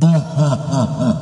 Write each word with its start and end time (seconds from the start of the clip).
Ха-ха-ха-ха! 0.00 1.13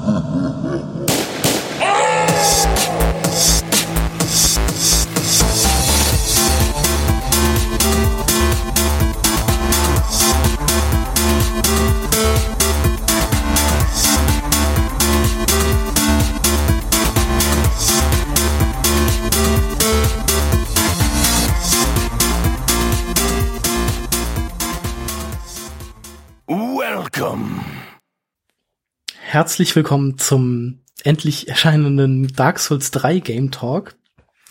Herzlich 29.42 29.74
willkommen 29.74 30.18
zum 30.18 30.78
endlich 31.02 31.48
erscheinenden 31.48 32.28
Dark 32.28 32.60
Souls 32.60 32.92
3 32.92 33.18
Game 33.18 33.50
Talk. 33.50 33.96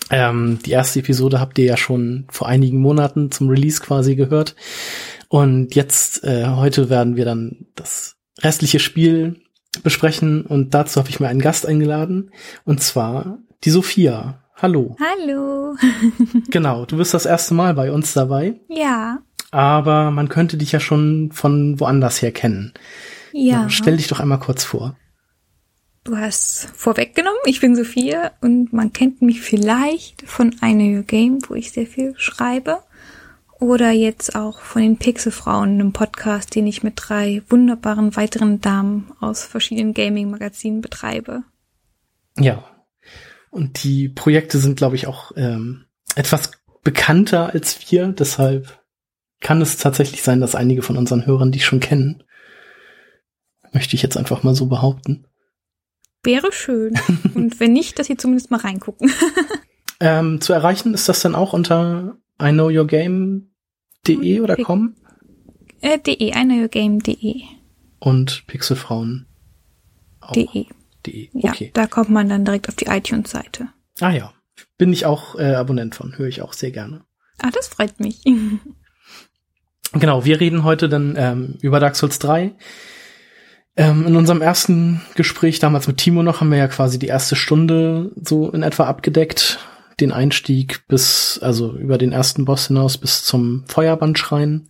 Ähm, 0.09 0.59
die 0.65 0.71
erste 0.71 0.99
Episode 0.99 1.39
habt 1.39 1.57
ihr 1.59 1.63
ja 1.63 1.77
schon 1.77 2.25
vor 2.29 2.49
einigen 2.49 2.81
Monaten 2.81 3.31
zum 3.31 3.47
Release 3.47 3.79
quasi 3.79 4.17
gehört. 4.17 4.57
Und 5.29 5.75
jetzt, 5.75 6.25
äh, 6.25 6.45
heute 6.45 6.89
werden 6.89 7.15
wir 7.15 7.23
dann 7.23 7.67
das 7.75 8.17
restliche 8.39 8.79
Spiel 8.79 9.39
besprechen 9.81 10.41
und 10.41 10.73
dazu 10.73 10.99
habe 10.99 11.07
ich 11.07 11.21
mir 11.21 11.29
einen 11.29 11.39
Gast 11.39 11.65
eingeladen 11.65 12.31
und 12.65 12.83
zwar 12.83 13.37
die 13.63 13.69
Sophia. 13.69 14.43
Hallo. 14.57 14.97
Hallo. 14.99 15.73
genau, 16.49 16.83
du 16.83 16.97
bist 16.97 17.13
das 17.13 17.25
erste 17.25 17.53
Mal 17.53 17.75
bei 17.75 17.93
uns 17.93 18.11
dabei. 18.11 18.59
Ja. 18.67 19.19
Aber 19.51 20.11
man 20.11 20.27
könnte 20.27 20.57
dich 20.57 20.73
ja 20.73 20.81
schon 20.81 21.31
von 21.31 21.79
woanders 21.79 22.21
her 22.21 22.33
kennen. 22.33 22.73
Ja. 23.33 23.69
Stell 23.69 23.97
dich 23.97 24.07
doch 24.07 24.19
einmal 24.19 24.39
kurz 24.39 24.63
vor. 24.63 24.95
Du 26.03 26.17
hast 26.17 26.69
vorweggenommen, 26.73 27.39
ich 27.45 27.61
bin 27.61 27.75
Sophia 27.75 28.31
und 28.41 28.73
man 28.73 28.91
kennt 28.91 29.21
mich 29.21 29.41
vielleicht 29.41 30.23
von 30.23 30.49
Know 30.51 30.97
Your 30.97 31.03
Game, 31.03 31.39
wo 31.47 31.53
ich 31.53 31.71
sehr 31.71 31.85
viel 31.85 32.13
schreibe. 32.17 32.79
Oder 33.59 33.91
jetzt 33.91 34.35
auch 34.35 34.59
von 34.61 34.81
den 34.81 34.97
Pixelfrauen, 34.97 35.79
einem 35.79 35.93
Podcast, 35.93 36.55
den 36.55 36.65
ich 36.65 36.81
mit 36.81 36.93
drei 36.95 37.43
wunderbaren 37.47 38.15
weiteren 38.15 38.59
Damen 38.59 39.11
aus 39.19 39.43
verschiedenen 39.43 39.93
Gaming-Magazinen 39.93 40.81
betreibe. 40.81 41.43
Ja. 42.39 42.63
Und 43.51 43.83
die 43.83 44.09
Projekte 44.09 44.57
sind, 44.57 44.77
glaube 44.77 44.95
ich, 44.95 45.05
auch 45.05 45.33
ähm, 45.35 45.85
etwas 46.15 46.51
bekannter 46.83 47.53
als 47.53 47.91
wir. 47.91 48.07
Deshalb 48.07 48.79
kann 49.41 49.61
es 49.61 49.77
tatsächlich 49.77 50.23
sein, 50.23 50.41
dass 50.41 50.55
einige 50.55 50.81
von 50.81 50.97
unseren 50.97 51.27
Hörern 51.27 51.51
dich 51.51 51.65
schon 51.65 51.79
kennen. 51.79 52.23
Möchte 53.73 53.95
ich 53.95 54.01
jetzt 54.01 54.17
einfach 54.17 54.43
mal 54.43 54.55
so 54.55 54.65
behaupten. 54.67 55.25
Wäre 56.23 56.51
schön. 56.51 56.93
Und 57.35 57.59
wenn 57.59 57.73
nicht, 57.73 57.97
dass 57.99 58.07
sie 58.07 58.17
zumindest 58.17 58.51
mal 58.51 58.59
reingucken. 58.59 59.11
ähm, 59.99 60.39
zu 60.41 60.53
erreichen 60.53 60.93
ist 60.93 61.09
das 61.09 61.21
dann 61.21 61.35
auch 61.35 61.53
unter 61.53 62.17
iknowyourgame.de 62.39 64.39
oder 64.41 64.55
Pic- 64.55 64.65
com 64.65 64.95
Äh, 65.81 65.97
de, 65.99 66.13
iknowyourgame.de. 66.27 67.41
und 67.99 68.43
pixelfrauen 68.47 69.27
auch. 70.19 70.33
De. 70.33 70.47
De. 71.05 71.29
Ja, 71.33 71.51
Okay. 71.51 71.71
da 71.73 71.87
kommt 71.87 72.09
man 72.11 72.29
dann 72.29 72.45
direkt 72.45 72.69
auf 72.69 72.75
die 72.75 72.85
iTunes-Seite. 72.85 73.69
Ah 73.99 74.11
ja. 74.11 74.33
Bin 74.77 74.93
ich 74.93 75.05
auch 75.07 75.35
äh, 75.39 75.55
Abonnent 75.55 75.95
von, 75.95 76.15
höre 76.17 76.27
ich 76.27 76.41
auch 76.43 76.53
sehr 76.53 76.69
gerne. 76.71 77.03
Ah, 77.39 77.49
das 77.51 77.67
freut 77.67 77.99
mich. 77.99 78.21
Genau, 79.93 80.23
wir 80.23 80.39
reden 80.39 80.63
heute 80.63 80.87
dann 80.87 81.15
ähm, 81.17 81.57
über 81.59 81.81
Dark 81.81 81.97
Souls 81.97 82.17
3. 82.19 82.53
Ähm, 83.77 84.05
in 84.05 84.15
unserem 84.15 84.41
ersten 84.41 85.01
Gespräch 85.15 85.59
damals 85.59 85.87
mit 85.87 85.97
Timo 85.97 86.23
noch 86.23 86.41
haben 86.41 86.51
wir 86.51 86.57
ja 86.57 86.67
quasi 86.67 86.99
die 86.99 87.07
erste 87.07 87.35
Stunde 87.35 88.11
so 88.21 88.49
in 88.51 88.63
etwa 88.63 88.85
abgedeckt. 88.85 89.59
Den 89.99 90.11
Einstieg 90.11 90.87
bis, 90.87 91.39
also 91.41 91.77
über 91.77 91.97
den 91.97 92.11
ersten 92.11 92.45
Boss 92.45 92.67
hinaus 92.67 92.97
bis 92.97 93.23
zum 93.23 93.63
Feuerbandschrein. 93.67 94.69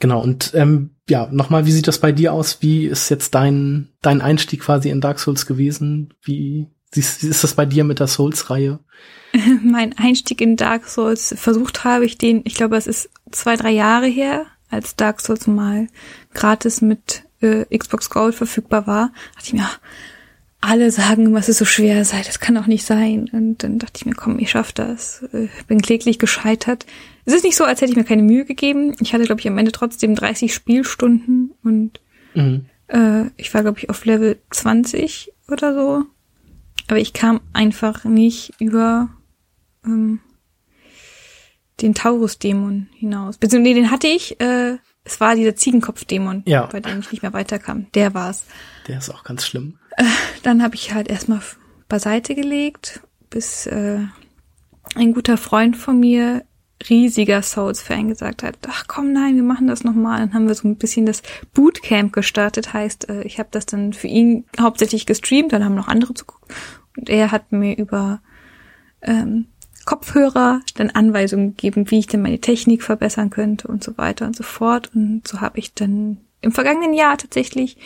Genau, 0.00 0.22
und 0.22 0.52
ähm, 0.54 0.90
ja, 1.08 1.28
nochmal, 1.30 1.66
wie 1.66 1.72
sieht 1.72 1.88
das 1.88 1.98
bei 1.98 2.12
dir 2.12 2.32
aus? 2.32 2.58
Wie 2.60 2.86
ist 2.86 3.08
jetzt 3.10 3.34
dein, 3.34 3.88
dein 4.00 4.20
Einstieg 4.20 4.60
quasi 4.60 4.90
in 4.90 5.00
Dark 5.00 5.18
Souls 5.18 5.46
gewesen? 5.46 6.14
Wie, 6.22 6.68
wie 6.92 7.00
ist 7.00 7.44
das 7.44 7.54
bei 7.54 7.66
dir 7.66 7.84
mit 7.84 8.00
der 8.00 8.06
Souls-Reihe? 8.06 8.80
mein 9.62 9.96
Einstieg 9.98 10.40
in 10.40 10.56
Dark 10.56 10.88
Souls 10.88 11.34
versucht 11.36 11.84
habe 11.84 12.04
ich 12.04 12.18
den, 12.18 12.42
ich 12.44 12.54
glaube, 12.54 12.76
es 12.76 12.86
ist 12.86 13.10
zwei, 13.30 13.56
drei 13.56 13.70
Jahre 13.70 14.06
her, 14.06 14.46
als 14.70 14.96
Dark 14.96 15.20
Souls 15.20 15.46
mal 15.46 15.88
gratis 16.32 16.80
mit 16.80 17.23
äh, 17.44 17.66
Xbox 17.76 18.10
Gold 18.10 18.34
verfügbar 18.34 18.86
war, 18.86 19.12
dachte 19.34 19.46
ich 19.48 19.52
mir, 19.52 19.62
ach, 19.64 19.78
alle 20.60 20.90
sagen 20.90 21.26
immer, 21.26 21.38
es 21.40 21.50
ist 21.50 21.58
so 21.58 21.66
schwer 21.66 22.04
sei, 22.06 22.22
das 22.24 22.40
kann 22.40 22.54
doch 22.54 22.66
nicht 22.66 22.86
sein. 22.86 23.28
Und 23.32 23.62
dann 23.62 23.78
dachte 23.78 23.98
ich 23.98 24.06
mir, 24.06 24.14
komm, 24.14 24.38
ich 24.38 24.50
schaff 24.50 24.72
das. 24.72 25.22
Äh, 25.34 25.48
bin 25.68 25.82
kläglich 25.82 26.18
gescheitert. 26.18 26.86
Es 27.26 27.34
ist 27.34 27.44
nicht 27.44 27.56
so, 27.56 27.64
als 27.64 27.80
hätte 27.82 27.90
ich 27.92 27.96
mir 27.98 28.04
keine 28.04 28.22
Mühe 28.22 28.46
gegeben. 28.46 28.96
Ich 29.00 29.12
hatte, 29.12 29.24
glaube 29.24 29.40
ich, 29.40 29.46
am 29.48 29.58
Ende 29.58 29.72
trotzdem 29.72 30.14
30 30.14 30.54
Spielstunden 30.54 31.52
und 31.62 32.00
Mhm. 32.34 32.64
äh, 32.88 33.26
ich 33.36 33.52
war, 33.54 33.62
glaube 33.62 33.78
ich, 33.78 33.90
auf 33.90 34.04
Level 34.06 34.38
20 34.50 35.32
oder 35.48 35.74
so. 35.74 36.04
Aber 36.88 36.98
ich 36.98 37.12
kam 37.12 37.40
einfach 37.52 38.04
nicht 38.04 38.54
über 38.58 39.08
ähm, 39.84 40.20
den 41.80 41.94
Taurus-Dämon 41.94 42.88
hinaus. 42.94 43.36
Beziehungsweise 43.38 43.74
nee, 43.74 43.80
den 43.80 43.90
hatte 43.90 44.06
ich. 44.06 44.40
Äh, 44.40 44.78
es 45.04 45.20
war 45.20 45.36
dieser 45.36 45.54
Ziegenkopf-Dämon, 45.56 46.42
Ja. 46.46 46.66
bei 46.66 46.80
dem 46.80 47.00
ich 47.00 47.10
nicht 47.12 47.22
mehr 47.22 47.32
weiterkam. 47.32 47.86
Der 47.94 48.14
war's. 48.14 48.44
Der 48.88 48.98
ist 48.98 49.10
auch 49.10 49.24
ganz 49.24 49.46
schlimm. 49.46 49.78
Dann 50.42 50.62
habe 50.62 50.74
ich 50.74 50.92
halt 50.94 51.08
erstmal 51.08 51.40
beiseite 51.88 52.34
gelegt, 52.34 53.00
bis 53.30 53.66
äh, 53.66 54.00
ein 54.94 55.12
guter 55.14 55.36
Freund 55.36 55.76
von 55.76 56.00
mir, 56.00 56.44
riesiger 56.88 57.42
Souls-Fan, 57.42 58.08
gesagt 58.08 58.42
hat, 58.42 58.58
ach 58.68 58.84
komm, 58.88 59.12
nein, 59.12 59.36
wir 59.36 59.42
machen 59.42 59.66
das 59.68 59.84
nochmal. 59.84 60.18
Dann 60.20 60.34
haben 60.34 60.48
wir 60.48 60.54
so 60.54 60.66
ein 60.68 60.76
bisschen 60.76 61.06
das 61.06 61.22
Bootcamp 61.54 62.12
gestartet. 62.12 62.72
Heißt, 62.72 63.08
äh, 63.08 63.22
ich 63.22 63.38
habe 63.38 63.48
das 63.52 63.66
dann 63.66 63.92
für 63.92 64.08
ihn 64.08 64.44
hauptsächlich 64.60 65.06
gestreamt, 65.06 65.52
dann 65.52 65.64
haben 65.64 65.74
noch 65.74 65.88
andere 65.88 66.14
zugeguckt. 66.14 66.52
Und 66.96 67.08
er 67.08 67.30
hat 67.30 67.52
mir 67.52 67.76
über 67.76 68.20
ähm, 69.02 69.46
Kopfhörer 69.84 70.60
dann 70.76 70.90
Anweisungen 70.90 71.50
gegeben, 71.56 71.90
wie 71.90 71.98
ich 71.98 72.06
denn 72.06 72.22
meine 72.22 72.40
Technik 72.40 72.82
verbessern 72.82 73.30
könnte 73.30 73.68
und 73.68 73.82
so 73.82 73.96
weiter 73.98 74.26
und 74.26 74.36
so 74.36 74.42
fort. 74.42 74.90
Und 74.94 75.26
so 75.26 75.40
habe 75.40 75.58
ich 75.58 75.74
dann 75.74 76.18
im 76.40 76.52
vergangenen 76.52 76.92
Jahr 76.92 77.16
tatsächlich 77.18 77.76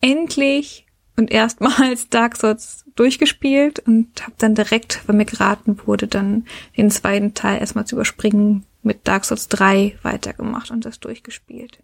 endlich 0.00 0.86
und 1.16 1.30
erstmals 1.30 2.08
Dark 2.10 2.36
Souls 2.36 2.84
durchgespielt 2.94 3.80
und 3.80 4.22
habe 4.22 4.34
dann 4.38 4.54
direkt, 4.54 5.02
weil 5.06 5.16
mir 5.16 5.24
geraten 5.24 5.78
wurde, 5.84 6.06
dann 6.06 6.46
den 6.76 6.90
zweiten 6.90 7.34
Teil 7.34 7.60
erstmal 7.60 7.86
zu 7.86 7.96
überspringen, 7.96 8.64
mit 8.82 9.08
Dark 9.08 9.24
Souls 9.24 9.48
3 9.48 9.98
weitergemacht 10.02 10.70
und 10.70 10.84
das 10.84 11.00
durchgespielt. 11.00 11.82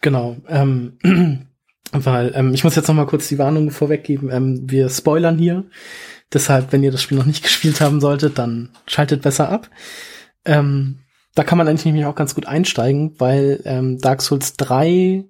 Genau. 0.00 0.36
Ähm, 0.48 0.98
weil 1.92 2.32
ähm, 2.34 2.54
ich 2.54 2.64
muss 2.64 2.76
jetzt 2.76 2.88
noch 2.88 2.94
mal 2.94 3.06
kurz 3.06 3.28
die 3.28 3.38
Warnung 3.38 3.70
vorweggeben. 3.70 4.30
Ähm, 4.30 4.70
wir 4.70 4.88
spoilern 4.88 5.38
hier. 5.38 5.64
Deshalb, 6.32 6.72
wenn 6.72 6.82
ihr 6.82 6.90
das 6.90 7.02
Spiel 7.02 7.18
noch 7.18 7.26
nicht 7.26 7.42
gespielt 7.42 7.80
haben 7.80 8.00
solltet, 8.00 8.38
dann 8.38 8.70
schaltet 8.86 9.22
besser 9.22 9.48
ab. 9.48 9.70
Ähm, 10.44 11.00
da 11.34 11.44
kann 11.44 11.58
man 11.58 11.68
eigentlich 11.68 11.84
nämlich 11.84 12.06
auch 12.06 12.14
ganz 12.14 12.34
gut 12.34 12.46
einsteigen, 12.46 13.14
weil 13.18 13.60
ähm, 13.64 13.98
Dark 13.98 14.22
Souls 14.22 14.56
3 14.56 15.24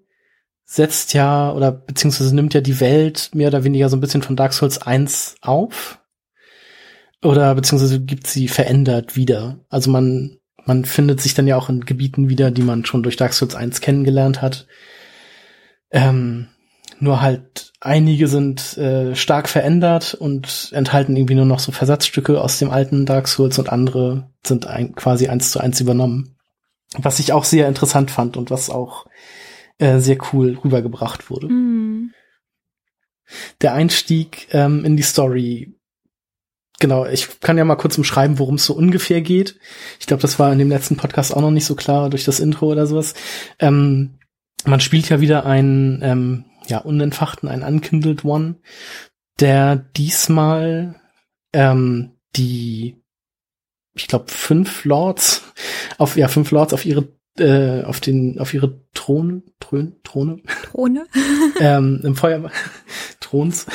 setzt 0.65 1.15
ja 1.15 1.53
oder 1.53 1.73
beziehungsweise 1.73 2.35
nimmt 2.35 2.55
ja 2.55 2.61
die 2.61 2.81
Welt 2.81 3.31
mehr 3.35 3.49
oder 3.49 3.65
weniger 3.65 3.89
so 3.89 3.97
ein 3.97 4.01
bisschen 4.01 4.23
von 4.23 4.37
Dark 4.37 4.53
Souls 4.53 4.79
1 4.79 5.37
auf. 5.41 6.01
Oder 7.23 7.55
beziehungsweise 7.55 8.01
gibt 8.01 8.27
sie 8.27 8.47
verändert 8.47 9.17
wieder. 9.17 9.65
Also 9.69 9.91
man, 9.91 10.39
man 10.65 10.85
findet 10.85 11.21
sich 11.21 11.35
dann 11.35 11.47
ja 11.47 11.57
auch 11.57 11.69
in 11.69 11.81
Gebieten 11.81 12.29
wieder, 12.29 12.51
die 12.51 12.63
man 12.63 12.85
schon 12.85 13.03
durch 13.03 13.17
Dark 13.17 13.33
Souls 13.33 13.55
1 13.55 13.81
kennengelernt 13.81 14.43
hat. 14.43 14.67
Ähm, 15.97 16.49
nur 16.99 17.23
halt 17.23 17.73
einige 17.81 18.29
sind 18.29 18.77
äh, 18.77 19.17
stark 19.17 19.49
verändert 19.49 20.13
und 20.13 20.71
enthalten 20.73 21.17
irgendwie 21.17 21.35
nur 21.35 21.47
noch 21.47 21.59
so 21.59 21.73
Versatzstücke 21.73 22.41
aus 22.41 22.59
dem 22.59 22.71
alten 22.71 23.07
Dark 23.07 23.29
Souls 23.29 23.59
und 23.59 23.71
andere 23.71 24.31
sind 24.45 24.67
ein, 24.67 24.95
quasi 24.95 25.29
eins 25.29 25.51
zu 25.51 25.59
eins 25.59 25.81
übernommen. 25.81 26.37
Was 26.99 27.19
ich 27.19 27.33
auch 27.33 27.45
sehr 27.45 27.67
interessant 27.67 28.11
fand 28.11 28.37
und 28.37 28.51
was 28.51 28.69
auch 28.69 29.07
äh, 29.79 29.99
sehr 29.99 30.19
cool 30.33 30.59
rübergebracht 30.63 31.31
wurde. 31.31 31.49
Mm. 31.49 32.13
Der 33.63 33.73
Einstieg 33.73 34.49
ähm, 34.53 34.85
in 34.85 34.97
die 34.97 35.03
Story. 35.03 35.75
Genau, 36.79 37.07
ich 37.07 37.41
kann 37.41 37.57
ja 37.57 37.65
mal 37.65 37.77
kurz 37.77 37.97
umschreiben, 37.97 38.39
worum 38.39 38.57
es 38.57 38.67
so 38.67 38.75
ungefähr 38.75 39.23
geht. 39.23 39.59
Ich 39.99 40.07
glaube, 40.07 40.21
das 40.21 40.39
war 40.39 40.53
in 40.53 40.59
dem 40.59 40.69
letzten 40.69 40.97
Podcast 40.97 41.35
auch 41.35 41.41
noch 41.41 41.51
nicht 41.51 41.65
so 41.65 41.75
klar 41.75 42.11
durch 42.11 42.25
das 42.25 42.39
Intro 42.39 42.67
oder 42.67 42.87
sowas. 42.87 43.15
Ähm, 43.59 44.19
man 44.67 44.81
spielt 44.81 45.09
ja 45.09 45.21
wieder 45.21 45.47
einen 45.47 46.01
ähm, 46.03 46.45
ja, 46.67 46.79
unentfachten, 46.79 47.49
einen 47.49 47.63
unkindled 47.63 48.25
One, 48.25 48.57
der 49.41 49.77
diesmal 49.77 51.01
ähm, 51.53 52.13
die, 52.37 53.03
ich 53.95 54.09
glaube, 54.09 54.27
fünf 54.29 54.85
Lords 54.85 55.43
auf, 55.99 56.17
ja, 56.17 56.29
fünf 56.29 56.51
Lords 56.51 56.73
auf 56.73 56.85
ihre 56.85 57.09
äh, 57.39 57.83
auf 57.83 58.01
den, 58.01 58.39
auf 58.39 58.55
ihre 58.55 58.81
Thron, 58.95 59.43
Throne, 59.61 59.93
Throne, 60.03 60.43
Throne? 60.65 61.07
ähm, 61.61 62.01
im 62.03 62.17
Feuer, 62.17 62.51
Throns, 63.21 63.67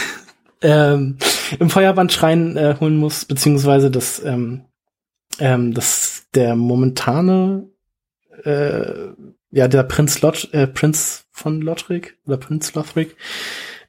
ähm, 0.61 1.17
im 1.59 1.69
Feuerbandschrein 1.69 2.57
äh, 2.57 2.75
holen 2.79 2.97
muss, 2.97 3.25
beziehungsweise 3.25 3.91
dass, 3.91 4.23
ähm, 4.23 4.65
ähm, 5.39 5.73
dass 5.73 6.27
der 6.33 6.55
momentane, 6.55 7.69
äh, 8.43 9.09
ja, 9.51 9.67
der 9.67 9.83
Prinz 9.83 10.21
Lot, 10.21 10.53
äh, 10.53 10.67
Prinz 10.67 11.25
von 11.31 11.61
Lothric 11.61 12.17
oder 12.25 12.37
Prinz 12.37 12.73
Lothric, 12.73 13.15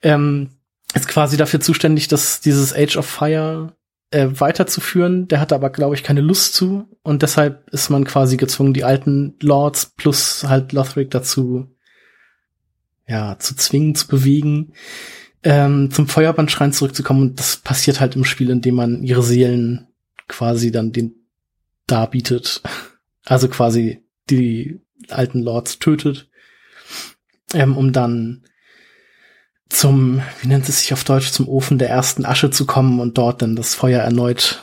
ähm, 0.02 0.50
ist 0.94 1.08
quasi 1.08 1.36
dafür 1.36 1.60
zuständig, 1.60 2.08
dass 2.08 2.40
dieses 2.40 2.74
Age 2.74 2.96
of 2.96 3.06
Fire 3.06 3.74
äh, 4.10 4.28
weiterzuführen. 4.32 5.28
Der 5.28 5.40
hatte 5.40 5.54
aber, 5.54 5.70
glaube 5.70 5.94
ich, 5.94 6.02
keine 6.02 6.20
Lust 6.20 6.54
zu. 6.54 6.88
Und 7.02 7.22
deshalb 7.22 7.68
ist 7.70 7.88
man 7.90 8.04
quasi 8.04 8.36
gezwungen, 8.36 8.74
die 8.74 8.84
alten 8.84 9.36
Lords 9.40 9.92
plus 9.96 10.44
halt 10.44 10.72
Lothric 10.72 11.10
dazu, 11.10 11.68
ja, 13.06 13.38
zu 13.38 13.56
zwingen, 13.56 13.94
zu 13.94 14.06
bewegen, 14.08 14.74
ähm, 15.42 15.90
zum 15.90 16.08
Feuerbandschrein 16.08 16.72
zurückzukommen. 16.72 17.22
Und 17.22 17.38
das 17.38 17.56
passiert 17.56 18.00
halt 18.00 18.16
im 18.16 18.24
Spiel, 18.24 18.50
indem 18.50 18.74
man 18.74 19.02
ihre 19.02 19.22
Seelen 19.22 19.88
quasi 20.28 20.70
dann 20.70 20.92
den 20.92 21.14
darbietet. 21.86 22.62
Also 23.24 23.46
quasi 23.46 24.04
die 24.30 24.81
alten 25.10 25.42
Lords 25.42 25.78
tötet, 25.78 26.30
ähm, 27.54 27.76
um 27.76 27.92
dann 27.92 28.44
zum, 29.68 30.22
wie 30.40 30.48
nennt 30.48 30.68
es 30.68 30.80
sich 30.80 30.92
auf 30.92 31.04
Deutsch, 31.04 31.30
zum 31.30 31.48
Ofen 31.48 31.78
der 31.78 31.88
ersten 31.88 32.26
Asche 32.26 32.50
zu 32.50 32.66
kommen 32.66 33.00
und 33.00 33.16
dort 33.16 33.42
dann 33.42 33.56
das 33.56 33.74
Feuer 33.74 34.02
erneut 34.02 34.62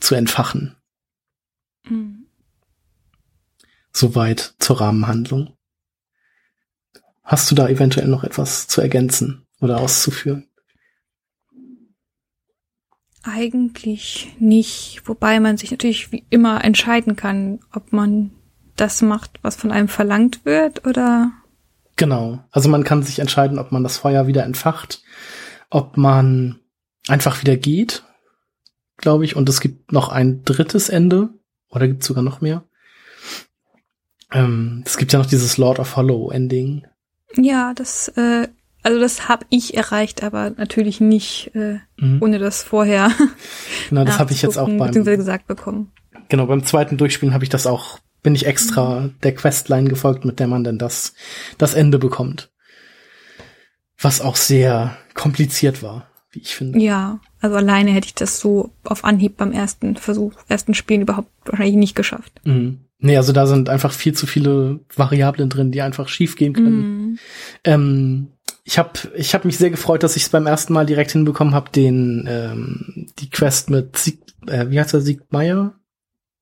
zu 0.00 0.14
entfachen. 0.14 0.76
Mhm. 1.88 2.26
Soweit 3.92 4.54
zur 4.58 4.80
Rahmenhandlung. 4.80 5.56
Hast 7.22 7.50
du 7.50 7.54
da 7.54 7.68
eventuell 7.68 8.08
noch 8.08 8.24
etwas 8.24 8.68
zu 8.68 8.80
ergänzen 8.80 9.46
oder 9.60 9.80
auszuführen? 9.80 10.48
Eigentlich 13.22 14.34
nicht, 14.38 15.02
wobei 15.04 15.38
man 15.38 15.56
sich 15.56 15.70
natürlich 15.70 16.10
wie 16.12 16.24
immer 16.30 16.64
entscheiden 16.64 17.16
kann, 17.16 17.60
ob 17.72 17.92
man 17.92 18.30
das 18.80 19.02
macht, 19.02 19.38
was 19.42 19.56
von 19.56 19.70
einem 19.72 19.88
verlangt 19.88 20.44
wird, 20.44 20.86
oder 20.86 21.32
Genau. 21.96 22.44
Also 22.52 22.68
man 22.68 22.84
kann 22.84 23.02
sich 23.02 23.18
entscheiden, 23.18 23.58
ob 23.58 23.72
man 23.72 23.82
das 23.82 23.96
Feuer 23.98 24.26
wieder 24.28 24.44
entfacht, 24.44 25.02
ob 25.70 25.96
man 25.96 26.60
einfach 27.08 27.40
wieder 27.40 27.56
geht, 27.56 28.04
glaube 28.96 29.24
ich. 29.24 29.34
Und 29.36 29.48
es 29.48 29.60
gibt 29.60 29.90
noch 29.92 30.08
ein 30.10 30.42
drittes 30.44 30.88
Ende. 30.88 31.30
Oder 31.70 31.88
gibt 31.88 32.02
es 32.02 32.06
sogar 32.08 32.22
noch 32.22 32.40
mehr? 32.40 32.62
Ähm, 34.32 34.82
es 34.86 34.96
gibt 34.96 35.12
ja 35.12 35.18
noch 35.18 35.26
dieses 35.26 35.56
Lord 35.58 35.78
of 35.78 35.96
Hollow 35.96 36.30
Ending. 36.30 36.86
ja, 37.36 37.72
das, 37.74 38.08
äh, 38.16 38.48
also 38.82 39.00
das 39.00 39.28
habe 39.28 39.44
ich 39.50 39.76
erreicht, 39.76 40.22
aber 40.22 40.50
natürlich 40.50 41.00
nicht, 41.00 41.50
äh, 41.54 41.78
Mhm. 41.98 42.22
ohne 42.22 42.38
das 42.38 42.62
vorher 42.62 43.10
Genau, 43.88 44.04
das 44.04 44.18
habe 44.18 44.32
ich 44.32 44.42
jetzt 44.42 44.56
auch 44.58 44.68
beim, 44.68 44.92
gesagt 45.04 45.46
bekommen. 45.46 45.92
genau, 46.28 46.46
beim 46.46 46.64
zweiten 46.64 46.96
Durchspielen 46.96 47.34
habe 47.34 47.44
ich 47.44 47.50
das 47.50 47.66
auch, 47.66 47.98
bin 48.22 48.34
ich 48.34 48.46
extra 48.46 49.10
der 49.22 49.34
Questline 49.34 49.88
gefolgt, 49.88 50.24
mit 50.24 50.40
der 50.40 50.48
man 50.48 50.64
dann 50.64 50.78
das, 50.78 51.14
das 51.56 51.74
Ende 51.74 51.98
bekommt. 51.98 52.50
Was 54.00 54.20
auch 54.20 54.36
sehr 54.36 54.96
kompliziert 55.14 55.82
war, 55.82 56.08
wie 56.30 56.40
ich 56.40 56.54
finde. 56.54 56.78
Ja, 56.78 57.20
also 57.40 57.56
alleine 57.56 57.90
hätte 57.90 58.06
ich 58.06 58.14
das 58.14 58.40
so 58.40 58.72
auf 58.84 59.04
Anhieb 59.04 59.36
beim 59.36 59.52
ersten 59.52 59.96
Versuch, 59.96 60.32
ersten 60.48 60.74
Spielen 60.74 61.02
überhaupt 61.02 61.30
wahrscheinlich 61.46 61.76
nicht 61.76 61.96
geschafft. 61.96 62.40
Mhm. 62.44 62.80
Nee, 63.00 63.16
also 63.16 63.32
da 63.32 63.46
sind 63.46 63.68
einfach 63.68 63.92
viel 63.92 64.12
zu 64.12 64.26
viele 64.26 64.80
Variablen 64.94 65.48
drin, 65.48 65.70
die 65.70 65.82
einfach 65.82 66.08
schief 66.08 66.34
gehen 66.34 66.52
können. 66.52 66.80
Mhm. 66.80 67.18
Ähm, 67.64 68.28
ich 68.64 68.78
habe 68.78 68.90
ich 69.14 69.34
hab 69.34 69.44
mich 69.44 69.56
sehr 69.56 69.70
gefreut, 69.70 70.02
dass 70.02 70.16
ich 70.16 70.24
es 70.24 70.28
beim 70.28 70.46
ersten 70.46 70.72
Mal 70.72 70.84
direkt 70.84 71.12
hinbekommen 71.12 71.54
habe, 71.54 71.70
den 71.70 72.26
ähm, 72.28 73.06
die 73.18 73.30
Quest 73.30 73.70
mit 73.70 73.96
Sieg, 73.96 74.20
äh, 74.46 74.66
wie 74.68 74.80
heißt 74.80 74.94
er, 74.94 75.00
Siegmeier? 75.00 75.74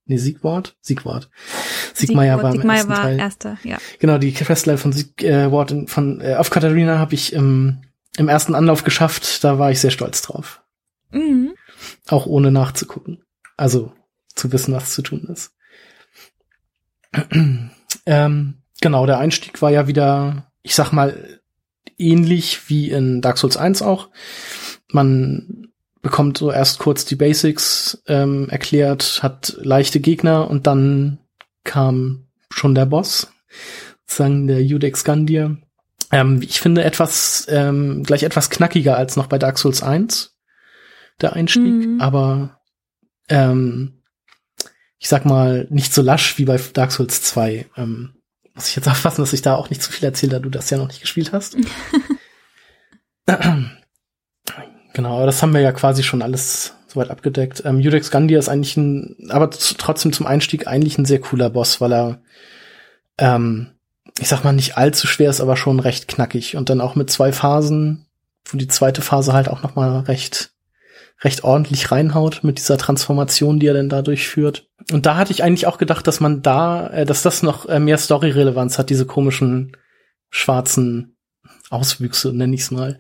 Nee, 0.07 0.17
Siegwort? 0.17 0.77
Siegwort. 0.81 1.31
Siegmeier 1.97 2.43
war 2.43 2.51
im 2.51 2.61
Siegmeier 2.61 2.77
ersten 2.77 2.91
war 2.91 3.03
Teil. 3.03 3.19
erster, 3.19 3.59
ja. 3.63 3.79
Genau, 3.99 4.19
die 4.19 4.33
Questline 4.33 4.79
von 4.79 4.93
Siegwort 4.93 5.73
äh, 5.73 5.87
von 5.87 6.21
äh, 6.21 6.35
auf 6.35 6.51
Katharina 6.51 6.99
habe 6.99 7.15
ich 7.15 7.33
im, 7.33 7.79
im 8.17 8.29
ersten 8.29 8.55
Anlauf 8.55 8.85
geschafft. 8.85 9.43
Da 9.43 9.59
war 9.59 9.71
ich 9.71 9.81
sehr 9.81 9.91
stolz 9.91 10.23
drauf. 10.23 10.63
Mhm. 11.11 11.55
Auch 12.09 12.27
ohne 12.27 12.51
nachzugucken. 12.51 13.23
Also 13.57 13.93
zu 14.35 14.53
wissen, 14.53 14.75
was 14.75 14.93
zu 14.93 15.03
tun 15.03 15.27
ist. 15.33 15.53
ähm, 18.07 18.55
genau, 18.81 19.07
der 19.07 19.19
Einstieg 19.19 19.63
war 19.63 19.71
ja 19.71 19.87
wieder, 19.87 20.53
ich 20.63 20.75
sag 20.75 20.93
mal, 20.93 21.41
ähnlich 21.99 22.69
wie 22.69 22.91
in 22.91 23.23
Dark 23.23 23.39
Souls 23.39 23.57
1 23.57 23.81
auch. 23.81 24.11
Man 24.93 25.69
bekommt 26.03 26.37
so 26.37 26.53
erst 26.53 26.79
kurz 26.79 27.07
die 27.07 27.17
Basics 27.17 28.03
ähm, 28.07 28.51
erklärt, 28.51 29.21
hat 29.23 29.57
leichte 29.61 30.01
Gegner 30.01 30.51
und 30.51 30.67
dann 30.67 31.19
kam 31.67 32.29
schon 32.51 32.75
der 32.75 32.87
Boss, 32.87 33.31
sozusagen 34.07 34.47
der 34.47 34.65
Judex 34.65 35.05
Gandir. 35.05 35.59
Ähm, 36.13 36.41
ich 36.41 36.61
finde 36.61 36.85
etwas, 36.85 37.47
ähm, 37.51 38.03
gleich 38.05 38.23
etwas 38.23 38.49
knackiger 38.49 38.97
als 38.97 39.17
noch 39.17 39.27
bei 39.27 39.39
Dark 39.39 39.59
Souls 39.59 39.83
1, 39.83 40.35
der 41.21 41.35
Einstieg, 41.35 41.65
Mhm. 41.65 42.01
aber 42.01 42.61
ähm, 43.29 44.03
ich 44.99 45.09
sag 45.09 45.27
mal, 45.27 45.67
nicht 45.69 45.93
so 45.93 46.01
lasch 46.01 46.39
wie 46.39 46.45
bei 46.47 46.59
Dark 46.73 46.93
Souls 46.93 47.21
2. 47.23 47.67
Ähm, 47.77 48.15
muss 48.55 48.69
ich 48.69 48.77
jetzt 48.77 48.89
aufpassen, 48.89 49.21
dass 49.23 49.33
ich 49.33 49.43
da 49.43 49.57
auch 49.57 49.69
nicht 49.69 49.83
zu 49.83 49.93
viel 49.93 50.05
erzähle, 50.05 50.33
da 50.33 50.39
du 50.39 50.49
das 50.49 50.71
ja 50.71 50.79
noch 50.79 50.89
nicht 50.89 51.01
gespielt 51.01 51.33
hast. 51.33 51.57
genau, 54.95 55.17
aber 55.17 55.27
das 55.27 55.43
haben 55.43 55.53
wir 55.53 55.61
ja 55.61 55.73
quasi 55.73 56.03
schon 56.03 56.23
alles 56.23 56.76
soweit 56.97 57.11
abgedeckt. 57.11 57.63
Ähm, 57.65 57.81
Judex 57.81 58.11
Gandia 58.11 58.39
ist 58.39 58.49
eigentlich 58.49 58.77
ein, 58.77 59.29
aber 59.31 59.51
trotzdem 59.51 60.13
zum 60.13 60.27
Einstieg 60.27 60.67
eigentlich 60.67 60.99
ein 60.99 61.05
sehr 61.05 61.21
cooler 61.21 61.51
Boss, 61.51 61.81
weil 61.81 61.93
er, 61.93 62.23
ähm, 63.19 63.69
ich 64.19 64.29
sag 64.29 64.43
mal, 64.43 64.53
nicht 64.53 64.77
allzu 64.77 65.07
schwer 65.07 65.31
ist, 65.31 65.41
aber 65.41 65.57
schon 65.57 65.79
recht 65.79 66.09
knackig. 66.09 66.57
Und 66.57 66.71
dann 66.71 66.81
auch 66.81 66.97
mit 66.97 67.11
zwei 67.11 67.33
Phasen, 67.33 68.07
wo 68.47 68.59
die 68.59 68.69
zweite 68.69 69.03
Phase 69.03 69.33
halt 69.33 69.49
auch 69.49 69.63
noch 69.63 69.77
mal 69.77 70.01
recht 70.01 70.53
recht 71.23 71.45
ordentlich 71.45 71.91
reinhaut 71.91 72.45
mit 72.45 72.59
dieser 72.59 72.77
Transformation, 72.77 73.59
die 73.59 73.67
er 73.67 73.75
dann 73.75 73.89
da 73.89 74.03
durchführt. 74.03 74.69
Und 74.93 75.07
da 75.07 75.17
hatte 75.17 75.33
ich 75.33 75.43
eigentlich 75.43 75.67
auch 75.67 75.79
gedacht, 75.79 76.07
dass 76.07 76.21
man 76.21 76.43
da, 76.43 76.89
äh, 76.89 77.07
dass 77.07 77.23
das 77.23 77.43
noch 77.43 77.67
äh, 77.67 77.81
mehr 77.81 77.97
Story-Relevanz 77.97 78.79
hat, 78.79 78.91
diese 78.91 79.07
komischen 79.07 79.77
schwarzen 80.29 81.16
Auswüchse, 81.71 82.33
nenne 82.33 82.55
ich 82.55 82.63
es 82.63 82.71
mal, 82.71 82.99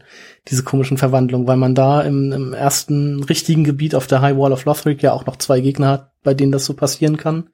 diese 0.49 0.65
komischen 0.65 0.99
Verwandlungen, 0.99 1.47
weil 1.47 1.57
man 1.57 1.75
da 1.75 2.03
im, 2.03 2.33
im 2.33 2.53
ersten 2.53 3.23
richtigen 3.23 3.65
Gebiet 3.65 3.95
auf 3.95 4.07
der 4.07 4.21
High 4.21 4.37
Wall 4.37 4.53
of 4.53 4.65
Lothric 4.65 5.03
ja 5.03 5.13
auch 5.13 5.27
noch 5.27 5.37
zwei 5.37 5.61
Gegner 5.61 5.89
hat, 5.89 6.13
bei 6.23 6.35
denen 6.35 6.53
das 6.53 6.65
so 6.65 6.75
passieren 6.75 7.17
kann. 7.17 7.51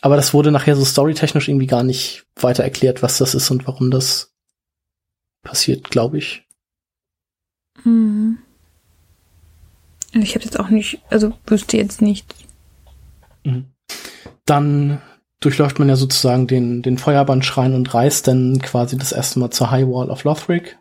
Aber 0.00 0.16
das 0.16 0.34
wurde 0.34 0.50
nachher 0.50 0.76
so 0.76 0.84
storytechnisch 0.84 1.48
irgendwie 1.48 1.66
gar 1.66 1.82
nicht 1.82 2.26
weiter 2.36 2.64
erklärt, 2.64 3.02
was 3.02 3.18
das 3.18 3.34
ist 3.34 3.50
und 3.50 3.66
warum 3.66 3.90
das 3.90 4.34
passiert, 5.42 5.90
glaube 5.90 6.18
ich. 6.18 6.46
Mhm. 7.84 8.38
Ich 10.12 10.34
habe 10.34 10.44
jetzt 10.44 10.60
auch 10.60 10.68
nicht, 10.68 11.00
also 11.10 11.32
wüsste 11.46 11.76
jetzt 11.76 12.02
nicht. 12.02 12.34
Mhm. 13.44 13.66
Dann 14.44 15.00
durchläuft 15.44 15.78
man 15.78 15.88
ja 15.88 15.96
sozusagen 15.96 16.46
den, 16.46 16.82
den 16.82 16.98
Feuerbandschrein 16.98 17.74
und 17.74 17.92
reist 17.94 18.28
dann 18.28 18.60
quasi 18.60 18.96
das 18.96 19.12
erste 19.12 19.38
Mal 19.38 19.50
zur 19.50 19.70
High 19.70 19.86
Wall 19.86 20.10
of 20.10 20.24
Lothric, 20.24 20.78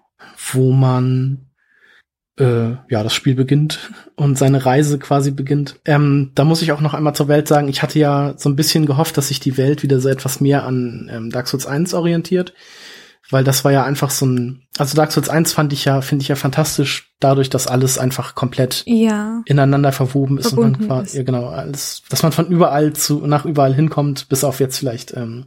wo 0.52 0.72
man 0.72 1.50
äh, 2.40 2.72
ja 2.90 3.04
das 3.04 3.14
Spiel 3.14 3.36
beginnt 3.36 3.92
und 4.16 4.38
seine 4.38 4.66
Reise 4.66 4.98
quasi 5.00 5.32
beginnt. 5.32 5.80
Ähm, 5.86 6.32
da 6.36 6.46
muss 6.46 6.62
ich 6.62 6.72
auch 6.72 6.82
noch 6.82 6.94
einmal 6.94 7.16
zur 7.16 7.28
Welt 7.28 7.48
sagen, 7.48 7.68
ich 7.68 7.82
hatte 7.82 8.00
ja 8.00 8.34
so 8.38 8.50
ein 8.50 8.56
bisschen 8.56 8.86
gehofft, 8.86 9.18
dass 9.18 9.28
sich 9.28 9.40
die 9.40 9.58
Welt 9.58 9.84
wieder 9.84 10.00
so 10.00 10.10
etwas 10.10 10.40
mehr 10.42 10.64
an 10.64 11.10
ähm, 11.12 11.30
Dark 11.30 11.48
Souls 11.48 11.68
1 11.68 11.94
orientiert, 11.94 12.54
weil 13.30 13.44
das 13.44 13.64
war 13.64 13.72
ja 13.72 13.84
einfach 13.84 14.10
so 14.12 14.26
ein, 14.26 14.64
also 14.78 14.96
Dark 14.96 15.12
Souls 15.12 15.30
1 15.30 15.54
fand 15.54 15.72
ich 15.74 15.86
ja, 15.86 16.02
finde 16.02 16.24
ich 16.24 16.28
ja 16.28 16.36
fantastisch, 16.36 17.14
dadurch, 17.20 17.50
dass 17.50 17.68
alles 17.68 17.98
einfach 17.98 18.36
komplett 18.36 18.84
Ja. 18.86 19.42
ineinander 19.46 19.92
verwoben 19.92 20.38
ist 20.38 20.50
Verbunden 20.50 20.84
und 20.84 20.88
man 20.90 21.00
ist. 21.00 21.12
quasi, 21.12 21.18
ja 21.18 21.24
genau, 21.24 21.48
alles, 21.48 22.04
dass 22.10 22.24
man 22.24 22.32
von 22.32 22.48
überall 22.48 22.94
zu, 22.94 23.26
nach 23.26 23.46
überall 23.46 23.74
hinkommt, 23.74 24.28
bis 24.30 24.44
auf 24.44 24.60
jetzt 24.60 24.78
vielleicht 24.78 25.14
ähm, 25.16 25.46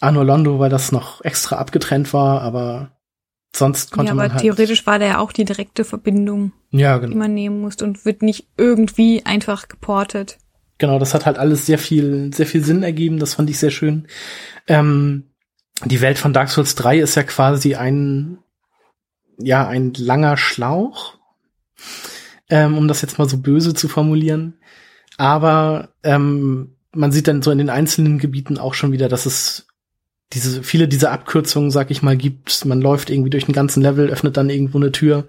Anor 0.00 0.24
Londo, 0.24 0.58
weil 0.58 0.70
das 0.70 0.92
noch 0.92 1.22
extra 1.24 1.56
abgetrennt 1.56 2.12
war, 2.12 2.40
aber 2.42 2.90
sonst 3.54 3.90
konnte 3.92 4.08
ja, 4.08 4.12
aber 4.12 4.22
man 4.24 4.32
halt. 4.32 4.42
theoretisch 4.42 4.86
war 4.86 4.98
da 4.98 5.06
ja 5.06 5.18
auch 5.18 5.32
die 5.32 5.44
direkte 5.44 5.84
Verbindung, 5.84 6.52
Ja, 6.70 6.98
die 6.98 7.06
genau. 7.06 7.16
man 7.16 7.34
nehmen 7.34 7.60
musste 7.60 7.84
und 7.84 8.04
wird 8.04 8.22
nicht 8.22 8.46
irgendwie 8.56 9.24
einfach 9.24 9.68
geportet. 9.68 10.38
Genau, 10.78 10.98
das 10.98 11.14
hat 11.14 11.24
halt 11.24 11.38
alles 11.38 11.64
sehr 11.64 11.78
viel, 11.78 12.32
sehr 12.34 12.46
viel 12.46 12.62
Sinn 12.62 12.82
ergeben, 12.82 13.18
das 13.18 13.34
fand 13.34 13.48
ich 13.48 13.58
sehr 13.58 13.70
schön. 13.70 14.06
Ähm, 14.66 15.24
die 15.84 16.00
Welt 16.00 16.18
von 16.18 16.32
Dark 16.32 16.50
Souls 16.50 16.74
3 16.74 16.98
ist 16.98 17.16
ja 17.16 17.22
quasi 17.22 17.74
ein, 17.74 18.38
ja, 19.38 19.66
ein 19.68 19.92
langer 19.94 20.36
Schlauch, 20.36 21.18
ähm, 22.48 22.78
um 22.78 22.88
das 22.88 23.02
jetzt 23.02 23.18
mal 23.18 23.28
so 23.28 23.38
böse 23.38 23.74
zu 23.74 23.88
formulieren. 23.88 24.54
Aber 25.18 25.90
ähm, 26.02 26.76
man 26.92 27.12
sieht 27.12 27.28
dann 27.28 27.42
so 27.42 27.50
in 27.50 27.58
den 27.58 27.70
einzelnen 27.70 28.18
Gebieten 28.18 28.58
auch 28.58 28.74
schon 28.74 28.92
wieder, 28.92 29.08
dass 29.08 29.26
es 29.26 29.66
diese, 30.32 30.62
viele 30.62 30.88
dieser 30.88 31.12
Abkürzungen, 31.12 31.70
sag 31.70 31.90
ich 31.90 32.02
mal, 32.02 32.16
gibt. 32.16 32.64
Man 32.64 32.80
läuft 32.80 33.10
irgendwie 33.10 33.30
durch 33.30 33.46
den 33.46 33.54
ganzen 33.54 33.82
Level, 33.82 34.08
öffnet 34.08 34.36
dann 34.36 34.50
irgendwo 34.50 34.78
eine 34.78 34.92
Tür 34.92 35.28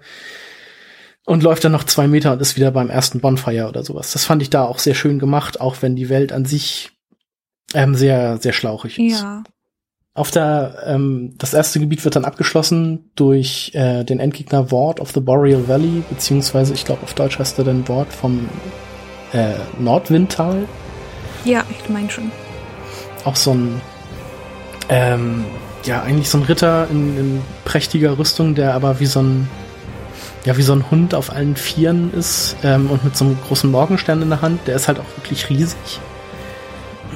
und 1.24 1.42
läuft 1.42 1.64
dann 1.64 1.72
noch 1.72 1.84
zwei 1.84 2.08
Meter 2.08 2.32
und 2.32 2.40
ist 2.40 2.56
wieder 2.56 2.70
beim 2.70 2.90
ersten 2.90 3.20
Bonfire 3.20 3.68
oder 3.68 3.84
sowas. 3.84 4.12
Das 4.12 4.24
fand 4.24 4.42
ich 4.42 4.50
da 4.50 4.64
auch 4.64 4.78
sehr 4.78 4.94
schön 4.94 5.18
gemacht, 5.18 5.60
auch 5.60 5.82
wenn 5.82 5.94
die 5.94 6.08
Welt 6.08 6.32
an 6.32 6.46
sich 6.46 6.90
ähm, 7.74 7.94
sehr, 7.94 8.38
sehr 8.38 8.54
schlauchig 8.54 8.98
ist. 8.98 9.20
Ja. 9.20 9.44
Auf 10.18 10.32
der, 10.32 10.82
ähm, 10.84 11.34
das 11.38 11.54
erste 11.54 11.78
Gebiet 11.78 12.04
wird 12.04 12.16
dann 12.16 12.24
abgeschlossen 12.24 13.08
durch 13.14 13.70
äh, 13.74 14.02
den 14.02 14.18
Endgegner 14.18 14.72
Ward 14.72 14.98
of 14.98 15.12
the 15.12 15.20
Boreal 15.20 15.68
Valley, 15.68 16.02
beziehungsweise 16.10 16.74
ich 16.74 16.84
glaube 16.84 17.04
auf 17.04 17.14
Deutsch 17.14 17.38
heißt 17.38 17.56
er 17.58 17.64
dann 17.64 17.86
Ward 17.86 18.12
vom 18.12 18.48
äh, 19.32 19.54
Nordwindtal. 19.78 20.64
Ja, 21.44 21.62
ich 21.70 21.88
meine 21.88 22.10
schon. 22.10 22.32
Auch 23.22 23.36
so 23.36 23.54
ein, 23.54 23.80
ähm, 24.88 25.44
ja, 25.84 26.02
eigentlich 26.02 26.28
so 26.28 26.38
ein 26.38 26.42
Ritter 26.42 26.88
in, 26.90 27.16
in 27.16 27.42
prächtiger 27.64 28.18
Rüstung, 28.18 28.56
der 28.56 28.74
aber 28.74 28.98
wie 28.98 29.06
so 29.06 29.22
ein, 29.22 29.48
ja, 30.44 30.56
wie 30.56 30.62
so 30.62 30.72
ein 30.72 30.90
Hund 30.90 31.14
auf 31.14 31.30
allen 31.30 31.54
Vieren 31.54 32.12
ist 32.12 32.56
ähm, 32.64 32.90
und 32.90 33.04
mit 33.04 33.16
so 33.16 33.24
einem 33.24 33.38
großen 33.46 33.70
Morgenstern 33.70 34.20
in 34.20 34.30
der 34.30 34.42
Hand. 34.42 34.66
Der 34.66 34.74
ist 34.74 34.88
halt 34.88 34.98
auch 34.98 35.16
wirklich 35.16 35.48
riesig. 35.48 36.00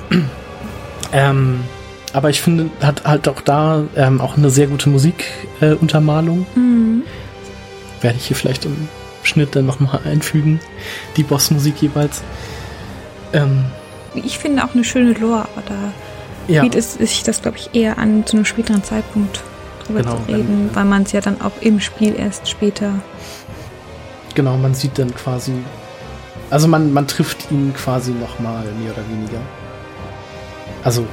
ähm, 1.12 1.64
aber 2.12 2.30
ich 2.30 2.40
finde, 2.42 2.70
hat 2.82 3.04
halt 3.04 3.28
auch 3.28 3.40
da 3.40 3.84
ähm, 3.96 4.20
auch 4.20 4.36
eine 4.36 4.50
sehr 4.50 4.66
gute 4.66 4.88
Musikuntermalung. 4.90 6.46
Äh. 6.54 6.58
Mhm. 6.58 7.02
Werde 8.00 8.16
ich 8.18 8.26
hier 8.26 8.36
vielleicht 8.36 8.64
im 8.64 8.88
Schnitt 9.22 9.54
dann 9.54 9.66
nochmal 9.66 10.00
einfügen. 10.04 10.60
Die 11.16 11.22
Bossmusik 11.22 11.80
jeweils. 11.80 12.22
Ähm, 13.32 13.64
Ich 14.14 14.38
finde 14.38 14.64
auch 14.64 14.74
eine 14.74 14.84
schöne 14.84 15.12
Lore, 15.12 15.42
aber 15.54 15.62
da 15.68 16.52
ja, 16.52 16.62
bietet 16.62 16.80
es 16.80 16.94
sich 16.94 17.22
das, 17.22 17.40
glaube 17.42 17.58
ich, 17.58 17.70
eher 17.74 17.98
an, 17.98 18.26
zu 18.26 18.36
einem 18.36 18.44
späteren 18.44 18.82
Zeitpunkt 18.82 19.40
drüber 19.86 20.00
Genau, 20.02 20.16
zu 20.16 20.22
reden, 20.32 20.70
weil 20.74 20.84
man 20.84 21.02
es 21.04 21.12
ja 21.12 21.20
dann 21.20 21.40
auch 21.40 21.52
im 21.60 21.78
Spiel 21.80 22.14
erst 22.18 22.48
später. 22.48 22.94
genau, 24.34 24.56
man 24.56 24.74
sieht 24.74 24.98
dann 24.98 25.14
quasi. 25.14 25.52
Also 26.50 26.66
man, 26.68 26.92
man 26.92 27.06
trifft 27.06 27.50
ihn 27.50 27.72
quasi 27.74 28.10
nochmal, 28.12 28.64
mehr 28.82 28.92
oder 28.92 29.08
weniger. 29.08 29.40
Also 30.84 31.06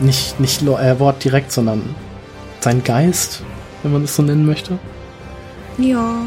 nicht, 0.00 0.40
nicht 0.40 0.62
äh, 0.62 0.98
Wort 0.98 1.22
direkt, 1.24 1.52
sondern 1.52 1.94
sein 2.60 2.82
Geist, 2.82 3.42
wenn 3.82 3.92
man 3.92 4.04
es 4.04 4.16
so 4.16 4.22
nennen 4.22 4.46
möchte. 4.46 4.78
Ja. 5.78 6.24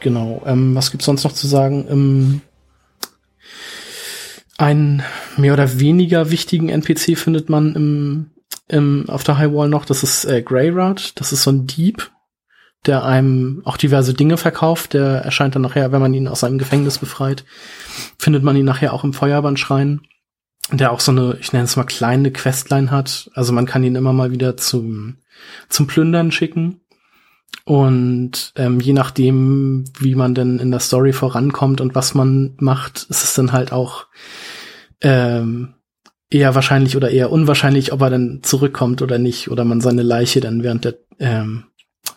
Genau. 0.00 0.42
Ähm, 0.46 0.74
was 0.74 0.90
gibt's 0.90 1.06
sonst 1.06 1.24
noch 1.24 1.32
zu 1.32 1.46
sagen? 1.46 1.86
Ähm, 1.90 2.40
einen 4.56 5.02
mehr 5.36 5.52
oder 5.52 5.80
weniger 5.80 6.30
wichtigen 6.30 6.68
NPC 6.68 7.18
findet 7.18 7.48
man 7.48 7.74
im, 7.74 8.30
im, 8.68 9.08
auf 9.08 9.24
der 9.24 9.38
High 9.38 9.52
Wall 9.52 9.68
noch. 9.68 9.84
Das 9.84 10.02
ist 10.02 10.24
äh, 10.24 10.42
Greyrat. 10.42 11.18
Das 11.18 11.32
ist 11.32 11.42
so 11.42 11.50
ein 11.50 11.66
Dieb, 11.66 12.12
der 12.86 13.04
einem 13.04 13.62
auch 13.64 13.76
diverse 13.76 14.14
Dinge 14.14 14.36
verkauft. 14.36 14.94
Der 14.94 15.22
erscheint 15.22 15.54
dann 15.54 15.62
nachher, 15.62 15.90
wenn 15.90 16.00
man 16.00 16.14
ihn 16.14 16.28
aus 16.28 16.40
seinem 16.40 16.58
Gefängnis 16.58 16.98
befreit, 16.98 17.44
findet 18.18 18.42
man 18.42 18.56
ihn 18.56 18.64
nachher 18.64 18.92
auch 18.92 19.04
im 19.04 19.12
Feuerbandschrein. 19.12 20.02
Der 20.72 20.92
auch 20.92 21.00
so 21.00 21.12
eine, 21.12 21.36
ich 21.40 21.52
nenne 21.52 21.64
es 21.64 21.76
mal 21.76 21.84
kleine 21.84 22.30
Questline 22.30 22.90
hat. 22.90 23.30
Also 23.34 23.52
man 23.52 23.66
kann 23.66 23.84
ihn 23.84 23.96
immer 23.96 24.12
mal 24.12 24.30
wieder 24.30 24.56
zum, 24.56 25.18
zum 25.68 25.86
Plündern 25.86 26.32
schicken. 26.32 26.80
Und 27.64 28.52
ähm, 28.56 28.80
je 28.80 28.92
nachdem, 28.92 29.84
wie 29.98 30.14
man 30.14 30.34
denn 30.34 30.58
in 30.58 30.70
der 30.70 30.80
Story 30.80 31.12
vorankommt 31.12 31.80
und 31.80 31.94
was 31.94 32.14
man 32.14 32.54
macht, 32.58 33.06
ist 33.08 33.24
es 33.24 33.34
dann 33.34 33.52
halt 33.52 33.72
auch 33.72 34.06
ähm, 35.00 35.74
eher 36.30 36.54
wahrscheinlich 36.54 36.96
oder 36.96 37.10
eher 37.10 37.30
unwahrscheinlich, 37.30 37.92
ob 37.92 38.02
er 38.02 38.10
dann 38.10 38.40
zurückkommt 38.42 39.00
oder 39.02 39.18
nicht, 39.18 39.50
oder 39.50 39.64
man 39.64 39.80
seine 39.80 40.02
Leiche 40.02 40.40
dann 40.40 40.62
während 40.62 40.84
der 40.84 40.96
ähm, 41.18 41.64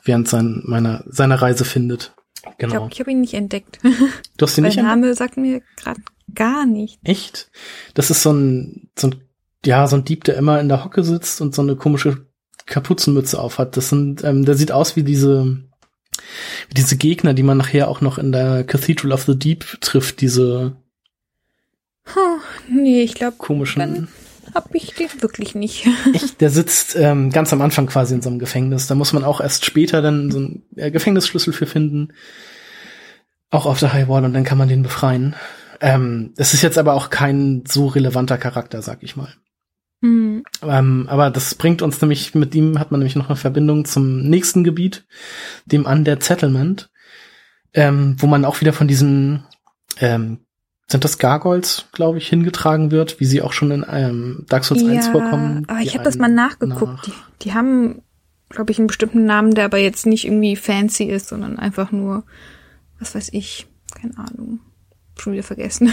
während 0.04 0.28
sein, 0.28 0.64
meiner 0.66 1.04
seiner 1.08 1.42
Reise 1.42 1.66
findet. 1.66 2.14
Ich 2.44 2.58
Genau. 2.58 2.74
glaube, 2.74 2.90
ich 2.94 3.00
habe 3.00 3.12
ihn 3.12 3.22
nicht 3.22 3.34
entdeckt. 3.34 3.80
du 3.84 4.46
hast 4.46 4.58
ihn 4.58 4.62
Der 4.64 4.70
nicht 4.70 4.78
entdeckt? 4.78 5.02
Name 5.02 5.14
sagt 5.14 5.38
mir 5.38 5.62
gerade 5.76 6.02
gar 6.34 6.66
nicht. 6.66 7.00
Echt? 7.04 7.50
Das 7.94 8.10
ist 8.10 8.22
so 8.24 8.32
ein 8.32 8.90
so 8.98 9.08
ein 9.08 9.16
ja 9.66 9.88
so 9.88 9.96
ein 9.96 10.06
Dieb, 10.06 10.24
der 10.24 10.38
immer 10.38 10.60
in 10.60 10.70
der 10.70 10.84
Hocke 10.84 11.04
sitzt 11.04 11.42
und 11.42 11.54
so 11.56 11.62
eine 11.62 11.76
komische 11.76 12.26
Kapuzenmütze 12.66 13.40
aufhat. 13.40 13.78
Das 13.78 13.90
sind, 13.90 14.24
ähm, 14.24 14.46
der 14.46 14.56
sieht 14.56 14.72
aus 14.72 14.96
wie 14.96 15.04
diese 15.04 15.64
wie 16.70 16.74
diese 16.76 16.98
Gegner, 16.98 17.34
die 17.34 17.44
man 17.44 17.58
nachher 17.58 17.88
auch 17.88 18.02
noch 18.02 18.18
in 18.18 18.32
der 18.32 18.64
Cathedral 18.64 19.12
of 19.14 19.24
the 19.24 19.38
Deep 19.38 19.80
trifft. 19.82 20.22
Diese 20.22 20.76
Huh, 22.16 22.40
nee, 22.70 23.02
ich 23.02 23.16
glaube, 23.16 23.38
komischen. 23.38 23.80
Dann- 23.80 24.08
habe 24.56 24.78
ich 24.78 24.94
den 24.94 25.10
wirklich 25.22 25.56
nicht. 25.56 25.86
Echt, 26.14 26.40
der 26.42 26.50
sitzt 26.50 26.96
ähm, 26.96 27.32
ganz 27.32 27.52
am 27.52 27.62
Anfang 27.62 27.86
quasi 27.88 28.16
in 28.16 28.22
so 28.22 28.30
einem 28.30 28.40
Gefängnis. 28.40 28.88
Da 28.88 28.96
muss 28.96 29.14
man 29.14 29.24
auch 29.24 29.42
erst 29.42 29.66
später 29.66 30.02
dann 30.02 30.32
so 30.32 30.38
einen 30.40 30.64
äh, 30.76 30.90
Gefängnisschlüssel 30.90 31.54
für 31.54 31.66
finden. 31.66 32.14
Auch 33.50 33.66
auf 33.66 33.80
der 33.80 33.94
High 33.94 34.08
Wall 34.08 34.26
und 34.26 34.34
dann 34.34 34.46
kann 34.46 34.58
man 34.58 34.70
den 34.70 34.84
befreien. 34.84 35.36
Ähm, 35.82 36.34
es 36.38 36.54
ist 36.54 36.62
jetzt 36.62 36.78
aber 36.78 36.94
auch 36.94 37.10
kein 37.10 37.64
so 37.68 37.88
relevanter 37.88 38.38
Charakter, 38.38 38.82
sag 38.82 39.04
ich 39.04 39.16
mal. 39.16 39.34
Hm. 40.02 40.44
Ähm, 40.62 41.06
aber 41.10 41.32
das 41.32 41.56
bringt 41.56 41.82
uns 41.82 42.00
nämlich, 42.02 42.36
mit 42.36 42.54
ihm 42.56 42.80
hat 42.80 42.92
man 42.92 43.00
nämlich 43.00 43.16
noch 43.16 43.28
eine 43.30 43.36
Verbindung 43.36 43.86
zum 43.86 44.22
nächsten 44.30 44.64
Gebiet, 44.64 45.06
dem 45.66 45.86
Undead 45.86 46.24
Settlement, 46.24 46.90
ähm, 47.74 48.16
wo 48.20 48.28
man 48.28 48.46
auch 48.46 48.62
wieder 48.62 48.74
von 48.74 48.88
diesen, 48.88 49.44
ähm, 50.00 50.40
sind 50.90 51.04
das 51.04 51.18
Gargoyles, 51.18 51.86
glaube 51.92 52.18
ich, 52.20 52.30
hingetragen 52.30 52.92
wird, 52.92 53.20
wie 53.20 53.26
sie 53.26 53.42
auch 53.42 53.54
schon 53.54 53.72
in 53.72 53.86
ähm, 53.92 54.46
Dark 54.48 54.64
Souls 54.66 54.84
1 54.86 55.08
vorkommen. 55.10 55.66
aber 55.68 55.80
ich 55.80 55.94
habe 55.96 56.04
das 56.04 56.18
mal 56.18 56.30
nachgeguckt. 56.32 56.82
nach- 56.94 57.04
Die, 57.04 57.14
die 57.42 57.54
haben, 57.54 58.04
glaube 58.50 58.72
ich, 58.72 58.78
einen 58.78 58.88
bestimmten 58.88 59.26
Namen, 59.26 59.54
der 59.54 59.66
aber 59.66 59.80
jetzt 59.80 60.06
nicht 60.06 60.26
irgendwie 60.26 60.56
fancy 60.56 61.06
ist, 61.06 61.28
sondern 61.28 61.60
einfach 61.60 61.92
nur, 61.92 62.24
was 63.00 63.16
weiß 63.16 63.30
ich, 63.34 63.68
keine 64.00 64.18
Ahnung, 64.18 64.60
schon 65.22 65.34
wieder 65.34 65.44
vergessen. 65.44 65.92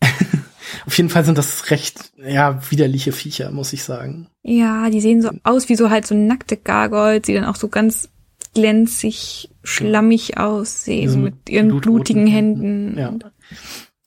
Auf 0.86 0.96
jeden 0.96 1.08
Fall 1.08 1.24
sind 1.24 1.36
das 1.36 1.70
recht, 1.70 2.12
ja, 2.16 2.60
widerliche 2.70 3.12
Viecher, 3.12 3.50
muss 3.50 3.72
ich 3.72 3.82
sagen. 3.82 4.28
ja, 4.42 4.88
die 4.88 5.00
sehen 5.00 5.20
so 5.20 5.30
aus 5.42 5.68
wie 5.68 5.76
so 5.76 5.90
halt 5.90 6.06
so 6.06 6.14
nackte 6.14 6.56
Gargoyles, 6.56 7.22
die 7.22 7.34
dann 7.34 7.44
auch 7.44 7.56
so 7.56 7.68
ganz 7.68 8.08
glänzig, 8.54 9.50
schlammig 9.62 10.38
aussehen 10.38 11.02
Diese 11.02 11.18
mit 11.18 11.48
ihren 11.48 11.68
blutroten 11.68 11.92
blutigen 11.92 12.26
Händen. 12.26 12.98
Ja. 12.98 13.14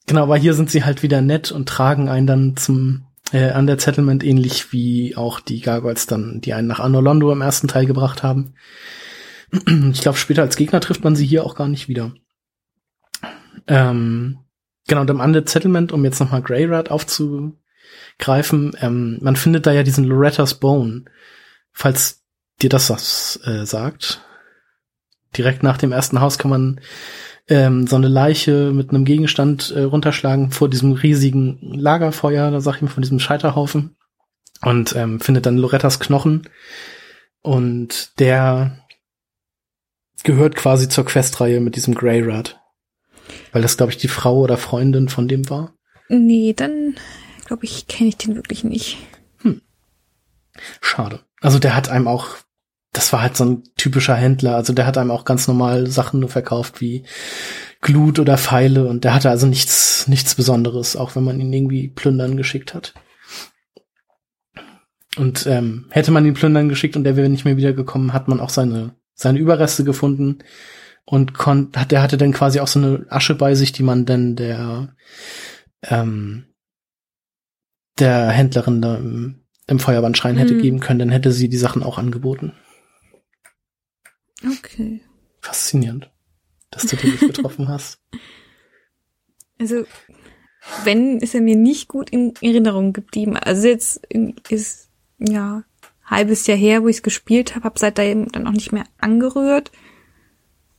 Genau, 0.07 0.23
aber 0.23 0.37
hier 0.37 0.53
sind 0.53 0.69
sie 0.69 0.83
halt 0.83 1.03
wieder 1.03 1.21
nett 1.21 1.51
und 1.51 1.69
tragen 1.69 2.09
einen 2.09 2.27
dann 2.27 2.57
zum 2.57 3.05
äh, 3.31 3.51
an 3.51 3.67
der 3.67 3.79
Settlement 3.79 4.23
ähnlich 4.23 4.71
wie 4.71 5.15
auch 5.15 5.39
die 5.39 5.61
Gargoyles 5.61 6.07
dann, 6.07 6.41
die 6.41 6.53
einen 6.53 6.67
nach 6.67 6.79
Anolondo 6.79 7.31
im 7.31 7.41
ersten 7.41 7.67
Teil 7.67 7.85
gebracht 7.85 8.23
haben. 8.23 8.53
Ich 9.93 10.01
glaube, 10.01 10.17
später 10.17 10.41
als 10.41 10.55
Gegner 10.55 10.79
trifft 10.79 11.03
man 11.03 11.15
sie 11.15 11.27
hier 11.27 11.45
auch 11.45 11.53
gar 11.53 11.67
nicht 11.67 11.87
wieder. 11.87 12.11
Ähm, 13.67 14.39
genau, 14.87 15.01
und 15.01 15.09
im 15.09 15.19
Undead 15.19 15.49
Settlement, 15.49 15.91
um 15.91 16.03
jetzt 16.03 16.19
nochmal 16.19 16.41
Greyrat 16.41 16.91
aufzugreifen, 16.91 18.71
ähm, 18.79 19.19
man 19.21 19.35
findet 19.35 19.65
da 19.65 19.71
ja 19.71 19.83
diesen 19.83 20.05
Loretta's 20.05 20.55
Bone. 20.55 21.05
Falls 21.71 22.23
dir 22.61 22.69
das 22.69 22.89
was 22.89 23.39
äh, 23.45 23.65
sagt. 23.65 24.21
Direkt 25.35 25.63
nach 25.63 25.77
dem 25.77 25.91
ersten 25.91 26.21
Haus 26.21 26.37
kann 26.37 26.51
man 26.51 26.81
ähm, 27.47 27.87
so 27.87 27.95
eine 27.95 28.07
Leiche 28.07 28.71
mit 28.71 28.89
einem 28.89 29.05
Gegenstand 29.05 29.71
äh, 29.71 29.83
runterschlagen 29.83 30.51
vor 30.51 30.69
diesem 30.69 30.93
riesigen 30.93 31.59
Lagerfeuer, 31.61 32.51
da 32.51 32.61
sag 32.61 32.77
ich 32.77 32.81
mal, 32.83 32.89
von 32.89 33.03
diesem 33.03 33.19
Scheiterhaufen. 33.19 33.95
Und 34.61 34.95
ähm, 34.95 35.19
findet 35.19 35.45
dann 35.45 35.57
Lorettas 35.57 35.99
Knochen. 35.99 36.47
Und 37.41 38.17
der 38.19 38.77
gehört 40.23 40.55
quasi 40.55 40.87
zur 40.87 41.05
Questreihe 41.05 41.59
mit 41.59 41.75
diesem 41.75 41.95
Greyrat. 41.95 42.61
Weil 43.51 43.61
das, 43.61 43.77
glaube 43.77 43.91
ich, 43.91 43.97
die 43.97 44.07
Frau 44.07 44.39
oder 44.39 44.57
Freundin 44.57 45.09
von 45.09 45.27
dem 45.27 45.49
war. 45.49 45.73
Nee, 46.09 46.53
dann 46.53 46.95
glaube 47.45 47.65
ich, 47.65 47.87
kenne 47.87 48.09
ich 48.09 48.17
den 48.17 48.35
wirklich 48.35 48.63
nicht. 48.63 48.97
Schade. 50.81 51.21
Also 51.41 51.59
der 51.59 51.75
hat 51.75 51.89
einem 51.89 52.07
auch, 52.07 52.37
das 52.91 53.11
war 53.11 53.21
halt 53.21 53.35
so 53.35 53.45
ein 53.45 53.63
typischer 53.75 54.15
Händler, 54.15 54.55
also 54.55 54.73
der 54.73 54.85
hat 54.85 54.97
einem 54.97 55.11
auch 55.11 55.25
ganz 55.25 55.47
normal 55.47 55.87
Sachen 55.87 56.19
nur 56.19 56.29
verkauft 56.29 56.81
wie 56.81 57.03
Glut 57.81 58.19
oder 58.19 58.37
Pfeile 58.37 58.87
und 58.87 59.03
der 59.03 59.13
hatte 59.13 59.29
also 59.29 59.45
nichts, 59.45 60.07
nichts 60.07 60.35
Besonderes, 60.35 60.95
auch 60.95 61.15
wenn 61.15 61.23
man 61.23 61.39
ihn 61.39 61.51
irgendwie 61.51 61.89
plündern 61.89 62.37
geschickt 62.37 62.73
hat. 62.73 62.93
Und 65.17 65.45
ähm, 65.45 65.85
hätte 65.89 66.11
man 66.11 66.25
ihn 66.25 66.33
plündern 66.33 66.69
geschickt 66.69 66.95
und 66.95 67.03
der 67.03 67.15
wäre 67.15 67.29
nicht 67.29 67.45
mehr 67.45 67.57
wiedergekommen, 67.57 68.13
hat 68.13 68.27
man 68.27 68.39
auch 68.39 68.49
seine, 68.49 68.95
seine 69.13 69.39
Überreste 69.39 69.83
gefunden 69.83 70.39
und 71.05 71.33
kon 71.33 71.71
hat, 71.75 71.91
der 71.91 72.01
hatte 72.01 72.17
dann 72.17 72.31
quasi 72.31 72.59
auch 72.59 72.67
so 72.67 72.79
eine 72.79 73.05
Asche 73.09 73.35
bei 73.35 73.55
sich, 73.55 73.71
die 73.71 73.83
man 73.83 74.05
dann 74.05 74.35
der, 74.35 74.95
ähm, 75.83 76.45
der 77.99 78.29
Händlerin 78.29 78.81
da 78.81 78.95
im, 78.97 79.43
im 79.67 79.79
Feuerbandschrein 79.79 80.37
hätte 80.37 80.53
Mhm. 80.55 80.61
geben 80.61 80.79
können, 80.79 80.99
dann 80.99 81.09
hätte 81.09 81.31
sie 81.31 81.49
die 81.49 81.57
Sachen 81.57 81.83
auch 81.83 81.97
angeboten. 81.97 82.53
Okay. 84.45 85.01
Faszinierend, 85.41 86.09
dass 86.71 86.85
du 86.85 86.95
den 86.95 87.11
nicht 87.11 87.21
getroffen 87.27 87.67
hast. 87.67 87.99
Also, 89.59 89.85
wenn, 90.83 91.19
ist 91.19 91.35
er 91.35 91.41
mir 91.41 91.55
nicht 91.55 91.87
gut 91.87 92.09
in 92.09 92.33
Erinnerung 92.41 92.91
geblieben. 92.91 93.37
Also 93.37 93.67
jetzt 93.67 94.01
ist, 94.49 94.89
ja, 95.19 95.63
halbes 96.03 96.47
Jahr 96.47 96.57
her, 96.57 96.83
wo 96.83 96.87
ich 96.87 96.97
es 96.97 97.03
gespielt 97.03 97.55
habe, 97.55 97.65
habe 97.65 97.79
seitdem 97.79 98.29
dann 98.31 98.47
auch 98.47 98.51
nicht 98.51 98.71
mehr 98.73 98.85
angerührt. 98.97 99.71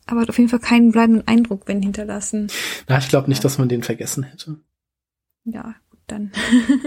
Aber 0.07 0.21
hat 0.21 0.29
auf 0.29 0.39
jeden 0.39 0.51
Fall 0.51 0.59
keinen 0.59 0.93
bleibenden 0.93 1.27
Eindruck, 1.27 1.63
wenn 1.67 1.83
hinterlassen. 1.83 2.49
Na, 2.89 2.99
ich 2.99 3.09
glaube 3.09 3.29
nicht, 3.29 3.45
dass 3.45 3.59
man 3.59 3.69
den 3.69 3.83
vergessen 3.83 4.25
hätte. 4.25 4.59
Ja, 5.45 5.75
gut, 5.91 6.01
dann. 6.07 6.33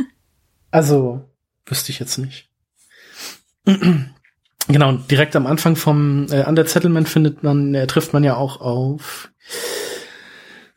also, 0.72 1.30
wüsste 1.66 1.92
ich 1.92 2.00
jetzt 2.00 2.18
nicht. 2.18 2.50
genau, 4.68 4.92
direkt 4.94 5.36
am 5.36 5.48
Anfang 5.48 5.76
vom 5.76 6.28
äh, 6.30 6.44
Under 6.46 6.66
Settlement 6.66 7.10
findet 7.10 7.44
man, 7.44 7.74
äh, 7.74 7.88
trifft 7.88 8.14
man 8.14 8.24
ja 8.24 8.36
auch 8.36 8.62
auf 8.62 9.32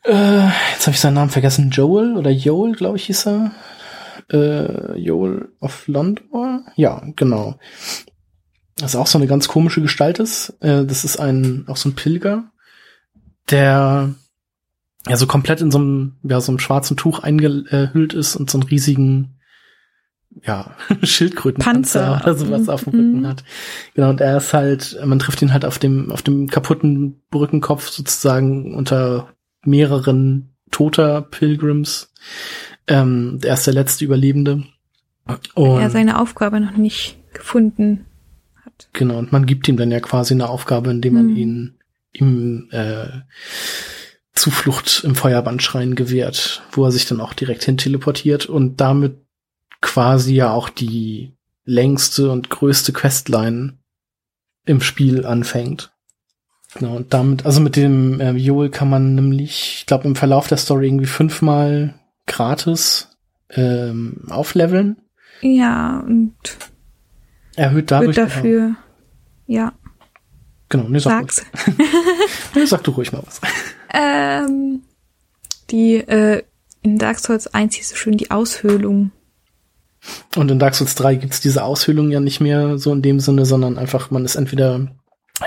äh, 0.03 0.47
jetzt 0.73 0.87
habe 0.87 0.91
ich 0.91 0.99
seinen 0.99 1.13
Namen 1.13 1.29
vergessen, 1.29 1.69
Joel 1.69 2.17
oder 2.17 2.31
Joel, 2.31 2.73
glaube 2.73 2.97
ich, 2.97 3.05
hieß 3.05 3.27
er. 3.27 3.51
Äh, 4.31 4.97
Joel 4.97 5.49
of 5.59 5.87
London? 5.87 6.65
Ja, 6.75 7.01
genau. 7.15 7.59
Das 8.77 8.91
ist 8.91 8.95
auch 8.95 9.07
so 9.07 9.17
eine 9.17 9.27
ganz 9.27 9.47
komische 9.47 9.81
Gestalt 9.81 10.19
ist. 10.19 10.55
Äh, 10.61 10.85
das 10.85 11.03
ist 11.03 11.19
ein, 11.19 11.65
auch 11.67 11.77
so 11.77 11.89
ein 11.89 11.95
Pilger, 11.95 12.51
der 13.49 14.15
ja 15.07 15.17
so 15.17 15.27
komplett 15.27 15.61
in 15.61 15.71
so 15.71 15.79
einem, 15.79 16.15
ja, 16.23 16.39
so 16.41 16.51
einem 16.51 16.59
schwarzen 16.59 16.97
Tuch 16.97 17.19
eingehüllt 17.19 18.13
ist 18.13 18.35
und 18.35 18.49
so 18.49 18.59
einen 18.59 18.67
riesigen, 18.67 19.39
ja, 20.43 20.75
Schildkrötenpanzer 21.03 22.21
oder 22.21 22.35
sowas 22.35 22.69
auf 22.69 22.83
dem 22.83 22.93
Rücken 22.93 23.19
mhm. 23.21 23.27
hat. 23.27 23.43
Genau, 23.93 24.09
und 24.09 24.21
er 24.21 24.37
ist 24.37 24.53
halt, 24.53 24.97
man 25.03 25.19
trifft 25.19 25.41
ihn 25.41 25.53
halt 25.53 25.65
auf 25.65 25.79
dem, 25.79 26.11
auf 26.11 26.21
dem 26.21 26.47
kaputten 26.47 27.21
Brückenkopf 27.29 27.89
sozusagen 27.89 28.73
unter 28.75 29.29
mehreren 29.63 30.55
toter 30.69 31.21
Pilgrims. 31.21 32.11
Ähm, 32.87 33.39
er 33.43 33.55
ist 33.55 33.67
der 33.67 33.73
letzte 33.73 34.05
Überlebende. 34.05 34.63
Und 35.53 35.79
er 35.81 35.89
seine 35.89 36.19
Aufgabe 36.19 36.59
noch 36.59 36.77
nicht 36.77 37.17
gefunden 37.33 38.05
Genau, 38.93 39.17
und 39.17 39.31
man 39.31 39.45
gibt 39.45 39.67
ihm 39.67 39.77
dann 39.77 39.91
ja 39.91 39.99
quasi 39.99 40.33
eine 40.33 40.49
Aufgabe, 40.49 40.91
indem 40.91 41.13
man 41.13 41.27
mhm. 41.27 41.35
ihn 41.37 41.77
ihm 42.13 42.69
äh, 42.71 43.07
Zuflucht 44.33 45.03
im 45.03 45.15
Feuerbandschrein 45.15 45.95
gewährt, 45.95 46.63
wo 46.71 46.85
er 46.85 46.91
sich 46.91 47.05
dann 47.05 47.21
auch 47.21 47.33
direkt 47.33 47.63
hin 47.63 47.77
teleportiert 47.77 48.45
und 48.45 48.81
damit 48.81 49.17
quasi 49.81 50.35
ja 50.35 50.51
auch 50.51 50.69
die 50.69 51.33
längste 51.65 52.31
und 52.31 52.49
größte 52.49 52.93
Questline 52.93 53.77
im 54.65 54.81
Spiel 54.81 55.25
anfängt. 55.25 55.91
Genau, 56.75 56.95
und 56.95 57.13
damit, 57.13 57.45
also 57.45 57.59
mit 57.59 57.75
dem 57.75 58.21
äh, 58.21 58.31
Joel 58.31 58.69
kann 58.69 58.89
man 58.89 59.15
nämlich, 59.15 59.79
ich 59.79 59.85
glaube, 59.85 60.07
im 60.07 60.15
Verlauf 60.15 60.47
der 60.47 60.57
Story 60.57 60.87
irgendwie 60.87 61.05
fünfmal 61.05 61.95
gratis 62.27 63.09
ähm, 63.49 64.21
aufleveln. 64.29 64.97
Ja, 65.41 65.99
und 65.99 66.35
erhöht 67.55 67.91
dadurch. 67.91 68.15
Wird 68.15 68.29
dafür, 68.29 68.75
ja. 69.47 69.73
Genau, 70.69 70.87
ne, 70.87 70.99
sag 70.99 71.31
Sag's. 71.31 71.45
nee, 72.55 72.65
sag 72.65 72.83
du 72.83 72.91
ruhig 72.91 73.11
mal 73.11 73.23
was. 73.25 73.41
Ähm, 73.93 74.83
die, 75.69 75.95
äh, 75.95 76.43
in 76.81 76.97
Dark 76.97 77.19
Souls 77.19 77.47
1 77.47 77.75
hieß 77.75 77.91
es 77.91 77.97
schön 77.97 78.17
die 78.17 78.31
Aushöhlung. 78.31 79.11
Und 80.35 80.49
in 80.49 80.59
Dark 80.59 80.75
Souls 80.75 80.95
3 80.95 81.15
gibt's 81.15 81.41
diese 81.41 81.63
Aushöhlung 81.63 82.09
ja 82.09 82.19
nicht 82.19 82.39
mehr 82.39 82.77
so 82.77 82.91
in 82.93 83.01
dem 83.01 83.19
Sinne, 83.19 83.45
sondern 83.45 83.77
einfach, 83.77 84.11
man 84.11 84.25
ist 84.25 84.35
entweder 84.35 84.87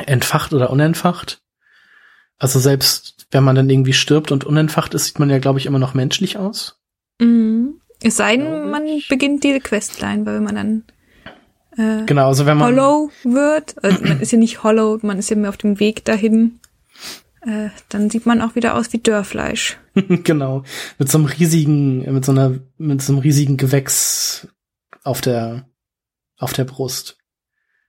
entfacht 0.07 0.53
oder 0.53 0.71
unentfacht. 0.71 1.41
Also 2.39 2.59
selbst 2.59 3.27
wenn 3.31 3.45
man 3.45 3.57
dann 3.57 3.71
irgendwie 3.71 3.93
stirbt 3.93 4.31
und 4.31 4.45
unentfacht 4.45 4.95
ist, 4.95 5.07
sieht 5.07 5.19
man 5.19 5.31
ja, 5.31 5.39
glaube 5.39 5.59
ich, 5.59 5.67
immer 5.67 5.79
noch 5.79 5.95
menschlich 5.95 6.37
aus. 6.37 6.79
Mhm. 7.21 7.81
Es 8.03 8.17
sei 8.17 8.37
denn, 8.37 8.71
man 8.71 8.85
beginnt 9.09 9.45
diese 9.45 9.61
Questline, 9.61 10.27
weil 10.27 10.41
man 10.41 10.55
dann 10.55 10.85
äh, 11.77 12.05
genau, 12.07 12.29
also 12.29 12.47
wenn 12.47 12.59
man 12.59 12.75
hollow 12.75 13.11
wird, 13.25 13.75
also 13.83 14.03
man 14.03 14.21
ist 14.21 14.33
ja 14.33 14.39
nicht 14.39 14.63
hollow, 14.63 14.99
man 15.03 15.19
ist 15.19 15.31
ja 15.31 15.37
mehr 15.37 15.49
auf 15.49 15.57
dem 15.57 15.81
Weg 15.81 16.05
dahin, 16.05 16.61
äh, 17.43 17.69
dann 17.89 18.11
sieht 18.11 18.27
man 18.27 18.41
auch 18.41 18.55
wieder 18.55 18.77
aus 18.77 18.93
wie 18.93 18.99
Dörrfleisch. 18.99 19.79
genau, 19.95 20.63
mit 20.99 21.11
so 21.11 21.19
einem 21.19 21.27
riesigen, 21.27 22.13
mit 22.13 22.25
so 22.25 22.33
einer, 22.33 22.59
mit 22.79 23.03
so 23.03 23.13
einem 23.13 23.23
riesigen 23.23 23.57
Gewächs 23.57 24.49
auf 25.03 25.21
der, 25.21 25.69
auf 26.39 26.53
der 26.53 26.65
Brust. 26.65 27.19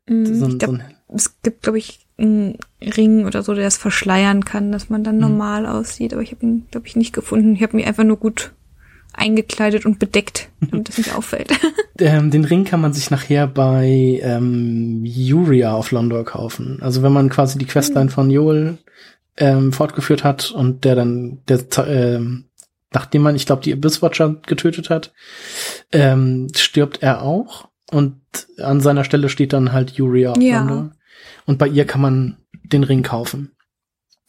Mhm, 0.07 0.35
so, 0.35 0.57
glaub, 0.57 0.71
so 0.71 0.79
es 1.07 1.41
gibt, 1.41 1.63
glaube 1.63 1.77
ich, 1.77 2.05
einen 2.17 2.57
Ring 2.81 3.25
oder 3.25 3.43
so, 3.43 3.53
der 3.53 3.63
das 3.63 3.77
verschleiern 3.77 4.45
kann, 4.45 4.71
dass 4.71 4.89
man 4.89 5.03
dann 5.03 5.15
mhm. 5.15 5.21
normal 5.21 5.65
aussieht. 5.65 6.13
Aber 6.13 6.21
ich 6.21 6.31
habe 6.31 6.45
ihn, 6.45 6.67
glaube 6.71 6.87
ich, 6.87 6.95
nicht 6.95 7.13
gefunden. 7.13 7.55
Ich 7.55 7.63
habe 7.63 7.75
mich 7.75 7.87
einfach 7.87 8.03
nur 8.03 8.17
gut 8.17 8.53
eingekleidet 9.17 9.85
und 9.85 9.99
bedeckt, 9.99 10.49
damit 10.59 10.89
das 10.89 10.97
nicht 10.97 11.15
auffällt. 11.15 11.51
ähm, 11.99 12.31
den 12.31 12.45
Ring 12.45 12.65
kann 12.65 12.81
man 12.81 12.93
sich 12.93 13.11
nachher 13.11 13.47
bei 13.47 14.19
ähm, 14.21 15.01
Yuria 15.03 15.73
auf 15.73 15.91
Londor 15.91 16.25
kaufen. 16.25 16.79
Also 16.81 17.03
wenn 17.03 17.13
man 17.13 17.29
quasi 17.29 17.57
die 17.57 17.65
Questline 17.65 18.05
mhm. 18.05 18.09
von 18.09 18.29
Joel 18.29 18.77
ähm, 19.37 19.73
fortgeführt 19.73 20.23
hat 20.23 20.51
und 20.51 20.85
der 20.85 20.95
dann, 20.95 21.39
der, 21.47 21.59
ähm, 21.87 22.45
nachdem 22.93 23.23
man, 23.23 23.35
ich 23.35 23.45
glaube, 23.45 23.61
die 23.61 23.73
Abysswatcher 23.73 24.35
getötet 24.45 24.89
hat, 24.89 25.13
ähm, 25.91 26.47
stirbt 26.55 27.01
er 27.01 27.21
auch 27.21 27.67
und 27.91 28.19
an 28.59 28.81
seiner 28.81 29.03
Stelle 29.03 29.29
steht 29.29 29.53
dann 29.53 29.71
halt 29.71 29.91
Yuria 29.91 30.33
ja. 30.39 30.89
Und 31.45 31.57
bei 31.59 31.67
ihr 31.67 31.85
kann 31.85 32.01
man 32.01 32.37
den 32.63 32.83
Ring 32.83 33.03
kaufen. 33.03 33.51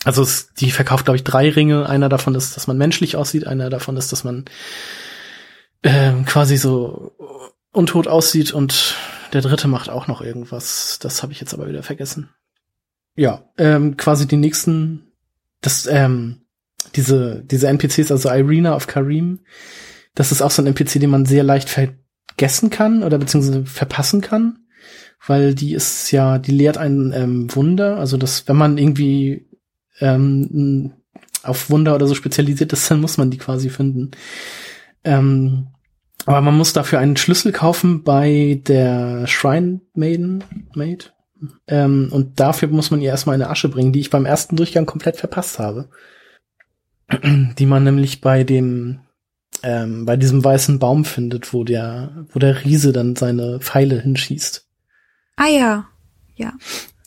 Also 0.06 0.22
es, 0.22 0.52
die 0.54 0.70
verkauft, 0.70 1.04
glaube 1.04 1.16
ich, 1.16 1.24
drei 1.24 1.50
Ringe. 1.50 1.88
Einer 1.88 2.08
davon 2.08 2.36
ist, 2.36 2.54
dass 2.54 2.68
man 2.68 2.78
menschlich 2.78 3.16
aussieht, 3.16 3.44
einer 3.44 3.70
davon 3.70 3.96
ist, 3.96 4.12
dass 4.12 4.22
man 4.22 4.44
äh, 5.82 6.12
quasi 6.26 6.56
so 6.56 7.10
untot 7.72 8.06
aussieht 8.06 8.52
und 8.52 8.94
der 9.32 9.40
dritte 9.40 9.66
macht 9.66 9.90
auch 9.90 10.06
noch 10.06 10.20
irgendwas. 10.20 11.00
Das 11.00 11.24
habe 11.24 11.32
ich 11.32 11.40
jetzt 11.40 11.54
aber 11.54 11.68
wieder 11.68 11.82
vergessen. 11.82 12.28
Ja, 13.16 13.50
ähm, 13.58 13.96
quasi 13.96 14.28
die 14.28 14.36
nächsten, 14.36 15.10
das, 15.60 15.88
ähm, 15.88 16.42
diese, 16.94 17.42
diese 17.44 17.66
NPCs, 17.66 18.12
also 18.12 18.30
Irina 18.30 18.76
of 18.76 18.86
Karim, 18.86 19.40
das 20.14 20.30
ist 20.30 20.40
auch 20.40 20.52
so 20.52 20.62
ein 20.62 20.68
NPC, 20.68 21.00
den 21.00 21.10
man 21.10 21.26
sehr 21.26 21.42
leicht 21.42 21.68
ver 21.68 21.88
vergessen 22.28 22.68
kann 22.68 23.02
oder 23.02 23.16
beziehungsweise 23.16 23.64
verpassen 23.64 24.20
kann, 24.20 24.58
weil 25.26 25.54
die 25.54 25.72
ist 25.72 26.10
ja, 26.10 26.38
die 26.38 26.52
lehrt 26.52 26.76
ein 26.76 27.12
ähm, 27.14 27.54
Wunder, 27.54 27.96
also 27.96 28.18
dass 28.18 28.46
wenn 28.46 28.56
man 28.56 28.76
irgendwie 28.76 29.46
ähm, 30.00 30.92
auf 31.42 31.70
Wunder 31.70 31.94
oder 31.94 32.06
so 32.06 32.14
spezialisiert 32.14 32.72
ist, 32.72 32.90
dann 32.90 33.00
muss 33.00 33.18
man 33.18 33.30
die 33.30 33.38
quasi 33.38 33.70
finden. 33.70 34.10
Ähm, 35.04 35.68
aber 36.24 36.40
man 36.40 36.56
muss 36.56 36.72
dafür 36.72 36.98
einen 36.98 37.16
Schlüssel 37.16 37.52
kaufen 37.52 38.02
bei 38.02 38.60
der 38.66 39.26
Shrine 39.26 39.80
Maiden, 39.94 40.42
Maid. 40.74 41.14
Ähm, 41.68 42.08
und 42.10 42.40
dafür 42.40 42.68
muss 42.68 42.90
man 42.90 43.00
ihr 43.00 43.10
erstmal 43.10 43.34
eine 43.34 43.50
Asche 43.50 43.68
bringen, 43.68 43.92
die 43.92 44.00
ich 44.00 44.10
beim 44.10 44.24
ersten 44.24 44.56
Durchgang 44.56 44.86
komplett 44.86 45.16
verpasst 45.16 45.58
habe. 45.58 45.88
die 47.22 47.66
man 47.66 47.84
nämlich 47.84 48.20
bei 48.20 48.42
dem 48.42 49.00
ähm, 49.62 50.04
bei 50.04 50.16
diesem 50.16 50.44
weißen 50.44 50.78
Baum 50.78 51.04
findet, 51.04 51.52
wo 51.52 51.64
der, 51.64 52.26
wo 52.30 52.38
der 52.38 52.64
Riese 52.64 52.92
dann 52.92 53.16
seine 53.16 53.60
Pfeile 53.60 54.00
hinschießt. 54.00 54.66
Ah 55.36 55.48
ja, 55.48 55.86
ja. 56.34 56.52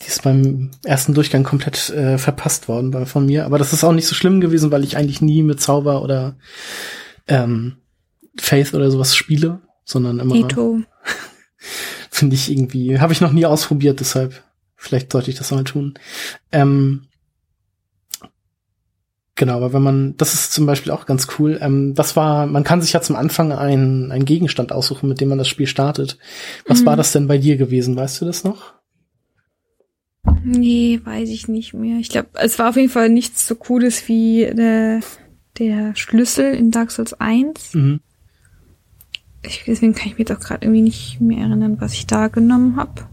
Ist 0.09 0.23
beim 0.23 0.71
ersten 0.83 1.13
Durchgang 1.13 1.43
komplett 1.43 1.91
äh, 1.91 2.17
verpasst 2.17 2.67
worden 2.67 3.05
von 3.05 3.27
mir. 3.27 3.45
Aber 3.45 3.59
das 3.59 3.73
ist 3.73 3.83
auch 3.83 3.91
nicht 3.91 4.07
so 4.07 4.15
schlimm 4.15 4.41
gewesen, 4.41 4.71
weil 4.71 4.83
ich 4.83 4.97
eigentlich 4.97 5.21
nie 5.21 5.43
mit 5.43 5.61
Zauber 5.61 6.01
oder 6.01 6.35
ähm, 7.27 7.77
Faith 8.35 8.73
oder 8.73 8.89
sowas 8.89 9.15
spiele, 9.15 9.61
sondern 9.85 10.19
immer. 10.19 10.33
Finde 12.09 12.35
ich 12.35 12.49
irgendwie, 12.49 12.99
habe 12.99 13.13
ich 13.13 13.21
noch 13.21 13.31
nie 13.31 13.45
ausprobiert, 13.45 13.99
deshalb 13.99 14.43
vielleicht 14.75 15.11
sollte 15.11 15.29
ich 15.29 15.37
das 15.37 15.51
mal 15.51 15.63
tun. 15.63 15.93
Ähm, 16.51 17.03
Genau, 19.35 19.55
aber 19.55 19.71
wenn 19.71 19.83
man, 19.83 20.17
das 20.17 20.33
ist 20.33 20.51
zum 20.51 20.65
Beispiel 20.65 20.91
auch 20.91 21.05
ganz 21.05 21.27
cool. 21.37 21.59
Ähm, 21.61 21.93
das 21.93 22.17
war, 22.17 22.45
man 22.45 22.65
kann 22.65 22.81
sich 22.81 22.91
ja 22.91 22.99
zum 22.99 23.15
Anfang 23.15 23.53
einen, 23.53 24.11
einen 24.11 24.25
Gegenstand 24.25 24.73
aussuchen, 24.73 25.07
mit 25.07 25.21
dem 25.21 25.29
man 25.29 25.37
das 25.37 25.47
Spiel 25.47 25.67
startet. 25.67 26.17
Was 26.67 26.81
mhm. 26.81 26.87
war 26.87 26.97
das 26.97 27.13
denn 27.13 27.27
bei 27.27 27.37
dir 27.37 27.55
gewesen? 27.55 27.95
Weißt 27.95 28.19
du 28.19 28.25
das 28.25 28.43
noch? 28.43 28.73
Nee, 30.43 31.01
weiß 31.03 31.29
ich 31.29 31.47
nicht 31.47 31.73
mehr. 31.73 31.99
Ich 31.99 32.09
glaube, 32.09 32.29
es 32.33 32.59
war 32.59 32.69
auf 32.69 32.75
jeden 32.75 32.89
Fall 32.89 33.09
nichts 33.09 33.47
so 33.47 33.55
Cooles 33.55 34.07
wie 34.07 34.49
der, 34.51 35.01
der 35.57 35.95
Schlüssel 35.95 36.53
in 36.53 36.71
Dark 36.71 36.91
Souls 36.91 37.13
1. 37.13 37.73
Mhm. 37.73 37.99
Ich, 39.41 39.63
deswegen 39.65 39.95
kann 39.95 40.07
ich 40.07 40.17
mir 40.17 40.25
doch 40.25 40.39
gerade 40.39 40.65
irgendwie 40.65 40.81
nicht 40.81 41.21
mehr 41.21 41.39
erinnern, 41.39 41.77
was 41.79 41.93
ich 41.93 42.07
da 42.07 42.27
genommen 42.27 42.75
habe. 42.75 43.07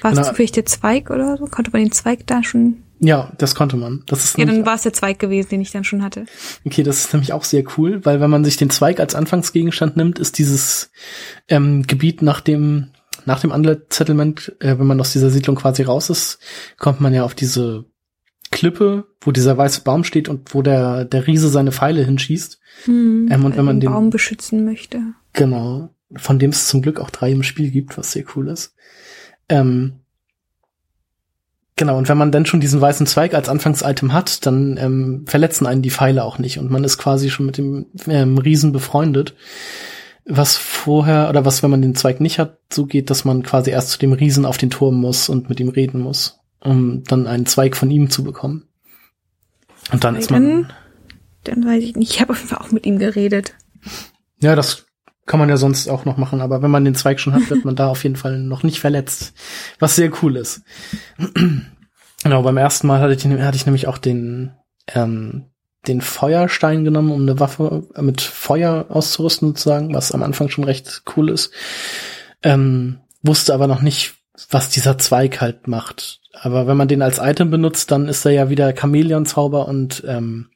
War 0.00 0.12
es 0.12 0.26
zufällig 0.26 0.52
der 0.52 0.64
Zweig 0.64 1.10
oder 1.10 1.36
so? 1.36 1.44
Konnte 1.46 1.70
man 1.70 1.82
den 1.82 1.92
Zweig 1.92 2.26
da 2.26 2.42
schon 2.42 2.82
ja, 2.98 3.32
das 3.36 3.54
konnte 3.54 3.76
man. 3.76 4.02
Das 4.06 4.24
ist 4.24 4.38
ja, 4.38 4.46
dann 4.46 4.64
war 4.64 4.74
es 4.74 4.82
der 4.82 4.92
Zweig 4.92 5.18
gewesen, 5.18 5.50
den 5.50 5.60
ich 5.60 5.70
dann 5.70 5.84
schon 5.84 6.02
hatte. 6.02 6.24
Okay, 6.64 6.82
das 6.82 7.00
ist 7.00 7.12
nämlich 7.12 7.32
auch 7.32 7.44
sehr 7.44 7.62
cool, 7.76 8.04
weil 8.04 8.20
wenn 8.20 8.30
man 8.30 8.44
sich 8.44 8.56
den 8.56 8.70
Zweig 8.70 9.00
als 9.00 9.14
Anfangsgegenstand 9.14 9.96
nimmt, 9.96 10.18
ist 10.18 10.38
dieses 10.38 10.90
ähm, 11.48 11.86
Gebiet 11.86 12.22
nach 12.22 12.40
dem 12.40 12.88
nach 13.26 13.40
dem 13.40 13.50
Unlet 13.50 13.92
Settlement, 13.92 14.54
äh, 14.60 14.78
wenn 14.78 14.86
man 14.86 15.00
aus 15.00 15.12
dieser 15.12 15.30
Siedlung 15.30 15.56
quasi 15.56 15.82
raus 15.82 16.08
ist, 16.10 16.38
kommt 16.78 17.00
man 17.00 17.12
ja 17.12 17.24
auf 17.24 17.34
diese 17.34 17.84
Klippe, 18.50 19.04
wo 19.20 19.32
dieser 19.32 19.58
weiße 19.58 19.82
Baum 19.82 20.04
steht 20.04 20.28
und 20.28 20.54
wo 20.54 20.62
der, 20.62 21.04
der 21.04 21.26
Riese 21.26 21.48
seine 21.48 21.72
Pfeile 21.72 22.04
hinschießt. 22.04 22.58
Hm, 22.84 23.28
Ähm, 23.30 23.44
und 23.44 23.56
wenn 23.56 23.64
man 23.64 23.76
den 23.76 23.88
den- 23.88 23.92
Baum 23.92 24.10
beschützen 24.10 24.64
möchte. 24.64 25.00
Genau. 25.32 25.90
Von 26.14 26.38
dem 26.38 26.50
es 26.50 26.68
zum 26.68 26.82
Glück 26.82 27.00
auch 27.00 27.10
drei 27.10 27.32
im 27.32 27.42
Spiel 27.42 27.70
gibt, 27.70 27.98
was 27.98 28.12
sehr 28.12 28.24
cool 28.36 28.48
ist. 28.48 28.74
Ähm, 29.48 29.94
genau, 31.74 31.98
und 31.98 32.08
wenn 32.08 32.16
man 32.18 32.30
dann 32.32 32.46
schon 32.46 32.60
diesen 32.60 32.80
weißen 32.80 33.06
Zweig 33.06 33.34
als 33.34 33.48
Anfangsitem 33.48 34.12
hat, 34.12 34.46
dann 34.46 34.76
ähm, 34.78 35.24
verletzen 35.26 35.66
einen 35.66 35.82
die 35.82 35.90
Pfeile 35.90 36.22
auch 36.24 36.38
nicht 36.38 36.58
und 36.58 36.70
man 36.70 36.84
ist 36.84 36.98
quasi 36.98 37.30
schon 37.30 37.46
mit 37.46 37.58
dem 37.58 37.86
ähm, 38.06 38.38
Riesen 38.38 38.72
befreundet. 38.72 39.34
Was 40.28 40.56
vorher, 40.56 41.28
oder 41.28 41.44
was, 41.44 41.62
wenn 41.62 41.70
man 41.70 41.82
den 41.82 41.94
Zweig 41.94 42.20
nicht 42.20 42.38
hat, 42.38 42.58
so 42.72 42.86
geht, 42.86 43.10
dass 43.10 43.24
man 43.24 43.42
quasi 43.42 43.70
erst 43.70 43.90
zu 43.90 43.98
dem 43.98 44.12
Riesen 44.12 44.44
auf 44.44 44.58
den 44.58 44.70
Turm 44.70 44.96
muss 44.96 45.28
und 45.28 45.48
mit 45.48 45.60
ihm 45.60 45.68
reden 45.68 46.00
muss, 46.00 46.40
um 46.60 47.04
dann 47.04 47.26
einen 47.26 47.46
Zweig 47.46 47.76
von 47.76 47.90
ihm 47.90 48.10
zu 48.10 48.24
bekommen. 48.24 48.68
Und 49.92 50.02
dann 50.02 50.16
ist 50.16 50.30
man. 50.30 50.72
Dann 51.44 51.64
weiß 51.64 51.82
ich 51.84 51.94
nicht. 51.94 52.12
Ich 52.12 52.20
habe 52.20 52.32
auf 52.32 52.38
jeden 52.38 52.48
Fall 52.48 52.58
auch 52.58 52.72
mit 52.72 52.86
ihm 52.86 52.98
geredet. 52.98 53.54
Ja, 54.40 54.56
das 54.56 54.86
kann 55.26 55.40
man 55.40 55.48
ja 55.48 55.56
sonst 55.56 55.88
auch 55.88 56.04
noch 56.04 56.16
machen, 56.16 56.40
aber 56.40 56.62
wenn 56.62 56.70
man 56.70 56.84
den 56.84 56.94
Zweig 56.94 57.20
schon 57.20 57.34
hat, 57.34 57.50
wird 57.50 57.64
man 57.64 57.76
da 57.76 57.88
auf 57.90 58.02
jeden 58.04 58.16
Fall 58.16 58.38
noch 58.38 58.62
nicht 58.62 58.80
verletzt, 58.80 59.34
was 59.78 59.96
sehr 59.96 60.10
cool 60.22 60.36
ist. 60.36 60.62
genau, 62.22 62.42
beim 62.42 62.56
ersten 62.56 62.86
Mal 62.86 63.00
hatte 63.00 63.14
ich, 63.14 63.24
hatte 63.24 63.56
ich 63.56 63.66
nämlich 63.66 63.86
auch 63.86 63.98
den, 63.98 64.52
ähm, 64.88 65.46
den 65.88 66.00
Feuerstein 66.00 66.84
genommen, 66.84 67.10
um 67.12 67.22
eine 67.22 67.38
Waffe 67.40 67.84
mit 68.00 68.20
Feuer 68.20 68.86
auszurüsten 68.88 69.48
sozusagen, 69.48 69.94
was 69.94 70.12
am 70.12 70.22
Anfang 70.22 70.48
schon 70.48 70.64
recht 70.64 71.02
cool 71.16 71.30
ist. 71.30 71.50
Ähm, 72.42 72.98
wusste 73.22 73.54
aber 73.54 73.66
noch 73.66 73.82
nicht, 73.82 74.14
was 74.50 74.68
dieser 74.68 74.98
Zweig 74.98 75.40
halt 75.40 75.68
macht. 75.68 76.20
Aber 76.32 76.66
wenn 76.66 76.76
man 76.76 76.88
den 76.88 77.02
als 77.02 77.18
Item 77.18 77.50
benutzt, 77.50 77.90
dann 77.90 78.08
ist 78.08 78.24
er 78.26 78.32
ja 78.32 78.50
wieder 78.50 78.74
Chamäleon-Zauber 78.76 79.66
und 79.68 80.02
ähm, 80.06 80.50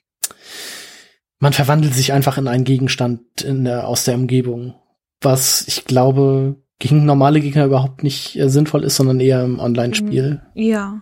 man 1.38 1.52
verwandelt 1.54 1.94
sich 1.94 2.12
einfach 2.12 2.36
in 2.36 2.48
einen 2.48 2.64
Gegenstand 2.64 3.40
in 3.42 3.64
der, 3.64 3.88
aus 3.88 4.04
der 4.04 4.14
Umgebung, 4.14 4.74
was 5.22 5.64
ich 5.66 5.84
glaube 5.86 6.56
gegen 6.78 7.04
normale 7.06 7.40
Gegner 7.40 7.64
überhaupt 7.64 8.02
nicht 8.02 8.36
äh, 8.38 8.48
sinnvoll 8.50 8.84
ist, 8.84 8.96
sondern 8.96 9.20
eher 9.20 9.42
im 9.44 9.58
Online-Spiel 9.58 10.42
Ja. 10.54 11.00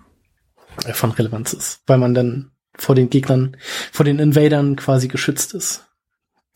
äh, 0.86 0.92
von 0.92 1.10
Relevanz 1.10 1.52
ist, 1.52 1.82
weil 1.86 1.98
man 1.98 2.14
dann 2.14 2.52
vor 2.78 2.94
den 2.94 3.10
Gegnern, 3.10 3.56
vor 3.92 4.04
den 4.04 4.18
Invadern 4.18 4.76
quasi 4.76 5.08
geschützt 5.08 5.54
ist. 5.54 5.84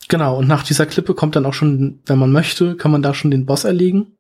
Genau, 0.09 0.39
und 0.39 0.49
nach 0.49 0.63
dieser 0.63 0.87
Klippe 0.87 1.15
kommt 1.15 1.37
dann 1.37 1.47
auch 1.47 1.55
schon, 1.55 2.01
wenn 2.07 2.19
man 2.19 2.33
möchte, 2.33 2.77
kann 2.77 2.91
man 2.91 3.03
da 3.03 3.15
schon 3.15 3.31
den 3.31 3.47
Boss 3.47 3.65
erlegen. 3.65 4.17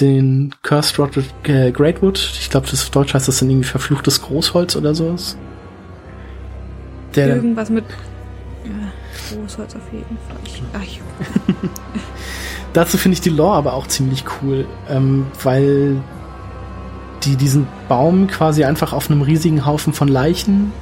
Den 0.00 0.54
Cursed 0.62 0.98
Rotted 0.98 1.24
äh, 1.44 1.70
Greatwood. 1.70 2.18
Ich 2.40 2.50
glaube, 2.50 2.66
das 2.70 2.82
auf 2.82 2.90
Deutsch 2.90 3.14
heißt 3.14 3.28
das 3.28 3.38
dann 3.38 3.48
irgendwie 3.48 3.68
verfluchtes 3.68 4.20
Großholz 4.22 4.76
oder 4.76 4.94
sowas. 4.94 5.38
Der 7.14 7.36
Irgendwas 7.36 7.70
mit 7.70 7.84
ja, 8.64 9.36
Großholz 9.36 9.74
auf 9.74 9.92
jeden 9.92 10.18
Fall. 10.28 10.36
Ich, 10.44 10.62
ach, 10.74 10.82
Dazu 12.72 12.98
finde 12.98 13.14
ich 13.14 13.22
die 13.22 13.30
Lore 13.30 13.56
aber 13.56 13.72
auch 13.72 13.86
ziemlich 13.86 14.24
cool, 14.42 14.66
ähm, 14.90 15.26
weil 15.42 16.02
die 17.24 17.36
diesen 17.36 17.66
Baum 17.88 18.26
quasi 18.26 18.64
einfach 18.64 18.92
auf 18.92 19.10
einem 19.10 19.22
riesigen 19.22 19.64
Haufen 19.64 19.94
von 19.94 20.08
Leichen 20.08 20.72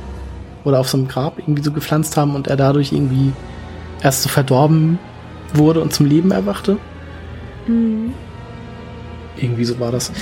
oder 0.64 0.80
auf 0.80 0.88
so 0.88 0.98
einem 0.98 1.08
Grab 1.08 1.38
irgendwie 1.38 1.62
so 1.62 1.72
gepflanzt 1.72 2.16
haben 2.16 2.34
und 2.34 2.48
er 2.48 2.56
dadurch 2.56 2.92
irgendwie 2.92 3.32
erst 4.02 4.22
so 4.22 4.28
verdorben 4.28 4.98
wurde 5.52 5.80
und 5.80 5.92
zum 5.92 6.06
Leben 6.06 6.30
erwachte. 6.30 6.78
Mhm. 7.66 8.12
Irgendwie 9.36 9.64
so 9.64 9.78
war 9.80 9.92
das. 9.92 10.12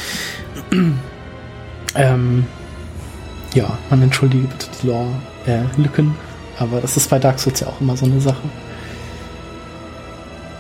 ähm, 1.95 2.47
ja, 3.55 3.79
man 3.91 4.03
entschuldige 4.03 4.47
bitte 4.47 4.67
die 4.83 4.87
Lore-Lücken, 4.87 6.15
aber 6.59 6.81
das 6.81 6.97
ist 6.97 7.11
bei 7.11 7.19
Dark 7.19 7.39
Souls 7.39 7.61
ja 7.61 7.67
auch 7.67 7.81
immer 7.81 7.97
so 7.97 8.07
eine 8.07 8.21
Sache. 8.21 8.43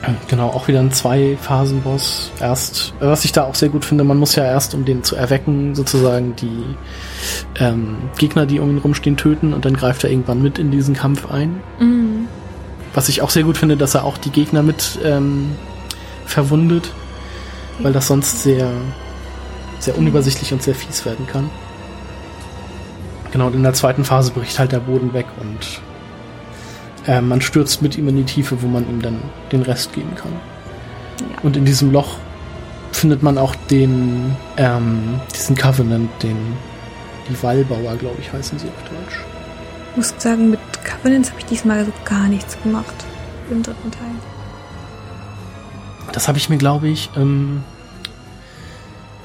Genau, 0.28 0.48
auch 0.48 0.68
wieder 0.68 0.80
ein 0.80 0.92
Zwei-Phasen-Boss. 0.92 2.32
Erst, 2.40 2.94
äh, 3.00 3.06
was 3.06 3.24
ich 3.24 3.32
da 3.32 3.44
auch 3.44 3.54
sehr 3.54 3.68
gut 3.68 3.84
finde, 3.84 4.04
man 4.04 4.18
muss 4.18 4.34
ja 4.34 4.44
erst, 4.44 4.74
um 4.74 4.84
den 4.84 5.02
zu 5.02 5.16
erwecken, 5.16 5.74
sozusagen 5.74 6.36
die 6.36 6.76
ähm, 7.58 7.96
Gegner, 8.18 8.46
die 8.46 8.60
um 8.60 8.70
ihn 8.70 8.78
rumstehen, 8.78 9.16
töten 9.16 9.52
und 9.52 9.64
dann 9.64 9.74
greift 9.74 10.04
er 10.04 10.10
irgendwann 10.10 10.42
mit 10.42 10.58
in 10.58 10.70
diesen 10.70 10.94
Kampf 10.94 11.30
ein. 11.30 11.60
Mhm. 11.78 12.26
Was 12.94 13.08
ich 13.08 13.22
auch 13.22 13.30
sehr 13.30 13.44
gut 13.44 13.56
finde, 13.56 13.76
dass 13.76 13.94
er 13.94 14.04
auch 14.04 14.18
die 14.18 14.30
Gegner 14.30 14.62
mit 14.62 14.98
ähm, 15.04 15.52
verwundet, 16.26 16.92
weil 17.78 17.92
das 17.92 18.06
sonst 18.06 18.42
sehr, 18.42 18.70
sehr 19.78 19.96
unübersichtlich 19.96 20.52
und 20.52 20.62
sehr 20.62 20.74
fies 20.74 21.04
werden 21.06 21.26
kann. 21.26 21.48
Genau, 23.30 23.46
und 23.46 23.54
in 23.54 23.62
der 23.62 23.72
zweiten 23.72 24.04
Phase 24.04 24.30
bricht 24.30 24.58
halt 24.58 24.72
der 24.72 24.80
Boden 24.80 25.14
weg 25.14 25.26
und 25.40 25.80
äh, 27.06 27.20
man 27.20 27.40
stürzt 27.40 27.82
mit 27.82 27.98
ihm 27.98 28.08
in 28.08 28.16
die 28.16 28.24
Tiefe, 28.24 28.62
wo 28.62 28.66
man 28.66 28.88
ihm 28.88 29.02
dann 29.02 29.18
den 29.50 29.62
Rest 29.62 29.92
geben 29.92 30.14
kann. 30.14 30.32
Ja. 31.20 31.26
Und 31.42 31.56
in 31.56 31.64
diesem 31.64 31.92
Loch 31.92 32.16
findet 32.92 33.22
man 33.22 33.38
auch 33.38 33.54
den, 33.70 34.36
ähm, 34.56 35.20
diesen 35.34 35.56
Covenant, 35.56 36.10
den, 36.22 36.36
die 37.28 37.42
Wallbauer, 37.42 37.96
glaube 37.96 38.16
ich, 38.20 38.32
heißen 38.32 38.58
sie 38.58 38.68
auf 38.68 38.82
Deutsch. 38.84 39.20
Ich 39.90 39.96
muss 39.96 40.14
sagen, 40.18 40.50
mit 40.50 40.60
Covenants 40.84 41.30
habe 41.30 41.40
ich 41.40 41.46
diesmal 41.46 41.84
so 41.84 41.92
gar 42.04 42.28
nichts 42.28 42.56
gemacht. 42.62 42.94
Im 43.50 43.62
dritten 43.62 43.90
Teil. 43.90 44.14
Das 46.12 46.28
habe 46.28 46.38
ich 46.38 46.48
mir, 46.48 46.58
glaube 46.58 46.88
ich, 46.88 47.10
ähm, 47.16 47.62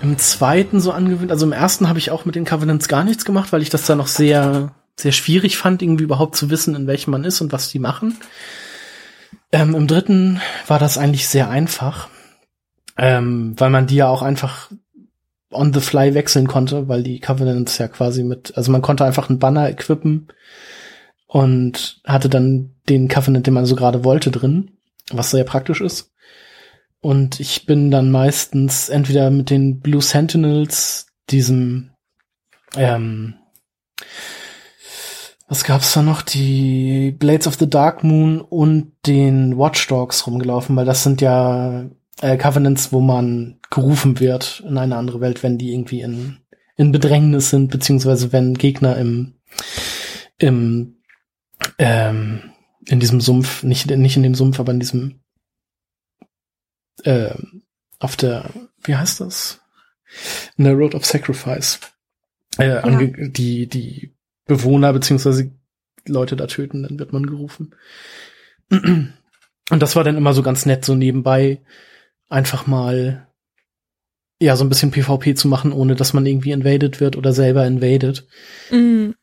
im 0.02 0.18
zweiten 0.18 0.80
so 0.80 0.92
angewöhnt. 0.92 1.32
Also 1.32 1.46
im 1.46 1.52
ersten 1.52 1.88
habe 1.90 2.00
ich 2.00 2.12
auch 2.12 2.26
mit 2.26 2.36
den 2.36 2.46
Covenants 2.46 2.88
gar 2.88 3.04
nichts 3.04 3.26
gemacht, 3.26 3.52
weil 3.52 3.62
ich 3.62 3.70
das 3.70 3.86
da 3.86 3.96
noch 3.96 4.08
sehr, 4.08 4.72
sehr 5.00 5.12
schwierig 5.12 5.58
fand, 5.58 5.82
irgendwie 5.82 6.04
überhaupt 6.04 6.36
zu 6.36 6.50
wissen, 6.50 6.76
in 6.76 6.88
welchem 6.88 7.12
man 7.12 7.24
ist 7.24 7.42
und 7.42 7.52
was 7.52 7.70
die 7.70 7.80
machen. 7.80 8.18
Ähm, 9.52 9.76
Im 9.76 9.88
dritten 9.88 10.42
war 10.68 10.80
das 10.80 10.98
eigentlich 10.98 11.28
sehr 11.28 11.50
einfach, 11.50 12.10
ähm, 12.98 13.54
weil 13.58 13.70
man 13.70 13.88
die 13.88 13.96
ja 13.96 14.08
auch 14.08 14.22
einfach 14.22 14.72
on 15.52 15.74
the 15.74 15.80
fly 15.80 16.14
wechseln 16.14 16.48
konnte, 16.48 16.88
weil 16.88 17.04
die 17.04 17.20
Covenants 17.20 17.78
ja 17.78 17.88
quasi 17.88 18.24
mit, 18.24 18.58
also 18.58 18.72
man 18.72 18.82
konnte 18.82 19.06
einfach 19.06 19.30
einen 19.30 19.40
Banner 19.40 19.70
equippen 19.70 20.28
und 21.28 22.02
hatte 22.06 22.30
dann 22.30 22.76
den 22.90 23.08
Covenant, 23.08 23.48
den 23.48 23.54
man 23.54 23.66
so 23.66 23.76
gerade 23.76 24.04
wollte, 24.04 24.32
drin, 24.32 24.72
was 25.12 25.32
sehr 25.32 25.44
praktisch 25.44 25.82
ist. 25.82 26.12
Und 27.00 27.40
ich 27.40 27.66
bin 27.66 27.92
dann 27.92 28.12
meistens 28.12 28.90
entweder 28.90 29.30
mit 29.30 29.50
den 29.50 29.80
Blue 29.80 30.02
Sentinels, 30.02 31.08
diesem, 31.30 31.92
ähm, 32.76 33.36
was 35.48 35.64
gab's 35.64 35.94
da 35.94 36.02
noch? 36.02 36.22
Die 36.22 37.12
Blades 37.12 37.48
of 37.48 37.56
the 37.56 37.70
Dark 37.70 38.04
Moon 38.04 38.42
und 38.42 38.92
den 39.06 39.58
Watchdogs 39.58 40.28
rumgelaufen, 40.28 40.76
weil 40.76 40.86
das 40.86 41.04
sind 41.04 41.22
ja 41.22 41.90
äh, 42.22 42.38
Covenants, 42.38 42.92
wo 42.92 43.00
man 43.00 43.60
gerufen 43.70 44.20
wird 44.20 44.64
in 44.68 44.78
eine 44.78 44.98
andere 44.98 45.22
Welt, 45.22 45.44
wenn 45.44 45.58
die 45.58 45.74
irgendwie 45.74 46.02
in, 46.02 46.40
in 46.76 46.92
Bedrängnis 46.92 47.50
sind, 47.50 47.72
beziehungsweise 47.72 48.34
wenn 48.34 48.56
Gegner 48.56 48.98
im, 48.98 49.36
im, 50.38 50.98
ähm, 51.78 52.52
in 52.86 53.00
diesem 53.00 53.22
Sumpf, 53.22 53.64
nicht, 53.64 53.90
nicht 53.90 54.18
in 54.18 54.24
dem 54.24 54.36
Sumpf, 54.36 54.60
aber 54.60 54.72
in 54.72 54.80
diesem 54.80 55.22
äh, 57.04 57.36
auf 58.00 58.16
der, 58.16 58.50
wie 58.84 58.96
heißt 58.96 59.22
das? 59.22 59.62
In 60.58 60.66
der 60.66 60.74
Road 60.74 60.96
of 60.96 61.06
Sacrifice. 61.06 61.80
Äh, 62.58 62.80
ange- 62.80 63.30
die, 63.30 63.68
die 63.68 64.17
Bewohner 64.48 64.94
beziehungsweise 64.94 65.52
Leute 66.06 66.36
da 66.36 66.48
töten, 66.48 66.84
dann 66.84 67.00
wird 67.00 67.14
man 67.14 67.26
gerufen. 67.26 67.76
Und 68.70 69.14
das 69.70 69.96
war 69.96 70.04
dann 70.04 70.18
immer 70.18 70.34
so 70.34 70.44
ganz 70.44 70.66
nett, 70.66 70.86
so 70.86 70.96
nebenbei 70.96 71.62
einfach 72.30 72.68
mal 72.68 73.28
ja, 74.40 74.56
so 74.56 74.64
ein 74.64 74.70
bisschen 74.70 74.92
PvP 74.92 75.34
zu 75.36 75.48
machen, 75.48 75.72
ohne 75.72 75.96
dass 75.96 76.14
man 76.14 76.26
irgendwie 76.26 76.52
invaded 76.52 77.00
wird 77.00 77.16
oder 77.18 77.34
selber 77.34 77.66
invaded. 77.66 78.28
Mhm. 78.72 79.16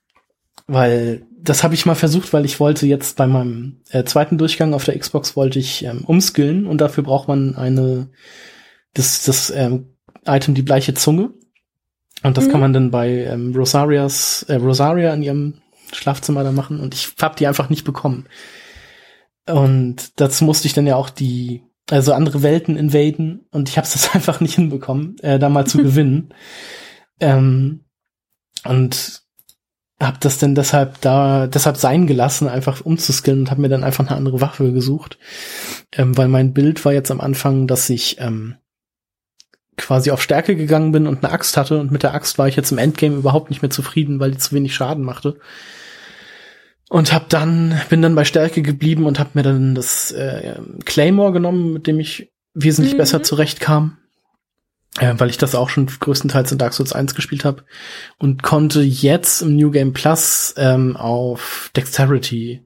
Weil 0.67 1.27
das 1.41 1.63
habe 1.63 1.75
ich 1.75 1.87
mal 1.87 1.95
versucht, 1.95 2.33
weil 2.33 2.45
ich 2.45 2.59
wollte 2.59 2.87
jetzt 2.87 3.17
bei 3.17 3.27
meinem 3.27 3.83
äh, 3.91 4.05
zweiten 4.05 4.39
Durchgang 4.39 4.75
auf 4.75 4.85
der 4.85 4.99
Xbox 4.99 5.37
wollte 5.37 5.59
ich 5.59 5.85
ähm, 5.85 6.03
umskillen 6.05 6.67
und 6.67 6.81
dafür 6.81 7.05
braucht 7.05 7.29
man 7.29 7.55
eine 7.55 8.09
das 8.95 9.25
das 9.25 9.51
ähm, 9.51 9.97
Item 10.25 10.55
die 10.55 10.63
bleiche 10.63 10.95
Zunge 10.95 11.35
und 12.25 12.39
das 12.39 12.47
Mhm. 12.47 12.51
kann 12.51 12.61
man 12.61 12.73
dann 12.73 12.91
bei 12.91 13.11
ähm, 13.25 13.55
Rosarias 13.55 14.45
äh, 14.49 14.55
Rosaria 14.55 15.13
in 15.13 15.23
ihrem 15.23 15.55
Schlafzimmer 15.93 16.43
da 16.43 16.53
machen. 16.53 16.81
Und 16.81 16.95
ich 16.95 17.13
habe 17.21 17.37
die 17.37 17.47
einfach 17.47 17.69
nicht 17.69 17.85
bekommen. 17.85 18.27
Und 19.47 20.19
dazu 20.19 20.45
musste 20.45 20.67
ich 20.67 20.73
dann 20.73 20.87
ja 20.87 20.97
auch 20.97 21.11
die 21.11 21.63
also 21.91 22.15
andere 22.15 22.43
Welten 22.43 22.79
invaden. 22.79 23.47
Und 23.51 23.69
ich 23.69 23.77
habe 23.77 23.87
das 23.93 24.15
einfach 24.15 24.41
nicht 24.41 24.55
hinbekommen 24.55 25.19
äh, 25.21 25.39
da 25.39 25.51
mal 25.51 25.67
zu 25.67 25.79
gewinnen. 25.83 26.33
Ähm, 27.21 27.85
und 28.65 29.23
hab 30.01 30.21
das 30.21 30.39
denn 30.39 30.55
deshalb 30.55 31.01
da 31.03 31.47
deshalb 31.47 31.77
sein 31.77 32.07
gelassen, 32.07 32.49
einfach 32.49 32.81
umzuskillen 32.81 33.41
und 33.41 33.51
habe 33.51 33.61
mir 33.61 33.69
dann 33.69 33.85
einfach 33.85 34.07
eine 34.07 34.17
andere 34.17 34.41
Waffe 34.41 34.73
gesucht, 34.73 35.19
ähm, 35.93 36.17
weil 36.17 36.29
mein 36.29 36.53
Bild 36.55 36.85
war 36.87 36.93
jetzt 36.93 37.11
am 37.11 37.21
Anfang, 37.21 37.67
dass 37.67 37.89
ich 37.91 38.17
ähm, 38.19 38.57
quasi 39.77 40.11
auf 40.11 40.23
Stärke 40.23 40.57
gegangen 40.57 40.93
bin 40.93 41.07
und 41.07 41.25
eine 41.25 41.33
Axt 41.33 41.57
hatte 41.57 41.79
und 41.79 41.91
mit 41.91 42.03
der 42.03 42.15
Axt 42.15 42.39
war 42.39 42.49
ich 42.49 42.57
jetzt 42.57 42.73
im 42.73 42.79
Endgame 42.79 43.17
überhaupt 43.17 43.51
nicht 43.51 43.63
mehr 43.63 43.71
zufrieden, 43.71 44.21
weil 44.21 44.31
die 44.31 44.39
zu 44.39 44.55
wenig 44.55 44.75
Schaden 44.75 45.05
machte. 45.05 45.39
Und 46.89 47.13
hab 47.13 47.29
dann, 47.29 47.81
bin 47.89 48.03
dann 48.03 48.15
bei 48.15 48.25
Stärke 48.25 48.63
geblieben 48.63 49.07
und 49.07 49.19
hab 49.19 49.35
mir 49.35 49.43
dann 49.43 49.75
das 49.75 50.13
äh, 50.13 50.57
Claymore 50.85 51.33
genommen, 51.33 51.73
mit 51.73 51.87
dem 51.87 51.99
ich 51.99 52.33
wesentlich 52.53 52.95
mhm. 52.95 52.99
besser 52.99 53.23
zurechtkam. 53.23 53.99
Äh, 55.01 55.15
weil 55.19 55.31
ich 55.31 55.39
das 55.39 55.57
auch 55.57 55.71
schon 55.71 55.87
größtenteils 55.87 56.53
in 56.53 56.59
Dark 56.59 56.73
Souls 56.73 56.93
1 56.93 57.17
gespielt 57.17 57.45
habe. 57.45 57.65
Und 58.19 58.43
konnte 58.43 58.81
jetzt 58.81 59.43
im 59.43 59.57
New 59.57 59.71
Game 59.71 59.93
Plus 59.93 60.55
ähm, 60.57 60.97
auf 60.97 61.71
Dexterity 61.75 62.65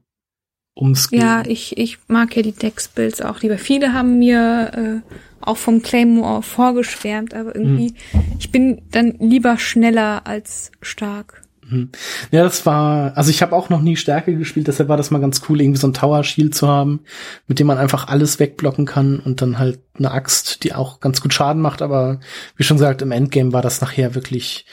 umskillen. 0.79 1.25
Ja, 1.25 1.43
ich, 1.45 1.77
ich 1.77 1.99
mag 2.07 2.35
ja 2.35 2.41
die 2.41 2.53
Dex-Builds 2.53 3.21
auch 3.21 3.41
lieber. 3.41 3.57
Viele 3.57 3.93
haben 3.93 4.17
mir 4.17 5.03
äh, 5.03 5.13
auch 5.41 5.57
vom 5.57 5.81
Claymore 5.81 6.41
vorgeschwärmt, 6.41 7.33
aber 7.33 7.55
irgendwie, 7.55 7.93
mhm. 8.13 8.21
ich 8.39 8.51
bin 8.51 8.81
dann 8.91 9.15
lieber 9.19 9.57
schneller 9.57 10.25
als 10.25 10.71
stark. 10.81 11.41
Mhm. 11.67 11.89
Ja, 12.31 12.43
das 12.43 12.65
war, 12.65 13.15
also 13.15 13.29
ich 13.29 13.41
habe 13.41 13.55
auch 13.55 13.69
noch 13.69 13.81
nie 13.81 13.95
Stärke 13.95 14.35
gespielt, 14.35 14.67
deshalb 14.67 14.89
war 14.89 14.97
das 14.97 15.11
mal 15.11 15.19
ganz 15.19 15.41
cool, 15.47 15.61
irgendwie 15.61 15.79
so 15.79 15.87
ein 15.87 15.93
Tower 15.93 16.23
Shield 16.23 16.55
zu 16.55 16.67
haben, 16.67 17.01
mit 17.47 17.59
dem 17.59 17.67
man 17.67 17.77
einfach 17.77 18.07
alles 18.07 18.39
wegblocken 18.39 18.85
kann 18.85 19.19
und 19.19 19.41
dann 19.41 19.59
halt 19.59 19.79
eine 19.97 20.11
Axt, 20.11 20.63
die 20.63 20.73
auch 20.73 20.99
ganz 20.99 21.21
gut 21.21 21.33
Schaden 21.33 21.61
macht, 21.61 21.81
aber 21.81 22.19
wie 22.55 22.63
schon 22.63 22.77
gesagt, 22.77 23.01
im 23.01 23.11
Endgame 23.11 23.53
war 23.53 23.61
das 23.61 23.81
nachher 23.81 24.15
wirklich 24.15 24.65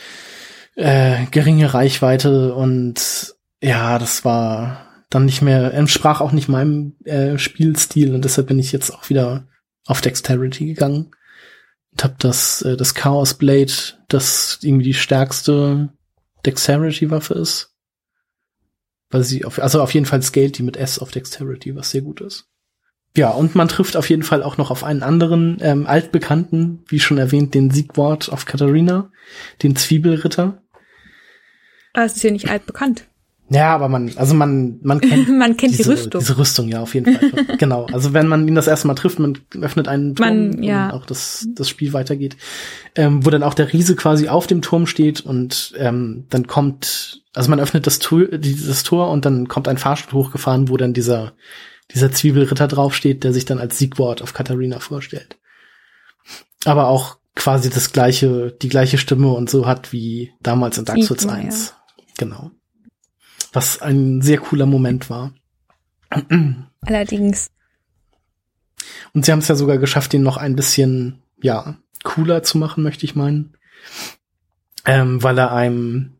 äh, 0.77 1.27
geringe 1.31 1.75
Reichweite 1.75 2.55
und 2.55 3.35
ja, 3.63 3.99
das 3.99 4.25
war 4.25 4.86
dann 5.11 5.25
nicht 5.25 5.43
mehr, 5.43 5.73
entsprach 5.73 6.21
auch 6.21 6.33
nicht 6.33 6.49
meinem 6.49 6.97
äh, 7.05 7.39
Spielstil 7.39 8.15
und 8.15 8.25
deshalb 8.25 8.49
bin 8.49 8.59
ich 8.59 8.73
jetzt 8.73 8.93
auch 8.93 9.09
wieder 9.09 9.49
auf 9.87 10.01
Dexterity 10.01 10.67
gegangen 10.67 11.13
und 11.93 12.05
habe 12.05 12.17
das, 12.19 12.63
äh, 12.63 12.77
das 12.77 12.95
Chaos 12.95 13.35
Blade, 13.35 13.73
das 14.09 14.59
irgendwie 14.63 14.85
die 14.85 14.95
stärkste 14.95 15.91
Dexterity-Waffe 16.45 17.35
ist. 17.35 17.73
Weil 19.11 19.23
sie 19.23 19.45
auf, 19.45 19.61
also 19.61 19.81
auf 19.81 19.95
jeden 19.95 20.07
Fall 20.07 20.21
scaled 20.23 20.59
die 20.59 20.65
mit 20.65 20.77
S 20.77 20.99
auf 20.99 21.13
Dexterity, 21.13 21.77
was 21.77 21.91
sehr 21.91 22.03
gut 22.03 22.21
ist. 22.21 22.49
Ja, 23.17 23.31
und 23.31 23.55
man 23.55 23.69
trifft 23.69 23.97
auf 23.97 24.11
jeden 24.11 24.25
Fall 24.25 24.43
auch 24.43 24.59
noch 24.59 24.71
auf 24.71 24.85
einen 24.85 25.03
anderen 25.03 25.57
ähm, 25.63 25.87
altbekannten, 25.87 26.85
wie 26.89 27.01
schon 27.01 27.17
erwähnt, 27.17 27.55
den 27.55 27.71
Siegwort 27.71 28.31
auf 28.31 28.45
Katharina, 28.45 29.11
den 29.63 29.75
Zwiebelritter. 29.75 30.63
Aber 31.95 32.05
es 32.05 32.17
ist 32.17 32.25
ja 32.25 32.31
nicht 32.31 32.51
altbekannt. 32.51 33.07
Ja, 33.49 33.75
aber 33.75 33.89
man, 33.89 34.11
also 34.17 34.35
man, 34.35 34.79
man 34.83 35.01
kennt, 35.01 35.29
man 35.39 35.57
kennt 35.57 35.73
diese, 35.73 35.85
die 35.85 35.91
Rüstung. 35.91 36.21
Diese 36.21 36.39
Rüstung, 36.39 36.69
ja, 36.69 36.81
auf 36.81 36.95
jeden 36.95 37.15
Fall. 37.15 37.57
genau. 37.59 37.87
Also 37.93 38.13
wenn 38.13 38.27
man 38.27 38.47
ihn 38.49 38.57
das 38.57 38.67
erste 38.67 38.89
Mal 38.89 38.95
trifft, 38.95 39.19
man 39.19 39.39
öffnet 39.61 39.87
einen 39.87 40.17
Turm 40.17 40.29
man, 40.29 40.63
ja. 40.63 40.87
und 40.87 40.93
auch 40.93 41.07
das, 41.07 41.47
das 41.55 41.69
Spiel 41.69 41.93
weitergeht, 41.93 42.37
ähm, 42.97 43.25
wo 43.25 43.31
dann 43.31 43.45
auch 43.45 43.55
der 43.55 43.73
Riese 43.73 43.95
quasi 43.95 44.29
auf 44.29 44.47
dem 44.47 44.63
Turm 44.63 44.87
steht 44.87 45.21
und 45.21 45.75
ähm, 45.79 46.27
dann 46.29 46.49
kommt, 46.49 47.23
also 47.35 47.51
man 47.51 47.61
öffnet 47.61 47.87
das 47.87 48.01
Tor, 48.01 48.27
dieses 48.27 48.83
Tor 48.83 49.11
und 49.11 49.25
dann 49.25 49.47
kommt 49.47 49.69
ein 49.69 49.79
Fahrstuhl 49.79 50.25
hochgefahren, 50.25 50.69
wo 50.69 50.77
dann 50.77 50.93
dieser, 50.93 51.35
dieser 51.95 52.11
Zwiebelritter 52.11 52.67
draufsteht, 52.67 53.23
der 53.23 53.33
sich 53.33 53.45
dann 53.45 53.59
als 53.59 53.79
Siegwort 53.79 54.23
auf 54.23 54.35
Katharina 54.35 54.81
vorstellt. 54.81 55.37
Aber 56.65 56.89
auch 56.89 57.19
quasi 57.37 57.71
das 57.71 57.93
gleiche, 57.93 58.57
die 58.61 58.69
gleiche 58.69 58.99
Stimme 58.99 59.29
und 59.29 59.49
so 59.49 59.67
hat 59.67 59.93
wie 59.93 60.33
damals 60.41 60.79
in 60.79 60.85
Dark 60.85 61.05
Souls 61.05 61.29
1. 61.29 61.69
Ja. 61.69 62.05
Genau 62.19 62.51
was 63.57 63.81
ein 63.81 64.21
sehr 64.21 64.37
cooler 64.37 64.67
Moment 64.67 65.09
war. 65.09 65.33
Allerdings. 66.83 67.51
Und 69.15 69.25
sie 69.25 69.33
haben 69.33 69.39
es 69.39 69.49
ja 69.49 69.55
sogar 69.55 69.79
geschafft, 69.79 70.13
ihn 70.13 70.23
noch 70.23 70.37
ein 70.37 70.55
bisschen, 70.55 71.23
ja, 71.41 71.79
cooler 72.05 72.43
zu 72.43 72.59
machen, 72.59 72.85
möchte 72.85 73.07
ich 73.07 73.17
meinen. 73.17 73.57
Ähm, 74.85 75.23
weil 75.23 75.39
er 75.39 75.53
einem, 75.53 76.19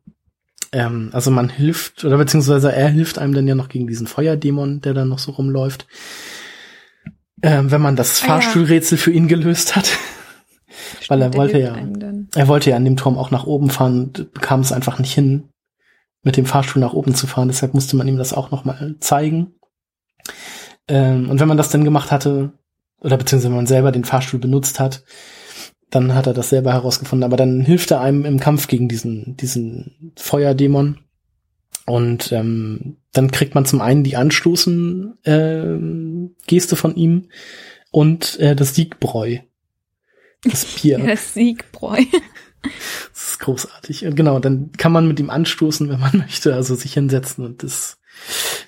ähm, 0.73 1.11
also 1.13 1.31
man 1.31 1.51
hilft, 1.51 2.05
oder 2.05 2.17
beziehungsweise 2.17 2.73
er 2.73 2.89
hilft 2.89 3.19
einem 3.19 3.35
dann 3.35 3.47
ja 3.47 3.55
noch 3.55 3.69
gegen 3.69 3.87
diesen 3.87 4.07
Feuerdämon, 4.07 4.81
der 4.81 4.95
dann 4.95 5.11
noch 5.11 5.19
so 5.19 5.33
rumläuft. 5.33 5.87
Ähm, 7.43 7.71
wenn 7.71 7.83
man 7.83 7.97
das 7.97 8.23
ah, 8.23 8.27
Fahrstuhlrätsel 8.29 8.97
ja. 8.97 9.05
für 9.05 9.13
ihn 9.13 9.29
gelöst 9.29 9.77
hat. 9.77 9.87
Stimmt, 9.87 11.09
weil 11.11 11.23
er 11.23 11.35
wollte 11.35 11.59
ja, 11.59 11.77
er 12.35 12.49
wollte 12.49 12.71
ja 12.71 12.77
an 12.77 12.85
dem 12.87 12.97
Turm 12.97 13.19
auch 13.19 13.31
nach 13.31 13.45
oben 13.45 13.69
fahren, 13.69 14.11
bekam 14.15 14.61
es 14.61 14.73
einfach 14.73 14.99
nicht 14.99 15.13
hin, 15.13 15.51
mit 16.27 16.37
dem 16.37 16.45
Fahrstuhl 16.45 16.81
nach 16.81 16.93
oben 16.93 17.15
zu 17.15 17.29
fahren. 17.29 17.47
Deshalb 17.47 17.73
musste 17.73 17.95
man 17.95 18.09
ihm 18.09 18.17
das 18.17 18.33
auch 18.33 18.51
nochmal 18.51 18.97
zeigen. 18.99 19.55
Ähm, 20.89 21.31
und 21.31 21.39
wenn 21.39 21.47
man 21.47 21.57
das 21.57 21.71
dann 21.71 21.85
gemacht 21.85 22.11
hatte, 22.11 22.53
oder 22.99 23.17
beziehungsweise 23.17 23.51
wenn 23.51 23.57
man 23.57 23.69
selber 23.69 23.93
den 23.93 24.03
Fahrstuhl 24.03 24.41
benutzt 24.41 24.81
hat, 24.81 25.05
dann 25.89 26.17
hat 26.17 26.27
er 26.27 26.35
das 26.35 26.49
selber 26.49 26.73
herausgefunden. 26.73 27.23
Aber 27.23 27.37
dann 27.37 27.61
hilft 27.61 27.93
er 27.93 28.01
einem 28.01 28.25
im 28.25 28.41
Kampf 28.41 28.67
gegen 28.67 28.89
diesen, 28.89 29.37
diesen 29.37 30.13
Feuerdämon. 30.17 30.99
Und 31.87 32.33
ähm, 32.33 32.97
dann 33.13 33.31
kriegt 33.31 33.55
man 33.55 33.65
zum 33.65 33.81
einen 33.81 34.03
die 34.03 34.17
Anstoßen-Geste 34.17 36.75
äh, 36.75 36.77
von 36.77 36.97
ihm 36.97 37.29
und 37.93 38.37
äh, 38.41 38.57
das 38.57 38.75
Siegbräu. 38.75 39.39
Das 40.43 40.65
Bier. 40.65 40.99
das 41.07 41.35
Siegbräu. 41.35 42.03
Das 43.13 43.31
ist 43.31 43.41
großartig. 43.41 44.07
Und 44.07 44.15
genau, 44.15 44.39
dann 44.39 44.73
kann 44.73 44.93
man 44.93 45.09
mit 45.09 45.21
ihm 45.21 45.31
anstoßen, 45.31 45.89
wenn 45.89 46.01
man 46.01 46.19
möchte, 46.19 46.55
also 46.55 46.75
sich 46.75 46.95
hinsetzen 46.95 47.45
und 47.45 47.63
das, 47.63 47.99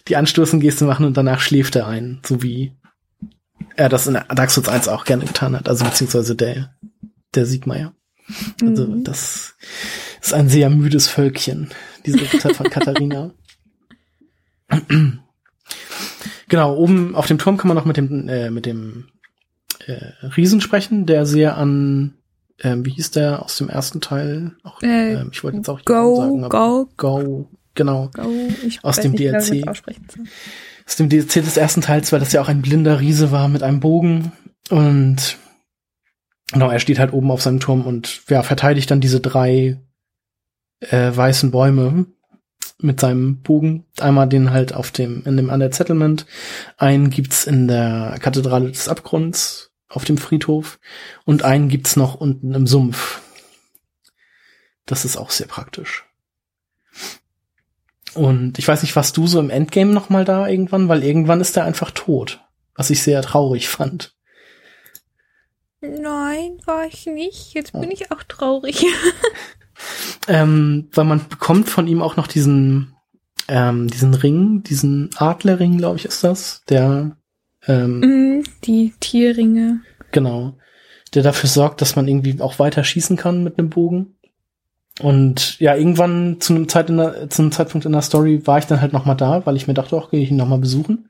die 0.08 0.16
Anstoßengeste 0.16 0.84
machen 0.84 1.06
und 1.06 1.16
danach 1.16 1.40
schläft 1.40 1.76
er 1.76 1.86
ein, 1.86 2.20
so 2.24 2.42
wie 2.42 2.72
er 3.76 3.88
das 3.88 4.06
in 4.06 4.14
Dark 4.14 4.50
Souls 4.50 4.68
1 4.68 4.88
auch 4.88 5.04
gerne 5.04 5.24
getan 5.24 5.56
hat, 5.56 5.68
also 5.68 5.84
beziehungsweise 5.84 6.34
der, 6.34 6.74
der 7.34 7.46
Siegmeier. 7.46 7.94
Also 8.60 8.86
mhm. 8.86 9.04
das 9.04 9.56
ist 10.20 10.34
ein 10.34 10.48
sehr 10.48 10.68
müdes 10.70 11.08
Völkchen, 11.08 11.70
diese 12.04 12.20
Ritter 12.20 12.54
von 12.54 12.68
Katharina. 12.70 13.32
genau, 16.48 16.76
oben 16.76 17.14
auf 17.14 17.26
dem 17.26 17.38
Turm 17.38 17.56
kann 17.56 17.68
man 17.68 17.76
noch 17.76 17.84
mit 17.84 17.96
dem, 17.96 18.28
äh, 18.28 18.50
mit 18.50 18.66
dem 18.66 19.08
äh, 19.86 20.26
Riesen 20.36 20.60
sprechen, 20.60 21.06
der 21.06 21.24
sehr 21.24 21.56
an 21.56 22.17
ähm, 22.60 22.84
wie 22.84 22.90
hieß 22.90 23.12
der 23.12 23.42
aus 23.42 23.56
dem 23.56 23.68
ersten 23.68 24.00
Teil? 24.00 24.52
Auch, 24.64 24.82
äh, 24.82 25.14
ähm, 25.14 25.30
ich 25.32 25.44
wollte 25.44 25.58
jetzt 25.58 25.68
auch 25.68 25.84
Go, 25.84 26.16
sagen, 26.16 26.48
Go, 26.48 26.88
Go, 26.96 27.48
genau. 27.74 28.10
Go, 28.12 28.30
ich 28.66 28.84
aus 28.84 29.00
dem 29.00 29.12
nicht, 29.12 29.22
DLC. 29.22 29.66
Aus 29.68 30.96
dem 30.96 31.08
DLC 31.08 31.34
des 31.34 31.56
ersten 31.56 31.82
Teils, 31.82 32.12
weil 32.12 32.20
das 32.20 32.32
ja 32.32 32.40
auch 32.40 32.48
ein 32.48 32.62
blinder 32.62 33.00
Riese 33.00 33.30
war 33.30 33.48
mit 33.48 33.62
einem 33.62 33.80
Bogen 33.80 34.32
und 34.70 35.38
genau, 36.52 36.70
er 36.70 36.80
steht 36.80 36.98
halt 36.98 37.12
oben 37.12 37.30
auf 37.30 37.42
seinem 37.42 37.60
Turm 37.60 37.86
und 37.86 38.22
ja, 38.28 38.42
verteidigt 38.42 38.90
dann 38.90 39.00
diese 39.00 39.20
drei 39.20 39.78
äh, 40.80 41.10
weißen 41.14 41.50
Bäume 41.50 42.06
mit 42.80 43.00
seinem 43.00 43.42
Bogen. 43.42 43.84
Einmal 43.98 44.28
den 44.28 44.50
halt 44.50 44.72
auf 44.72 44.90
dem, 44.90 45.24
in 45.24 45.36
dem 45.36 45.50
Under 45.50 45.72
Settlement. 45.72 46.26
Einen 46.76 47.10
gibt's 47.10 47.46
in 47.46 47.68
der 47.68 48.16
Kathedrale 48.20 48.70
des 48.70 48.88
Abgrunds 48.88 49.67
auf 49.88 50.04
dem 50.04 50.18
Friedhof 50.18 50.78
und 51.24 51.42
einen 51.42 51.68
gibt's 51.68 51.96
noch 51.96 52.14
unten 52.14 52.54
im 52.54 52.66
Sumpf. 52.66 53.20
Das 54.86 55.04
ist 55.04 55.16
auch 55.16 55.30
sehr 55.30 55.46
praktisch. 55.46 56.04
Und 58.14 58.58
ich 58.58 58.66
weiß 58.66 58.82
nicht, 58.82 58.96
was 58.96 59.12
du 59.12 59.26
so 59.26 59.38
im 59.38 59.50
Endgame 59.50 59.92
noch 59.92 60.08
mal 60.08 60.24
da 60.24 60.48
irgendwann, 60.48 60.88
weil 60.88 61.04
irgendwann 61.04 61.40
ist 61.40 61.56
er 61.56 61.64
einfach 61.64 61.90
tot, 61.90 62.40
was 62.74 62.90
ich 62.90 63.02
sehr 63.02 63.22
traurig 63.22 63.68
fand. 63.68 64.14
Nein, 65.80 66.60
war 66.64 66.86
ich 66.86 67.06
nicht. 67.06 67.54
Jetzt 67.54 67.72
bin 67.72 67.86
oh. 67.88 67.92
ich 67.92 68.10
auch 68.10 68.22
traurig. 68.24 68.84
ähm, 70.28 70.88
weil 70.92 71.04
man 71.04 71.28
bekommt 71.28 71.68
von 71.68 71.86
ihm 71.86 72.02
auch 72.02 72.16
noch 72.16 72.26
diesen 72.26 72.96
ähm, 73.48 73.88
diesen 73.88 74.14
Ring, 74.14 74.62
diesen 74.62 75.10
Adlerring, 75.16 75.78
glaube 75.78 75.96
ich, 75.96 76.04
ist 76.04 76.22
das, 76.22 76.62
der 76.68 77.16
ähm, 77.68 78.00
mm, 78.00 78.44
die 78.64 78.94
Tierringe. 78.98 79.80
Genau. 80.10 80.54
Der 81.14 81.22
dafür 81.22 81.48
sorgt, 81.48 81.80
dass 81.80 81.96
man 81.96 82.08
irgendwie 82.08 82.40
auch 82.40 82.58
weiter 82.58 82.84
schießen 82.84 83.16
kann 83.16 83.44
mit 83.44 83.58
einem 83.58 83.70
Bogen. 83.70 84.18
Und 85.00 85.60
ja, 85.60 85.76
irgendwann 85.76 86.40
zu 86.40 86.54
einem, 86.54 86.68
Zeit 86.68 86.90
in 86.90 86.96
der, 86.96 87.30
zu 87.30 87.42
einem 87.42 87.52
Zeitpunkt 87.52 87.86
in 87.86 87.92
der 87.92 88.02
Story 88.02 88.46
war 88.46 88.58
ich 88.58 88.66
dann 88.66 88.80
halt 88.80 88.92
nochmal 88.92 89.16
da, 89.16 89.46
weil 89.46 89.56
ich 89.56 89.68
mir 89.68 89.74
dachte, 89.74 89.96
auch 89.96 90.10
gehe 90.10 90.20
ich 90.20 90.30
ihn 90.30 90.36
nochmal 90.36 90.58
besuchen. 90.58 91.08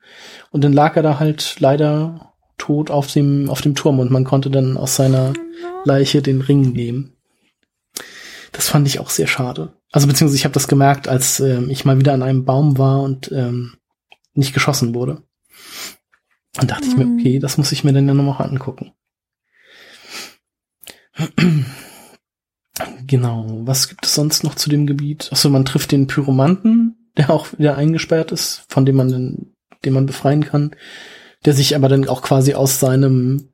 Und 0.51 0.63
dann 0.63 0.75
lag 0.75 0.97
er 0.97 1.03
da 1.03 1.19
halt 1.19 1.57
leider 1.59 2.35
tot 2.59 2.91
auf 2.91 3.11
dem, 3.11 3.49
auf 3.49 3.63
dem 3.63 3.75
Turm 3.75 3.99
und 3.99 4.11
man 4.11 4.25
konnte 4.25 4.51
dann 4.51 4.77
aus 4.77 4.97
seiner 4.97 5.33
Leiche 5.85 6.21
den 6.21 6.43
Ring 6.43 6.73
nehmen. 6.73 7.15
Das 8.53 8.69
fand 8.69 8.87
ich 8.87 9.01
auch 9.01 9.11
sehr 9.11 9.27
schade. 9.27 9.75
Also 9.93 10.07
beziehungsweise 10.07 10.37
ich 10.37 10.45
habe 10.45 10.55
das 10.55 10.69
gemerkt, 10.69 11.09
als 11.09 11.41
ähm, 11.41 11.71
ich 11.71 11.85
mal 11.85 11.99
wieder 11.99 12.13
an 12.13 12.23
einem 12.23 12.45
Baum 12.45 12.77
war 12.77 13.01
und 13.01 13.31
ähm, 13.33 13.75
nicht 14.35 14.53
geschossen 14.53 14.95
wurde. 14.95 15.23
Und 16.61 16.71
dachte 16.71 16.87
mhm. 16.87 16.91
ich 16.91 16.97
mir, 16.97 17.07
mhm. 17.07 17.19
okay, 17.19 17.39
das 17.39 17.59
muss 17.59 17.73
ich 17.73 17.85
mir 17.85 17.93
dann 17.93 18.09
ja 18.09 18.15
nochmal 18.15 18.49
angucken. 18.49 18.93
genau, 23.07 23.47
was 23.65 23.89
gibt 23.89 24.07
es 24.07 24.15
sonst 24.15 24.45
noch 24.45 24.55
zu 24.55 24.71
dem 24.71 24.87
Gebiet? 24.87 25.29
Achso, 25.33 25.51
man 25.51 25.65
trifft 25.65 25.93
den 25.93 26.07
Pyromanten, 26.07 27.11
der 27.17 27.31
auch 27.31 27.47
wieder 27.59 27.77
eingesperrt 27.77 28.33
ist, 28.33 28.65
von 28.69 28.87
dem 28.87 28.97
man 28.97 29.11
dann, 29.11 29.55
den 29.85 29.93
man 29.93 30.07
befreien 30.07 30.45
kann, 30.45 30.75
der 31.45 31.55
sich 31.55 31.75
aber 31.77 31.89
dann 31.89 32.09
auch 32.09 32.23
quasi 32.23 32.55
aus 32.55 32.81
seinem 32.81 33.53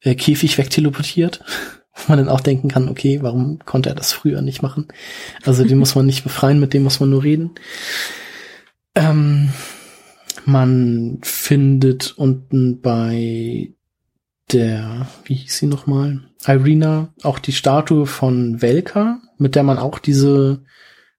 äh, 0.00 0.14
Käfig 0.14 0.58
wegteleportiert, 0.58 1.44
wo 1.94 2.02
man 2.08 2.18
dann 2.18 2.28
auch 2.28 2.40
denken 2.40 2.68
kann, 2.68 2.88
okay, 2.88 3.20
warum 3.22 3.58
konnte 3.60 3.90
er 3.90 3.94
das 3.94 4.12
früher 4.12 4.42
nicht 4.42 4.62
machen? 4.62 4.88
Also 5.44 5.64
den 5.64 5.78
muss 5.78 5.94
man 5.94 6.06
nicht 6.06 6.22
befreien, 6.22 6.60
mit 6.60 6.72
dem 6.74 6.82
muss 6.82 7.00
man 7.00 7.10
nur 7.10 7.22
reden. 7.22 7.52
Ähm, 8.94 9.50
man 10.44 11.18
findet 11.22 12.14
unten 12.16 12.80
bei 12.80 13.72
der, 14.52 15.06
wie 15.24 15.34
hieß 15.34 15.58
sie 15.58 15.66
nochmal? 15.66 16.20
Irina, 16.46 17.12
auch 17.22 17.38
die 17.38 17.52
Statue 17.52 18.06
von 18.06 18.60
Velka, 18.60 19.20
mit 19.38 19.54
der 19.54 19.62
man 19.62 19.78
auch 19.78 19.98
diese, 19.98 20.64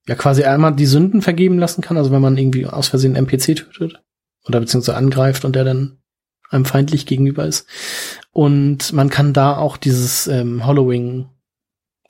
ja 0.08 0.16
quasi 0.16 0.44
einmal 0.44 0.76
die 0.76 0.86
Sünden 0.86 1.22
vergeben 1.22 1.58
lassen 1.58 1.82
kann, 1.82 1.98
also 1.98 2.12
wenn 2.12 2.22
man 2.22 2.38
irgendwie 2.38 2.66
aus 2.66 2.90
Versehen 2.90 3.16
NPC 3.16 3.56
tötet 3.56 4.02
oder 4.46 4.60
beziehungsweise 4.60 4.98
angreift 4.98 5.46
und 5.46 5.56
der 5.56 5.64
dann 5.64 5.98
einem 6.50 6.66
feindlich 6.66 7.06
gegenüber 7.06 7.46
ist. 7.46 7.68
Und 8.32 8.94
man 8.94 9.10
kann 9.10 9.34
da 9.34 9.58
auch 9.58 9.78
dieses 9.78 10.28
ähm, 10.28 10.66
Hollowing 10.68 11.30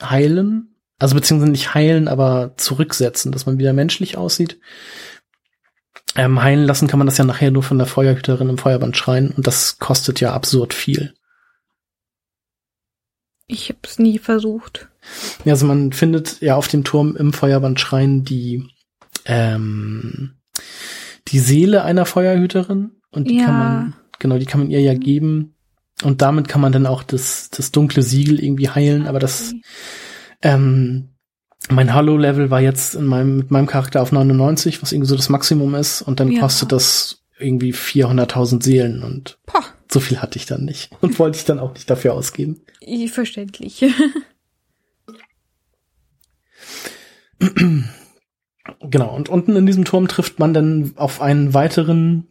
heilen, 0.01 0.75
also 0.99 1.15
beziehungsweise 1.15 1.51
nicht 1.51 1.73
heilen, 1.73 2.07
aber 2.07 2.53
zurücksetzen, 2.57 3.31
dass 3.31 3.45
man 3.45 3.57
wieder 3.57 3.73
menschlich 3.73 4.17
aussieht. 4.17 4.59
Ähm, 6.15 6.41
heilen 6.43 6.65
lassen 6.65 6.87
kann 6.87 6.99
man 6.99 7.07
das 7.07 7.17
ja 7.17 7.23
nachher 7.25 7.49
nur 7.51 7.63
von 7.63 7.77
der 7.79 7.87
Feuerhüterin 7.87 8.49
im 8.49 8.57
Feuerband 8.57 8.95
schreien 8.95 9.31
und 9.31 9.47
das 9.47 9.79
kostet 9.79 10.19
ja 10.19 10.33
absurd 10.33 10.73
viel. 10.73 11.13
Ich 13.47 13.69
hab's 13.69 13.99
nie 13.99 14.19
versucht. 14.19 14.89
Ja, 15.43 15.53
also 15.53 15.65
man 15.65 15.91
findet 15.91 16.39
ja 16.41 16.55
auf 16.55 16.67
dem 16.67 16.83
Turm 16.83 17.15
im 17.15 17.33
Feuerbandschrein 17.33 18.23
die 18.23 18.67
ähm, 19.25 20.35
die 21.29 21.39
Seele 21.39 21.83
einer 21.83 22.05
Feuerhüterin 22.05 22.91
und 23.11 23.29
die 23.29 23.37
Ja. 23.37 23.45
kann 23.45 23.57
man 23.57 23.93
genau, 24.19 24.37
die 24.37 24.45
kann 24.45 24.61
man 24.61 24.69
ihr 24.69 24.81
ja 24.81 24.93
geben 24.93 25.55
und 26.03 26.21
damit 26.21 26.47
kann 26.47 26.61
man 26.61 26.71
dann 26.71 26.85
auch 26.85 27.03
das 27.03 27.49
das 27.49 27.71
dunkle 27.71 28.01
Siegel 28.03 28.39
irgendwie 28.43 28.69
heilen, 28.69 29.07
aber 29.07 29.19
das 29.19 29.53
ähm, 30.41 31.09
mein 31.69 31.93
Hallo-Level 31.93 32.49
war 32.49 32.61
jetzt 32.61 32.95
in 32.95 33.05
meinem, 33.05 33.37
mit 33.37 33.51
meinem 33.51 33.67
Charakter 33.67 34.01
auf 34.01 34.11
99, 34.11 34.81
was 34.81 34.91
irgendwie 34.91 35.09
so 35.09 35.15
das 35.15 35.29
Maximum 35.29 35.75
ist. 35.75 36.01
Und 36.01 36.19
dann 36.19 36.31
Ja. 36.31 36.41
kostet 36.41 36.71
das 36.71 37.23
irgendwie 37.39 37.73
400.000 37.73 38.63
Seelen. 38.63 39.03
Und 39.03 39.39
Poh, 39.45 39.59
so 39.91 39.99
viel 39.99 40.21
hatte 40.21 40.37
ich 40.37 40.45
dann 40.45 40.65
nicht. 40.65 40.91
Und 41.01 41.17
wollte 41.19 41.37
ich 41.37 41.45
dann 41.45 41.59
auch 41.59 41.73
nicht 41.73 41.89
dafür 41.89 42.13
ausgeben. 42.13 42.61
verständlich. 43.11 43.83
Genau. 48.81 49.13
Und 49.13 49.27
unten 49.27 49.55
in 49.57 49.65
diesem 49.65 49.83
Turm 49.83 50.07
trifft 50.07 50.39
man 50.39 50.53
dann 50.53 50.93
auf 50.95 51.21
einen 51.21 51.53
weiteren 51.53 52.27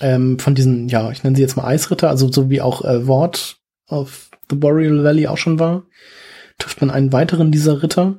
ähm, 0.00 0.38
von 0.38 0.54
diesen, 0.54 0.88
ja, 0.88 1.10
ich 1.10 1.22
nenne 1.24 1.36
sie 1.36 1.42
jetzt 1.42 1.56
mal 1.56 1.64
Eisritter, 1.64 2.10
also 2.10 2.30
so 2.30 2.50
wie 2.50 2.60
auch 2.60 2.84
äh, 2.84 3.06
Wort 3.06 3.56
auf 3.86 4.30
The 4.50 4.56
Boreal 4.56 5.02
Valley 5.04 5.26
auch 5.26 5.38
schon 5.38 5.58
war, 5.58 5.84
trifft 6.58 6.80
man 6.82 6.90
einen 6.90 7.12
weiteren 7.12 7.50
dieser 7.50 7.82
Ritter. 7.82 8.16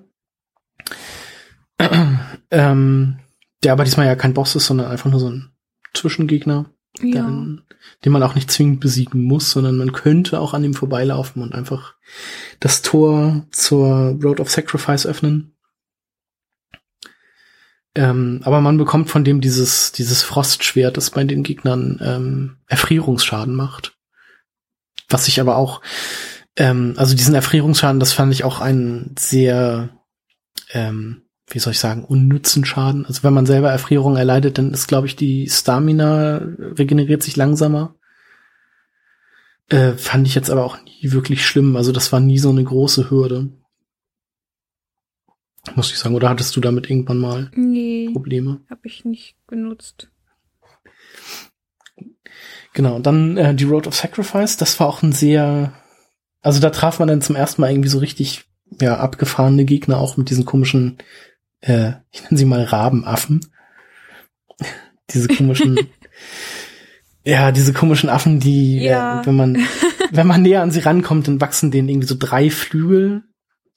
ähm, 2.51 3.19
der 3.63 3.73
aber 3.73 3.83
diesmal 3.83 4.05
ja 4.05 4.15
kein 4.15 4.33
Boss 4.33 4.55
ist, 4.55 4.65
sondern 4.65 4.87
einfach 4.87 5.09
nur 5.09 5.19
so 5.19 5.29
ein 5.29 5.51
Zwischengegner, 5.93 6.65
ja. 7.01 7.23
den, 7.23 7.61
den 8.05 8.11
man 8.11 8.23
auch 8.23 8.35
nicht 8.35 8.51
zwingend 8.51 8.79
besiegen 8.79 9.23
muss, 9.23 9.51
sondern 9.51 9.77
man 9.77 9.91
könnte 9.91 10.39
auch 10.39 10.53
an 10.53 10.63
ihm 10.63 10.73
vorbeilaufen 10.73 11.41
und 11.41 11.53
einfach 11.53 11.95
das 12.59 12.81
Tor 12.81 13.45
zur 13.51 14.17
Road 14.21 14.39
of 14.39 14.49
Sacrifice 14.49 15.05
öffnen. 15.05 15.55
Ähm, 17.95 18.41
aber 18.43 18.61
man 18.61 18.77
bekommt 18.77 19.09
von 19.09 19.23
dem 19.23 19.41
dieses, 19.41 19.91
dieses 19.91 20.21
Frostschwert, 20.21 20.95
das 20.95 21.09
bei 21.09 21.23
den 21.23 21.43
Gegnern 21.43 21.99
ähm, 22.01 22.57
Erfrierungsschaden 22.67 23.55
macht. 23.55 23.97
Was 25.09 25.27
ich 25.27 25.41
aber 25.41 25.57
auch, 25.57 25.81
ähm, 26.55 26.93
also 26.97 27.15
diesen 27.15 27.33
Erfrierungsschaden, 27.33 27.99
das 27.99 28.13
fand 28.13 28.31
ich 28.31 28.43
auch 28.43 28.61
einen 28.61 29.15
sehr, 29.17 29.89
ähm, 30.71 31.23
wie 31.49 31.59
soll 31.59 31.71
ich 31.71 31.79
sagen, 31.79 32.03
unnützen 32.05 32.63
Schaden. 32.65 33.05
Also 33.05 33.23
wenn 33.23 33.33
man 33.33 33.45
selber 33.45 33.71
Erfrierung 33.71 34.17
erleidet, 34.17 34.57
dann 34.57 34.71
ist, 34.73 34.87
glaube 34.87 35.07
ich, 35.07 35.15
die 35.15 35.49
Stamina 35.49 36.37
regeneriert 36.77 37.23
sich 37.23 37.35
langsamer. 37.35 37.95
Äh, 39.69 39.93
fand 39.93 40.27
ich 40.27 40.35
jetzt 40.35 40.49
aber 40.49 40.63
auch 40.65 40.77
nie 40.83 41.11
wirklich 41.11 41.45
schlimm. 41.45 41.75
Also 41.75 41.91
das 41.91 42.11
war 42.11 42.19
nie 42.19 42.39
so 42.39 42.49
eine 42.49 42.63
große 42.63 43.09
Hürde. 43.09 43.49
Muss 45.75 45.91
ich 45.91 45.97
sagen. 45.99 46.15
Oder 46.15 46.29
hattest 46.29 46.55
du 46.55 46.61
damit 46.61 46.89
irgendwann 46.89 47.19
mal 47.19 47.51
Nee, 47.55 48.09
Probleme? 48.13 48.61
habe 48.69 48.81
ich 48.83 49.05
nicht 49.05 49.35
genutzt. 49.47 50.09
Genau, 52.73 52.95
und 52.95 53.05
dann 53.05 53.37
äh, 53.37 53.55
die 53.55 53.63
Road 53.65 53.87
of 53.87 53.95
Sacrifice, 53.95 54.57
das 54.57 54.79
war 54.79 54.87
auch 54.87 55.01
ein 55.01 55.11
sehr, 55.11 55.73
also 56.41 56.59
da 56.59 56.69
traf 56.69 56.99
man 56.99 57.07
dann 57.07 57.21
zum 57.21 57.35
ersten 57.35 57.61
Mal 57.61 57.71
irgendwie 57.71 57.89
so 57.89 57.97
richtig, 57.97 58.45
ja, 58.79 58.97
abgefahrene 58.97 59.65
Gegner, 59.65 59.97
auch 59.97 60.17
mit 60.17 60.29
diesen 60.29 60.45
komischen, 60.45 60.97
äh, 61.61 61.93
ich 62.11 62.23
nenne 62.23 62.37
sie 62.37 62.45
mal 62.45 62.63
Rabenaffen. 62.63 63.45
diese 65.11 65.27
komischen, 65.27 65.79
ja, 67.23 67.51
diese 67.51 67.73
komischen 67.73 68.09
Affen, 68.09 68.39
die, 68.39 68.79
Ja. 68.83 69.21
äh, 69.21 69.25
wenn 69.25 69.35
man, 69.35 69.57
wenn 70.11 70.27
man 70.27 70.41
näher 70.41 70.61
an 70.61 70.71
sie 70.71 70.79
rankommt, 70.79 71.27
dann 71.27 71.41
wachsen 71.41 71.71
denen 71.71 71.89
irgendwie 71.89 72.07
so 72.07 72.15
drei 72.17 72.49
Flügel 72.49 73.23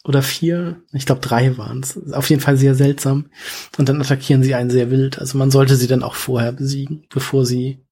oder 0.05 0.23
vier, 0.23 0.83
ich 0.93 1.07
glaube 1.07 1.21
drei 1.21 1.57
waren 1.59 1.81
es. 1.81 2.13
Auf 2.13 2.29
jeden 2.29 2.43
Fall 2.43 2.57
sehr 2.57 2.75
seltsam. 2.75 3.31
Und 3.79 3.89
dann 3.89 4.01
attackieren 4.01 4.43
sie 4.43 4.55
einen 4.55 4.71
sehr 4.71 4.91
wild. 4.91 5.19
Also 5.21 5.39
man 5.39 5.51
sollte 5.53 5.77
sie 5.77 5.87
dann 5.87 6.03
auch 6.03 6.17
vorher 6.17 6.51
besiegen, 6.53 7.07
bevor 7.09 7.47
sie 7.47 7.87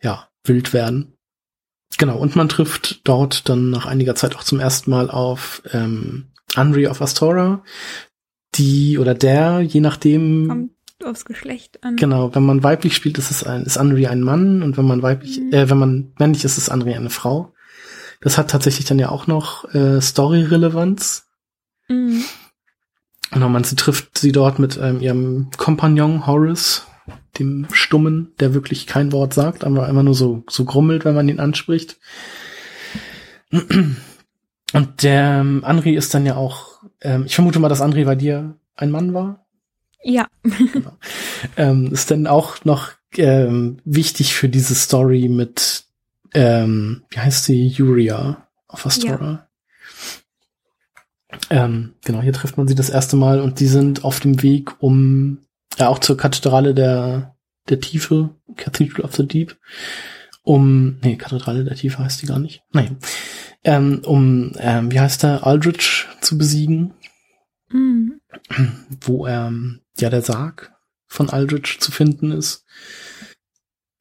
ja, 0.00 0.28
wild 0.44 0.72
werden. 0.72 1.12
Genau, 1.98 2.16
und 2.18 2.36
man 2.36 2.48
trifft 2.48 3.06
dort 3.06 3.48
dann 3.48 3.70
nach 3.70 3.86
einiger 3.86 4.14
Zeit 4.14 4.34
auch 4.34 4.42
zum 4.44 4.60
ersten 4.60 4.90
Mal 4.90 5.10
auf 5.10 5.62
ähm, 5.72 6.32
Anri 6.54 6.86
of 6.88 7.00
Astora, 7.02 7.62
die 8.54 8.98
oder 8.98 9.14
der, 9.14 9.60
je 9.60 9.80
nachdem, 9.80 10.48
Kommt 10.48 10.70
aufs 11.04 11.24
Geschlecht 11.24 11.82
an. 11.84 11.96
genau, 11.96 12.34
wenn 12.34 12.44
man 12.44 12.62
weiblich 12.62 12.94
spielt, 12.96 13.18
ist 13.18 13.30
es 13.30 13.44
ein, 13.44 13.62
ist 13.64 13.76
Anri 13.76 14.06
ein 14.06 14.20
Mann 14.22 14.62
und 14.62 14.76
wenn 14.76 14.86
man 14.86 15.02
weiblich, 15.02 15.40
Mhm. 15.40 15.52
äh, 15.52 15.68
wenn 15.70 15.78
man 15.78 16.12
männlich 16.18 16.44
ist, 16.44 16.56
ist 16.58 16.68
Anri 16.70 16.94
eine 16.94 17.10
Frau. 17.10 17.52
Das 18.20 18.38
hat 18.38 18.50
tatsächlich 18.50 18.86
dann 18.86 18.98
ja 18.98 19.10
auch 19.10 19.26
noch 19.26 19.72
äh, 19.74 20.00
Story-Relevanz. 20.00 21.26
Mhm. 21.88 22.22
Genau, 23.32 23.48
man 23.48 23.64
sie 23.64 23.76
trifft 23.76 24.16
sie 24.16 24.32
dort 24.32 24.58
mit 24.58 24.78
ähm, 24.80 25.00
ihrem 25.00 25.50
Kompagnon 25.56 26.26
Horace, 26.26 26.86
dem 27.38 27.66
Stummen, 27.72 28.32
der 28.38 28.54
wirklich 28.54 28.86
kein 28.86 29.12
Wort 29.12 29.34
sagt, 29.34 29.64
aber 29.64 29.88
immer 29.88 30.02
nur 30.04 30.14
so, 30.14 30.44
so 30.48 30.64
grummelt, 30.64 31.04
wenn 31.04 31.16
man 31.16 31.28
ihn 31.28 31.40
anspricht. 31.40 31.98
Und 34.72 35.02
der 35.02 35.40
ähm, 35.40 35.62
Andri 35.64 35.94
ist 35.94 36.14
dann 36.14 36.26
ja 36.26 36.36
auch, 36.36 36.73
ähm, 37.04 37.24
ich 37.26 37.34
vermute 37.34 37.60
mal, 37.60 37.68
dass 37.68 37.80
Andri 37.80 38.04
bei 38.04 38.16
dir 38.16 38.56
ein 38.76 38.90
Mann 38.90 39.14
war. 39.14 39.46
Ja. 40.02 40.26
Ähm, 41.56 41.92
ist 41.92 42.10
dann 42.10 42.26
auch 42.26 42.64
noch 42.64 42.92
ähm, 43.18 43.78
wichtig 43.84 44.34
für 44.34 44.48
diese 44.48 44.74
Story 44.74 45.28
mit, 45.28 45.84
ähm, 46.32 47.02
wie 47.10 47.18
heißt 47.18 47.44
sie, 47.44 47.66
Yuria 47.66 48.48
auf 48.66 48.86
Astora. 48.86 49.46
Ähm, 51.50 51.94
genau, 52.04 52.22
hier 52.22 52.32
trifft 52.32 52.56
man 52.56 52.66
sie 52.66 52.74
das 52.74 52.90
erste 52.90 53.16
Mal 53.16 53.40
und 53.40 53.60
die 53.60 53.66
sind 53.66 54.04
auf 54.04 54.20
dem 54.20 54.42
Weg, 54.42 54.74
um 54.80 55.38
ja 55.78 55.88
auch 55.88 55.98
zur 55.98 56.16
Kathedrale 56.16 56.74
der 56.74 57.34
der 57.68 57.80
Tiefe, 57.80 58.30
Cathedral 58.56 59.04
of 59.04 59.14
the 59.16 59.26
Deep, 59.26 59.56
um 60.42 60.98
nee, 61.02 61.16
Kathedrale 61.16 61.64
der 61.64 61.76
Tiefe 61.76 61.98
heißt 61.98 62.22
die 62.22 62.26
gar 62.26 62.38
nicht. 62.38 62.62
Nein. 62.72 62.98
Ähm, 63.64 64.02
um 64.04 64.52
ähm, 64.58 64.92
wie 64.92 65.00
heißt 65.00 65.22
der 65.22 65.46
Aldrich 65.46 66.06
zu 66.24 66.38
besiegen, 66.38 66.94
Mhm. 67.70 68.20
wo 69.00 69.26
ähm, 69.26 69.80
ja 69.98 70.10
der 70.10 70.22
Sarg 70.22 70.72
von 71.06 71.30
Aldrich 71.30 71.78
zu 71.80 71.90
finden 71.92 72.30
ist. 72.32 72.64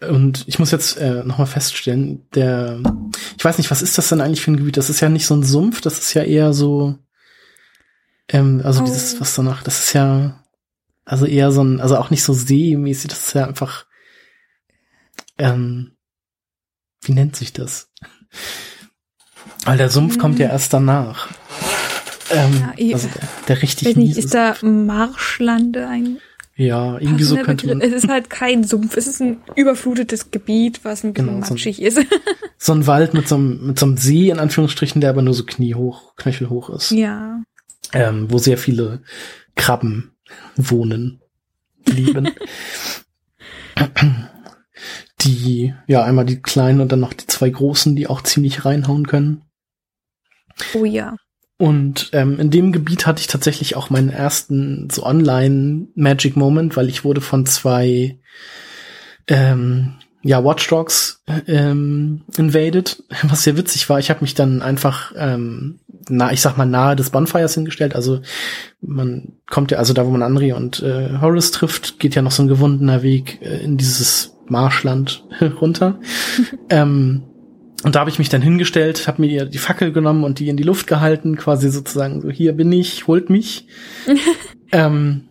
Und 0.01 0.43
ich 0.47 0.59
muss 0.59 0.71
jetzt 0.71 0.97
äh, 0.97 1.23
nochmal 1.23 1.47
feststellen, 1.47 2.27
der, 2.35 2.81
ich 3.37 3.43
weiß 3.45 3.57
nicht, 3.57 3.71
was 3.71 3.81
ist 3.81 3.97
das 3.97 4.09
denn 4.09 4.19
eigentlich 4.19 4.41
für 4.41 4.51
ein 4.51 4.57
Gebiet? 4.57 4.75
Das 4.77 4.89
ist 4.89 4.99
ja 4.99 5.07
nicht 5.09 5.25
so 5.25 5.35
ein 5.35 5.43
Sumpf, 5.43 5.79
das 5.81 5.97
ist 5.99 6.13
ja 6.13 6.23
eher 6.23 6.53
so, 6.53 6.97
ähm, 8.27 8.61
also 8.65 8.81
Oh. 8.81 8.85
dieses, 8.85 9.19
was 9.21 9.33
danach, 9.35 9.63
das 9.63 9.79
ist 9.79 9.93
ja, 9.93 10.43
also 11.05 11.25
eher 11.25 11.51
so 11.53 11.63
ein, 11.63 11.79
also 11.79 11.97
auch 11.97 12.09
nicht 12.09 12.23
so 12.23 12.33
seemäßig, 12.33 13.09
das 13.09 13.27
ist 13.27 13.33
ja 13.33 13.47
einfach, 13.47 13.85
ähm, 15.37 15.95
wie 17.01 17.13
nennt 17.13 17.35
sich 17.37 17.53
das? 17.53 17.89
Weil 19.65 19.77
der 19.77 19.89
Sumpf 19.89 20.17
kommt 20.17 20.37
ja 20.39 20.47
Hm. 20.47 20.51
erst 20.53 20.73
danach. 20.73 21.29
Ähm, 22.33 22.53
Ja, 22.59 22.73
ich- 22.77 22.93
also 22.93 23.07
der, 23.07 23.27
der 23.47 23.61
richtig 23.61 23.87
Weiß 23.89 23.95
nicht, 23.95 24.15
mies 24.15 24.25
ist 24.25 24.33
da 24.33 24.55
Marschlande 24.61 25.87
ein 25.87 26.17
Ja, 26.55 26.97
irgendwie 26.99 27.23
so 27.23 27.35
könnte 27.37 27.67
man, 27.67 27.81
Es 27.81 27.93
ist 27.93 28.07
halt 28.09 28.29
kein 28.29 28.63
Sumpf, 28.63 28.95
es 28.97 29.07
ist 29.07 29.21
ein 29.21 29.37
überflutetes 29.55 30.31
Gebiet, 30.31 30.81
was 30.83 31.03
ein 31.03 31.13
bisschen 31.13 31.27
Genau, 31.27 31.39
so 31.41 31.45
ein- 31.47 31.49
matschig 31.55 31.81
ist. 31.81 31.99
so 32.57 32.73
ein 32.73 32.85
Wald 32.87 33.13
mit 33.13 33.27
so 33.27 33.35
einem, 33.35 33.67
mit 33.67 33.79
so 33.79 33.85
einem 33.85 33.97
See, 33.97 34.29
in 34.29 34.39
Anführungsstrichen, 34.39 35.01
der 35.01 35.09
aber 35.09 35.21
nur 35.21 35.33
so 35.33 35.45
kniehoch, 35.45 36.15
knöchelhoch 36.15 36.69
ist. 36.69 36.91
ja. 36.91 37.41
ähm, 37.93 38.27
wo 38.31 38.37
sehr 38.39 38.57
viele 38.57 39.03
Krabben 39.55 40.11
wohnen, 40.55 41.21
leben. 41.85 42.29
die, 45.21 45.73
ja, 45.87 46.03
einmal 46.03 46.25
die 46.25 46.41
kleinen 46.41 46.81
und 46.81 46.91
dann 46.91 46.99
noch 46.99 47.13
die 47.13 47.27
zwei 47.27 47.49
großen, 47.49 47.95
die 47.95 48.07
auch 48.07 48.21
ziemlich 48.21 48.65
reinhauen 48.65 49.07
können. 49.07 49.43
Oh 50.73 50.85
ja. 50.85 51.15
Und 51.63 52.09
ähm, 52.11 52.41
in 52.41 52.49
dem 52.51 52.73
Gebiet 52.73 53.07
hatte 53.07 53.21
ich 53.21 53.27
tatsächlich 53.27 53.77
auch 53.77 53.89
meinen 53.89 54.09
ersten 54.09 54.89
so 54.91 55.05
online 55.05 55.87
Magic 55.95 56.35
Moment, 56.35 56.75
weil 56.75 56.89
ich 56.89 57.05
wurde 57.05 57.21
von 57.21 57.45
zwei 57.45 58.19
ähm, 59.29 59.93
ja 60.23 60.43
Watch 60.43 60.67
Dogs 60.67 61.23
ähm, 61.47 62.23
invaded, 62.35 63.01
was 63.23 63.43
sehr 63.43 63.55
witzig 63.55 63.87
war. 63.87 63.97
Ich 63.97 64.09
habe 64.09 64.19
mich 64.19 64.33
dann 64.33 64.61
einfach 64.61 65.13
ähm, 65.15 65.79
na, 66.09 66.33
ich 66.33 66.41
sag 66.41 66.57
mal 66.57 66.65
nahe 66.65 66.97
des 66.97 67.11
Bonfires 67.11 67.53
hingestellt. 67.53 67.95
Also 67.95 68.19
man 68.81 69.37
kommt 69.49 69.71
ja, 69.71 69.77
also 69.77 69.93
da 69.93 70.05
wo 70.05 70.09
man 70.09 70.21
Anri 70.21 70.51
und 70.51 70.83
äh, 70.83 71.17
Horus 71.21 71.51
trifft, 71.51 71.97
geht 71.97 72.13
ja 72.13 72.21
noch 72.21 72.31
so 72.31 72.43
ein 72.43 72.49
gewundener 72.49 73.03
Weg 73.03 73.39
äh, 73.41 73.63
in 73.63 73.77
dieses 73.77 74.35
Marschland 74.49 75.23
runter. 75.61 75.97
ähm, 76.69 77.23
und 77.83 77.95
da 77.95 77.99
habe 77.99 78.09
ich 78.09 78.19
mich 78.19 78.29
dann 78.29 78.41
hingestellt, 78.41 79.07
habe 79.07 79.21
mir 79.21 79.45
die 79.45 79.57
Fackel 79.57 79.91
genommen 79.91 80.23
und 80.23 80.39
die 80.39 80.49
in 80.49 80.57
die 80.57 80.63
Luft 80.63 80.87
gehalten, 80.87 81.35
quasi 81.35 81.69
sozusagen 81.69 82.21
so, 82.21 82.29
hier 82.29 82.53
bin 82.53 82.71
ich, 82.71 83.07
holt 83.07 83.29
mich. 83.29 83.67
ähm, 84.71 85.25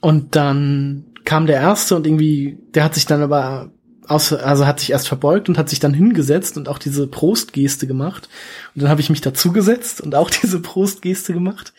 und 0.00 0.36
dann 0.36 1.04
kam 1.24 1.46
der 1.46 1.56
erste 1.56 1.96
und 1.96 2.06
irgendwie, 2.06 2.58
der 2.74 2.84
hat 2.84 2.94
sich 2.94 3.06
dann 3.06 3.22
aber 3.22 3.72
aus, 4.06 4.32
also 4.32 4.66
hat 4.66 4.80
sich 4.80 4.90
erst 4.90 5.08
verbeugt 5.08 5.48
und 5.48 5.56
hat 5.56 5.68
sich 5.68 5.80
dann 5.80 5.94
hingesetzt 5.94 6.56
und 6.56 6.68
auch 6.68 6.78
diese 6.78 7.06
Prostgeste 7.06 7.86
gemacht. 7.86 8.28
Und 8.74 8.82
dann 8.82 8.90
habe 8.90 9.00
ich 9.00 9.10
mich 9.10 9.20
dazugesetzt 9.20 10.00
und 10.00 10.14
auch 10.14 10.30
diese 10.42 10.60
Prostgeste 10.60 11.32
gemacht. 11.32 11.72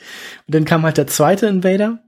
Und 0.48 0.56
dann 0.56 0.66
kam 0.66 0.84
halt 0.84 0.98
der 0.98 1.08
zweite 1.08 1.48
Invader. 1.48 2.00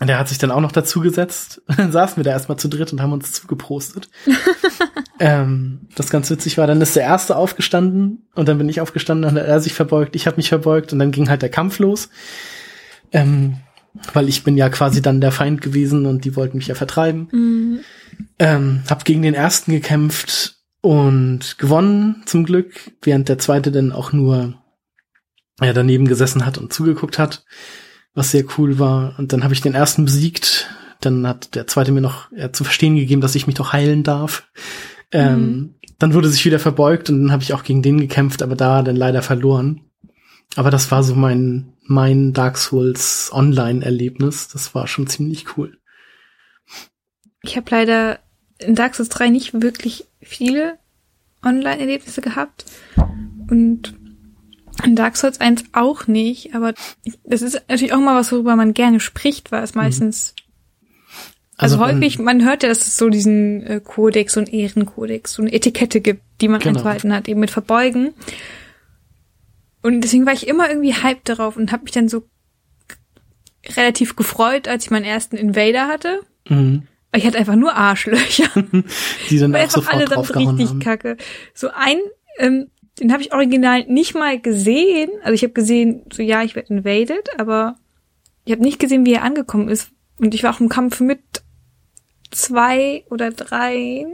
Und 0.00 0.08
der 0.08 0.18
hat 0.18 0.28
sich 0.28 0.38
dann 0.38 0.50
auch 0.50 0.60
noch 0.60 0.72
dazugesetzt. 0.72 1.62
Dann 1.76 1.92
saßen 1.92 2.16
wir 2.16 2.24
da 2.24 2.32
erstmal 2.32 2.58
zu 2.58 2.68
dritt 2.68 2.92
und 2.92 3.00
haben 3.00 3.12
uns 3.12 3.32
zugeprostet. 3.32 4.08
ähm, 5.20 5.86
das 5.94 6.10
ganz 6.10 6.28
witzig 6.30 6.58
war, 6.58 6.66
dann 6.66 6.80
ist 6.80 6.96
der 6.96 7.04
erste 7.04 7.36
aufgestanden 7.36 8.26
und 8.34 8.48
dann 8.48 8.58
bin 8.58 8.68
ich 8.68 8.80
aufgestanden, 8.80 9.30
und 9.30 9.36
er 9.36 9.60
sich 9.60 9.72
verbeugt, 9.72 10.16
ich 10.16 10.26
habe 10.26 10.36
mich 10.36 10.48
verbeugt 10.48 10.92
und 10.92 10.98
dann 10.98 11.12
ging 11.12 11.28
halt 11.28 11.42
der 11.42 11.48
Kampf 11.48 11.78
los. 11.78 12.08
Ähm, 13.12 13.58
weil 14.12 14.28
ich 14.28 14.42
bin 14.42 14.56
ja 14.56 14.68
quasi 14.68 15.00
dann 15.00 15.20
der 15.20 15.30
Feind 15.30 15.60
gewesen 15.60 16.06
und 16.06 16.24
die 16.24 16.34
wollten 16.34 16.58
mich 16.58 16.66
ja 16.66 16.74
vertreiben. 16.74 17.28
Mhm. 17.30 17.80
Ähm, 18.40 18.82
hab 18.90 19.04
gegen 19.04 19.22
den 19.22 19.34
ersten 19.34 19.70
gekämpft 19.70 20.56
und 20.80 21.56
gewonnen 21.58 22.22
zum 22.26 22.44
Glück, 22.44 22.74
während 23.02 23.28
der 23.28 23.38
zweite 23.38 23.70
dann 23.70 23.92
auch 23.92 24.12
nur 24.12 24.54
ja, 25.60 25.72
daneben 25.72 26.08
gesessen 26.08 26.44
hat 26.44 26.58
und 26.58 26.72
zugeguckt 26.72 27.18
hat, 27.20 27.44
was 28.14 28.30
sehr 28.30 28.44
cool 28.56 28.78
war. 28.78 29.18
Und 29.18 29.32
dann 29.32 29.44
habe 29.44 29.54
ich 29.54 29.60
den 29.60 29.74
ersten 29.74 30.04
besiegt. 30.04 30.68
Dann 31.00 31.26
hat 31.26 31.54
der 31.54 31.66
zweite 31.66 31.92
mir 31.92 32.00
noch 32.00 32.30
ja, 32.32 32.52
zu 32.52 32.64
verstehen 32.64 32.96
gegeben, 32.96 33.20
dass 33.20 33.34
ich 33.34 33.46
mich 33.46 33.56
doch 33.56 33.72
heilen 33.72 34.02
darf. 34.02 34.48
Ähm, 35.12 35.38
mhm. 35.38 35.74
Dann 35.98 36.14
wurde 36.14 36.28
sich 36.28 36.44
wieder 36.44 36.58
verbeugt 36.58 37.10
und 37.10 37.22
dann 37.22 37.32
habe 37.32 37.42
ich 37.42 37.52
auch 37.52 37.62
gegen 37.62 37.82
den 37.82 38.00
gekämpft, 38.00 38.42
aber 38.42 38.56
da 38.56 38.82
dann 38.82 38.96
leider 38.96 39.22
verloren. 39.22 39.82
Aber 40.56 40.70
das 40.70 40.90
war 40.90 41.02
so 41.02 41.14
mein, 41.14 41.72
mein 41.82 42.32
Dark 42.32 42.58
Souls 42.58 43.30
Online-Erlebnis. 43.32 44.48
Das 44.48 44.74
war 44.74 44.86
schon 44.86 45.06
ziemlich 45.06 45.56
cool. 45.56 45.78
Ich 47.42 47.56
habe 47.56 47.70
leider 47.70 48.18
in 48.58 48.74
Dark 48.74 48.94
Souls 48.94 49.08
3 49.08 49.30
nicht 49.30 49.60
wirklich 49.60 50.06
viele 50.20 50.78
Online-Erlebnisse 51.42 52.20
gehabt. 52.20 52.64
Und 53.50 53.94
in 54.82 54.96
Dark 54.96 55.16
Souls 55.16 55.40
1 55.40 55.64
auch 55.72 56.06
nicht, 56.06 56.54
aber 56.54 56.74
das 57.24 57.42
ist 57.42 57.62
natürlich 57.68 57.92
auch 57.92 58.00
mal 58.00 58.16
was, 58.16 58.32
worüber 58.32 58.56
man 58.56 58.74
gerne 58.74 59.00
spricht, 59.00 59.52
weil 59.52 59.62
es 59.62 59.74
mhm. 59.74 59.82
meistens 59.82 60.34
also, 61.56 61.78
also 61.78 61.94
häufig, 61.94 62.18
man 62.18 62.44
hört 62.44 62.62
ja, 62.64 62.68
dass 62.68 62.86
es 62.86 62.96
so 62.96 63.08
diesen 63.08 63.64
äh, 63.64 63.80
Kodex 63.82 64.36
und 64.36 64.52
Ehrenkodex, 64.52 65.34
so 65.34 65.42
eine 65.42 65.52
Etikette 65.52 66.00
gibt, 66.00 66.22
die 66.40 66.48
man 66.48 66.60
genau. 66.60 66.78
einzuhalten 66.78 67.14
hat, 67.14 67.28
eben 67.28 67.40
mit 67.40 67.50
Verbeugen. 67.50 68.12
Und 69.82 70.00
deswegen 70.00 70.26
war 70.26 70.32
ich 70.32 70.48
immer 70.48 70.68
irgendwie 70.68 70.94
hyped 70.94 71.28
darauf 71.28 71.56
und 71.56 71.70
habe 71.70 71.84
mich 71.84 71.92
dann 71.92 72.08
so 72.08 72.24
relativ 73.76 74.16
gefreut, 74.16 74.66
als 74.66 74.84
ich 74.84 74.90
meinen 74.90 75.04
ersten 75.04 75.36
Invader 75.36 75.86
hatte. 75.86 76.20
Mhm. 76.48 76.88
Ich 77.14 77.24
hatte 77.24 77.38
einfach 77.38 77.54
nur 77.54 77.74
Arschlöcher. 77.74 78.48
Die 79.30 79.44
auch 79.44 79.52
einfach 79.52 79.86
alle 79.88 80.06
dann 80.06 80.20
richtig 80.20 80.68
haben. 80.70 80.80
kacke. 80.80 81.16
So 81.54 81.68
ein, 81.72 81.98
ähm, 82.38 82.66
den 83.00 83.12
habe 83.12 83.22
ich 83.22 83.32
original 83.32 83.84
nicht 83.86 84.14
mal 84.14 84.40
gesehen. 84.40 85.10
Also 85.22 85.34
ich 85.34 85.42
habe 85.42 85.52
gesehen, 85.52 86.02
so 86.12 86.22
ja, 86.22 86.42
ich 86.42 86.54
werde 86.54 86.72
invaded, 86.72 87.28
aber 87.38 87.76
ich 88.44 88.52
habe 88.52 88.62
nicht 88.62 88.78
gesehen, 88.78 89.04
wie 89.04 89.14
er 89.14 89.22
angekommen 89.22 89.68
ist. 89.68 89.90
Und 90.18 90.34
ich 90.34 90.42
war 90.42 90.54
auch 90.54 90.60
im 90.60 90.68
Kampf 90.68 91.00
mit 91.00 91.20
zwei 92.30 93.04
oder 93.10 93.30
drei 93.30 94.06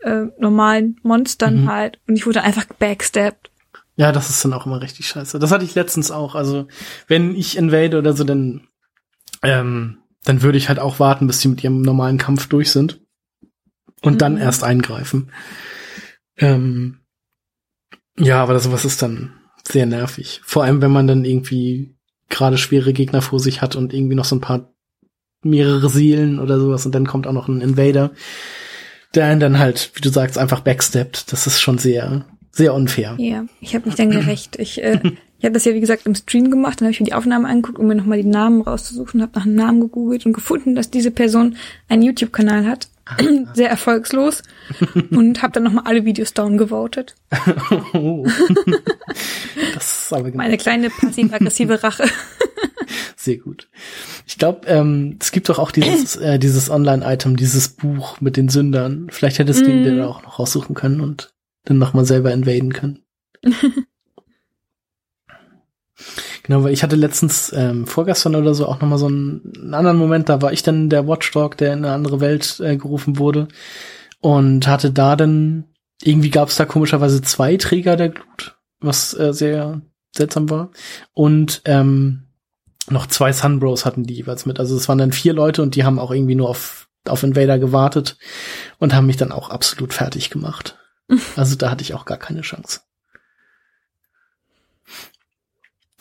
äh, 0.00 0.26
normalen 0.38 0.98
Monstern 1.02 1.62
mhm. 1.62 1.70
halt. 1.70 2.00
Und 2.08 2.16
ich 2.16 2.26
wurde 2.26 2.42
einfach 2.42 2.66
backstabbed. 2.66 3.50
Ja, 3.96 4.10
das 4.10 4.28
ist 4.28 4.44
dann 4.44 4.52
auch 4.52 4.66
immer 4.66 4.82
richtig 4.82 5.06
scheiße. 5.06 5.38
Das 5.38 5.52
hatte 5.52 5.64
ich 5.64 5.76
letztens 5.76 6.10
auch. 6.10 6.34
Also, 6.34 6.66
wenn 7.06 7.36
ich 7.36 7.56
invade 7.56 7.96
oder 7.98 8.12
so, 8.12 8.24
dann, 8.24 8.66
ähm, 9.42 9.98
dann 10.24 10.42
würde 10.42 10.58
ich 10.58 10.68
halt 10.68 10.80
auch 10.80 10.98
warten, 10.98 11.28
bis 11.28 11.38
die 11.40 11.48
mit 11.48 11.62
ihrem 11.62 11.82
normalen 11.82 12.18
Kampf 12.18 12.48
durch 12.48 12.72
sind. 12.72 13.00
Und 14.02 14.14
mhm. 14.14 14.18
dann 14.18 14.36
erst 14.36 14.64
eingreifen. 14.64 15.30
Ähm, 16.36 17.03
ja, 18.18 18.42
aber 18.42 18.58
sowas 18.58 18.84
ist 18.84 19.02
dann 19.02 19.32
sehr 19.66 19.86
nervig. 19.86 20.40
Vor 20.44 20.64
allem, 20.64 20.82
wenn 20.82 20.92
man 20.92 21.06
dann 21.06 21.24
irgendwie 21.24 21.94
gerade 22.28 22.58
schwere 22.58 22.92
Gegner 22.92 23.22
vor 23.22 23.40
sich 23.40 23.62
hat 23.62 23.76
und 23.76 23.92
irgendwie 23.92 24.14
noch 24.14 24.24
so 24.24 24.36
ein 24.36 24.40
paar 24.40 24.72
mehrere 25.42 25.88
Seelen 25.88 26.38
oder 26.38 26.58
sowas 26.58 26.86
und 26.86 26.94
dann 26.94 27.06
kommt 27.06 27.26
auch 27.26 27.32
noch 27.32 27.48
ein 27.48 27.60
Invader, 27.60 28.12
der 29.14 29.26
einen 29.26 29.40
dann 29.40 29.58
halt, 29.58 29.90
wie 29.94 30.00
du 30.00 30.08
sagst, 30.08 30.38
einfach 30.38 30.60
backsteppt. 30.60 31.32
Das 31.32 31.46
ist 31.46 31.60
schon 31.60 31.78
sehr, 31.78 32.24
sehr 32.50 32.74
unfair. 32.74 33.16
Ja, 33.18 33.44
ich 33.60 33.74
habe 33.74 33.86
mich 33.86 33.94
dann 33.94 34.10
gerecht. 34.10 34.56
Ich, 34.58 34.82
äh, 34.82 35.00
ich 35.38 35.44
habe 35.44 35.52
das 35.52 35.64
ja 35.64 35.74
wie 35.74 35.80
gesagt 35.80 36.06
im 36.06 36.14
Stream 36.14 36.50
gemacht, 36.50 36.80
dann 36.80 36.86
habe 36.86 36.92
ich 36.92 37.00
mir 37.00 37.06
die 37.06 37.12
Aufnahme 37.12 37.48
angeguckt, 37.48 37.78
um 37.78 37.86
mir 37.86 37.94
nochmal 37.94 38.22
die 38.22 38.28
Namen 38.28 38.62
rauszusuchen, 38.62 39.22
habe 39.22 39.32
nach 39.34 39.44
einem 39.44 39.54
Namen 39.56 39.80
gegoogelt 39.80 40.26
und 40.26 40.32
gefunden, 40.32 40.74
dass 40.74 40.90
diese 40.90 41.10
Person 41.10 41.56
einen 41.88 42.02
YouTube-Kanal 42.02 42.66
hat. 42.66 42.88
Sehr 43.54 43.68
erfolgslos. 43.68 44.42
und 45.10 45.42
habe 45.42 45.52
dann 45.52 45.64
nochmal 45.64 45.84
alle 45.86 46.04
Videos 46.04 46.34
down 46.34 46.56
gewotet. 46.56 47.14
oh. 47.92 48.26
das 49.74 50.04
ist 50.04 50.12
aber 50.12 50.30
genau. 50.30 50.42
Meine 50.42 50.56
kleine 50.56 50.90
passiv-aggressive 50.90 51.82
Rache. 51.82 52.04
Sehr 53.16 53.38
gut. 53.38 53.68
Ich 54.26 54.38
glaube, 54.38 54.66
ähm, 54.66 55.18
es 55.20 55.32
gibt 55.32 55.48
doch 55.48 55.58
auch 55.58 55.70
dieses, 55.70 56.16
äh, 56.20 56.38
dieses 56.38 56.70
Online-Item, 56.70 57.36
dieses 57.36 57.68
Buch 57.68 58.20
mit 58.20 58.36
den 58.36 58.48
Sündern. 58.48 59.08
Vielleicht 59.10 59.38
hättest 59.38 59.60
du 59.62 59.70
mm. 59.70 59.70
ihn 59.70 59.84
dir 59.84 60.08
auch 60.08 60.22
noch 60.22 60.38
raussuchen 60.38 60.74
können 60.74 61.00
und 61.00 61.34
dann 61.64 61.78
nochmal 61.78 62.04
selber 62.04 62.32
invaden 62.32 62.72
können. 62.72 63.00
genau, 66.44 66.62
weil 66.62 66.72
ich 66.72 66.84
hatte 66.84 66.94
letztens 66.94 67.52
ähm, 67.52 67.86
vorgestern 67.88 68.36
oder 68.36 68.54
so 68.54 68.66
auch 68.66 68.80
nochmal 68.80 68.98
so 68.98 69.06
einen, 69.06 69.52
einen 69.56 69.74
anderen 69.74 69.98
Moment, 69.98 70.28
da 70.28 70.40
war 70.40 70.52
ich 70.52 70.62
dann 70.62 70.88
der 70.88 71.08
Watchdog, 71.08 71.56
der 71.56 71.72
in 71.72 71.84
eine 71.84 71.92
andere 71.92 72.20
Welt 72.20 72.60
äh, 72.60 72.76
gerufen 72.76 73.18
wurde 73.18 73.48
und 74.20 74.68
hatte 74.68 74.92
da 74.92 75.16
dann, 75.16 75.64
irgendwie 76.02 76.30
gab 76.30 76.48
es 76.48 76.56
da 76.56 76.64
komischerweise 76.64 77.20
zwei 77.22 77.56
Träger 77.56 77.96
der 77.96 78.10
Glut, 78.10 78.56
was 78.80 79.18
äh, 79.18 79.32
sehr 79.32 79.82
seltsam 80.14 80.48
war. 80.50 80.70
Und 81.12 81.62
ähm, 81.64 82.28
noch 82.88 83.06
zwei 83.06 83.32
Sunbros 83.32 83.84
hatten 83.84 84.04
die 84.04 84.14
jeweils 84.14 84.46
mit. 84.46 84.60
Also 84.60 84.76
es 84.76 84.88
waren 84.88 84.98
dann 84.98 85.12
vier 85.12 85.32
Leute 85.32 85.62
und 85.62 85.74
die 85.74 85.84
haben 85.84 85.98
auch 85.98 86.10
irgendwie 86.10 86.34
nur 86.34 86.48
auf, 86.48 86.88
auf 87.06 87.22
Invader 87.22 87.58
gewartet 87.58 88.16
und 88.78 88.94
haben 88.94 89.06
mich 89.06 89.16
dann 89.16 89.32
auch 89.32 89.50
absolut 89.50 89.92
fertig 89.92 90.30
gemacht. 90.30 90.78
Also 91.36 91.54
da 91.54 91.70
hatte 91.70 91.82
ich 91.82 91.92
auch 91.92 92.06
gar 92.06 92.16
keine 92.16 92.40
Chance. 92.40 92.80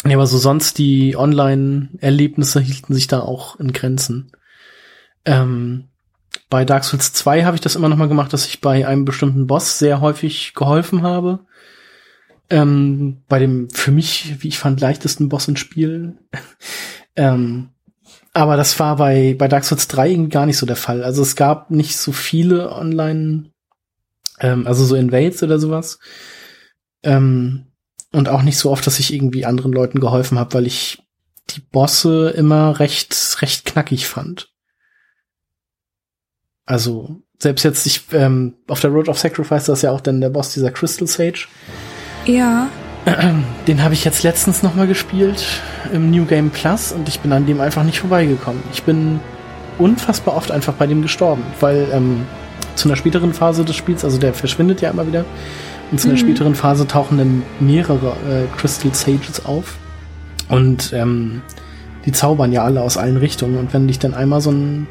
Ja, 0.05 0.15
aber 0.15 0.27
so 0.27 0.37
sonst 0.37 0.77
die 0.77 1.15
Online-Erlebnisse 1.15 2.59
hielten 2.59 2.93
sich 2.93 3.07
da 3.07 3.21
auch 3.21 3.59
in 3.59 3.71
Grenzen. 3.71 4.31
Ähm, 5.25 5.85
bei 6.49 6.65
Dark 6.65 6.83
Souls 6.83 7.13
2 7.13 7.45
habe 7.45 7.55
ich 7.55 7.61
das 7.61 7.75
immer 7.75 7.89
noch 7.89 7.97
mal 7.97 8.07
gemacht, 8.07 8.33
dass 8.33 8.45
ich 8.45 8.59
bei 8.61 8.85
einem 8.85 9.05
bestimmten 9.05 9.47
Boss 9.47 9.79
sehr 9.79 10.01
häufig 10.01 10.53
geholfen 10.55 11.03
habe. 11.03 11.39
Ähm, 12.49 13.23
bei 13.29 13.39
dem 13.39 13.69
für 13.69 13.91
mich, 13.91 14.35
wie 14.39 14.49
ich 14.49 14.59
fand, 14.59 14.81
leichtesten 14.81 15.29
Boss 15.29 15.47
im 15.47 15.55
Spiel. 15.55 16.17
ähm, 17.15 17.69
aber 18.33 18.57
das 18.57 18.77
war 18.79 18.97
bei, 18.97 19.35
bei 19.37 19.47
Dark 19.47 19.63
Souls 19.63 19.87
3 19.87 20.11
irgendwie 20.11 20.29
gar 20.29 20.45
nicht 20.45 20.57
so 20.57 20.65
der 20.65 20.75
Fall. 20.75 21.03
Also 21.03 21.21
es 21.21 21.35
gab 21.35 21.71
nicht 21.71 21.97
so 21.97 22.11
viele 22.11 22.71
Online 22.71 23.53
ähm, 24.39 24.67
also 24.67 24.85
so 24.85 24.95
Invades 24.95 25.41
oder 25.43 25.59
sowas. 25.59 25.99
Ähm, 27.03 27.65
und 28.13 28.29
auch 28.29 28.43
nicht 28.43 28.57
so 28.57 28.71
oft, 28.71 28.85
dass 28.87 28.99
ich 28.99 29.13
irgendwie 29.13 29.45
anderen 29.45 29.73
Leuten 29.73 29.99
geholfen 29.99 30.39
habe, 30.39 30.53
weil 30.53 30.67
ich 30.67 31.03
die 31.49 31.59
Bosse 31.59 32.29
immer 32.29 32.79
recht, 32.79 33.37
recht 33.41 33.65
knackig 33.65 34.07
fand. 34.07 34.49
Also, 36.65 37.21
selbst 37.39 37.63
jetzt, 37.63 37.85
ich, 37.85 38.03
ähm, 38.13 38.53
auf 38.67 38.79
der 38.79 38.91
Road 38.91 39.09
of 39.09 39.19
Sacrifice, 39.19 39.65
das 39.65 39.79
ist 39.79 39.81
ja 39.81 39.91
auch 39.91 39.99
dann 39.99 40.21
der 40.21 40.29
Boss 40.29 40.53
dieser 40.53 40.71
Crystal 40.71 41.07
Sage. 41.07 41.47
Ja. 42.25 42.69
Den 43.67 43.83
habe 43.83 43.93
ich 43.93 44.05
jetzt 44.05 44.23
letztens 44.23 44.63
nochmal 44.63 44.87
gespielt 44.87 45.45
im 45.91 46.09
New 46.09 46.25
Game 46.25 46.51
Plus 46.51 46.93
und 46.93 47.09
ich 47.09 47.19
bin 47.19 47.33
an 47.33 47.45
dem 47.45 47.59
einfach 47.59 47.83
nicht 47.83 47.99
vorbeigekommen. 47.99 48.63
Ich 48.71 48.83
bin 48.83 49.19
unfassbar 49.77 50.37
oft 50.37 50.51
einfach 50.51 50.73
bei 50.75 50.87
dem 50.87 51.01
gestorben, 51.01 51.43
weil 51.59 51.89
ähm, 51.91 52.25
zu 52.75 52.87
einer 52.87 52.95
späteren 52.95 53.33
Phase 53.33 53.65
des 53.65 53.75
Spiels, 53.75 54.05
also 54.05 54.17
der 54.17 54.33
verschwindet 54.33 54.81
ja 54.81 54.91
immer 54.91 55.05
wieder. 55.05 55.25
Und 55.93 55.99
zu 55.99 56.07
einer 56.07 56.17
späteren 56.17 56.55
Phase 56.55 56.87
tauchen 56.87 57.19
dann 57.19 57.43
mehrere 57.59 58.15
äh, 58.27 58.57
Crystal 58.57 58.91
Sages 58.95 59.45
auf. 59.45 59.77
Und 60.49 60.91
ähm, 60.91 61.43
die 62.07 62.11
zaubern 62.11 62.51
ja 62.51 62.63
alle 62.63 62.81
aus 62.81 62.97
allen 62.97 63.17
Richtungen. 63.17 63.59
Und 63.59 63.75
wenn 63.75 63.87
dich 63.87 63.99
dann 63.99 64.15
einmal 64.15 64.41
so 64.41 64.49
ein, 64.49 64.87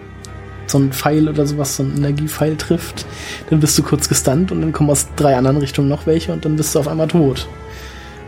so 0.68 0.78
ein 0.78 0.92
Pfeil 0.92 1.28
oder 1.28 1.44
sowas, 1.44 1.74
so 1.74 1.82
ein 1.82 1.96
Energiepfeil 1.96 2.54
trifft, 2.54 3.04
dann 3.50 3.58
bist 3.58 3.76
du 3.76 3.82
kurz 3.82 4.08
gestunt 4.08 4.52
und 4.52 4.60
dann 4.60 4.70
kommen 4.70 4.90
aus 4.90 5.08
drei 5.16 5.36
anderen 5.36 5.56
Richtungen 5.56 5.88
noch 5.88 6.06
welche 6.06 6.32
und 6.32 6.44
dann 6.44 6.54
bist 6.54 6.72
du 6.72 6.78
auf 6.78 6.86
einmal 6.86 7.08
tot. 7.08 7.48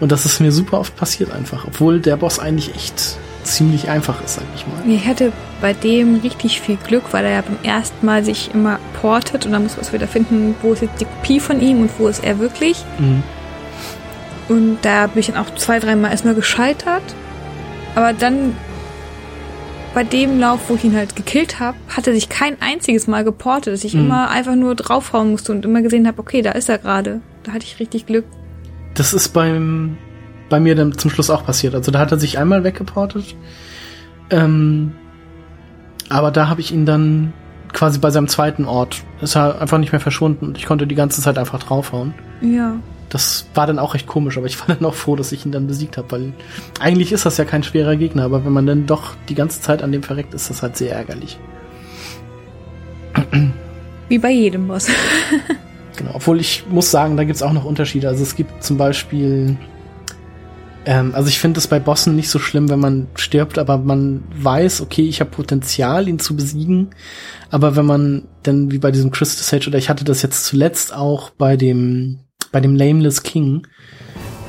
Und 0.01 0.11
das 0.11 0.27
ist 0.27 0.41
mir 0.41 0.51
super 0.51 0.81
oft 0.81 0.97
passiert 0.97 1.31
einfach, 1.31 1.68
obwohl 1.68 2.01
der 2.01 2.16
Boss 2.16 2.41
eigentlich 2.41 2.75
echt 2.75 3.18
ziemlich 3.45 3.89
einfach 3.89 4.23
ist, 4.25 4.35
sag 4.35 4.45
ich 4.57 4.67
mal. 4.67 4.75
Ich 4.91 5.07
hatte 5.07 5.33
bei 5.61 5.73
dem 5.73 6.17
richtig 6.17 6.61
viel 6.61 6.77
Glück, 6.77 7.05
weil 7.13 7.25
er 7.25 7.31
ja 7.33 7.43
beim 7.43 7.59
ersten 7.63 8.05
Mal 8.05 8.25
sich 8.25 8.51
immer 8.55 8.79
portet 9.01 9.47
und 9.47 9.53
dann 9.53 9.63
muss 9.63 9.77
man 9.77 9.83
es 9.85 9.93
wieder 9.93 10.09
finden, 10.09 10.55
wo 10.63 10.73
ist 10.73 10.83
jetzt 10.83 11.01
die 11.01 11.05
Kopie 11.05 11.41
von 11.41 11.61
ihm 11.61 11.81
und 11.83 11.91
wo 11.99 12.09
ist 12.09 12.25
er 12.25 12.39
wirklich. 12.39 12.85
Mhm. 12.99 13.23
Und 14.49 14.79
da 14.83 15.07
bin 15.07 15.21
ich 15.21 15.27
dann 15.29 15.37
auch 15.37 15.55
zwei, 15.55 15.79
dreimal 15.79 16.11
erstmal 16.11 16.35
gescheitert. 16.35 17.03
Aber 17.95 18.13
dann 18.13 18.55
bei 19.95 20.03
dem 20.05 20.41
Lauf, 20.41 20.61
wo 20.69 20.75
ich 20.75 20.85
ihn 20.85 20.97
halt 20.97 21.15
gekillt 21.17 21.61
habe, 21.61 21.77
hat 21.89 22.07
er 22.09 22.13
sich 22.15 22.29
kein 22.29 22.61
einziges 22.61 23.07
Mal 23.07 23.23
geportet, 23.25 23.73
dass 23.75 23.85
ich 23.85 23.95
Mhm. 23.95 24.07
immer 24.07 24.29
einfach 24.31 24.57
nur 24.57 24.75
draufhauen 24.75 25.31
musste 25.31 25.53
und 25.53 25.65
immer 25.65 25.83
gesehen 25.83 26.07
habe, 26.07 26.19
okay, 26.21 26.43
da 26.43 26.51
ist 26.51 26.69
er 26.69 26.79
gerade. 26.79 27.21
Da 27.45 27.53
hatte 27.53 27.65
ich 27.65 27.79
richtig 27.79 28.07
Glück. 28.07 28.25
Das 28.95 29.13
ist 29.15 29.29
beim 29.29 29.97
bei 30.49 30.61
mir 30.61 30.75
dann 30.75 30.97
zum 30.97 31.11
Schluss 31.11 31.31
auch 31.31 31.45
passiert. 31.45 31.75
Also 31.75 31.91
da 31.91 31.99
hat 31.99 32.13
er 32.13 32.19
sich 32.19 32.39
einmal 32.39 32.65
weggeportet. 32.65 33.37
Ähm, 34.31 34.93
aber 36.09 36.31
da 36.31 36.49
habe 36.49 36.61
ich 36.61 36.73
ihn 36.73 36.87
dann 36.87 37.33
quasi 37.73 37.99
bei 37.99 38.11
seinem 38.11 38.29
zweiten 38.29 38.65
Ort. 38.65 39.03
Ist 39.21 39.37
er 39.37 39.61
einfach 39.61 39.79
nicht 39.79 39.93
mehr 39.93 40.01
verschwunden 40.01 40.47
und 40.47 40.59
ich 40.59 40.67
konnte 40.67 40.87
die 40.87 40.95
ganze 40.95 41.21
Zeit 41.21 41.39
einfach 41.39 41.63
draufhauen. 41.63 42.15
Ja. 42.41 42.77
Das 43.09 43.47
war 43.55 43.67
dann 43.67 43.79
auch 43.79 43.95
recht 43.95 44.07
komisch, 44.07 44.37
aber 44.37 44.47
ich 44.47 44.59
war 44.61 44.67
dann 44.75 44.85
auch 44.85 44.95
froh, 44.95 45.17
dass 45.17 45.33
ich 45.33 45.45
ihn 45.45 45.53
dann 45.53 45.67
besiegt 45.67 45.97
habe, 45.97 46.11
weil 46.13 46.33
eigentlich 46.81 47.13
ist 47.13 47.27
das 47.27 47.37
ja 47.37 47.45
kein 47.45 47.63
schwerer 47.63 47.97
Gegner, 47.97 48.25
aber 48.25 48.45
wenn 48.45 48.53
man 48.53 48.67
dann 48.67 48.87
doch 48.87 49.15
die 49.29 49.35
ganze 49.35 49.61
Zeit 49.61 49.83
an 49.83 49.93
dem 49.93 50.03
verreckt, 50.03 50.35
ist 50.35 50.51
das 50.51 50.63
halt 50.63 50.77
sehr 50.77 50.93
ärgerlich. 50.93 51.39
Wie 54.09 54.19
bei 54.19 54.31
jedem 54.31 54.69
Boss. 54.69 54.89
Genau, 55.97 56.11
obwohl 56.15 56.41
ich 56.41 56.65
muss 56.69 56.91
sagen, 56.91 57.17
da 57.17 57.23
gibt's 57.23 57.41
auch 57.41 57.53
noch 57.53 57.65
Unterschiede. 57.65 58.09
Also 58.09 58.25
es 58.25 58.35
gibt 58.35 58.65
zum 58.65 58.77
Beispiel, 58.77 59.57
ähm, 60.87 61.14
also 61.14 61.28
ich 61.28 61.39
finde 61.39 61.59
es 61.59 61.66
bei 61.66 61.78
Bossen 61.78 62.16
nicht 62.16 62.28
so 62.28 62.39
schlimm, 62.39 62.68
wenn 62.68 62.80
man 62.80 63.07
stirbt, 63.14 63.59
aber 63.59 63.78
man 63.78 64.24
weiß, 64.35 64.80
okay, 64.80 65.03
ich 65.03 65.20
habe 65.20 65.30
Potenzial, 65.30 66.09
ihn 66.09 66.18
zu 66.18 66.37
besiegen. 66.37 66.91
Aber 67.51 67.76
wenn 67.76 67.87
man 67.87 68.24
dann 68.43 68.70
wie 68.70 68.78
bei 68.78 68.91
diesem 68.91 69.11
Crystal 69.11 69.45
Sage 69.45 69.68
oder 69.68 69.78
ich 69.78 69.89
hatte 69.89 70.05
das 70.05 70.22
jetzt 70.22 70.45
zuletzt 70.45 70.95
auch 70.95 71.30
bei 71.30 71.57
dem 71.57 72.20
bei 72.53 72.61
dem 72.61 72.76
Lameless 72.76 73.24
King, 73.24 73.66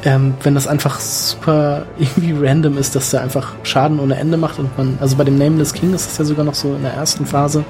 ähm, 0.03 0.35
wenn 0.43 0.53
das 0.53 0.67
einfach 0.67 0.99
super 0.99 1.87
irgendwie 1.99 2.33
random 2.37 2.77
ist, 2.77 2.95
dass 2.95 3.11
der 3.11 3.21
einfach 3.21 3.55
Schaden 3.63 3.99
ohne 3.99 4.15
Ende 4.15 4.37
macht 4.37 4.59
und 4.59 4.77
man, 4.77 4.97
also 5.01 5.15
bei 5.15 5.23
dem 5.23 5.37
Nameless 5.37 5.73
King 5.73 5.93
ist 5.93 6.11
es 6.11 6.17
ja 6.17 6.25
sogar 6.25 6.45
noch 6.45 6.53
so 6.53 6.75
in 6.75 6.83
der 6.83 6.93
ersten 6.93 7.25
Phase, 7.25 7.65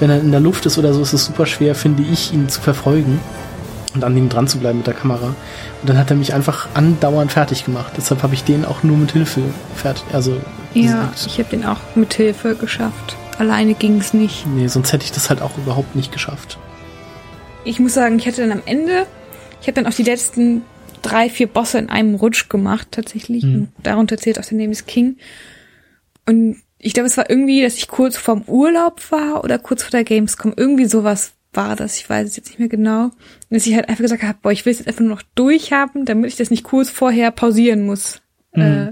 wenn 0.00 0.10
er 0.10 0.20
in 0.20 0.30
der 0.30 0.40
Luft 0.40 0.64
ist 0.66 0.78
oder 0.78 0.94
so, 0.94 1.02
ist 1.02 1.12
es 1.12 1.26
super 1.26 1.46
schwer, 1.46 1.74
finde 1.74 2.02
ich, 2.04 2.32
ihn 2.32 2.48
zu 2.48 2.60
verfolgen 2.60 3.20
und 3.96 4.04
an 4.04 4.16
ihm 4.16 4.28
dran 4.28 4.46
zu 4.46 4.58
bleiben 4.58 4.78
mit 4.78 4.86
der 4.86 4.94
Kamera. 4.94 5.26
Und 5.80 5.88
dann 5.88 5.98
hat 5.98 6.10
er 6.10 6.16
mich 6.16 6.32
einfach 6.34 6.68
andauernd 6.74 7.32
fertig 7.32 7.64
gemacht. 7.64 7.92
Deshalb 7.96 8.22
habe 8.22 8.34
ich 8.34 8.44
den 8.44 8.64
auch 8.64 8.82
nur 8.84 8.96
mit 8.96 9.12
Hilfe 9.12 9.42
fertig, 9.74 10.04
also 10.12 10.40
Ja, 10.74 11.06
besiegt. 11.12 11.26
ich 11.32 11.38
habe 11.38 11.48
den 11.50 11.64
auch 11.64 11.80
mit 11.96 12.14
Hilfe 12.14 12.54
geschafft. 12.54 13.16
Alleine 13.38 13.74
ging 13.74 13.98
es 14.00 14.14
nicht. 14.14 14.46
Nee, 14.46 14.68
sonst 14.68 14.92
hätte 14.92 15.04
ich 15.04 15.12
das 15.12 15.28
halt 15.28 15.42
auch 15.42 15.56
überhaupt 15.58 15.96
nicht 15.96 16.12
geschafft. 16.12 16.58
Ich 17.64 17.80
muss 17.80 17.94
sagen, 17.94 18.18
ich 18.18 18.26
hatte 18.26 18.42
dann 18.42 18.52
am 18.52 18.62
Ende, 18.64 19.06
ich 19.60 19.66
habe 19.66 19.72
dann 19.82 19.86
auch 19.86 19.94
die 19.96 20.04
letzten 20.04 20.62
drei, 21.02 21.28
vier 21.28 21.46
Bosse 21.48 21.78
in 21.78 21.88
einem 21.90 22.14
Rutsch 22.14 22.48
gemacht, 22.48 22.88
tatsächlich. 22.92 23.44
Und 23.44 23.68
darunter 23.82 24.16
zählt 24.16 24.38
auch 24.38 24.44
der 24.44 24.56
Name 24.58 24.70
is 24.72 24.86
King. 24.86 25.16
Und 26.26 26.56
ich 26.78 26.94
glaube, 26.94 27.06
es 27.08 27.16
war 27.16 27.28
irgendwie, 27.30 27.62
dass 27.62 27.74
ich 27.74 27.88
kurz 27.88 28.16
vorm 28.16 28.42
Urlaub 28.46 29.00
war 29.10 29.42
oder 29.44 29.58
kurz 29.58 29.82
vor 29.82 29.90
der 29.90 30.04
Gamescom. 30.04 30.54
Irgendwie 30.56 30.86
sowas 30.86 31.32
war 31.56 31.76
das. 31.76 31.96
Ich 31.98 32.08
weiß 32.08 32.28
es 32.28 32.36
jetzt 32.36 32.48
nicht 32.48 32.58
mehr 32.58 32.68
genau. 32.68 33.04
Und 33.04 33.12
dass 33.50 33.66
ich 33.66 33.74
halt 33.74 33.88
einfach 33.88 34.02
gesagt 34.02 34.22
habe, 34.22 34.38
boah, 34.42 34.52
ich 34.52 34.64
will 34.64 34.72
es 34.72 34.78
jetzt 34.78 34.88
einfach 34.88 35.00
nur 35.00 35.10
noch 35.10 35.22
durchhaben, 35.34 36.04
damit 36.04 36.30
ich 36.30 36.36
das 36.36 36.50
nicht 36.50 36.64
kurz 36.64 36.90
vorher 36.90 37.30
pausieren 37.30 37.86
muss. 37.86 38.20
Mhm. 38.54 38.62
Äh, 38.62 38.90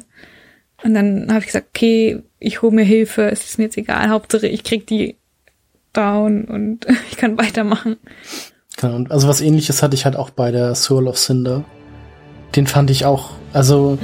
und 0.85 0.95
dann 0.95 1.29
habe 1.31 1.41
ich 1.41 1.47
gesagt, 1.47 1.69
okay, 1.71 2.23
ich 2.39 2.63
hole 2.63 2.75
mir 2.75 2.85
Hilfe, 2.85 3.31
es 3.31 3.45
ist 3.45 3.59
mir 3.59 3.65
jetzt 3.65 3.79
egal, 3.79 4.11
Hauptsache 4.11 4.47
ich 4.47 4.65
krieg 4.65 4.87
die 4.87 5.17
down 5.93 6.45
und 6.45 6.87
ich 7.11 7.17
kann 7.17 7.39
weitermachen. 7.39 7.97
Genau, 8.77 8.97
und 8.97 9.11
also 9.11 9.29
was 9.29 9.41
ähnliches 9.41 9.83
hatte 9.83 9.95
ich 9.95 10.05
halt 10.05 10.17
auch 10.17 10.31
bei 10.31 10.51
der 10.51 10.75
Soul 10.75 11.09
of 11.09 11.19
Cinder. 11.19 11.65
Den 12.57 12.67
fand 12.67 12.91
ich 12.91 13.05
auch, 13.05 13.31
also 13.53 13.99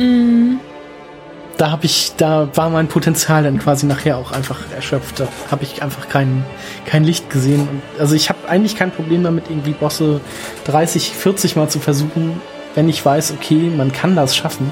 da 1.61 1.71
habe 1.71 1.85
ich, 1.85 2.13
da 2.17 2.49
war 2.55 2.71
mein 2.71 2.89
Potenzial 2.89 3.43
dann 3.43 3.59
quasi 3.59 3.85
nachher 3.85 4.17
auch 4.17 4.33
einfach 4.33 4.59
erschöpft. 4.75 5.21
Da 5.21 5.29
habe 5.51 5.63
ich 5.65 5.83
einfach 5.83 6.09
kein, 6.09 6.43
kein 6.87 7.05
Licht 7.05 7.29
gesehen. 7.29 7.69
Und, 7.69 7.83
also 8.01 8.15
ich 8.15 8.31
habe 8.31 8.49
eigentlich 8.49 8.77
kein 8.77 8.91
Problem 8.91 9.23
damit, 9.25 9.51
irgendwie 9.51 9.73
Bosse 9.73 10.23
30, 10.65 11.11
40 11.13 11.57
Mal 11.57 11.69
zu 11.69 11.79
versuchen, 11.79 12.41
wenn 12.75 12.89
ich 12.89 13.05
weiß, 13.05 13.33
okay, 13.33 13.71
man 13.77 13.93
kann 13.93 14.17
das 14.17 14.35
schaffen. 14.35 14.71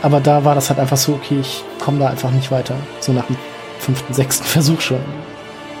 Aber 0.00 0.20
da 0.20 0.42
war 0.44 0.54
das 0.54 0.70
halt 0.70 0.78
einfach 0.80 0.96
so, 0.96 1.12
okay, 1.12 1.36
ich 1.40 1.62
komme 1.84 1.98
da 1.98 2.08
einfach 2.08 2.30
nicht 2.30 2.50
weiter. 2.50 2.76
So 3.00 3.12
nach 3.12 3.26
dem 3.26 3.36
fünften, 3.78 4.14
sechsten 4.14 4.44
Versuch 4.46 4.80
schon. 4.80 5.00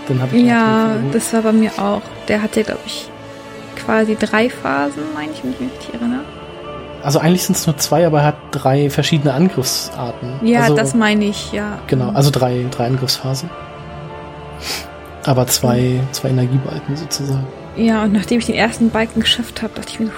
Dann 0.08 0.20
habe 0.20 0.36
ich 0.36 0.44
Ja, 0.44 0.90
Versuch- 1.00 1.12
das 1.12 1.32
war 1.32 1.42
bei 1.42 1.52
mir 1.52 1.70
auch. 1.78 2.02
Der 2.28 2.42
hat 2.42 2.56
ja, 2.56 2.62
glaube 2.62 2.80
ich, 2.84 3.08
quasi 3.86 4.16
drei 4.16 4.50
Phasen, 4.50 5.02
meine 5.14 5.32
ich, 5.32 5.42
wenn 5.42 5.52
ich 5.52 5.60
mich 5.60 5.70
richtig 5.72 5.94
erinnere. 5.94 6.24
Also 7.06 7.20
eigentlich 7.20 7.44
sind 7.44 7.56
es 7.56 7.66
nur 7.68 7.76
zwei, 7.76 8.04
aber 8.04 8.18
er 8.20 8.26
hat 8.26 8.36
drei 8.50 8.90
verschiedene 8.90 9.32
Angriffsarten. 9.32 10.40
Ja, 10.42 10.62
also, 10.62 10.74
das 10.74 10.92
meine 10.94 11.24
ich, 11.26 11.52
ja. 11.52 11.78
Genau, 11.86 12.10
also 12.10 12.30
drei, 12.30 12.66
drei 12.70 12.86
Angriffsphasen. 12.88 13.48
Aber 15.24 15.46
zwei, 15.46 16.00
zwei 16.12 16.30
Energiebalken 16.30 16.96
sozusagen. 16.96 17.46
Ja, 17.76 18.02
und 18.04 18.12
nachdem 18.12 18.38
ich 18.38 18.46
den 18.46 18.54
ersten 18.54 18.90
Balken 18.90 19.20
geschafft 19.20 19.62
habe, 19.62 19.72
dachte 19.74 19.90
ich 19.90 20.00
mir, 20.00 20.10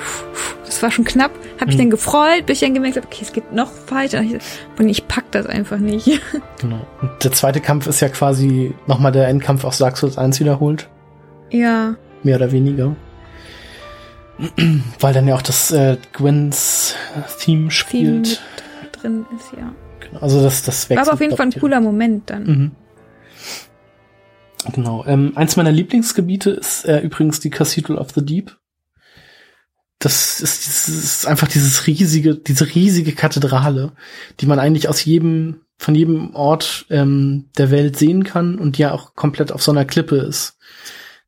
das 0.65 0.83
war 0.83 0.91
schon 0.91 1.05
knapp. 1.05 1.33
Habe 1.61 1.71
ich 1.71 1.77
Mhm. 1.77 1.81
dann 1.83 1.91
gefreut, 1.91 2.47
bis 2.47 2.59
ich 2.63 2.67
dann 2.67 2.75
gemerkt 2.75 2.97
habe, 2.97 3.07
okay, 3.07 3.21
es 3.23 3.33
geht 3.33 3.53
noch 3.53 3.71
weiter. 3.91 4.21
Und 4.21 4.35
ich, 4.37 4.43
und 4.79 4.89
ich 4.89 5.09
pack 5.09 5.25
das 5.33 5.47
einfach 5.47 5.79
nicht. 5.79 6.07
Genau. 6.61 6.81
Und 7.03 7.11
der 7.23 7.33
zweite 7.33 7.61
Kampf 7.61 7.87
ist 7.87 8.01
ja 8.01 8.09
quasi 8.09 8.75
nochmal 8.87 9.13
der 9.13 9.29
Endkampf 9.29 9.65
aus 9.65 9.79
Dark 9.79 9.97
Souls 9.99 10.17
1 10.19 10.41
wiederholt. 10.41 10.89
ja, 11.51 11.95
Mehr 12.23 12.37
oder 12.37 12.51
weniger. 12.51 12.97
Weil 15.01 15.15
dann 15.15 15.27
ja 15.27 15.35
auch 15.35 15.43
das 15.43 15.71
äh, 15.71 15.97
Gwens 16.13 16.95
Theme 17.41 17.69
Theme 17.69 17.71
spielt. 17.71 18.41
mit 18.83 19.03
drin 19.03 19.27
ist, 19.37 19.53
ja. 19.59 19.75
Genau, 20.01 20.21
also 20.21 20.43
das, 20.43 20.63
das 20.63 20.89
War 20.89 20.91
wechselt. 20.91 21.09
aber 21.09 21.15
auf 21.15 21.21
jeden 21.21 21.37
Fall 21.37 21.47
ein 21.47 21.53
cooler 21.53 21.81
Moment 21.81 22.31
dann. 22.31 22.45
Mhm. 22.45 22.71
Genau. 24.73 25.05
Ähm, 25.07 25.33
eins 25.35 25.57
meiner 25.57 25.73
Lieblingsgebiete 25.73 26.51
ist 26.51 26.85
äh, 26.85 27.01
übrigens 27.01 27.41
die 27.41 27.51
Cathedral 27.51 27.99
of 27.99 28.11
the 28.15 28.25
Deep. 28.25 28.57
Das 29.99 30.41
ist, 30.41 30.67
das 30.67 30.89
ist 30.89 31.27
einfach 31.27 31.49
dieses 31.49 31.89
riesige, 31.89 32.37
diese 32.37 32.73
riesige 32.73 33.13
Kathedrale, 33.13 33.93
die 34.39 34.47
man 34.47 34.61
eigentlich 34.61 34.89
aus 34.89 35.05
jedem, 35.05 35.63
von 35.77 35.95
jedem 35.97 36.37
Ort 36.37 36.87
ähm, 36.91 37.51
der 37.59 37.73
Welt 37.73 37.97
sehen 37.97 38.23
kann 38.23 38.59
und 38.59 38.79
die 38.79 38.83
ja 38.83 38.93
auch 38.93 39.15
komplett 39.15 39.51
auf 39.51 39.63
so 39.63 39.73
einer 39.73 39.85
Klippe 39.85 40.17
ist, 40.17 40.57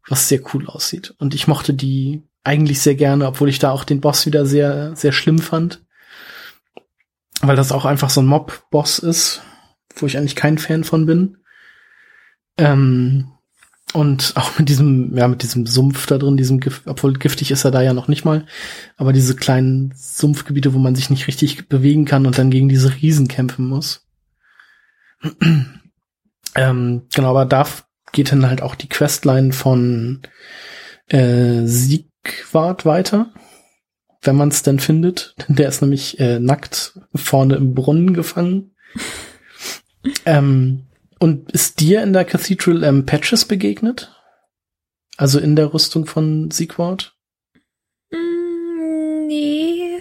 was 0.09 0.29
sehr 0.29 0.41
cool 0.55 0.69
aussieht. 0.69 1.15
Und 1.19 1.35
ich 1.35 1.49
mochte 1.49 1.75
die 1.75 2.23
eigentlich 2.45 2.81
sehr 2.81 2.95
gerne, 2.95 3.27
obwohl 3.27 3.49
ich 3.49 3.59
da 3.59 3.71
auch 3.71 3.85
den 3.85 4.01
Boss 4.01 4.27
wieder 4.27 4.47
sehr, 4.47 4.95
sehr 4.97 5.13
schlimm 5.13 5.39
fand. 5.39 5.85
Weil 7.43 7.57
das 7.57 7.73
auch 7.73 7.85
einfach 7.85 8.11
so 8.11 8.21
ein 8.21 8.27
Mob-Boss 8.27 8.99
ist, 8.99 9.43
wo 9.97 10.07
ich 10.07 10.17
eigentlich 10.17 10.37
kein 10.37 10.59
Fan 10.59 10.85
von 10.85 11.07
bin. 11.07 11.39
Ähm, 12.59 13.33
und 13.93 14.35
auch 14.37 14.59
mit 14.59 14.69
diesem, 14.69 15.17
ja, 15.17 15.27
mit 15.27 15.43
diesem 15.43 15.67
Sumpf 15.67 16.07
da 16.07 16.19
drin, 16.19 16.37
diesem 16.37 16.61
Gift, 16.61 16.87
obwohl 16.87 17.15
giftig 17.15 17.51
ist 17.51 17.65
er 17.65 17.71
da 17.71 17.83
ja 17.83 17.93
noch 17.93 18.07
nicht 18.07 18.25
mal, 18.25 18.47
aber 18.97 19.13
diese 19.13 19.35
kleinen 19.35 19.93
Sumpfgebiete, 19.97 20.75
wo 20.75 20.79
man 20.79 20.95
sich 20.95 21.11
nicht 21.11 21.27
richtig 21.27 21.69
bewegen 21.69 22.05
kann 22.05 22.27
und 22.27 22.39
dann 22.39 22.51
gegen 22.51 22.69
diese 22.69 22.95
Riesen 22.95 23.27
kämpfen 23.27 23.67
muss. 23.67 24.07
ähm, 26.55 27.03
genau, 27.13 27.31
aber 27.31 27.47
da 27.47 27.67
geht 28.13 28.31
dann 28.31 28.47
halt 28.47 28.63
auch 28.63 28.77
die 28.77 28.89
Questline 28.89 29.53
von 29.53 30.23
äh, 31.09 31.67
Siegwart 32.25 32.85
weiter, 32.85 33.33
wenn 34.23 34.37
man 34.37 34.49
es 34.49 34.63
denn 34.63 34.79
findet. 34.79 35.35
Der 35.49 35.69
ist 35.69 35.83
nämlich 35.83 36.19
äh, 36.21 36.39
nackt 36.39 36.99
vorne 37.15 37.57
im 37.57 37.75
Brunnen 37.75 38.15
gefangen. 38.15 38.75
ähm, 40.27 40.87
und 41.19 41.53
ist 41.53 41.81
dir 41.81 42.03
in 42.03 42.13
der 42.13 42.25
Cathedral 42.25 42.83
ähm, 42.83 43.05
Patches 43.05 43.45
begegnet? 43.45 44.15
Also 45.17 45.39
in 45.39 45.55
der 45.55 45.75
Rüstung 45.75 46.07
von 46.07 46.51
Siegward? 46.51 47.15
Mm, 48.11 49.27
nee. 49.27 49.99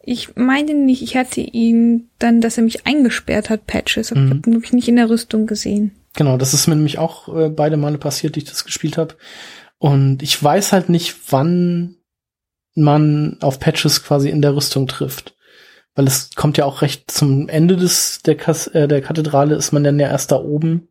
Ich 0.00 0.36
meine 0.36 0.74
nicht, 0.74 1.02
ich 1.02 1.16
hatte 1.16 1.40
ihn 1.40 2.08
dann, 2.20 2.40
dass 2.40 2.56
er 2.56 2.62
mich 2.62 2.86
eingesperrt 2.86 3.50
hat, 3.50 3.66
Patches. 3.66 4.12
Aber 4.12 4.20
Mhm. 4.20 4.26
Ich 4.26 4.32
habe 4.36 4.50
ihn 4.50 4.54
wirklich 4.54 4.72
nicht 4.72 4.88
in 4.88 4.96
der 4.96 5.10
Rüstung 5.10 5.46
gesehen. 5.46 5.90
Genau, 6.16 6.36
das 6.36 6.54
ist 6.54 6.66
mir 6.68 6.76
nämlich 6.76 6.98
auch 6.98 7.28
äh, 7.36 7.48
beide 7.48 7.76
Male 7.76 7.98
passiert, 7.98 8.36
die 8.36 8.40
ich 8.40 8.46
das 8.46 8.64
gespielt 8.64 8.96
habe. 8.96 9.16
Und 9.78 10.22
ich 10.22 10.42
weiß 10.42 10.72
halt 10.72 10.88
nicht, 10.88 11.32
wann 11.32 11.96
man 12.74 13.38
auf 13.40 13.58
Patches 13.58 14.02
quasi 14.02 14.28
in 14.28 14.42
der 14.42 14.54
Rüstung 14.54 14.86
trifft. 14.86 15.36
Weil 15.94 16.06
es 16.06 16.30
kommt 16.34 16.58
ja 16.58 16.64
auch 16.64 16.82
recht 16.82 17.10
zum 17.10 17.48
Ende 17.48 17.76
des, 17.76 18.22
der, 18.22 18.36
Kas 18.36 18.68
äh, 18.68 18.86
der 18.86 19.02
Kathedrale 19.02 19.56
ist 19.56 19.72
man 19.72 19.82
dann 19.82 19.98
ja 19.98 20.08
erst 20.08 20.30
da 20.30 20.36
oben, 20.36 20.88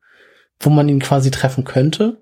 wo 0.60 0.70
man 0.70 0.90
ihn 0.90 1.00
quasi 1.00 1.32
treffen 1.32 1.64
könnte. 1.64 2.22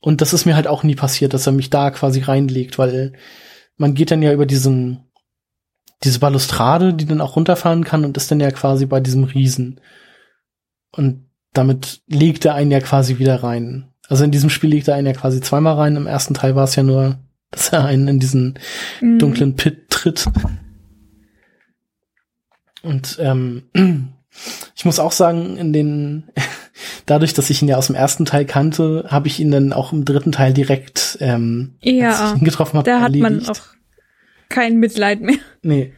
Und 0.00 0.20
das 0.20 0.32
ist 0.32 0.46
mir 0.46 0.56
halt 0.56 0.66
auch 0.66 0.82
nie 0.82 0.94
passiert, 0.94 1.32
dass 1.34 1.46
er 1.46 1.52
mich 1.52 1.70
da 1.70 1.90
quasi 1.90 2.20
reinlegt, 2.20 2.78
weil 2.78 3.12
man 3.76 3.94
geht 3.94 4.10
dann 4.10 4.22
ja 4.22 4.32
über 4.32 4.46
diesen, 4.46 5.04
diese 6.02 6.18
Balustrade, 6.18 6.94
die 6.94 7.06
dann 7.06 7.20
auch 7.20 7.36
runterfahren 7.36 7.84
kann 7.84 8.04
und 8.04 8.16
ist 8.16 8.30
dann 8.30 8.40
ja 8.40 8.50
quasi 8.50 8.86
bei 8.86 9.00
diesem 9.00 9.24
Riesen. 9.24 9.80
Und 10.92 11.28
damit 11.52 12.02
legt 12.06 12.44
er 12.44 12.54
einen 12.54 12.70
ja 12.70 12.80
quasi 12.80 13.18
wieder 13.18 13.42
rein. 13.42 13.92
Also 14.08 14.24
in 14.24 14.30
diesem 14.30 14.50
Spiel 14.50 14.70
legt 14.70 14.88
er 14.88 14.94
einen 14.94 15.06
ja 15.06 15.12
quasi 15.12 15.40
zweimal 15.40 15.74
rein. 15.74 15.96
Im 15.96 16.06
ersten 16.06 16.34
Teil 16.34 16.54
war 16.54 16.64
es 16.64 16.76
ja 16.76 16.82
nur, 16.82 17.18
dass 17.50 17.70
er 17.70 17.84
einen 17.84 18.08
in 18.08 18.20
diesen 18.20 18.58
mhm. 19.00 19.18
dunklen 19.18 19.56
Pit 19.56 19.90
tritt. 19.90 20.26
Und 22.82 23.18
ähm, 23.20 23.64
ich 24.76 24.84
muss 24.84 24.98
auch 24.98 25.12
sagen, 25.12 25.56
in 25.56 25.72
den 25.72 26.30
dadurch, 27.06 27.34
dass 27.34 27.50
ich 27.50 27.62
ihn 27.62 27.68
ja 27.68 27.76
aus 27.76 27.88
dem 27.88 27.96
ersten 27.96 28.24
Teil 28.24 28.44
kannte, 28.44 29.06
habe 29.08 29.28
ich 29.28 29.40
ihn 29.40 29.50
dann 29.50 29.72
auch 29.72 29.92
im 29.92 30.04
dritten 30.04 30.32
Teil 30.32 30.52
direkt 30.52 31.18
ähm, 31.20 31.76
ja, 31.80 32.34
ihn 32.34 32.44
getroffen 32.44 32.78
habe. 32.78 32.88
Da 32.88 33.00
hat 33.00 33.14
erledigt. 33.14 33.46
man 33.46 33.48
auch 33.48 33.60
kein 34.48 34.78
Mitleid 34.78 35.20
mehr. 35.20 35.38
Nee. 35.62 35.92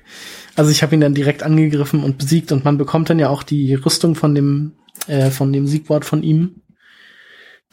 Also 0.56 0.70
ich 0.70 0.82
habe 0.82 0.94
ihn 0.94 1.00
dann 1.00 1.14
direkt 1.14 1.42
angegriffen 1.42 2.02
und 2.02 2.18
besiegt 2.18 2.52
und 2.52 2.64
man 2.64 2.78
bekommt 2.78 3.11
dann 3.11 3.18
ja 3.18 3.28
auch 3.28 3.42
die 3.42 3.74
Rüstung 3.74 4.14
von 4.14 4.34
dem 4.34 4.72
äh, 5.06 5.30
von 5.30 5.52
dem 5.52 5.66
Siegwort 5.66 6.04
von 6.04 6.22
ihm, 6.22 6.62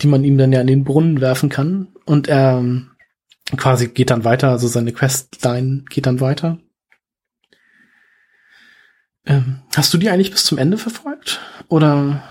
die 0.02 0.08
man 0.08 0.24
ihm 0.24 0.38
dann 0.38 0.52
ja 0.52 0.62
in 0.62 0.68
den 0.68 0.84
Brunnen 0.84 1.22
werfen 1.22 1.50
kann 1.50 1.88
und 2.06 2.28
er 2.28 2.58
ähm, 2.58 2.92
quasi 3.58 3.88
geht 3.88 4.10
dann 4.10 4.24
weiter, 4.24 4.50
also 4.50 4.68
seine 4.68 4.92
Questline 4.92 5.86
geht 5.90 6.06
dann 6.06 6.20
weiter. 6.20 6.60
Ähm, 9.26 9.62
hast 9.76 9.94
du 9.94 9.98
die 9.98 10.10
eigentlich 10.10 10.32
bis 10.32 10.46
zum 10.46 10.58
Ende 10.58 10.78
verfolgt 10.78 11.40
oder 11.68 12.24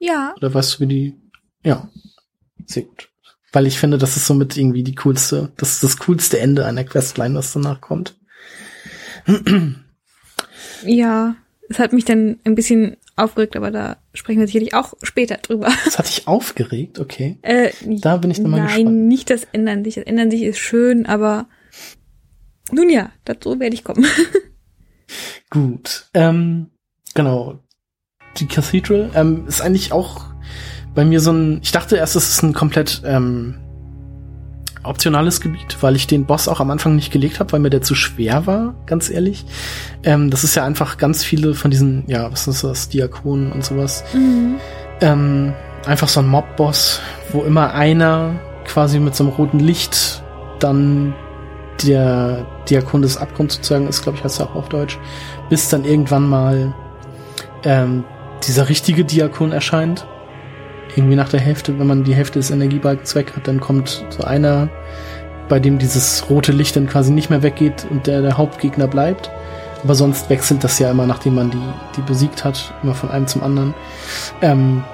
ja. 0.00 0.34
Oder 0.36 0.52
weißt 0.52 0.74
du, 0.74 0.80
wie 0.80 0.86
die. 0.86 1.14
Ja. 1.62 1.88
Sehr 2.66 2.84
gut. 2.84 3.10
Weil 3.52 3.66
ich 3.66 3.78
finde, 3.78 3.98
das 3.98 4.16
ist 4.16 4.26
somit 4.26 4.56
irgendwie 4.56 4.82
die 4.82 4.94
coolste, 4.94 5.52
das 5.56 5.74
ist 5.74 5.84
das 5.84 5.98
coolste 5.98 6.40
Ende 6.40 6.64
einer 6.64 6.84
Questline, 6.84 7.34
was 7.34 7.52
danach 7.52 7.80
kommt. 7.80 8.16
Ja, 10.84 11.36
es 11.68 11.78
hat 11.78 11.92
mich 11.92 12.04
dann 12.04 12.38
ein 12.44 12.54
bisschen 12.54 12.96
aufgeregt, 13.20 13.56
aber 13.56 13.70
da 13.70 13.98
sprechen 14.14 14.40
wir 14.40 14.46
sicherlich 14.46 14.74
auch 14.74 14.94
später 15.02 15.36
drüber. 15.36 15.68
Das 15.84 15.98
hat 15.98 16.08
dich 16.08 16.26
aufgeregt, 16.26 16.98
okay. 16.98 17.38
Äh, 17.42 17.70
da 17.84 18.16
bin 18.16 18.30
ich 18.30 18.38
dann 18.38 18.50
mal 18.50 18.58
nein, 18.58 18.66
gespannt. 18.66 18.86
Nein, 18.86 19.08
nicht 19.08 19.30
das 19.30 19.44
Ändern 19.52 19.84
sich. 19.84 19.94
Das 19.96 20.04
Ändern 20.04 20.30
sich 20.30 20.42
ist 20.42 20.58
schön, 20.58 21.06
aber 21.06 21.48
nun 22.72 22.88
ja, 22.90 23.10
dazu 23.24 23.58
werde 23.60 23.74
ich 23.74 23.84
kommen. 23.84 24.06
Gut. 25.50 26.08
Ähm, 26.14 26.70
genau 27.14 27.60
die 28.36 28.46
Cathedral 28.46 29.10
ähm, 29.14 29.46
ist 29.46 29.60
eigentlich 29.60 29.92
auch 29.92 30.26
bei 30.94 31.04
mir 31.04 31.20
so 31.20 31.32
ein. 31.32 31.60
Ich 31.62 31.72
dachte 31.72 31.96
erst, 31.96 32.16
es 32.16 32.28
ist 32.28 32.42
ein 32.42 32.52
komplett 32.52 33.02
ähm, 33.04 33.56
optionales 34.82 35.40
Gebiet, 35.40 35.76
weil 35.80 35.96
ich 35.96 36.06
den 36.06 36.26
Boss 36.26 36.48
auch 36.48 36.60
am 36.60 36.70
Anfang 36.70 36.96
nicht 36.96 37.12
gelegt 37.12 37.40
habe, 37.40 37.52
weil 37.52 37.60
mir 37.60 37.70
der 37.70 37.82
zu 37.82 37.94
schwer 37.94 38.46
war, 38.46 38.74
ganz 38.86 39.10
ehrlich. 39.10 39.44
Ähm, 40.02 40.30
das 40.30 40.44
ist 40.44 40.54
ja 40.54 40.64
einfach 40.64 40.96
ganz 40.96 41.22
viele 41.22 41.54
von 41.54 41.70
diesen, 41.70 42.04
ja, 42.06 42.30
was 42.30 42.48
ist 42.48 42.64
das, 42.64 42.88
Diakonen 42.88 43.52
und 43.52 43.64
sowas. 43.64 44.04
Mhm. 44.14 44.56
Ähm, 45.00 45.52
einfach 45.86 46.08
so 46.08 46.20
ein 46.20 46.28
Mob-Boss, 46.28 47.00
wo 47.32 47.42
immer 47.42 47.74
einer 47.74 48.40
quasi 48.64 48.98
mit 48.98 49.14
so 49.14 49.24
einem 49.24 49.32
roten 49.32 49.58
Licht 49.58 50.22
dann 50.58 51.14
der 51.82 52.46
Diakon 52.68 53.02
des 53.02 53.16
Abgrunds 53.16 53.56
sozusagen 53.56 53.88
ist, 53.88 54.02
glaube 54.02 54.18
ich, 54.18 54.24
heißt 54.24 54.40
er 54.40 54.50
auch 54.50 54.54
auf 54.54 54.68
Deutsch, 54.68 54.98
bis 55.48 55.68
dann 55.68 55.84
irgendwann 55.84 56.28
mal 56.28 56.74
ähm, 57.64 58.04
dieser 58.46 58.68
richtige 58.68 59.04
Diakon 59.04 59.52
erscheint. 59.52 60.06
Irgendwie 61.00 61.16
nach 61.16 61.30
der 61.30 61.40
Hälfte, 61.40 61.78
wenn 61.78 61.86
man 61.86 62.04
die 62.04 62.14
Hälfte 62.14 62.38
des 62.38 62.50
Energiebalkens 62.50 63.14
weg 63.14 63.32
hat, 63.34 63.48
dann 63.48 63.58
kommt 63.58 64.04
so 64.10 64.22
einer, 64.22 64.68
bei 65.48 65.58
dem 65.58 65.78
dieses 65.78 66.28
rote 66.28 66.52
Licht 66.52 66.76
dann 66.76 66.86
quasi 66.86 67.10
nicht 67.10 67.30
mehr 67.30 67.42
weggeht 67.42 67.86
und 67.88 68.06
der 68.06 68.20
der 68.20 68.36
Hauptgegner 68.36 68.86
bleibt. 68.86 69.30
Aber 69.82 69.94
sonst 69.94 70.28
wechselt 70.28 70.62
das 70.62 70.78
ja 70.78 70.90
immer, 70.90 71.06
nachdem 71.06 71.36
man 71.36 71.50
die, 71.50 71.62
die 71.96 72.02
besiegt 72.02 72.44
hat, 72.44 72.74
immer 72.82 72.94
von 72.94 73.10
einem 73.10 73.26
zum 73.26 73.42
anderen. 73.42 73.72
Ähm, 74.42 74.84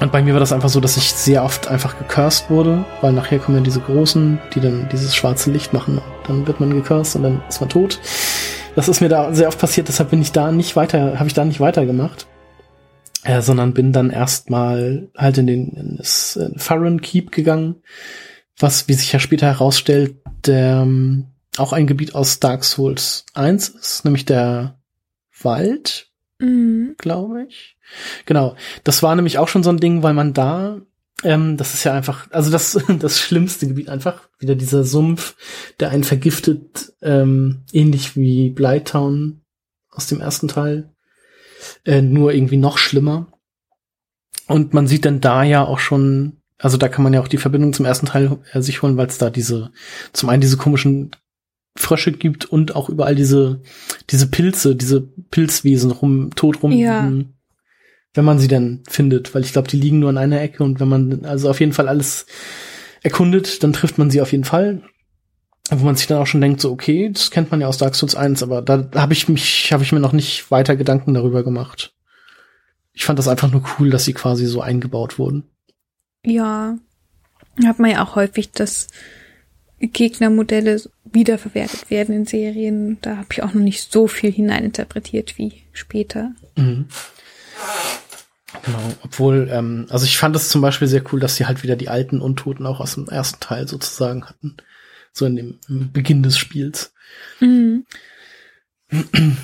und 0.00 0.10
bei 0.10 0.22
mir 0.22 0.32
war 0.32 0.40
das 0.40 0.54
einfach 0.54 0.70
so, 0.70 0.80
dass 0.80 0.96
ich 0.96 1.12
sehr 1.12 1.44
oft 1.44 1.68
einfach 1.68 1.98
gecursed 1.98 2.48
wurde, 2.48 2.86
weil 3.02 3.12
nachher 3.12 3.38
kommen 3.38 3.58
ja 3.58 3.62
diese 3.62 3.80
großen, 3.80 4.40
die 4.54 4.60
dann 4.60 4.88
dieses 4.90 5.14
schwarze 5.14 5.50
Licht 5.50 5.74
machen. 5.74 6.00
Dann 6.26 6.46
wird 6.46 6.60
man 6.60 6.70
gecursed 6.70 7.16
und 7.16 7.24
dann 7.24 7.42
ist 7.46 7.60
man 7.60 7.68
tot. 7.68 8.00
Das 8.74 8.88
ist 8.88 9.02
mir 9.02 9.10
da 9.10 9.34
sehr 9.34 9.48
oft 9.48 9.58
passiert, 9.58 9.88
deshalb 9.88 10.08
bin 10.08 10.22
ich 10.22 10.32
da 10.32 10.50
nicht 10.50 10.76
weiter, 10.76 11.18
habe 11.18 11.26
ich 11.26 11.34
da 11.34 11.44
nicht 11.44 11.60
weitergemacht 11.60 12.26
äh, 13.24 13.40
sondern 13.40 13.74
bin 13.74 13.92
dann 13.92 14.10
erstmal 14.10 15.10
halt 15.16 15.38
in 15.38 15.46
den 15.46 15.68
in 15.70 15.96
das 15.96 16.38
Farron 16.56 17.00
Keep 17.00 17.32
gegangen, 17.32 17.76
was, 18.58 18.88
wie 18.88 18.94
sich 18.94 19.12
ja 19.12 19.18
später 19.18 19.46
herausstellt, 19.46 20.16
ähm, 20.48 21.26
auch 21.56 21.72
ein 21.72 21.86
Gebiet 21.86 22.14
aus 22.14 22.40
Dark 22.40 22.64
Souls 22.64 23.26
1 23.34 23.68
ist, 23.70 24.04
nämlich 24.04 24.24
der 24.24 24.80
Wald, 25.42 26.10
mhm. 26.38 26.94
glaube 26.98 27.46
ich. 27.48 27.76
Genau, 28.26 28.56
das 28.84 29.02
war 29.02 29.14
nämlich 29.14 29.38
auch 29.38 29.48
schon 29.48 29.62
so 29.62 29.70
ein 29.70 29.78
Ding, 29.78 30.02
weil 30.02 30.14
man 30.14 30.32
da, 30.32 30.80
ähm, 31.22 31.56
das 31.56 31.74
ist 31.74 31.84
ja 31.84 31.92
einfach, 31.92 32.30
also 32.30 32.50
das 32.50 32.78
das 32.98 33.20
schlimmste 33.20 33.68
Gebiet 33.68 33.88
einfach, 33.88 34.28
wieder 34.38 34.54
dieser 34.54 34.84
Sumpf, 34.84 35.36
der 35.78 35.90
einen 35.90 36.04
vergiftet, 36.04 36.94
ähm, 37.02 37.64
ähnlich 37.72 38.16
wie 38.16 38.50
Blytown 38.50 39.42
aus 39.90 40.06
dem 40.06 40.20
ersten 40.20 40.48
Teil 40.48 40.91
äh, 41.84 42.02
nur 42.02 42.32
irgendwie 42.32 42.56
noch 42.56 42.78
schlimmer. 42.78 43.26
Und 44.46 44.74
man 44.74 44.86
sieht 44.86 45.04
dann 45.04 45.20
da 45.20 45.42
ja 45.42 45.64
auch 45.64 45.78
schon, 45.78 46.38
also 46.58 46.76
da 46.76 46.88
kann 46.88 47.02
man 47.02 47.14
ja 47.14 47.20
auch 47.20 47.28
die 47.28 47.38
Verbindung 47.38 47.72
zum 47.72 47.86
ersten 47.86 48.06
Teil 48.06 48.38
äh, 48.52 48.60
sich 48.60 48.82
holen, 48.82 48.96
weil 48.96 49.06
es 49.06 49.18
da 49.18 49.30
diese, 49.30 49.72
zum 50.12 50.28
einen 50.28 50.40
diese 50.40 50.56
komischen 50.56 51.10
Frösche 51.76 52.12
gibt 52.12 52.44
und 52.44 52.76
auch 52.76 52.88
überall 52.88 53.14
diese, 53.14 53.62
diese 54.10 54.26
Pilze, 54.26 54.76
diese 54.76 55.00
Pilzwesen 55.00 55.90
rum, 55.90 56.30
tot 56.34 56.62
rum, 56.62 56.72
ja. 56.72 57.10
wenn 58.14 58.24
man 58.24 58.38
sie 58.38 58.48
dann 58.48 58.82
findet, 58.88 59.34
weil 59.34 59.42
ich 59.42 59.52
glaube, 59.52 59.68
die 59.68 59.78
liegen 59.78 59.98
nur 59.98 60.10
an 60.10 60.18
einer 60.18 60.42
Ecke 60.42 60.64
und 60.64 60.80
wenn 60.80 60.88
man 60.88 61.24
also 61.24 61.48
auf 61.48 61.60
jeden 61.60 61.72
Fall 61.72 61.88
alles 61.88 62.26
erkundet, 63.02 63.62
dann 63.62 63.72
trifft 63.72 63.96
man 63.96 64.10
sie 64.10 64.20
auf 64.20 64.32
jeden 64.32 64.44
Fall 64.44 64.82
wo 65.70 65.84
man 65.84 65.96
sich 65.96 66.06
dann 66.06 66.18
auch 66.18 66.26
schon 66.26 66.40
denkt, 66.40 66.60
so 66.60 66.70
okay, 66.72 67.10
das 67.10 67.30
kennt 67.30 67.50
man 67.50 67.60
ja 67.60 67.68
aus 67.68 67.78
Dark 67.78 67.94
Souls 67.94 68.14
1, 68.14 68.42
aber 68.42 68.62
da 68.62 68.88
habe 68.94 69.12
ich 69.12 69.28
mich, 69.28 69.72
habe 69.72 69.82
ich 69.82 69.92
mir 69.92 70.00
noch 70.00 70.12
nicht 70.12 70.50
weiter 70.50 70.76
Gedanken 70.76 71.14
darüber 71.14 71.44
gemacht. 71.44 71.94
Ich 72.92 73.04
fand 73.04 73.18
das 73.18 73.28
einfach 73.28 73.50
nur 73.50 73.62
cool, 73.78 73.90
dass 73.90 74.04
sie 74.04 74.12
quasi 74.12 74.46
so 74.46 74.60
eingebaut 74.60 75.18
wurden. 75.18 75.44
Ja, 76.24 76.76
hat 77.64 77.78
man 77.78 77.90
ja 77.90 78.04
auch 78.04 78.16
häufig, 78.16 78.50
dass 78.50 78.88
Gegnermodelle 79.80 80.82
wiederverwertet 81.04 81.90
werden 81.90 82.14
in 82.14 82.26
Serien. 82.26 82.98
Da 83.00 83.16
habe 83.16 83.28
ich 83.32 83.42
auch 83.42 83.54
noch 83.54 83.62
nicht 83.62 83.90
so 83.90 84.06
viel 84.06 84.30
hineininterpretiert 84.30 85.38
wie 85.38 85.62
später. 85.72 86.32
Mhm. 86.56 86.86
Genau, 88.64 88.78
obwohl, 89.02 89.48
ähm, 89.50 89.86
also 89.88 90.04
ich 90.04 90.18
fand 90.18 90.36
es 90.36 90.50
zum 90.50 90.60
Beispiel 90.60 90.86
sehr 90.86 91.02
cool, 91.12 91.20
dass 91.20 91.36
sie 91.36 91.46
halt 91.46 91.62
wieder 91.62 91.74
die 91.74 91.88
alten 91.88 92.20
Untoten 92.20 92.66
auch 92.66 92.80
aus 92.80 92.94
dem 92.94 93.08
ersten 93.08 93.40
Teil 93.40 93.66
sozusagen 93.66 94.26
hatten 94.26 94.56
so 95.12 95.26
in 95.26 95.36
dem 95.36 95.58
Beginn 95.92 96.22
des 96.22 96.38
Spiels. 96.38 96.94
Mhm. 97.40 97.86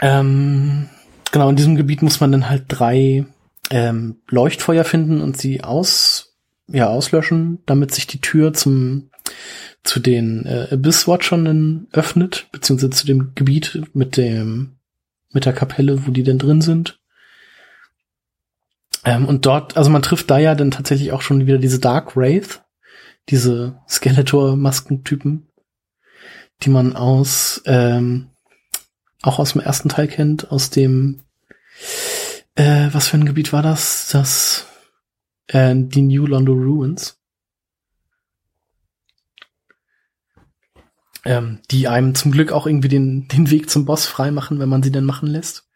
ähm, 0.00 0.88
genau, 1.30 1.48
in 1.50 1.56
diesem 1.56 1.76
Gebiet 1.76 2.02
muss 2.02 2.20
man 2.20 2.32
dann 2.32 2.48
halt 2.48 2.64
drei 2.68 3.26
ähm, 3.70 4.16
Leuchtfeuer 4.28 4.84
finden 4.84 5.20
und 5.20 5.36
sie 5.36 5.62
aus, 5.62 6.34
ja, 6.68 6.88
auslöschen, 6.88 7.60
damit 7.66 7.94
sich 7.94 8.06
die 8.06 8.20
Tür 8.20 8.52
zum 8.52 9.10
zu 9.82 10.00
den 10.00 10.44
äh, 10.44 10.68
Abyss-Watchern 10.72 11.86
öffnet, 11.92 12.48
beziehungsweise 12.52 12.90
zu 12.90 13.06
dem 13.06 13.32
Gebiet 13.34 13.80
mit 13.94 14.16
dem 14.16 14.76
mit 15.32 15.46
der 15.46 15.52
Kapelle, 15.52 16.06
wo 16.06 16.10
die 16.10 16.24
denn 16.24 16.38
drin 16.38 16.60
sind. 16.60 16.98
Ähm, 19.04 19.26
und 19.26 19.46
dort, 19.46 19.76
also 19.76 19.90
man 19.90 20.02
trifft 20.02 20.30
da 20.30 20.38
ja 20.38 20.54
dann 20.54 20.70
tatsächlich 20.70 21.12
auch 21.12 21.22
schon 21.22 21.46
wieder 21.46 21.58
diese 21.58 21.78
Dark 21.78 22.16
Wraith, 22.16 22.62
diese 23.28 23.80
Skeletor-Maskentypen, 23.88 25.48
die 26.62 26.70
man 26.70 26.96
aus 26.96 27.62
ähm, 27.66 28.30
auch 29.22 29.38
aus 29.38 29.52
dem 29.52 29.60
ersten 29.60 29.88
Teil 29.88 30.08
kennt, 30.08 30.50
aus 30.50 30.70
dem 30.70 31.22
äh, 32.54 32.88
was 32.92 33.08
für 33.08 33.16
ein 33.16 33.26
Gebiet 33.26 33.52
war 33.52 33.62
das? 33.62 34.08
Das 34.08 34.66
äh, 35.48 35.74
die 35.76 36.02
New 36.02 36.26
Londo 36.26 36.52
Ruins. 36.52 37.16
Ähm, 41.24 41.60
die 41.70 41.86
einem 41.86 42.14
zum 42.14 42.32
Glück 42.32 42.50
auch 42.50 42.66
irgendwie 42.66 42.88
den, 42.88 43.28
den 43.28 43.50
Weg 43.50 43.68
zum 43.68 43.84
Boss 43.84 44.06
freimachen, 44.06 44.58
wenn 44.58 44.70
man 44.70 44.82
sie 44.82 44.90
denn 44.90 45.04
machen 45.04 45.28
lässt. 45.28 45.68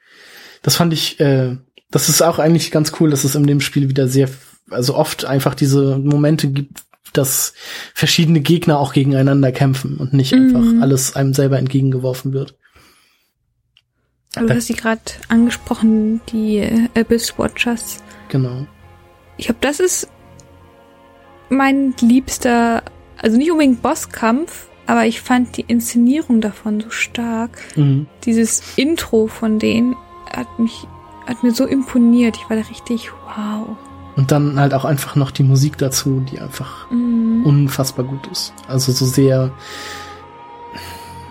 Das 0.63 0.77
fand 0.77 0.95
ich, 0.95 1.21
äh, 1.21 1.59
das 1.91 2.09
ist 2.09 2.23
auch 2.23 2.39
eigentlich 2.39 2.71
ganz 2.71 2.93
cool, 2.99 3.11
dass 3.11 3.25
es 3.25 3.35
in 3.35 3.47
dem 3.47 3.61
Spiel 3.61 3.91
wieder 3.91 4.09
sehr, 4.09 4.31
also 4.71 4.97
oft 4.97 5.27
einfach 5.27 5.55
diese 5.55 5.99
Momente 5.99 6.49
gibt, 6.51 6.85
dass 7.15 7.55
verschiedene 7.95 8.41
Gegner 8.41 8.79
auch 8.79 8.93
gegeneinander 8.93 9.51
kämpfen 9.53 9.97
und 9.97 10.13
nicht 10.13 10.35
Mhm. 10.35 10.57
einfach 10.57 10.83
alles 10.83 11.17
einem 11.17 11.33
selber 11.33 11.59
entgegengeworfen 11.59 12.33
wird. 12.33 12.57
Du 14.37 14.49
hast 14.51 14.67
sie 14.67 14.75
gerade 14.75 15.01
angesprochen, 15.29 16.21
die 16.33 16.69
Abyss 16.97 17.39
Watchers. 17.39 18.03
Genau. 18.29 18.67
Ich 19.37 19.47
glaube, 19.47 19.61
das 19.61 19.79
ist 19.81 20.09
mein 21.51 21.95
liebster, 22.01 22.83
also 23.17 23.37
nicht 23.37 23.51
unbedingt 23.53 23.81
Bosskampf, 23.81 24.67
aber 24.87 25.07
ich 25.07 25.21
fand 25.21 25.57
die 25.57 25.65
Inszenierung 25.69 26.41
davon 26.41 26.81
so 26.81 26.91
stark. 26.91 27.59
Mhm. 27.77 28.07
Dieses 28.25 28.77
Intro 28.77 29.29
von 29.29 29.59
denen 29.61 29.95
hat 30.33 30.59
mich, 30.59 30.85
hat 31.27 31.43
mir 31.45 31.53
so 31.53 31.65
imponiert. 31.65 32.37
Ich 32.37 32.51
war 32.51 32.57
da 32.57 32.63
richtig, 32.69 33.11
wow. 33.13 33.77
Und 34.17 34.31
dann 34.31 34.61
halt 34.61 34.75
auch 34.75 34.85
einfach 34.85 35.17
noch 35.17 35.31
die 35.33 35.43
Musik 35.43 35.77
dazu, 35.79 36.21
die 36.31 36.39
einfach 36.41 36.89
Mhm. 36.91 37.43
unfassbar 37.45 38.05
gut 38.05 38.27
ist. 38.29 38.55
Also 38.69 38.93
so 38.93 39.05
sehr, 39.07 39.51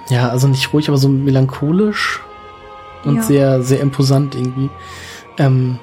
ja, 0.09 0.29
also 0.29 0.47
nicht 0.47 0.73
ruhig, 0.73 0.89
aber 0.89 0.97
so 0.97 1.07
melancholisch 1.09 2.19
und 3.05 3.17
Ja. 3.17 3.21
sehr, 3.23 3.63
sehr 3.63 3.79
imposant 3.79 4.35
irgendwie. 4.35 4.69
Ähm, 5.37 5.79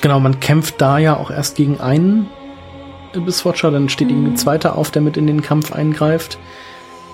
genau, 0.00 0.20
man 0.20 0.38
kämpft 0.40 0.80
da 0.80 0.98
ja 0.98 1.16
auch 1.16 1.30
erst 1.30 1.56
gegen 1.56 1.80
einen 1.80 2.28
Abysswatcher, 3.14 3.70
dann 3.70 3.88
steht 3.88 4.08
irgendwie 4.10 4.28
ein 4.28 4.32
Mhm. 4.32 4.36
zweiter 4.36 4.76
auf, 4.76 4.90
der 4.90 5.02
mit 5.02 5.16
in 5.16 5.26
den 5.26 5.42
Kampf 5.42 5.72
eingreift. 5.72 6.38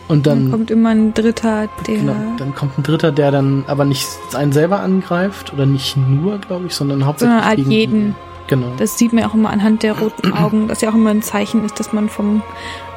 Und 0.09 0.27
Dann 0.27 0.43
dann, 0.43 0.51
kommt 0.51 0.71
immer 0.71 0.91
ein 0.91 1.15
Dritter, 1.15 1.69
der. 1.87 1.97
genau, 1.97 2.15
dann 2.37 2.55
kommt 2.55 2.77
ein 2.77 2.83
dritter, 2.83 3.13
der 3.13 3.31
dann 3.31 3.65
aber 3.69 3.85
nicht 3.85 4.07
einen 4.35 4.53
selber 4.53 4.81
angreift 4.81 5.53
oder 5.55 5.65
nicht 5.65 5.97
nur, 5.97 6.39
glaube 6.39 6.67
ich, 6.67 6.75
sondern 6.75 7.07
hauptsächlich 7.07 7.33
Sondern 7.33 7.49
halt 7.49 7.57
gegen 7.57 7.71
jeden. 7.71 8.15
Genau. 8.49 8.73
Das 8.77 8.99
sieht 8.99 9.13
man 9.13 9.25
auch 9.25 9.35
immer 9.35 9.51
anhand 9.51 9.83
der 9.83 9.99
roten 9.99 10.33
Augen, 10.37 10.69
dass 10.69 10.81
ja 10.81 10.91
auch 10.91 10.95
immer 10.95 11.11
ein 11.11 11.23
Zeichen 11.23 11.65
ist, 11.65 11.79
dass 11.79 11.93
man 11.93 12.09
vom 12.09 12.43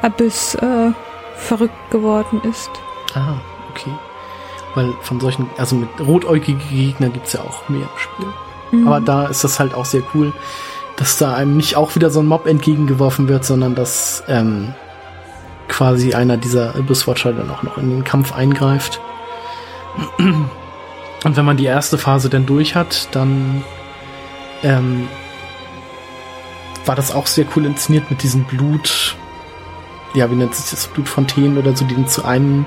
Abyss 0.01 0.55
äh, 0.55 0.91
verrückt 1.35 1.91
geworden 1.91 2.41
ist. 2.43 2.71
Ah, 3.13 3.35
okay. 3.71 3.91
Weil 4.73 4.93
von 5.01 5.19
solchen, 5.19 5.49
also 5.57 5.75
mit 5.75 5.89
rotäugige 5.99 6.59
Gegner 6.69 7.09
gibt's 7.09 7.33
ja 7.33 7.41
auch 7.41 7.69
mehr 7.69 7.81
im 7.81 7.97
Spiel. 7.97 8.27
Mhm. 8.71 8.87
Aber 8.87 8.99
da 8.99 9.27
ist 9.27 9.43
das 9.43 9.59
halt 9.59 9.73
auch 9.73 9.85
sehr 9.85 10.03
cool, 10.13 10.33
dass 10.97 11.17
da 11.17 11.33
einem 11.33 11.57
nicht 11.57 11.75
auch 11.75 11.95
wieder 11.95 12.09
so 12.09 12.19
ein 12.19 12.27
Mob 12.27 12.47
entgegengeworfen 12.47 13.27
wird, 13.27 13.45
sondern 13.45 13.75
dass 13.75 14.23
ähm, 14.27 14.73
quasi 15.67 16.13
einer 16.13 16.37
dieser 16.37 16.75
Abyss-Watcher 16.75 17.33
dann 17.33 17.49
auch 17.49 17.63
noch 17.63 17.77
in 17.77 17.89
den 17.89 18.03
Kampf 18.03 18.33
eingreift. 18.33 18.99
Und 20.17 21.37
wenn 21.37 21.45
man 21.45 21.57
die 21.57 21.65
erste 21.65 21.97
Phase 21.97 22.29
dann 22.29 22.45
durch 22.45 22.75
hat, 22.75 23.09
dann 23.11 23.63
ähm, 24.63 25.07
war 26.86 26.95
das 26.95 27.13
auch 27.13 27.27
sehr 27.27 27.45
cool 27.55 27.65
inszeniert 27.65 28.09
mit 28.09 28.23
diesem 28.23 28.43
Blut, 28.45 29.15
ja, 30.13 30.29
wie 30.31 30.36
nennt 30.36 30.55
sich 30.55 30.69
das, 30.71 30.88
Blutfontänen 30.88 31.57
oder 31.57 31.75
so, 31.75 31.86
die 31.86 31.95
dann 31.95 32.07
zu 32.07 32.23
einem 32.25 32.65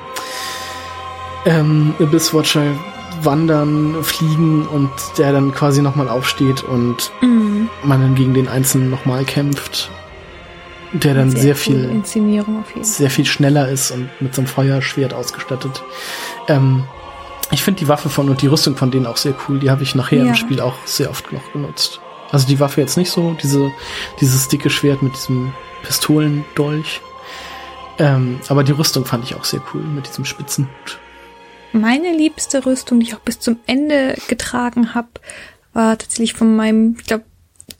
ähm, 1.46 1.94
Abyss-Watcher 2.00 2.62
wandern, 3.22 4.02
fliegen 4.04 4.66
und 4.66 4.90
der 5.16 5.32
dann 5.32 5.52
quasi 5.54 5.82
nochmal 5.82 6.08
aufsteht 6.08 6.62
und 6.62 7.10
Mhm. 7.20 7.68
man 7.82 8.00
dann 8.00 8.14
gegen 8.14 8.34
den 8.34 8.48
Einzelnen 8.48 8.90
nochmal 8.90 9.24
kämpft. 9.24 9.90
Der 10.92 11.12
dann 11.14 11.30
sehr, 11.30 11.54
coole 11.54 12.02
viel, 12.02 12.02
sehr 12.82 13.10
viel 13.10 13.26
schneller 13.26 13.68
ist 13.68 13.90
und 13.90 14.08
mit 14.20 14.34
so 14.34 14.40
einem 14.40 14.48
Feuerschwert 14.48 15.12
ausgestattet. 15.12 15.82
Ähm, 16.48 16.84
ich 17.50 17.62
finde 17.62 17.80
die 17.80 17.88
Waffe 17.88 18.08
von 18.08 18.28
und 18.30 18.40
die 18.40 18.46
Rüstung 18.46 18.74
von 18.76 18.90
denen 18.90 19.06
auch 19.06 19.18
sehr 19.18 19.34
cool. 19.48 19.58
Die 19.58 19.70
habe 19.70 19.82
ich 19.82 19.94
nachher 19.94 20.18
Ja. 20.22 20.28
im 20.28 20.34
Spiel 20.34 20.60
auch 20.60 20.74
sehr 20.86 21.10
oft 21.10 21.30
noch 21.32 21.52
genutzt. 21.52 22.00
Also 22.30 22.46
die 22.46 22.60
Waffe 22.60 22.80
jetzt 22.80 22.96
nicht 22.96 23.10
so, 23.10 23.36
diese, 23.42 23.70
dieses 24.20 24.48
dicke 24.48 24.70
Schwert 24.70 25.02
mit 25.02 25.14
diesem 25.14 25.52
Pistolendolch. 25.82 27.00
Ähm, 27.98 28.40
aber 28.48 28.64
die 28.64 28.72
Rüstung 28.72 29.04
fand 29.04 29.24
ich 29.24 29.34
auch 29.34 29.44
sehr 29.44 29.60
cool 29.72 29.82
mit 29.82 30.06
diesem 30.06 30.24
Spitzenhut. 30.24 30.98
Meine 31.72 32.16
liebste 32.16 32.64
Rüstung, 32.64 33.00
die 33.00 33.06
ich 33.06 33.14
auch 33.14 33.20
bis 33.20 33.40
zum 33.40 33.58
Ende 33.66 34.16
getragen 34.28 34.94
habe, 34.94 35.08
war 35.72 35.98
tatsächlich 35.98 36.34
von 36.34 36.54
meinem, 36.56 36.96
ich 36.98 37.06
glaube, 37.06 37.24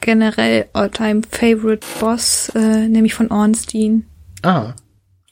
generell 0.01 0.69
all-time 0.73 1.23
favorite 1.31 1.87
Boss, 1.99 2.51
äh, 2.55 2.89
nämlich 2.89 3.15
von 3.15 3.31
Ornstein. 3.31 4.07
Ah, 4.43 4.75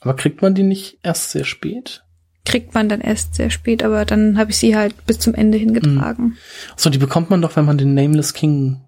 aber 0.00 0.16
kriegt 0.16 0.42
man 0.42 0.54
die 0.54 0.62
nicht 0.62 0.98
erst 1.02 1.30
sehr 1.30 1.44
spät? 1.44 2.02
Kriegt 2.44 2.74
man 2.74 2.88
dann 2.88 3.00
erst 3.00 3.34
sehr 3.34 3.50
spät, 3.50 3.82
aber 3.82 4.04
dann 4.04 4.38
habe 4.38 4.52
ich 4.52 4.56
sie 4.56 4.76
halt 4.76 5.06
bis 5.06 5.18
zum 5.18 5.34
Ende 5.34 5.58
hingetragen. 5.58 6.36
So, 6.76 6.90
die 6.90 6.98
bekommt 6.98 7.28
man 7.28 7.42
doch, 7.42 7.56
wenn 7.56 7.64
man 7.64 7.76
den 7.76 7.94
Nameless 7.94 8.34
King 8.34 8.85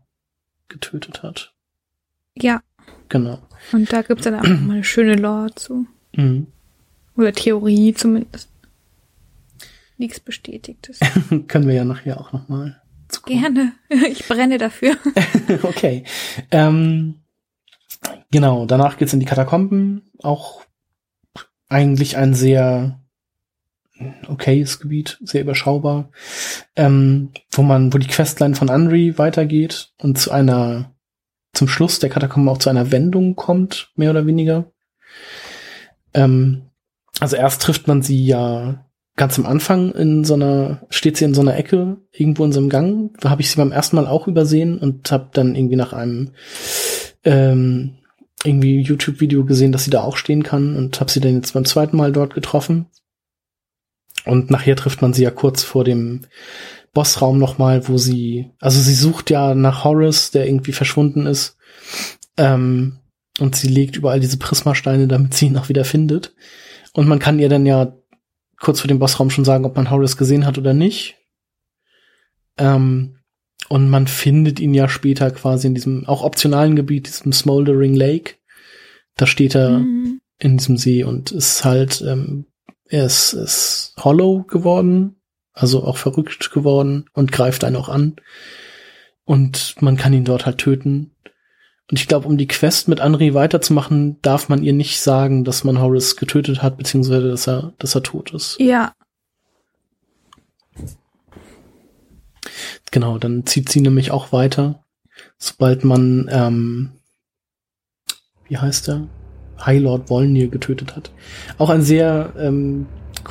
getötet 0.68 1.22
hat. 1.22 1.54
Ja, 2.34 2.62
Genau. 3.08 3.38
und 3.72 3.92
da 3.92 4.02
gibt's 4.02 4.24
dann 4.24 4.34
auch 4.34 4.42
mal 4.44 4.74
eine 4.74 4.84
schöne 4.84 5.14
Lore 5.16 5.54
zu. 5.54 5.86
Mhm. 6.14 6.46
Oder 7.16 7.32
Theorie 7.32 7.94
zumindest. 7.94 8.48
Nichts 9.96 10.20
Bestätigtes. 10.20 11.00
Können 11.48 11.66
wir 11.66 11.74
ja 11.74 11.84
nachher 11.84 12.20
auch 12.20 12.32
nochmal. 12.32 12.80
Gerne. 13.26 13.72
Ich 14.10 14.28
brenne 14.28 14.58
dafür. 14.58 14.96
okay. 15.62 16.04
Ähm, 16.50 17.16
genau, 18.30 18.66
danach 18.66 18.96
geht's 18.98 19.12
in 19.14 19.20
die 19.20 19.26
Katakomben. 19.26 20.10
Auch 20.22 20.62
eigentlich 21.68 22.16
ein 22.16 22.34
sehr 22.34 23.00
okayes 24.28 24.80
Gebiet, 24.80 25.18
sehr 25.22 25.42
überschaubar, 25.42 26.10
ähm, 26.76 27.30
wo 27.52 27.62
man, 27.62 27.92
wo 27.92 27.98
die 27.98 28.06
Questline 28.06 28.54
von 28.54 28.70
Anri 28.70 29.18
weitergeht 29.18 29.92
und 29.98 30.18
zu 30.18 30.30
einer, 30.30 30.94
zum 31.52 31.68
Schluss 31.68 31.98
der 31.98 32.10
Katakomben 32.10 32.48
auch 32.48 32.58
zu 32.58 32.70
einer 32.70 32.90
Wendung 32.92 33.36
kommt, 33.36 33.90
mehr 33.96 34.10
oder 34.10 34.26
weniger. 34.26 34.70
Ähm, 36.14 36.62
also 37.20 37.36
erst 37.36 37.62
trifft 37.62 37.88
man 37.88 38.02
sie 38.02 38.24
ja 38.24 38.84
ganz 39.16 39.38
am 39.38 39.46
Anfang 39.46 39.92
in 39.92 40.24
so 40.24 40.34
einer, 40.34 40.86
steht 40.90 41.16
sie 41.16 41.24
in 41.24 41.34
so 41.34 41.40
einer 41.40 41.56
Ecke, 41.56 41.96
irgendwo 42.12 42.44
in 42.44 42.52
so 42.52 42.60
einem 42.60 42.70
Gang. 42.70 43.10
Da 43.20 43.30
habe 43.30 43.42
ich 43.42 43.50
sie 43.50 43.56
beim 43.56 43.72
ersten 43.72 43.96
Mal 43.96 44.06
auch 44.06 44.28
übersehen 44.28 44.78
und 44.78 45.10
habe 45.10 45.30
dann 45.32 45.56
irgendwie 45.56 45.76
nach 45.76 45.92
einem 45.92 46.30
ähm, 47.24 47.98
irgendwie 48.44 48.80
YouTube-Video 48.80 49.44
gesehen, 49.44 49.72
dass 49.72 49.84
sie 49.84 49.90
da 49.90 50.02
auch 50.02 50.16
stehen 50.16 50.44
kann 50.44 50.76
und 50.76 51.00
habe 51.00 51.10
sie 51.10 51.20
dann 51.20 51.34
jetzt 51.34 51.52
beim 51.52 51.64
zweiten 51.64 51.96
Mal 51.96 52.12
dort 52.12 52.34
getroffen. 52.34 52.86
Und 54.28 54.50
nachher 54.50 54.76
trifft 54.76 55.00
man 55.02 55.14
sie 55.14 55.22
ja 55.22 55.30
kurz 55.30 55.62
vor 55.62 55.84
dem 55.84 56.20
Bossraum 56.92 57.38
nochmal, 57.38 57.88
wo 57.88 57.96
sie, 57.98 58.50
also 58.60 58.80
sie 58.80 58.94
sucht 58.94 59.30
ja 59.30 59.54
nach 59.54 59.84
Horace, 59.84 60.30
der 60.30 60.46
irgendwie 60.46 60.72
verschwunden 60.72 61.26
ist. 61.26 61.56
Ähm, 62.36 62.98
und 63.40 63.56
sie 63.56 63.68
legt 63.68 63.96
überall 63.96 64.20
diese 64.20 64.36
Prismasteine, 64.38 65.08
damit 65.08 65.34
sie 65.34 65.46
ihn 65.46 65.56
auch 65.56 65.68
wieder 65.68 65.84
findet. 65.84 66.34
Und 66.92 67.08
man 67.08 67.18
kann 67.18 67.38
ihr 67.38 67.48
dann 67.48 67.66
ja 67.66 67.94
kurz 68.60 68.80
vor 68.80 68.88
dem 68.88 68.98
Bossraum 68.98 69.30
schon 69.30 69.44
sagen, 69.44 69.64
ob 69.64 69.76
man 69.76 69.90
Horace 69.90 70.16
gesehen 70.16 70.44
hat 70.44 70.58
oder 70.58 70.74
nicht. 70.74 71.16
Ähm, 72.58 73.16
und 73.68 73.88
man 73.88 74.06
findet 74.06 74.60
ihn 74.60 74.74
ja 74.74 74.88
später 74.88 75.30
quasi 75.30 75.68
in 75.68 75.74
diesem 75.74 76.06
auch 76.06 76.22
optionalen 76.22 76.76
Gebiet, 76.76 77.06
diesem 77.06 77.32
Smoldering 77.32 77.94
Lake. 77.94 78.34
Da 79.16 79.26
steht 79.26 79.54
er 79.54 79.78
Mhm. 79.78 80.20
in 80.38 80.56
diesem 80.58 80.76
See 80.76 81.04
und 81.04 81.32
ist 81.32 81.64
halt, 81.64 82.02
ähm, 82.06 82.46
er 82.88 83.06
ist, 83.06 83.32
ist 83.32 83.94
hollow 83.98 84.42
geworden, 84.44 85.16
also 85.52 85.84
auch 85.84 85.96
verrückt 85.96 86.50
geworden 86.50 87.06
und 87.12 87.32
greift 87.32 87.64
einen 87.64 87.76
auch 87.76 87.88
an. 87.88 88.16
Und 89.24 89.74
man 89.80 89.96
kann 89.96 90.12
ihn 90.12 90.24
dort 90.24 90.46
halt 90.46 90.58
töten. 90.58 91.14
Und 91.90 91.98
ich 91.98 92.08
glaube, 92.08 92.26
um 92.26 92.36
die 92.36 92.46
Quest 92.46 92.88
mit 92.88 93.00
Anri 93.00 93.34
weiterzumachen, 93.34 94.20
darf 94.22 94.48
man 94.48 94.62
ihr 94.62 94.72
nicht 94.72 95.00
sagen, 95.00 95.44
dass 95.44 95.64
man 95.64 95.80
Horace 95.80 96.16
getötet 96.16 96.62
hat, 96.62 96.76
beziehungsweise 96.76 97.28
dass 97.28 97.46
er, 97.46 97.72
dass 97.78 97.94
er 97.94 98.02
tot 98.02 98.32
ist. 98.32 98.58
Ja, 98.58 98.94
Genau, 102.90 103.18
dann 103.18 103.44
zieht 103.46 103.68
sie 103.68 103.80
nämlich 103.80 104.10
auch 104.10 104.32
weiter, 104.32 104.82
sobald 105.36 105.84
man, 105.84 106.28
ähm, 106.30 106.92
wie 108.48 108.56
heißt 108.56 108.88
er? 108.88 109.08
High 109.64 109.80
Lord 109.80 110.08
Volnir 110.10 110.48
getötet 110.48 110.96
hat. 110.96 111.10
Auch 111.58 111.70
ein 111.70 111.82
sehr 111.82 112.32
ähm, 112.38 112.86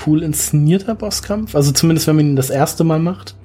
cool 0.06 0.24
inszenierter 0.24 0.96
Bosskampf, 0.96 1.56
also 1.56 1.72
zumindest 1.72 2.08
wenn 2.08 2.16
man 2.16 2.26
ihn 2.26 2.36
das 2.36 2.50
erste 2.50 2.84
Mal 2.84 3.00
macht, 3.00 3.36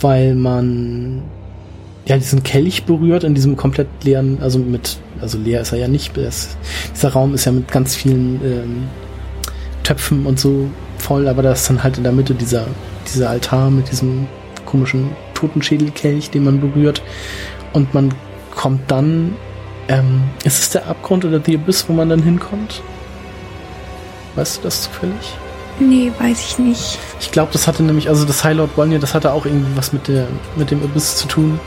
weil 0.00 0.34
man 0.34 1.22
ja 2.06 2.16
diesen 2.16 2.42
Kelch 2.42 2.84
berührt 2.84 3.24
in 3.24 3.34
diesem 3.34 3.56
komplett 3.56 3.88
leeren, 4.02 4.38
also 4.40 4.58
mit, 4.58 4.98
also 5.20 5.38
leer 5.38 5.60
ist 5.60 5.72
er 5.72 5.78
ja 5.78 5.88
nicht, 5.88 6.16
es, 6.16 6.56
dieser 6.94 7.10
Raum 7.10 7.34
ist 7.34 7.44
ja 7.44 7.52
mit 7.52 7.70
ganz 7.70 7.94
vielen 7.94 8.40
ähm, 8.44 8.88
Töpfen 9.84 10.26
und 10.26 10.38
so 10.38 10.68
voll, 10.98 11.28
aber 11.28 11.42
da 11.42 11.52
ist 11.52 11.68
dann 11.68 11.82
halt 11.82 11.98
in 11.98 12.04
der 12.04 12.12
Mitte 12.12 12.34
dieser, 12.34 12.66
dieser 13.12 13.30
Altar 13.30 13.70
mit 13.70 13.90
diesem 13.90 14.26
komischen 14.66 15.10
Totenschädelkelch, 15.34 16.30
den 16.30 16.44
man 16.44 16.60
berührt. 16.60 17.02
Und 17.72 17.94
man 17.94 18.14
kommt 18.54 18.90
dann, 18.90 19.32
ähm, 19.90 20.22
ist 20.44 20.60
es 20.60 20.70
der 20.70 20.86
Abgrund 20.86 21.24
oder 21.24 21.40
die 21.40 21.56
Abyss, 21.56 21.88
wo 21.88 21.92
man 21.92 22.08
dann 22.08 22.22
hinkommt? 22.22 22.80
Weißt 24.36 24.58
du 24.58 24.62
das 24.62 24.82
zufällig? 24.82 25.36
nee, 25.80 26.12
weiß 26.18 26.40
ich 26.40 26.58
nicht. 26.58 26.98
Ich 27.20 27.30
glaube, 27.30 27.50
das 27.52 27.66
hatte 27.66 27.82
nämlich, 27.82 28.08
also 28.08 28.24
das 28.24 28.44
High 28.44 28.56
Lord 28.56 28.76
Volnir, 28.76 28.98
das 28.98 29.14
hatte 29.14 29.32
auch 29.32 29.46
irgendwie 29.46 29.76
was 29.76 29.92
mit 29.92 30.08
der, 30.08 30.26
mit 30.56 30.70
dem 30.70 30.82
Abyss 30.82 31.16
zu 31.16 31.26
tun. 31.26 31.58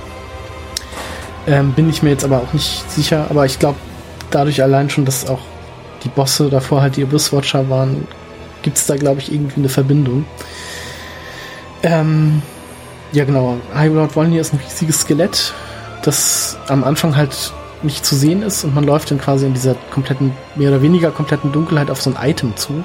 Ähm, 1.48 1.74
bin 1.74 1.90
ich 1.90 2.04
mir 2.04 2.12
jetzt 2.12 2.24
aber 2.24 2.38
auch 2.38 2.54
nicht 2.54 2.90
sicher, 2.90 3.26
aber 3.30 3.46
ich 3.46 3.60
glaube, 3.60 3.78
dadurch 4.32 4.62
allein 4.62 4.90
schon, 4.90 5.04
dass 5.04 5.28
auch 5.28 5.42
die 6.04 6.10
Bosse 6.10 6.50
davor 6.50 6.82
halt 6.82 6.96
die 6.96 7.04
Abysswatcher 7.04 7.70
waren, 7.70 8.08
gibt 8.62 8.78
es 8.78 8.86
da, 8.86 8.96
glaube 8.96 9.20
ich, 9.20 9.34
irgendwie 9.34 9.60
eine 9.60 9.70
Verbindung. 9.70 10.26
Ähm, 11.82 12.42
ja, 13.12 13.26
genau. 13.26 13.58
High 13.76 13.92
Lord 13.94 14.16
Volney 14.16 14.38
ist 14.38 14.54
ein 14.54 14.60
riesiges 14.64 15.02
Skelett, 15.02 15.54
das 16.04 16.58
am 16.68 16.84
Anfang 16.84 17.18
halt 17.18 17.52
nicht 17.84 18.06
zu 18.06 18.16
sehen 18.16 18.42
ist 18.42 18.64
und 18.64 18.76
man 18.76 18.84
läuft 18.84 19.12
dann 19.12 19.20
quasi 19.20 19.46
in 19.46 19.54
dieser 19.54 19.76
kompletten, 19.92 20.32
mehr 20.56 20.70
oder 20.70 20.82
weniger 20.82 21.12
kompletten 21.12 21.52
Dunkelheit 21.52 21.90
auf 21.92 22.02
so 22.02 22.14
ein 22.14 22.30
Item 22.30 22.56
zu. 22.56 22.84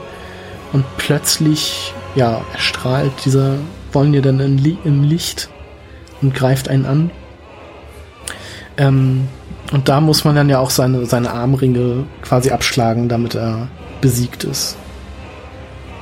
Und 0.73 0.85
plötzlich, 0.99 1.95
ja, 2.15 2.43
erstrahlt 2.53 3.13
dieser 3.25 3.57
Volney 3.93 4.21
dann 4.21 4.41
im 4.41 5.03
Licht 5.03 5.49
und 6.21 6.35
greift 6.35 6.69
einen 6.69 6.85
an. 6.85 7.11
Ähm, 8.77 9.29
und 9.73 9.89
da 9.89 10.01
muss 10.01 10.25
man 10.25 10.35
dann 10.35 10.49
ja 10.49 10.59
auch 10.59 10.71
seine, 10.71 11.07
seine 11.07 11.31
Armringe 11.31 12.05
quasi 12.23 12.51
abschlagen, 12.51 13.09
damit 13.09 13.35
er 13.35 13.69
besiegt 14.01 14.45
ist. 14.45 14.77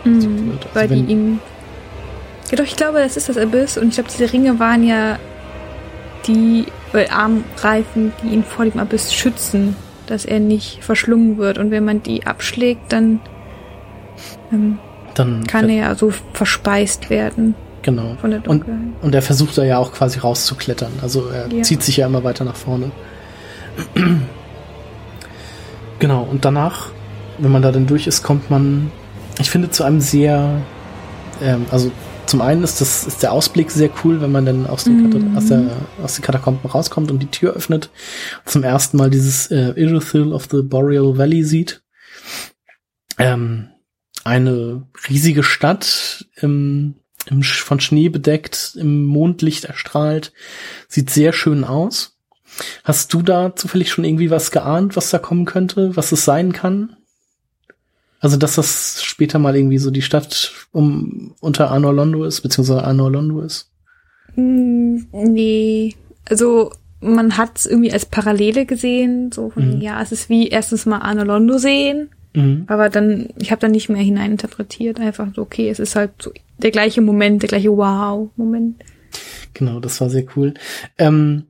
Mhm, 0.05 0.53
also 0.57 0.69
weil 0.75 0.89
die 0.89 1.13
ihm. 1.13 1.41
Ja, 2.51 2.57
doch, 2.57 2.65
ich 2.65 2.77
glaube, 2.77 2.99
das 3.01 3.17
ist 3.17 3.29
das 3.29 3.37
Abyss 3.37 3.77
und 3.77 3.89
ich 3.89 3.95
glaube, 3.95 4.11
diese 4.13 4.33
Ringe 4.33 4.59
waren 4.61 4.87
ja 4.87 5.19
die 6.27 6.67
äh, 6.93 7.09
Armreifen, 7.09 8.13
die 8.23 8.29
ihn 8.29 8.45
vor 8.45 8.65
dem 8.65 8.79
Abyss 8.79 9.13
schützen, 9.13 9.77
dass 10.07 10.25
er 10.25 10.41
nicht 10.41 10.83
verschlungen 10.83 11.39
wird. 11.39 11.59
Und 11.59 11.71
wenn 11.71 11.85
man 11.85 12.03
die 12.03 12.27
abschlägt, 12.27 12.93
dann, 12.93 13.21
ähm, 14.53 14.79
dann 15.15 15.47
kann 15.47 15.69
er 15.69 15.77
ja 15.77 15.95
so 15.95 16.13
verspeist 16.33 17.11
werden. 17.11 17.55
Genau. 17.83 18.17
Von 18.21 18.33
der 18.33 18.49
und, 18.49 18.65
und 19.01 19.15
er 19.15 19.23
versucht 19.23 19.57
da 19.57 19.65
ja 19.65 19.79
auch 19.79 19.93
quasi 19.93 20.19
rauszuklettern. 20.19 20.91
Also 21.03 21.29
er 21.29 21.53
ja. 21.53 21.63
zieht 21.63 21.83
sich 21.83 21.99
ja 21.99 22.07
immer 22.07 22.25
weiter 22.25 22.45
nach 22.45 22.57
vorne. 22.57 22.91
genau, 25.99 26.27
und 26.29 26.45
danach, 26.45 26.89
wenn 27.39 27.53
man 27.53 27.63
da 27.63 27.71
dann 27.71 27.87
durch 27.87 28.07
ist, 28.07 28.23
kommt 28.23 28.51
man, 28.51 28.91
ich 29.39 29.51
finde, 29.51 29.71
zu 29.71 29.85
einem 29.85 30.01
sehr, 30.01 30.63
ähm, 31.41 31.67
also 31.71 31.93
zum 32.27 32.41
einen 32.41 32.63
ist 32.63 32.81
das 32.81 33.07
ist 33.07 33.23
der 33.23 33.33
Ausblick 33.33 33.71
sehr 33.71 33.91
cool, 34.05 34.21
wenn 34.21 34.33
man 34.33 34.45
dann 34.45 34.67
aus, 34.67 34.85
den 34.85 35.11
mhm. 35.11 35.37
aus, 35.37 35.47
der, 35.47 35.71
aus 36.03 36.15
den 36.15 36.23
Katakomben 36.23 36.71
rauskommt 36.71 37.11
und 37.11 37.21
die 37.21 37.31
Tür 37.31 37.55
öffnet. 37.55 37.91
Zum 38.45 38.63
ersten 38.63 38.97
Mal 38.97 39.11
dieses 39.11 39.51
äh, 39.51 39.73
Irithyll 39.77 40.33
of 40.33 40.49
the 40.51 40.63
Boreal 40.63 41.17
Valley 41.19 41.45
sieht. 41.45 41.83
Ähm, 43.19 43.69
eine 44.25 44.87
riesige 45.09 45.43
Stadt 45.43 46.27
im, 46.37 46.97
im, 47.27 47.43
von 47.43 47.81
Schnee 47.81 48.09
bedeckt, 48.09 48.77
im 48.79 49.05
Mondlicht 49.05 49.65
erstrahlt. 49.65 50.33
Sieht 50.89 51.11
sehr 51.11 51.33
schön 51.33 51.65
aus. 51.65 52.19
Hast 52.85 53.13
du 53.13 53.23
da 53.23 53.55
zufällig 53.55 53.91
schon 53.91 54.05
irgendwie 54.05 54.31
was 54.31 54.51
geahnt, 54.51 54.97
was 54.97 55.11
da 55.11 55.19
kommen 55.19 55.45
könnte, 55.45 55.97
was 55.97 56.13
es 56.13 56.25
sein 56.25 56.53
kann? 56.53 56.96
Also, 58.27 58.39
dass 58.39 58.57
das 58.57 59.05
später 59.05 59.39
mal 59.39 59.55
irgendwie 59.55 59.79
so 59.79 59.93
die 59.93 60.03
Stadt 60.03 60.53
um, 60.73 61.37
unter 61.39 61.71
Arnor 61.71 61.93
Londo 61.93 62.25
ist, 62.25 62.41
beziehungsweise 62.41 62.83
Arnor 62.83 63.09
Londo 63.09 63.41
ist? 63.41 63.71
Mm, 64.35 64.97
nee. 65.13 65.95
Also, 66.29 66.73
man 67.01 67.37
hat 67.37 67.57
es 67.57 67.67
irgendwie 67.67 67.93
als 67.93 68.05
Parallele 68.05 68.67
gesehen, 68.67 69.31
so 69.31 69.51
von, 69.51 69.77
mhm. 69.77 69.81
ja, 69.81 70.03
es 70.03 70.11
ist 70.11 70.29
wie 70.29 70.49
erstens 70.49 70.87
mal 70.87 71.03
Arnor 71.03 71.25
Londo 71.25 71.59
sehen, 71.59 72.09
mhm. 72.35 72.65
aber 72.67 72.89
dann, 72.89 73.29
ich 73.39 73.53
habe 73.53 73.61
da 73.61 73.69
nicht 73.69 73.91
mehr 73.91 74.03
hineininterpretiert, 74.03 74.99
einfach 74.99 75.29
so, 75.37 75.43
okay, 75.43 75.71
es 75.71 75.79
ist 75.79 75.95
halt 75.95 76.11
so 76.21 76.33
der 76.59 76.73
gleiche 76.73 77.03
Moment, 77.03 77.43
der 77.43 77.51
gleiche 77.51 77.71
Wow-Moment. 77.71 78.83
Genau, 79.55 79.79
das 79.79 80.01
war 80.01 80.11
sehr 80.11 80.25
cool. 80.35 80.55
Ähm, 80.99 81.45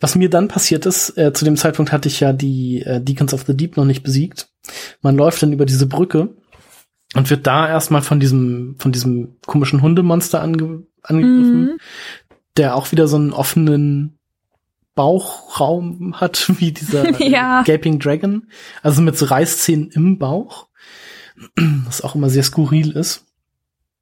was 0.00 0.14
mir 0.14 0.30
dann 0.30 0.48
passiert 0.48 0.86
ist, 0.86 1.16
äh, 1.18 1.32
zu 1.32 1.44
dem 1.44 1.56
Zeitpunkt 1.56 1.92
hatte 1.92 2.08
ich 2.08 2.20
ja 2.20 2.32
die 2.32 2.82
äh, 2.82 3.00
Deacons 3.00 3.34
of 3.34 3.44
the 3.46 3.56
Deep 3.56 3.76
noch 3.76 3.84
nicht 3.84 4.02
besiegt. 4.02 4.48
Man 5.02 5.16
läuft 5.16 5.42
dann 5.42 5.52
über 5.52 5.66
diese 5.66 5.86
Brücke 5.86 6.36
und 7.14 7.30
wird 7.30 7.46
da 7.46 7.68
erstmal 7.68 8.02
von 8.02 8.20
diesem, 8.20 8.76
von 8.78 8.92
diesem 8.92 9.36
komischen 9.46 9.82
Hundemonster 9.82 10.40
ange 10.40 10.86
angegriffen, 11.02 11.60
mhm. 11.60 11.78
der 12.56 12.76
auch 12.76 12.92
wieder 12.92 13.08
so 13.08 13.16
einen 13.16 13.32
offenen 13.32 14.18
Bauchraum 14.94 16.20
hat, 16.20 16.50
wie 16.58 16.72
dieser 16.72 17.20
äh, 17.20 17.30
ja. 17.30 17.62
Gaping 17.62 17.98
Dragon. 17.98 18.48
Also 18.82 19.02
mit 19.02 19.16
so 19.16 19.26
Reißzähnen 19.26 19.90
im 19.90 20.18
Bauch. 20.18 20.68
Was 21.86 22.02
auch 22.02 22.14
immer 22.14 22.30
sehr 22.30 22.42
skurril 22.42 22.92
ist. 22.92 23.24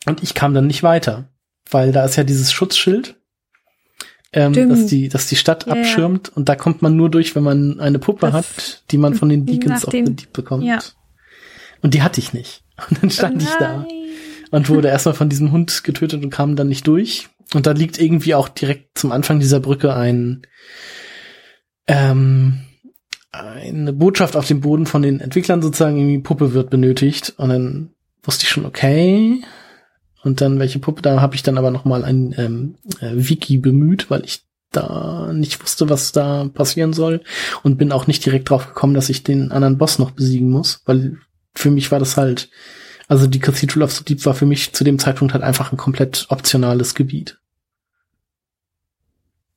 Und 0.07 0.23
ich 0.23 0.35
kam 0.35 0.55
dann 0.55 0.67
nicht 0.67 0.83
weiter, 0.83 1.29
weil 1.71 1.93
da 1.93 2.05
ist 2.05 2.17
ja 2.17 2.25
dieses 2.25 2.53
Schutzschild 2.53 3.17
ähm, 4.33 4.69
dass 4.69 4.87
die, 4.87 5.09
dass 5.09 5.27
die 5.27 5.37
Stadt 5.37 5.67
yeah. 5.67 5.77
abschirmt 5.77 6.31
und 6.37 6.49
da 6.49 6.57
kommt 6.57 6.83
man 6.83 6.97
nur 6.97 7.11
durch, 7.11 7.35
wenn 7.35 7.43
man 7.43 7.81
eine 7.81 7.99
Puppe 7.99 8.27
das 8.27 8.35
hat, 8.35 8.83
die 8.91 8.99
man 8.99 9.15
von 9.15 9.29
den 9.29 9.47
Deacons 9.47 9.87
of 9.87 9.93
the 9.93 10.05
Deep 10.05 10.33
bekommt. 10.33 10.65
Ja. 10.65 10.81
Und 11.83 11.95
die 11.95 12.03
hatte 12.03 12.21
ich 12.21 12.33
nicht. 12.33 12.63
Und 12.91 13.03
dann 13.03 13.11
stand 13.11 13.43
oh 13.43 13.45
ich 13.45 13.55
da 13.59 13.87
und 14.51 14.69
wurde 14.69 14.89
erstmal 14.89 15.15
von 15.15 15.29
diesem 15.29 15.51
Hund 15.51 15.83
getötet 15.83 16.23
und 16.23 16.31
kam 16.31 16.57
dann 16.57 16.69
nicht 16.69 16.87
durch. 16.87 17.29
Und 17.55 17.67
da 17.67 17.73
liegt 17.73 17.99
irgendwie 17.99 18.35
auch 18.35 18.49
direkt 18.49 18.99
zum 18.99 19.13
Anfang 19.13 19.41
dieser 19.41 19.61
Brücke 19.61 19.95
ein 19.95 20.43
ähm, 21.87 22.61
eine 23.33 23.93
Botschaft 23.93 24.37
auf 24.37 24.47
dem 24.47 24.61
Boden 24.61 24.87
von 24.87 25.03
den 25.03 25.21
Entwicklern 25.21 25.63
sozusagen, 25.63 25.97
irgendwie 25.97 26.19
Puppe 26.19 26.55
wird 26.55 26.71
benötigt. 26.71 27.35
Und 27.37 27.51
dann 27.51 27.91
wusste 28.23 28.45
ich 28.45 28.49
schon, 28.49 28.65
okay, 28.65 29.43
und 30.27 30.41
dann 30.41 30.59
welche 30.59 30.81
Puppe, 30.81 31.03
da 31.03 31.21
habe 31.21 31.37
ich 31.37 31.45
dann 31.45 31.57
aber 31.57 31.71
noch 31.71 31.85
mal 31.85 32.05
ein 32.05 32.35
ähm, 32.37 32.75
äh, 32.99 33.13
Wiki 33.15 33.59
bemüht, 33.59 34.11
weil 34.11 34.25
ich 34.25 34.43
da 34.73 35.33
nicht 35.33 35.63
wusste, 35.63 35.89
was 35.89 36.11
da 36.11 36.51
passieren 36.53 36.93
soll 36.93 37.23
und 37.63 37.79
bin 37.79 37.93
auch 37.93 38.09
nicht 38.09 38.27
direkt 38.27 38.51
drauf 38.51 38.67
gekommen, 38.67 38.95
dass 38.95 39.09
ich 39.09 39.23
den 39.23 39.53
anderen 39.53 39.79
Boss 39.79 40.01
noch 40.01 40.11
besiegen 40.11 40.51
muss, 40.51 40.83
weil 40.85 41.19
für 41.55 41.71
mich 41.71 41.93
war 41.93 42.01
das 42.01 42.17
halt, 42.17 42.51
also 43.07 43.29
die 43.29 43.39
Cathedral 43.39 43.85
of 43.85 43.93
the 43.93 44.05
Deep 44.05 44.27
war 44.27 44.35
für 44.35 44.47
mich 44.47 44.73
zu 44.73 44.83
dem 44.83 44.99
Zeitpunkt 44.99 45.33
halt 45.33 45.45
einfach 45.45 45.71
ein 45.71 45.79
komplett 45.79 46.27
optionales 46.29 46.97
Gebiet. 46.97 47.39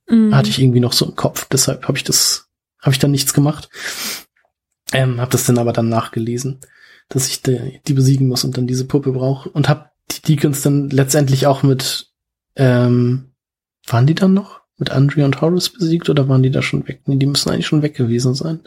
Mhm. 0.08 0.32
Hatte 0.32 0.50
ich 0.50 0.60
irgendwie 0.60 0.78
noch 0.78 0.92
so 0.92 1.04
im 1.04 1.16
Kopf, 1.16 1.48
deshalb 1.50 1.88
habe 1.88 1.98
ich 1.98 2.04
das, 2.04 2.46
habe 2.80 2.92
ich 2.92 3.00
dann 3.00 3.10
nichts 3.10 3.34
gemacht. 3.34 3.68
Ähm, 4.92 5.20
habe 5.20 5.32
das 5.32 5.46
dann 5.46 5.58
aber 5.58 5.72
dann 5.72 5.88
nachgelesen, 5.88 6.60
dass 7.08 7.26
ich 7.26 7.42
die, 7.42 7.80
die 7.88 7.92
besiegen 7.92 8.28
muss 8.28 8.44
und 8.44 8.56
dann 8.56 8.68
diese 8.68 8.84
Puppe 8.84 9.10
brauche 9.10 9.48
und 9.48 9.68
habe 9.68 9.89
die 10.10 10.22
Deacons 10.22 10.62
dann 10.62 10.90
letztendlich 10.90 11.46
auch 11.46 11.62
mit, 11.62 12.10
ähm, 12.56 13.32
waren 13.86 14.06
die 14.06 14.14
dann 14.14 14.34
noch? 14.34 14.60
Mit 14.76 14.90
Andrea 14.90 15.26
und 15.26 15.40
Horus 15.40 15.68
besiegt 15.68 16.08
oder 16.08 16.28
waren 16.28 16.42
die 16.42 16.50
da 16.50 16.62
schon 16.62 16.88
weg? 16.88 17.02
Nee, 17.06 17.16
die 17.16 17.26
müssen 17.26 17.50
eigentlich 17.50 17.66
schon 17.66 17.82
weg 17.82 17.94
gewesen 17.94 18.34
sein. 18.34 18.60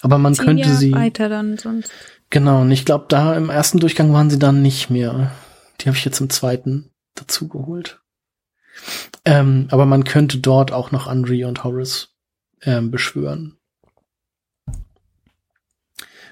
Aber 0.00 0.18
man 0.18 0.34
Zehn 0.34 0.46
könnte 0.46 0.62
Jahre 0.64 0.76
sie. 0.76 0.92
weiter 0.92 1.28
dann 1.28 1.58
sonst. 1.58 1.90
Genau, 2.30 2.62
und 2.62 2.70
ich 2.70 2.84
glaube, 2.84 3.06
da 3.08 3.36
im 3.36 3.50
ersten 3.50 3.78
Durchgang 3.78 4.12
waren 4.12 4.30
sie 4.30 4.38
dann 4.38 4.62
nicht 4.62 4.88
mehr. 4.88 5.32
Die 5.80 5.88
habe 5.88 5.96
ich 5.96 6.04
jetzt 6.04 6.20
im 6.20 6.30
zweiten 6.30 6.90
dazu 7.14 7.48
geholt. 7.48 8.00
Ähm, 9.24 9.66
aber 9.70 9.84
man 9.86 10.04
könnte 10.04 10.38
dort 10.38 10.72
auch 10.72 10.92
noch 10.92 11.06
Andrea 11.06 11.48
und 11.48 11.62
Horus 11.62 12.14
ähm, 12.62 12.90
beschwören. 12.90 13.58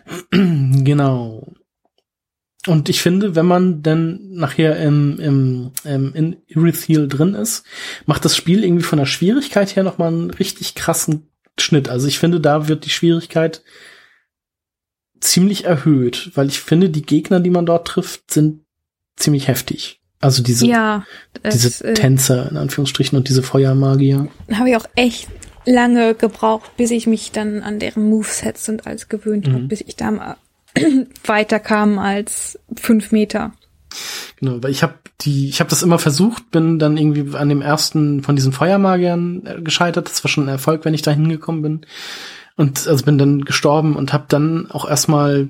genau. 0.30 1.52
Und 2.66 2.90
ich 2.90 3.00
finde, 3.00 3.34
wenn 3.34 3.46
man 3.46 3.82
dann 3.82 4.32
nachher 4.32 4.76
im, 4.76 5.18
im, 5.18 5.70
im 5.84 6.14
in 6.14 6.36
Irithiel 6.46 7.08
drin 7.08 7.34
ist, 7.34 7.64
macht 8.04 8.24
das 8.24 8.36
Spiel 8.36 8.64
irgendwie 8.64 8.84
von 8.84 8.98
der 8.98 9.06
Schwierigkeit 9.06 9.74
her 9.76 9.82
nochmal 9.82 10.08
einen 10.08 10.30
richtig 10.30 10.74
krassen 10.74 11.30
Schnitt. 11.58 11.88
Also 11.88 12.06
ich 12.06 12.18
finde, 12.18 12.38
da 12.38 12.68
wird 12.68 12.84
die 12.84 12.90
Schwierigkeit 12.90 13.62
ziemlich 15.20 15.64
erhöht, 15.64 16.32
weil 16.34 16.48
ich 16.48 16.60
finde, 16.60 16.90
die 16.90 17.02
Gegner, 17.02 17.40
die 17.40 17.50
man 17.50 17.66
dort 17.66 17.88
trifft, 17.88 18.30
sind 18.30 18.64
ziemlich 19.16 19.48
heftig. 19.48 20.00
Also 20.20 20.42
diese, 20.42 20.66
ja, 20.66 21.06
diese 21.50 21.82
äh, 21.84 21.94
Tänzer 21.94 22.50
in 22.50 22.58
Anführungsstrichen 22.58 23.16
und 23.16 23.28
diese 23.28 23.42
Feuermagier. 23.42 24.28
Habe 24.52 24.68
ich 24.68 24.76
auch 24.76 24.86
echt 24.96 25.28
lange 25.64 26.14
gebraucht, 26.14 26.76
bis 26.76 26.90
ich 26.90 27.06
mich 27.06 27.32
dann 27.32 27.62
an 27.62 27.78
deren 27.78 28.08
Movesets 28.08 28.68
und 28.68 28.86
alles 28.86 29.08
gewöhnt 29.08 29.46
mhm. 29.46 29.52
habe, 29.52 29.64
bis 29.64 29.80
ich 29.80 29.96
da 29.96 30.10
mal 30.10 30.36
weiterkam 31.24 31.98
als 31.98 32.58
fünf 32.76 33.12
Meter. 33.12 33.52
Genau, 34.36 34.62
weil 34.62 34.70
ich 34.70 34.82
habe 34.82 34.94
die, 35.22 35.48
ich 35.48 35.60
habe 35.60 35.70
das 35.70 35.82
immer 35.82 35.98
versucht, 35.98 36.50
bin 36.50 36.78
dann 36.78 36.96
irgendwie 36.96 37.36
an 37.36 37.48
dem 37.48 37.60
ersten 37.60 38.22
von 38.22 38.36
diesen 38.36 38.52
Feuermagiern 38.52 39.46
äh, 39.46 39.60
gescheitert. 39.62 40.08
Das 40.08 40.22
war 40.24 40.30
schon 40.30 40.44
ein 40.44 40.48
Erfolg, 40.48 40.84
wenn 40.84 40.94
ich 40.94 41.02
da 41.02 41.10
hingekommen 41.10 41.62
bin. 41.62 41.86
Und 42.56 42.86
also 42.86 43.04
bin 43.04 43.18
dann 43.18 43.44
gestorben 43.44 43.96
und 43.96 44.12
habe 44.12 44.26
dann 44.28 44.70
auch 44.70 44.88
erstmal 44.88 45.48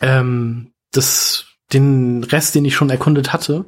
ähm, 0.00 0.72
das, 0.92 1.46
den 1.72 2.24
Rest, 2.24 2.54
den 2.54 2.64
ich 2.64 2.74
schon 2.74 2.90
erkundet 2.90 3.32
hatte, 3.32 3.66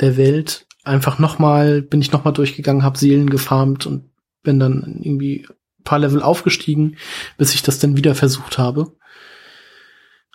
der 0.00 0.16
Welt, 0.16 0.66
einfach 0.84 1.18
nochmal, 1.18 1.82
bin 1.82 2.00
ich 2.00 2.12
nochmal 2.12 2.32
durchgegangen, 2.32 2.82
habe 2.82 2.98
Seelen 2.98 3.28
gefarmt 3.28 3.86
und 3.86 4.10
bin 4.42 4.58
dann 4.58 4.98
irgendwie 5.02 5.46
paar 5.84 5.98
Level 5.98 6.22
aufgestiegen, 6.22 6.96
bis 7.36 7.54
ich 7.54 7.62
das 7.62 7.78
dann 7.78 7.96
wieder 7.96 8.14
versucht 8.14 8.58
habe. 8.58 8.92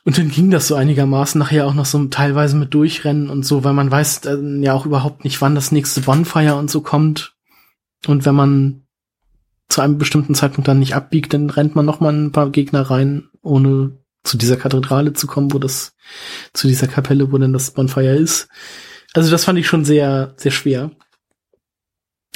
Und 0.05 0.19
dann 0.19 0.29
ging 0.29 0.51
das 0.51 0.67
so 0.67 0.75
einigermaßen 0.75 1.39
nachher 1.39 1.65
auch 1.65 1.73
noch 1.73 1.85
so 1.85 2.03
teilweise 2.05 2.55
mit 2.55 2.73
Durchrennen 2.75 3.29
und 3.29 3.43
so, 3.43 3.63
weil 3.63 3.73
man 3.73 3.89
weiß 3.89 4.25
äh, 4.25 4.37
ja 4.61 4.73
auch 4.73 4.85
überhaupt 4.85 5.23
nicht, 5.23 5.41
wann 5.41 5.55
das 5.55 5.71
nächste 5.71 6.01
Bonfire 6.01 6.55
und 6.55 6.69
so 6.69 6.81
kommt. 6.81 7.35
Und 8.05 8.23
wenn 8.23 8.35
man 8.35 8.85
zu 9.67 9.81
einem 9.81 9.97
bestimmten 9.97 10.35
Zeitpunkt 10.35 10.67
dann 10.67 10.79
nicht 10.79 10.95
abbiegt, 10.95 11.33
dann 11.33 11.49
rennt 11.49 11.75
man 11.75 11.85
noch 11.85 12.01
mal 12.01 12.13
ein 12.13 12.31
paar 12.31 12.51
Gegner 12.51 12.83
rein, 12.83 13.29
ohne 13.41 13.97
zu 14.23 14.37
dieser 14.37 14.57
Kathedrale 14.57 15.13
zu 15.13 15.25
kommen, 15.25 15.51
wo 15.53 15.57
das, 15.57 15.95
zu 16.53 16.67
dieser 16.67 16.87
Kapelle, 16.87 17.31
wo 17.31 17.39
denn 17.39 17.53
das 17.53 17.71
Bonfire 17.71 18.15
ist. 18.15 18.47
Also 19.13 19.31
das 19.31 19.45
fand 19.45 19.57
ich 19.57 19.67
schon 19.67 19.85
sehr, 19.85 20.35
sehr 20.37 20.51
schwer. 20.51 20.91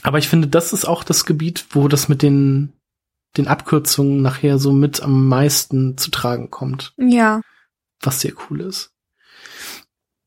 Aber 0.02 0.18
ich 0.18 0.28
finde, 0.28 0.48
das 0.48 0.74
ist 0.74 0.86
auch 0.86 1.04
das 1.04 1.26
Gebiet, 1.26 1.66
wo 1.72 1.88
das 1.88 2.10
mit 2.10 2.24
den, 2.24 2.74
den 3.38 3.48
Abkürzungen 3.48 4.24
nachher 4.24 4.58
so 4.58 4.72
mit 4.72 5.04
am 5.04 5.28
meisten 5.28 5.98
zu 5.98 6.10
tragen 6.10 6.50
kommt. 6.50 6.94
Ja. 6.98 7.42
Was 8.02 8.22
sehr 8.22 8.34
cool 8.50 8.62
ist. 8.62 8.94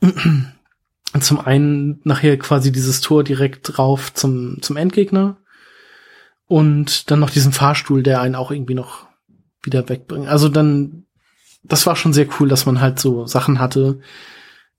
Und 0.00 1.24
zum 1.24 1.40
einen 1.40 2.00
nachher 2.04 2.38
quasi 2.38 2.72
dieses 2.72 3.00
Tor 3.00 3.24
direkt 3.24 3.76
drauf 3.76 4.12
zum, 4.14 4.60
zum 4.62 4.76
Endgegner. 4.76 5.38
Und 6.46 7.10
dann 7.10 7.20
noch 7.20 7.30
diesen 7.30 7.52
Fahrstuhl, 7.52 8.02
der 8.02 8.20
einen 8.20 8.34
auch 8.34 8.50
irgendwie 8.50 8.74
noch 8.74 9.06
wieder 9.62 9.88
wegbringt. 9.88 10.28
Also 10.28 10.48
dann, 10.48 11.06
das 11.62 11.86
war 11.86 11.96
schon 11.96 12.12
sehr 12.12 12.28
cool, 12.38 12.48
dass 12.48 12.66
man 12.66 12.80
halt 12.80 12.98
so 12.98 13.26
Sachen 13.26 13.58
hatte, 13.58 14.00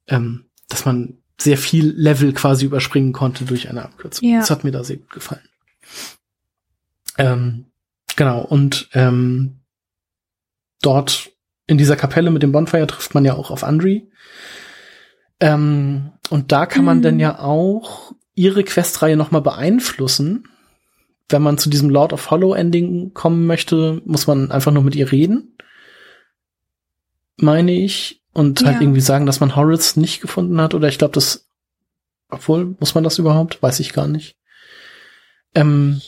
ähm, 0.07 0.45
dass 0.67 0.85
man 0.85 1.17
sehr 1.39 1.57
viel 1.57 1.89
Level 1.89 2.33
quasi 2.33 2.65
überspringen 2.65 3.13
konnte 3.13 3.45
durch 3.45 3.69
eine 3.69 3.83
Abkürzung. 3.83 4.29
Ja. 4.29 4.39
Das 4.39 4.49
hat 4.49 4.63
mir 4.63 4.71
da 4.71 4.83
sehr 4.83 4.97
gut 4.97 5.09
gefallen. 5.09 5.47
Ähm, 7.17 7.65
genau, 8.15 8.41
und 8.41 8.89
ähm, 8.93 9.59
dort 10.81 11.31
in 11.67 11.77
dieser 11.77 11.95
Kapelle 11.95 12.31
mit 12.31 12.43
dem 12.43 12.51
Bonfire 12.51 12.87
trifft 12.87 13.13
man 13.13 13.25
ja 13.25 13.33
auch 13.35 13.51
auf 13.51 13.63
Andri. 13.63 14.09
Ähm, 15.39 16.11
und 16.29 16.51
da 16.51 16.65
kann 16.65 16.85
man 16.85 16.97
Mhm. 16.99 17.01
dann 17.03 17.19
ja 17.19 17.39
auch 17.39 18.13
ihre 18.35 18.63
Questreihe 18.63 19.17
noch 19.17 19.31
mal 19.31 19.41
beeinflussen. 19.41 20.47
Wenn 21.29 21.41
man 21.41 21.57
zu 21.57 21.69
diesem 21.69 21.89
Lord 21.89 22.13
of 22.13 22.31
Hollow 22.31 22.53
Ending 22.53 23.13
kommen 23.13 23.45
möchte, 23.47 24.01
muss 24.05 24.27
man 24.27 24.51
einfach 24.51 24.71
nur 24.71 24.83
mit 24.83 24.95
ihr 24.95 25.11
reden. 25.11 25.55
Meine 27.37 27.71
ich. 27.73 28.21
Und 28.33 28.63
halt 28.65 28.75
Ja. 28.77 28.81
irgendwie 28.81 29.01
sagen, 29.01 29.25
dass 29.27 29.39
man 29.39 29.55
Horace 29.55 29.95
nicht 29.95 30.19
gefunden 30.21 30.59
hat. 30.59 30.73
Oder 30.73 30.87
ich 30.87 30.97
glaube, 30.97 31.13
das, 31.13 31.47
obwohl, 32.29 32.75
muss 32.79 32.95
man 32.95 33.03
das 33.03 33.19
überhaupt? 33.19 33.61
Weiß 33.61 33.79
ich 33.79 33.93
gar 33.93 34.07
nicht. 34.07 34.35
Ähm, 35.55 36.01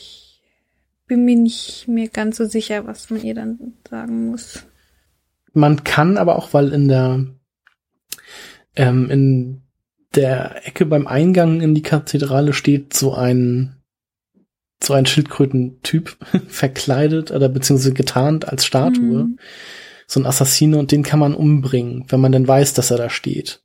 Bin 1.06 1.24
mir 1.24 1.36
nicht 1.36 1.86
mehr 1.86 2.08
ganz 2.08 2.36
so 2.36 2.46
sicher, 2.46 2.84
was 2.86 3.10
man 3.10 3.22
ihr 3.22 3.34
dann 3.34 3.74
sagen 3.88 4.30
muss. 4.30 4.64
Man 5.56 5.84
kann 5.84 6.18
aber 6.18 6.36
auch, 6.36 6.52
weil 6.52 6.72
in 6.72 6.88
der 6.88 7.24
ähm, 8.76 9.10
in 9.10 9.62
der 10.14 10.66
Ecke 10.66 10.86
beim 10.86 11.06
Eingang 11.06 11.60
in 11.60 11.74
die 11.74 11.82
Kathedrale 11.82 12.52
steht 12.52 12.94
so 12.94 13.14
ein 13.14 13.76
so 14.82 14.92
ein 14.92 15.06
Schildkrötentyp 15.06 16.16
verkleidet 16.48 17.30
oder 17.30 17.48
beziehungsweise 17.48 17.94
getarnt 17.94 18.46
als 18.48 18.66
Statue, 18.66 19.24
Mhm. 19.24 19.38
so 20.06 20.20
ein 20.20 20.26
Assassine 20.26 20.76
und 20.78 20.92
den 20.92 21.02
kann 21.02 21.18
man 21.18 21.34
umbringen, 21.34 22.04
wenn 22.08 22.20
man 22.20 22.32
denn 22.32 22.46
weiß, 22.46 22.74
dass 22.74 22.90
er 22.90 22.98
da 22.98 23.08
steht. 23.08 23.62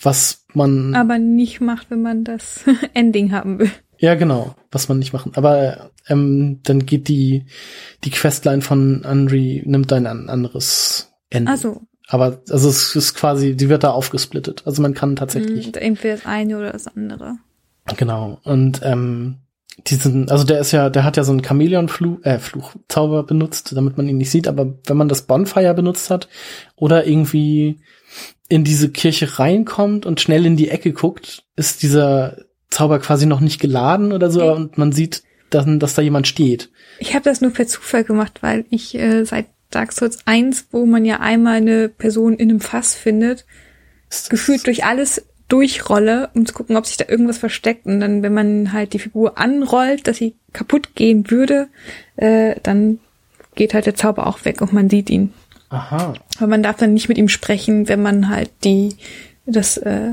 Was 0.00 0.44
man 0.54 0.94
Aber 0.94 1.18
nicht 1.18 1.60
macht, 1.60 1.90
wenn 1.90 2.02
man 2.02 2.22
das 2.24 2.60
Ending 2.94 3.32
haben 3.32 3.58
will. 3.58 3.70
ja 3.98 4.14
genau, 4.14 4.54
was 4.70 4.88
man 4.88 4.98
nicht 5.00 5.12
machen. 5.12 5.32
Aber 5.34 5.90
ähm, 6.06 6.60
dann 6.62 6.86
geht 6.86 7.08
die 7.08 7.46
die 8.04 8.10
Questline 8.10 8.62
von 8.62 9.04
Andri 9.04 9.62
nimmt 9.66 9.92
ein 9.92 10.06
an- 10.06 10.28
anderes 10.28 11.11
Ende. 11.32 11.50
Also, 11.50 11.82
Aber 12.08 12.40
also 12.50 12.68
es 12.68 12.94
ist 12.96 13.14
quasi, 13.14 13.56
die 13.56 13.68
wird 13.68 13.84
da 13.84 13.90
aufgesplittet. 13.90 14.62
Also 14.66 14.82
man 14.82 14.94
kann 14.94 15.16
tatsächlich. 15.16 15.72
mh, 15.72 15.78
entweder 15.80 16.16
das 16.16 16.26
eine 16.26 16.58
oder 16.58 16.72
das 16.72 16.86
andere. 16.88 17.36
Genau. 17.96 18.38
Und 18.44 18.80
ähm, 18.84 19.38
diesen, 19.86 20.30
also 20.30 20.44
der 20.44 20.60
ist 20.60 20.72
ja, 20.72 20.90
der 20.90 21.04
hat 21.04 21.16
ja 21.16 21.24
so 21.24 21.32
einen 21.32 21.42
Chamäleon-Fluch, 21.44 22.18
äh, 22.24 22.38
Fluchzauber 22.38 23.22
benutzt, 23.24 23.72
damit 23.74 23.96
man 23.96 24.08
ihn 24.08 24.18
nicht 24.18 24.30
sieht. 24.30 24.46
Aber 24.46 24.74
wenn 24.86 24.96
man 24.96 25.08
das 25.08 25.22
Bonfire 25.22 25.74
benutzt 25.74 26.10
hat 26.10 26.28
oder 26.76 27.06
irgendwie 27.06 27.80
in 28.48 28.64
diese 28.64 28.90
Kirche 28.90 29.38
reinkommt 29.38 30.04
und 30.04 30.20
schnell 30.20 30.44
in 30.44 30.56
die 30.56 30.68
Ecke 30.68 30.92
guckt, 30.92 31.44
ist 31.56 31.82
dieser 31.82 32.36
Zauber 32.70 32.98
quasi 32.98 33.24
noch 33.26 33.40
nicht 33.40 33.60
geladen 33.60 34.12
oder 34.12 34.30
so 34.30 34.42
Okay. 34.42 34.56
und 34.56 34.78
man 34.78 34.92
sieht 34.92 35.22
dann, 35.50 35.78
dass 35.78 35.94
da 35.94 36.02
jemand 36.02 36.26
steht. 36.26 36.70
Ich 36.98 37.14
habe 37.14 37.24
das 37.24 37.40
nur 37.40 37.50
per 37.52 37.66
Zufall 37.66 38.04
gemacht, 38.04 38.38
weil 38.42 38.64
ich 38.70 38.94
äh, 38.94 39.24
seit 39.24 39.46
Dark 39.74 39.92
Souls 39.92 40.18
1, 40.26 40.66
wo 40.70 40.86
man 40.86 41.04
ja 41.04 41.20
einmal 41.20 41.56
eine 41.56 41.88
Person 41.88 42.34
in 42.34 42.50
einem 42.50 42.60
Fass 42.60 42.94
findet, 42.94 43.44
gefühlt 44.28 44.66
durch 44.66 44.84
alles 44.84 45.24
durchrolle, 45.48 46.30
um 46.34 46.46
zu 46.46 46.54
gucken, 46.54 46.76
ob 46.76 46.86
sich 46.86 46.96
da 46.96 47.04
irgendwas 47.08 47.38
versteckt. 47.38 47.84
Und 47.84 48.00
dann, 48.00 48.22
wenn 48.22 48.32
man 48.32 48.72
halt 48.72 48.94
die 48.94 48.98
Figur 48.98 49.38
anrollt, 49.38 50.06
dass 50.06 50.16
sie 50.16 50.34
kaputt 50.52 50.94
gehen 50.94 51.30
würde, 51.30 51.68
äh, 52.16 52.56
dann 52.62 53.00
geht 53.54 53.74
halt 53.74 53.86
der 53.86 53.94
Zauber 53.94 54.26
auch 54.26 54.44
weg 54.44 54.62
und 54.62 54.72
man 54.72 54.88
sieht 54.88 55.10
ihn. 55.10 55.32
Aha. 55.68 56.14
Aber 56.38 56.46
man 56.46 56.62
darf 56.62 56.76
dann 56.76 56.94
nicht 56.94 57.08
mit 57.08 57.18
ihm 57.18 57.28
sprechen, 57.28 57.88
wenn 57.88 58.00
man 58.02 58.28
halt 58.28 58.50
die 58.64 58.96
das 59.44 59.76
äh, 59.76 60.12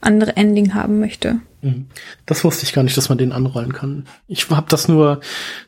andere 0.00 0.36
Ending 0.36 0.74
haben 0.74 1.00
möchte. 1.00 1.40
Mhm. 1.62 1.86
Das 2.26 2.44
wusste 2.44 2.64
ich 2.64 2.72
gar 2.72 2.82
nicht, 2.82 2.96
dass 2.96 3.08
man 3.08 3.18
den 3.18 3.32
anrollen 3.32 3.72
kann. 3.72 4.06
Ich 4.28 4.50
habe 4.50 4.66
das 4.68 4.88
nur 4.88 5.20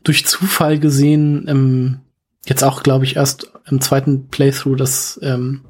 durch 0.04 0.26
Zufall 0.26 0.78
gesehen, 0.78 1.46
ähm, 1.48 2.00
jetzt 2.46 2.64
auch, 2.64 2.82
glaube 2.82 3.04
ich, 3.04 3.16
erst 3.16 3.52
im 3.66 3.80
zweiten 3.80 4.28
Playthrough, 4.28 4.76
dass, 4.76 5.18
ähm, 5.22 5.64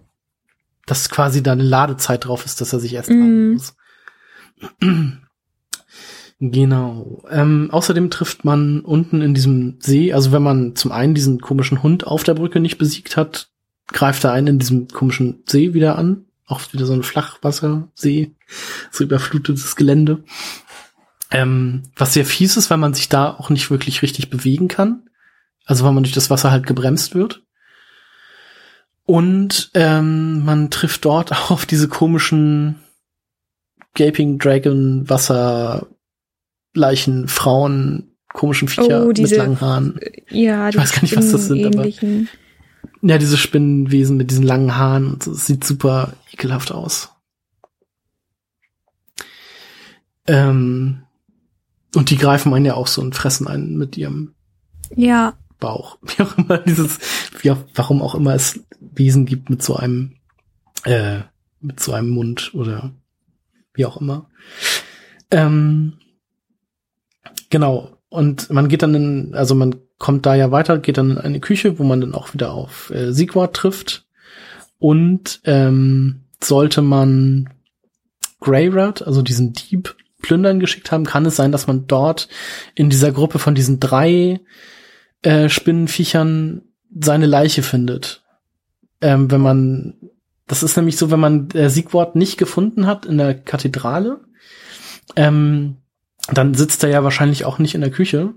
dass 0.87 1.09
quasi 1.11 1.43
da 1.43 1.53
eine 1.53 1.63
Ladezeit 1.63 2.25
drauf 2.27 2.45
ist, 2.45 2.61
dass 2.61 2.73
er 2.73 2.81
sich 2.81 2.95
erst 2.95 3.11
Mhm. 3.11 3.53
muss. 3.55 3.75
Genau. 6.39 7.23
Ähm, 7.31 7.71
außerdem 7.73 8.11
trifft 8.11 8.45
man 8.45 8.81
unten 8.81 9.23
in 9.23 9.33
diesem 9.33 9.79
See, 9.81 10.13
also 10.13 10.33
wenn 10.33 10.43
man 10.43 10.77
zum 10.77 10.93
einen 10.93 11.15
diesen 11.15 11.41
komischen 11.41 11.83
Hund 11.83 12.07
auf 12.07 12.25
der 12.25 12.35
Brücke 12.35 12.61
nicht 12.61 12.77
besiegt 12.77 13.17
hat, 13.17 13.49
greift 13.89 14.25
er 14.25 14.33
einen 14.33 14.47
in 14.49 14.59
diesem 14.59 14.89
komischen 14.89 15.43
See 15.47 15.73
wieder 15.73 15.97
an. 15.97 16.27
Auch 16.45 16.61
wieder 16.73 16.87
so 16.87 16.93
ein 16.93 17.03
Flachwassersee, 17.03 18.33
so 18.91 19.03
überflutetes 19.03 19.77
Gelände. 19.77 20.25
Ähm, 21.31 21.85
was 21.97 22.13
sehr 22.13 22.25
fies 22.27 22.57
ist, 22.57 22.71
weil 22.71 22.79
man 22.79 22.95
sich 22.95 23.09
da 23.09 23.31
auch 23.31 23.51
nicht 23.51 23.71
wirklich 23.71 24.03
richtig 24.03 24.31
bewegen 24.31 24.69
kann. 24.69 25.09
Also 25.67 25.85
weil 25.85 25.93
man 25.93 26.05
durch 26.05 26.15
das 26.15 26.31
Wasser 26.31 26.51
halt 26.51 26.67
gebremst 26.67 27.15
wird. 27.15 27.43
Und 29.05 29.71
ähm, 29.75 30.45
man 30.45 30.71
trifft 30.71 31.05
dort 31.05 31.33
auch 31.33 31.51
auf 31.51 31.67
diese 31.67 31.89
komischen 31.89 32.77
Gaping 33.95 34.39
Dragon 34.39 35.09
Wasser 35.09 35.87
Leichen, 36.75 37.27
Frauen, 37.29 38.17
komischen 38.33 38.69
Viecher 38.69 39.05
Oh, 39.05 39.09
mit 39.09 39.19
diese- 39.19 39.37
langen 39.37 39.61
Haaren. 39.61 39.99
Ja, 40.31 40.69
Ich 40.69 40.77
weiß 40.77 40.93
gar 40.93 41.03
nicht, 41.03 41.17
was 41.17 41.31
das 41.33 41.47
sind, 41.47 41.65
aber- 41.65 41.77
ähnlichen. 41.85 42.29
Ja, 43.03 43.19
diese 43.19 43.37
Spinnenwesen 43.37 44.17
mit 44.17 44.31
diesen 44.31 44.45
langen 44.45 44.75
Haaren 44.77 45.09
und 45.13 45.23
so. 45.23 45.33
Es 45.33 45.47
sieht 45.47 45.65
super 45.65 46.13
ekelhaft 46.33 46.73
aus. 46.73 47.11
Ähm, 50.27 51.03
und 51.95 52.11
die 52.11 52.17
greifen 52.17 52.53
einen 52.53 52.65
ja 52.67 52.75
auch 52.75 52.87
so 52.89 53.01
und 53.01 53.15
fressen 53.15 53.47
einen 53.47 53.77
mit 53.77 53.97
ihrem 53.97 54.35
Ja, 54.95 55.35
Bauch. 55.59 55.99
Wie 56.03 56.23
auch 56.23 56.37
immer 56.39 56.59
dieses, 56.59 56.99
wie 57.41 57.51
auch, 57.51 57.59
warum 57.75 58.03
auch 58.03 58.15
immer 58.15 58.35
es 58.35 58.61
Wesen 58.81 59.27
gibt 59.27 59.51
mit 59.51 59.63
so 59.63 59.77
einem, 59.77 60.17
äh, 60.85 61.21
mit 61.61 61.81
so 61.81 61.93
einem 61.93 62.11
Mund 62.11 62.55
oder 62.55 62.93
wie 63.75 63.85
auch 63.85 64.01
immer. 64.01 64.29
Ähm, 65.31 65.95
genau. 67.51 67.99
Und 68.09 68.51
man 68.51 68.69
geht 68.69 68.83
dann 68.83 68.95
in, 68.95 69.35
also 69.35 69.55
man 69.55 69.77
kommt 69.99 70.27
da 70.27 70.35
ja 70.35 70.51
weiter, 70.51 70.79
geht 70.79 70.99
dann 70.99 71.11
in 71.11 71.19
eine 71.19 71.41
Küche, 71.41 71.79
wo 71.79 71.85
man 71.85 72.01
dann 72.01 72.15
auch 72.15 72.33
wieder 72.35 72.53
auf 72.53 72.91
äh, 72.91 73.13
Sigwart 73.13 73.55
trifft. 73.55 74.07
Und 74.79 75.41
ähm, 75.45 76.25
sollte 76.43 76.83
man 76.83 77.51
Greyrat, 78.41 79.07
also 79.07 79.23
diesen 79.23 79.53
Dieb, 79.53 79.97
plündern 80.23 80.61
geschickt 80.61 80.91
haben, 80.91 81.05
kann 81.05 81.27
es 81.27 81.37
sein, 81.37 81.53
dass 81.53 81.67
man 81.67 81.87
dort 81.87 82.29
in 82.75 82.91
dieser 82.91 83.13
Gruppe 83.13 83.39
von 83.39 83.55
diesen 83.55 83.81
drei 83.81 84.41
äh, 85.27 85.49
Spinnenviechern 85.49 86.63
seine 86.97 87.27
Leiche 87.27 87.65
findet. 87.65 88.23
Ähm, 89.01 89.29
wenn 89.29 89.41
man, 89.41 89.95
das 90.47 90.63
ist 90.63 90.77
nämlich 90.77 90.97
so, 90.97 91.11
wenn 91.11 91.19
man 91.19 91.51
äh, 91.51 91.69
Siegwort 91.69 92.15
nicht 92.15 92.39
gefunden 92.39 92.87
hat 92.87 93.07
in 93.07 93.19
der 93.19 93.35
Kathedrale, 93.35 94.21
ähm, 95.17 95.79
dann 96.33 96.55
sitzt 96.55 96.85
er 96.85 96.91
ja 96.91 97.03
wahrscheinlich 97.03 97.45
auch 97.45 97.59
nicht 97.59 97.75
in 97.75 97.81
der 97.81 97.91
Küche. 97.91 98.35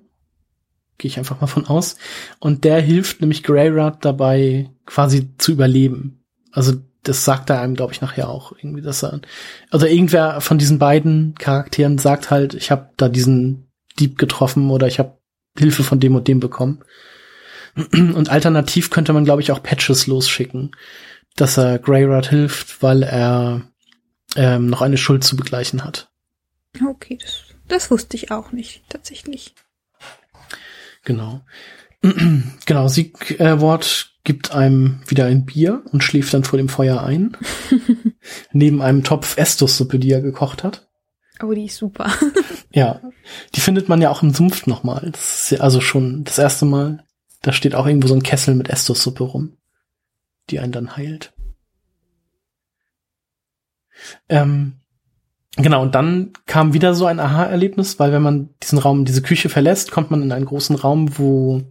Gehe 0.98 1.10
ich 1.10 1.20
einfach 1.20 1.40
mal 1.42 1.48
von 1.48 1.68
aus. 1.68 1.96
Und 2.40 2.64
der 2.64 2.82
hilft 2.82 3.22
nämlich 3.22 3.44
Greyrat 3.44 4.04
dabei, 4.04 4.72
quasi 4.88 5.30
zu 5.38 5.52
überleben. 5.52 6.24
Also 6.52 6.74
das 7.04 7.24
sagt 7.24 7.52
er 7.52 7.62
einem, 7.62 7.76
glaube 7.76 7.94
ich, 7.94 8.02
nachher 8.02 8.30
auch 8.30 8.52
irgendwie, 8.52 8.82
dass 8.82 9.04
er, 9.04 9.22
also 9.70 9.86
irgendwer 9.86 10.42
von 10.42 10.58
diesen 10.58 10.80
beiden 10.80 11.36
Charakteren 11.36 12.00
sagt 12.00 12.32
halt, 12.32 12.56
ich 12.56 12.72
habe 12.72 12.90
da 12.98 13.10
diesen 13.10 13.70
Dieb 14.00 14.18
getroffen 14.18 14.72
oder 14.72 14.88
ich 14.88 14.98
habe 14.98 15.19
Hilfe 15.60 15.84
von 15.84 16.00
dem 16.00 16.16
und 16.16 16.28
dem 16.28 16.40
bekommen. 16.40 16.84
Und 17.94 18.30
alternativ 18.30 18.90
könnte 18.90 19.14
man, 19.14 19.26
glaube 19.26 19.42
ich, 19.44 19.52
auch 19.52 19.62
Patches 19.62 20.08
losschicken, 20.08 20.72
dass 21.36 21.58
er 21.58 21.78
Greyrat 21.78 22.28
hilft, 22.28 22.82
weil 22.82 23.04
er 23.04 23.62
ähm, 24.36 24.68
noch 24.68 24.82
eine 24.82 24.98
Schuld 24.98 25.24
zu 25.24 25.38
begleichen 25.38 25.84
hat. 25.84 26.10
okay, 26.88 27.18
das, 27.22 27.44
das 27.68 27.92
wusste 27.92 28.18
ich 28.18 28.32
auch 28.32 28.52
nicht, 28.52 28.84
tatsächlich. 28.90 29.54
Genau. 31.04 31.42
genau, 32.66 32.88
Siegwort 32.88 34.10
äh, 34.10 34.20
gibt 34.24 34.52
einem 34.52 35.02
wieder 35.08 35.26
ein 35.26 35.46
Bier 35.46 35.84
und 35.92 36.04
schläft 36.04 36.34
dann 36.34 36.44
vor 36.44 36.58
dem 36.58 36.70
Feuer 36.70 37.04
ein. 37.04 37.38
Neben 38.52 38.82
einem 38.82 39.04
Topf 39.04 39.38
Estus-Suppe, 39.38 40.00
die 40.00 40.12
er 40.12 40.22
gekocht 40.22 40.64
hat. 40.64 40.88
Oh, 41.42 41.54
die 41.54 41.66
ist 41.66 41.78
super. 41.78 42.12
ja, 42.72 43.02
die 43.56 43.62
findet 43.62 43.90
man 43.90 44.02
ja 44.02 44.10
auch 44.10 44.22
im 44.22 44.34
Sumpf 44.34 44.68
nochmal. 44.68 45.12
Ja 45.50 45.60
also 45.60 45.82
schon 45.82 46.24
das 46.24 46.38
erste 46.38 46.66
Mal. 46.66 47.04
Da 47.42 47.54
steht 47.54 47.76
auch 47.76 47.88
irgendwo 47.88 48.08
so 48.08 48.16
ein 48.16 48.24
Kessel 48.24 48.54
mit 48.56 48.70
Estus-Suppe 48.70 49.24
rum, 49.24 49.58
die 50.50 50.60
einen 50.60 50.74
dann 50.74 50.98
heilt. 50.98 51.34
Ähm, 54.28 54.74
genau, 55.56 55.82
und 55.82 55.96
dann 55.96 56.34
kam 56.46 56.74
wieder 56.74 56.94
so 56.94 57.06
ein 57.06 57.20
Aha-Erlebnis, 57.20 58.00
weil 58.00 58.12
wenn 58.12 58.22
man 58.22 58.50
diesen 58.62 58.78
Raum, 58.78 59.06
diese 59.06 59.22
Küche 59.22 59.50
verlässt, 59.50 59.92
kommt 59.92 60.12
man 60.12 60.22
in 60.22 60.32
einen 60.32 60.46
großen 60.46 60.76
Raum, 60.76 61.18
wo 61.18 61.64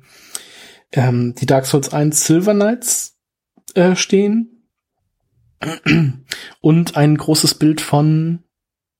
ähm, 0.93 1.35
die 1.35 1.47
Dark 1.47 1.67
Souls 1.67 1.93
1 1.93 2.25
Silver 2.25 2.55
Knights 2.55 3.19
äh, 3.75 3.95
stehen. 3.95 4.55
Und 6.61 6.97
ein 6.97 7.17
großes 7.17 7.55
Bild 7.55 7.81
von, 7.81 8.45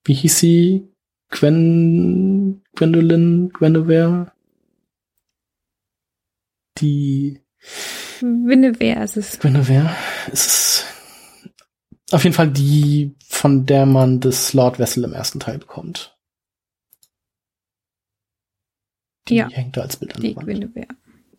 wie 0.03 0.13
hieß 0.13 0.37
sie? 0.37 0.89
Gwen, 1.29 2.63
Gwendolyn, 2.75 3.49
Guinevere? 3.49 4.31
Die 6.79 7.41
Guinevere 8.19 9.03
ist 9.03 9.17
es. 9.17 9.39
Guinevere. 9.39 9.95
Es 10.31 10.45
ist 10.47 10.85
auf 12.11 12.23
jeden 12.23 12.35
Fall 12.35 12.49
die, 12.49 13.15
von 13.27 13.65
der 13.65 13.85
man 13.85 14.19
das 14.19 14.53
Lord 14.53 14.79
Vessel 14.79 15.03
im 15.03 15.13
ersten 15.13 15.39
Teil 15.39 15.59
bekommt. 15.59 16.17
Die 19.27 19.35
ja, 19.35 19.49
hängt 19.49 19.77
da 19.77 19.81
als 19.81 19.97
Bild 19.97 20.15
an 20.15 20.21
die 20.21 20.29
der 20.29 20.37
Wand. 20.37 20.47
Guinevere. 20.47 20.87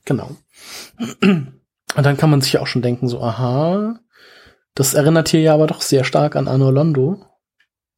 Genau. 0.04 0.36
Und 1.20 2.06
dann 2.06 2.16
kann 2.16 2.30
man 2.30 2.40
sich 2.40 2.52
ja 2.52 2.60
auch 2.60 2.66
schon 2.66 2.82
denken, 2.82 3.08
so, 3.08 3.20
aha, 3.20 3.98
das 4.74 4.94
erinnert 4.94 5.28
hier 5.28 5.40
ja 5.40 5.54
aber 5.54 5.66
doch 5.66 5.82
sehr 5.82 6.04
stark 6.04 6.36
an 6.36 6.46
Arno 6.46 6.70
Londo. 6.70 7.26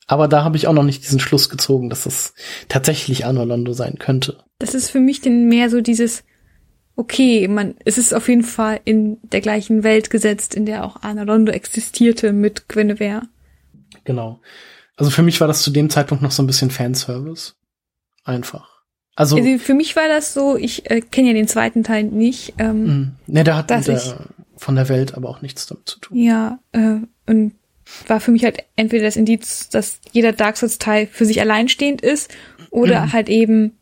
Aber 0.06 0.28
da 0.28 0.42
habe 0.44 0.56
ich 0.56 0.66
auch 0.66 0.72
noch 0.72 0.82
nicht 0.84 1.04
diesen 1.04 1.20
Schluss 1.20 1.48
gezogen, 1.48 1.88
dass 1.88 2.06
es 2.06 2.34
tatsächlich 2.68 3.24
Arno 3.24 3.44
Londo 3.44 3.72
sein 3.72 3.98
könnte. 3.98 4.38
Das 4.58 4.74
ist 4.74 4.90
für 4.90 5.00
mich 5.00 5.20
denn 5.20 5.48
mehr 5.48 5.70
so 5.70 5.80
dieses, 5.80 6.24
okay, 6.96 7.46
man, 7.48 7.74
es 7.84 7.98
ist 7.98 8.12
auf 8.12 8.28
jeden 8.28 8.42
Fall 8.42 8.80
in 8.84 9.18
der 9.22 9.40
gleichen 9.40 9.82
Welt 9.84 10.10
gesetzt, 10.10 10.54
in 10.54 10.66
der 10.66 10.84
auch 10.84 11.02
Arno 11.02 11.24
Londo 11.24 11.52
existierte 11.52 12.32
mit 12.32 12.68
Guinevere. 12.68 13.22
Genau. 14.04 14.40
Also 14.96 15.10
für 15.10 15.22
mich 15.22 15.40
war 15.40 15.48
das 15.48 15.62
zu 15.62 15.70
dem 15.70 15.88
Zeitpunkt 15.88 16.22
noch 16.22 16.32
so 16.32 16.42
ein 16.42 16.46
bisschen 16.46 16.70
Fanservice. 16.70 17.54
Einfach. 18.24 18.68
Also, 19.14 19.36
Also 19.36 19.58
für 19.58 19.74
mich 19.74 19.94
war 19.96 20.08
das 20.08 20.32
so, 20.34 20.56
ich 20.56 20.90
äh, 20.90 21.00
kenne 21.00 21.28
ja 21.28 21.34
den 21.34 21.48
zweiten 21.48 21.82
Teil 21.84 22.04
nicht. 22.04 22.54
Ähm, 22.58 23.12
ne, 23.26 23.44
der 23.44 23.56
hat 23.56 23.70
mit 23.70 23.80
ich- 23.80 23.86
der, 23.86 24.26
von 24.56 24.74
der 24.76 24.88
Welt 24.88 25.14
aber 25.14 25.28
auch 25.28 25.42
nichts 25.42 25.66
damit 25.66 25.88
zu 25.88 25.98
tun. 26.00 26.16
Ja, 26.18 26.58
äh, 26.72 26.96
und 27.26 27.52
war 28.06 28.20
für 28.20 28.30
mich 28.30 28.44
halt 28.44 28.58
entweder 28.76 29.04
das 29.04 29.16
Indiz, 29.16 29.68
dass 29.68 30.00
jeder 30.12 30.32
Dark 30.32 30.56
Souls 30.56 30.78
Teil 30.78 31.06
für 31.06 31.24
sich 31.24 31.40
alleinstehend 31.40 32.00
ist 32.00 32.30
oder 32.70 33.06
Mhm. 33.06 33.12
halt 33.12 33.28
eben 33.28 33.78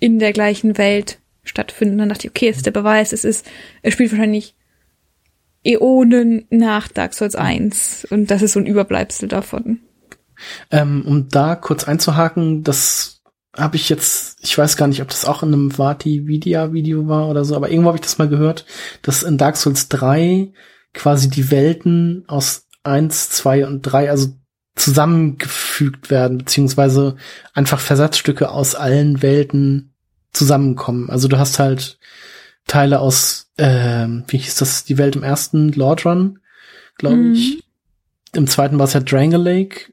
in 0.00 0.18
der 0.18 0.32
gleichen 0.32 0.76
Welt 0.78 1.18
stattfinden. 1.44 1.94
Und 1.94 1.98
dann 1.98 2.08
dachte 2.10 2.26
ich, 2.26 2.30
okay, 2.30 2.48
es 2.48 2.56
ist 2.58 2.66
der 2.66 2.70
Beweis, 2.72 3.12
es 3.12 3.24
ist, 3.24 3.46
es 3.82 3.92
spielt 3.92 4.12
wahrscheinlich 4.12 4.54
Äonen 5.64 6.46
nach 6.50 6.88
Dark 6.88 7.14
Souls 7.14 7.34
1 7.36 8.06
und 8.10 8.30
das 8.30 8.42
ist 8.42 8.52
so 8.52 8.60
ein 8.60 8.66
Überbleibsel 8.66 9.28
davon. 9.28 9.80
Ähm, 10.70 11.04
um 11.06 11.28
da 11.28 11.54
kurz 11.56 11.84
einzuhaken, 11.84 12.64
das 12.64 13.22
habe 13.56 13.76
ich 13.76 13.88
jetzt, 13.88 14.38
ich 14.42 14.58
weiß 14.58 14.76
gar 14.76 14.88
nicht, 14.88 15.00
ob 15.00 15.08
das 15.08 15.24
auch 15.24 15.42
in 15.42 15.54
einem 15.54 15.78
Vati 15.78 16.26
Vidya 16.26 16.72
Video 16.72 17.06
war 17.08 17.28
oder 17.30 17.44
so, 17.44 17.54
aber 17.56 17.70
irgendwo 17.70 17.88
habe 17.88 17.96
ich 17.96 18.02
das 18.02 18.18
mal 18.18 18.28
gehört, 18.28 18.66
dass 19.02 19.22
in 19.22 19.38
Dark 19.38 19.56
Souls 19.56 19.88
3 19.88 20.52
quasi 20.92 21.30
die 21.30 21.50
Welten 21.50 22.24
aus 22.26 22.63
1, 22.84 23.30
2 23.30 23.66
und 23.66 23.82
3 23.82 24.10
also 24.10 24.28
zusammengefügt 24.76 26.10
werden, 26.10 26.38
beziehungsweise 26.38 27.16
einfach 27.52 27.78
Versatzstücke 27.80 28.50
aus 28.50 28.74
allen 28.74 29.22
Welten 29.22 29.94
zusammenkommen. 30.32 31.10
Also 31.10 31.28
du 31.28 31.38
hast 31.38 31.58
halt 31.58 31.98
Teile 32.66 33.00
aus, 33.00 33.50
ähm, 33.58 34.24
wie 34.28 34.38
hieß 34.38 34.56
das, 34.56 34.84
die 34.84 34.98
Welt 34.98 35.16
im 35.16 35.22
ersten 35.22 35.72
Lord 35.72 36.04
Run, 36.06 36.38
glaube 36.96 37.16
Mhm. 37.16 37.32
ich. 37.34 37.64
Im 38.32 38.46
zweiten 38.48 38.78
war 38.78 38.86
es 38.86 38.94
ja 38.94 39.00
Drangle 39.00 39.38
Lake. 39.38 39.92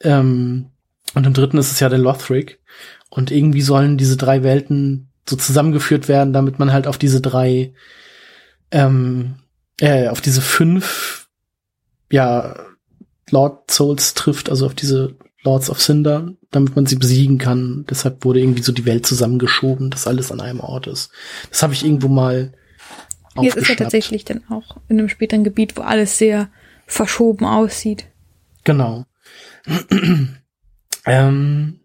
Ähm, 0.00 0.66
und 1.14 1.26
im 1.26 1.32
dritten 1.34 1.58
ist 1.58 1.70
es 1.70 1.80
ja 1.80 1.88
der 1.88 1.98
Lothric. 1.98 2.60
Und 3.08 3.30
irgendwie 3.30 3.62
sollen 3.62 3.98
diese 3.98 4.16
drei 4.16 4.42
Welten 4.42 5.08
so 5.28 5.36
zusammengeführt 5.36 6.08
werden, 6.08 6.32
damit 6.32 6.58
man 6.58 6.72
halt 6.72 6.86
auf 6.86 6.98
diese 6.98 7.20
drei, 7.20 7.72
ähm, 8.72 9.34
äh, 9.78 10.08
auf 10.08 10.20
diese 10.20 10.40
fünf, 10.40 11.21
ja, 12.12 12.54
Lord 13.30 13.70
Souls 13.70 14.14
trifft, 14.14 14.50
also 14.50 14.66
auf 14.66 14.74
diese 14.74 15.16
Lords 15.42 15.70
of 15.70 15.80
Cinder, 15.80 16.34
damit 16.50 16.76
man 16.76 16.86
sie 16.86 16.96
besiegen 16.96 17.38
kann. 17.38 17.84
Deshalb 17.88 18.24
wurde 18.24 18.40
irgendwie 18.40 18.62
so 18.62 18.70
die 18.70 18.84
Welt 18.84 19.06
zusammengeschoben, 19.06 19.90
dass 19.90 20.06
alles 20.06 20.30
an 20.30 20.40
einem 20.40 20.60
Ort 20.60 20.86
ist. 20.86 21.10
Das 21.50 21.62
habe 21.62 21.72
ich 21.72 21.84
irgendwo 21.84 22.08
mal 22.08 22.52
Jetzt 23.40 23.56
ist 23.56 23.68
ja 23.68 23.74
tatsächlich 23.76 24.26
dann 24.26 24.44
auch 24.50 24.76
in 24.88 24.98
einem 24.98 25.08
späteren 25.08 25.42
Gebiet, 25.42 25.76
wo 25.76 25.80
alles 25.80 26.18
sehr 26.18 26.50
verschoben 26.86 27.46
aussieht. 27.46 28.06
Genau. 28.64 29.06
ähm, 31.06 31.80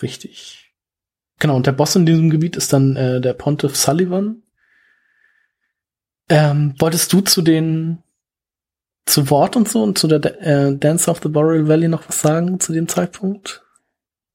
richtig. 0.00 0.72
Genau, 1.40 1.56
und 1.56 1.66
der 1.66 1.72
Boss 1.72 1.96
in 1.96 2.06
diesem 2.06 2.30
Gebiet 2.30 2.54
ist 2.54 2.72
dann 2.72 2.94
äh, 2.94 3.20
der 3.20 3.34
Pontiff 3.34 3.74
Sullivan. 3.74 4.43
Ähm, 6.28 6.74
wolltest 6.78 7.12
du 7.12 7.20
zu 7.20 7.42
den 7.42 7.98
zu 9.06 9.28
Wort 9.30 9.56
und 9.56 9.68
so 9.68 9.82
und 9.82 9.98
zu 9.98 10.08
der 10.08 10.24
äh, 10.40 10.76
Dance 10.76 11.10
of 11.10 11.20
the 11.22 11.28
Boreal 11.28 11.68
Valley 11.68 11.88
noch 11.88 12.08
was 12.08 12.20
sagen 12.22 12.58
zu 12.60 12.72
dem 12.72 12.88
Zeitpunkt? 12.88 13.62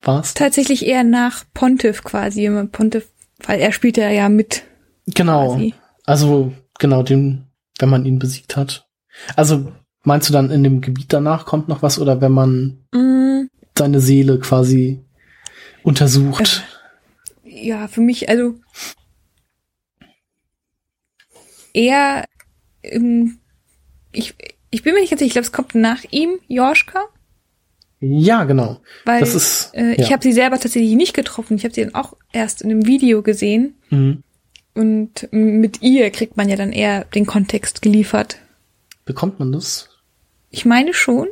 War's? 0.01 0.33
Tatsächlich 0.35 0.85
eher 0.85 1.03
nach 1.03 1.43
Pontiff 1.53 2.03
quasi. 2.03 2.47
Pontiff, 2.71 3.09
weil 3.45 3.59
er 3.59 3.71
spielt 3.71 3.97
ja 3.97 4.29
mit 4.29 4.63
Genau. 5.07 5.53
quasi. 5.53 5.73
Also, 6.05 6.53
genau, 6.77 7.01
den, 7.03 7.45
wenn 7.79 7.89
man 7.89 8.05
ihn 8.05 8.19
besiegt 8.19 8.55
hat. 8.55 8.87
Also, 9.35 9.71
meinst 10.03 10.29
du 10.29 10.33
dann 10.33 10.51
in 10.51 10.63
dem 10.63 10.81
Gebiet 10.81 11.11
danach 11.11 11.45
kommt 11.45 11.67
noch 11.67 11.81
was 11.81 11.99
oder 11.99 12.21
wenn 12.21 12.31
man 12.31 12.85
Mm, 12.93 13.47
seine 13.77 13.99
Seele 13.99 14.39
quasi 14.39 15.03
untersucht? 15.83 16.63
ja, 17.43 17.87
für 17.87 18.01
mich, 18.01 18.29
also 18.29 18.55
eher, 21.73 22.25
ähm, 22.83 23.39
ich, 24.11 24.35
ich 24.71 24.83
bin 24.83 24.93
mir 24.93 25.01
nicht 25.01 25.09
ganz 25.09 25.19
sicher, 25.19 25.27
ich 25.27 25.33
glaube, 25.33 25.45
es 25.45 25.51
kommt 25.51 25.75
nach 25.75 26.03
ihm, 26.11 26.39
Joschka, 26.47 27.05
Ja, 27.99 28.43
genau. 28.45 28.79
weil 29.05 29.19
Das 29.19 29.35
ist, 29.35 29.71
äh, 29.75 29.93
ich 29.93 30.07
ja. 30.07 30.11
habe 30.11 30.23
sie 30.23 30.31
selber 30.33 30.59
tatsächlich 30.59 30.95
nicht 30.95 31.13
getroffen. 31.13 31.57
Ich 31.57 31.63
habe 31.63 31.73
sie 31.73 31.83
dann 31.83 31.95
auch 31.95 32.15
erst 32.31 32.61
in 32.61 32.71
einem 32.71 32.85
Video 32.85 33.21
gesehen 33.21 33.75
Mhm. 33.89 34.23
und 34.73 35.27
mit 35.31 35.81
ihr 35.81 36.09
kriegt 36.11 36.37
man 36.37 36.47
ja 36.49 36.55
dann 36.55 36.71
eher 36.71 37.05
den 37.05 37.25
Kontext 37.25 37.81
geliefert. 37.81 38.37
Bekommt 39.05 39.39
man 39.39 39.51
das? 39.51 39.89
Ich 40.51 40.65
meine 40.65 40.93
schon. 40.93 41.27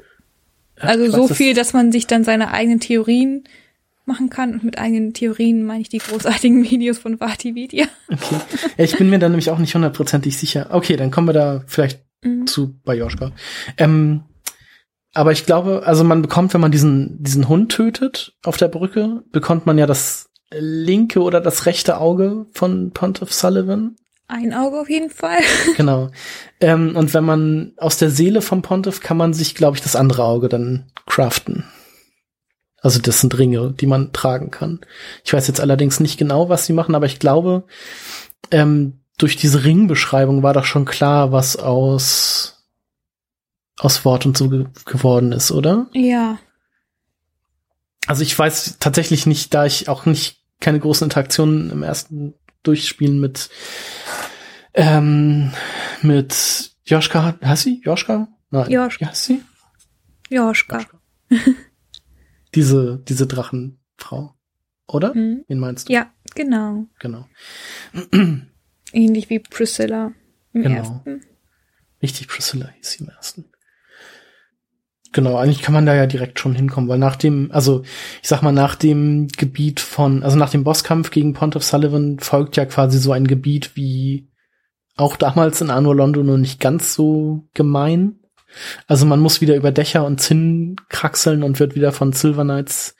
Also 0.79 1.05
ich 1.05 1.11
so 1.11 1.29
weiß, 1.29 1.37
viel, 1.37 1.53
dass 1.55 1.73
man 1.73 1.91
sich 1.91 2.05
dann 2.07 2.23
seine 2.23 2.51
eigenen 2.51 2.79
Theorien 2.79 3.43
machen 4.07 4.29
kann. 4.29 4.53
Und 4.53 4.63
mit 4.63 4.77
eigenen 4.79 5.13
Theorien 5.13 5.65
meine 5.65 5.81
ich 5.81 5.89
die 5.89 5.99
großartigen 5.99 6.63
Videos 6.69 6.97
von 6.97 7.19
Vatividia. 7.19 7.85
Okay. 8.11 8.39
Ich 8.77 8.97
bin 8.97 9.09
mir 9.09 9.19
da 9.19 9.29
nämlich 9.29 9.51
auch 9.51 9.59
nicht 9.59 9.75
hundertprozentig 9.75 10.37
sicher. 10.37 10.67
Okay, 10.71 10.95
dann 10.95 11.11
kommen 11.11 11.27
wir 11.27 11.33
da 11.33 11.63
vielleicht 11.67 12.07
Mhm. 12.23 12.47
zu 12.47 12.79
bei 12.83 12.95
Joschka. 12.95 13.31
Ähm, 13.77 14.23
aber 15.13 15.31
ich 15.31 15.45
glaube, 15.45 15.83
also 15.85 16.03
man 16.03 16.21
bekommt, 16.21 16.53
wenn 16.53 16.61
man 16.61 16.71
diesen, 16.71 17.21
diesen 17.23 17.47
Hund 17.47 17.71
tötet 17.71 18.33
auf 18.43 18.57
der 18.57 18.67
Brücke, 18.67 19.23
bekommt 19.31 19.65
man 19.65 19.77
ja 19.77 19.85
das 19.85 20.29
linke 20.51 21.21
oder 21.21 21.41
das 21.41 21.65
rechte 21.65 21.97
Auge 21.99 22.45
von 22.53 22.91
Pontiff 22.91 23.33
Sullivan. 23.33 23.95
Ein 24.27 24.53
Auge 24.53 24.79
auf 24.79 24.89
jeden 24.89 25.09
Fall. 25.09 25.39
Genau. 25.77 26.09
Ähm, 26.59 26.95
und 26.95 27.13
wenn 27.13 27.23
man 27.23 27.73
aus 27.77 27.97
der 27.97 28.09
Seele 28.09 28.41
vom 28.41 28.61
Pontiff 28.61 28.99
kann 28.99 29.17
man 29.17 29.33
sich, 29.33 29.55
glaube 29.55 29.77
ich, 29.77 29.83
das 29.83 29.95
andere 29.95 30.23
Auge 30.23 30.49
dann 30.49 30.85
craften. 31.05 31.65
Also 32.81 32.99
das 32.99 33.21
sind 33.21 33.37
Ringe, 33.37 33.73
die 33.73 33.87
man 33.87 34.13
tragen 34.13 34.51
kann. 34.51 34.79
Ich 35.23 35.33
weiß 35.33 35.47
jetzt 35.47 35.59
allerdings 35.59 35.99
nicht 35.99 36.17
genau, 36.17 36.49
was 36.49 36.65
sie 36.65 36.73
machen, 36.73 36.95
aber 36.95 37.07
ich 37.07 37.19
glaube, 37.19 37.63
ähm, 38.51 38.99
durch 39.17 39.35
diese 39.35 39.63
Ringbeschreibung 39.63 40.43
war 40.43 40.53
doch 40.53 40.65
schon 40.65 40.85
klar, 40.85 41.31
was 41.31 41.55
aus 41.57 42.53
aus 43.79 44.05
Wort 44.05 44.25
und 44.25 44.37
so 44.37 44.49
ge 44.49 44.65
geworden 44.85 45.31
ist, 45.31 45.51
oder? 45.51 45.87
Ja. 45.93 46.39
Also 48.07 48.23
ich 48.23 48.37
weiß 48.37 48.77
tatsächlich 48.79 49.25
nicht, 49.25 49.53
da 49.53 49.65
ich 49.65 49.89
auch 49.89 50.05
nicht 50.05 50.41
keine 50.59 50.79
großen 50.79 51.05
Interaktionen 51.05 51.69
im 51.69 51.83
ersten 51.83 52.33
Durchspielen 52.63 53.19
mit 53.19 53.49
ähm, 54.73 55.51
mit 56.01 56.71
Joschka. 56.85 57.35
Hast 57.41 57.63
sie? 57.63 57.81
Joschka? 57.83 58.27
Nein. 58.49 58.71
Joschka. 58.71 59.09
Sie? 59.13 59.43
Joschka. 60.29 60.85
Diese, 62.57 63.01
diese 63.07 63.27
Drachenfrau. 63.27 64.33
oder? 64.87 65.13
Mhm. 65.13 65.43
Wen 65.47 65.59
meinst 65.59 65.87
du? 65.89 65.93
Ja, 65.93 66.11
genau. 66.35 66.87
Genau. 66.99 67.25
Ähnlich 68.93 69.29
wie 69.29 69.39
Priscilla 69.39 70.11
im 70.53 70.63
Genau. 70.63 70.75
ersten. 70.77 71.21
Richtig, 72.01 72.27
Priscilla 72.27 72.69
hieß 72.77 72.89
sie 72.91 73.03
im 73.03 73.09
ersten. 73.09 73.45
Genau, 75.13 75.37
eigentlich 75.37 75.61
kann 75.61 75.73
man 75.73 75.85
da 75.85 75.95
ja 75.95 76.05
direkt 76.05 76.39
schon 76.39 76.53
hinkommen, 76.55 76.89
weil 76.89 76.97
nach 76.99 77.15
dem, 77.15 77.51
also 77.51 77.83
ich 78.21 78.27
sag 78.27 78.41
mal, 78.41 78.51
nach 78.51 78.75
dem 78.75 79.27
Gebiet 79.29 79.79
von, 79.79 80.21
also 80.23 80.35
nach 80.37 80.49
dem 80.49 80.63
Bosskampf 80.63 81.11
gegen 81.11 81.33
Pont 81.33 81.55
of 81.55 81.63
Sullivan 81.63 82.19
folgt 82.19 82.57
ja 82.57 82.65
quasi 82.65 82.97
so 82.99 83.11
ein 83.13 83.25
Gebiet 83.27 83.75
wie 83.75 84.29
auch 84.95 85.15
damals 85.15 85.61
in 85.61 85.69
Anno 85.69 85.93
Londo 85.93 86.23
nur 86.23 86.37
nicht 86.37 86.59
ganz 86.59 86.93
so 86.93 87.47
gemein. 87.53 88.19
Also 88.87 89.05
man 89.05 89.19
muss 89.19 89.41
wieder 89.41 89.55
über 89.55 89.71
Dächer 89.71 90.05
und 90.05 90.19
Zinnen 90.21 90.77
kraxeln 90.89 91.43
und 91.43 91.59
wird 91.59 91.75
wieder 91.75 91.91
von 91.91 92.13
Silver 92.13 92.43
Knights 92.43 92.95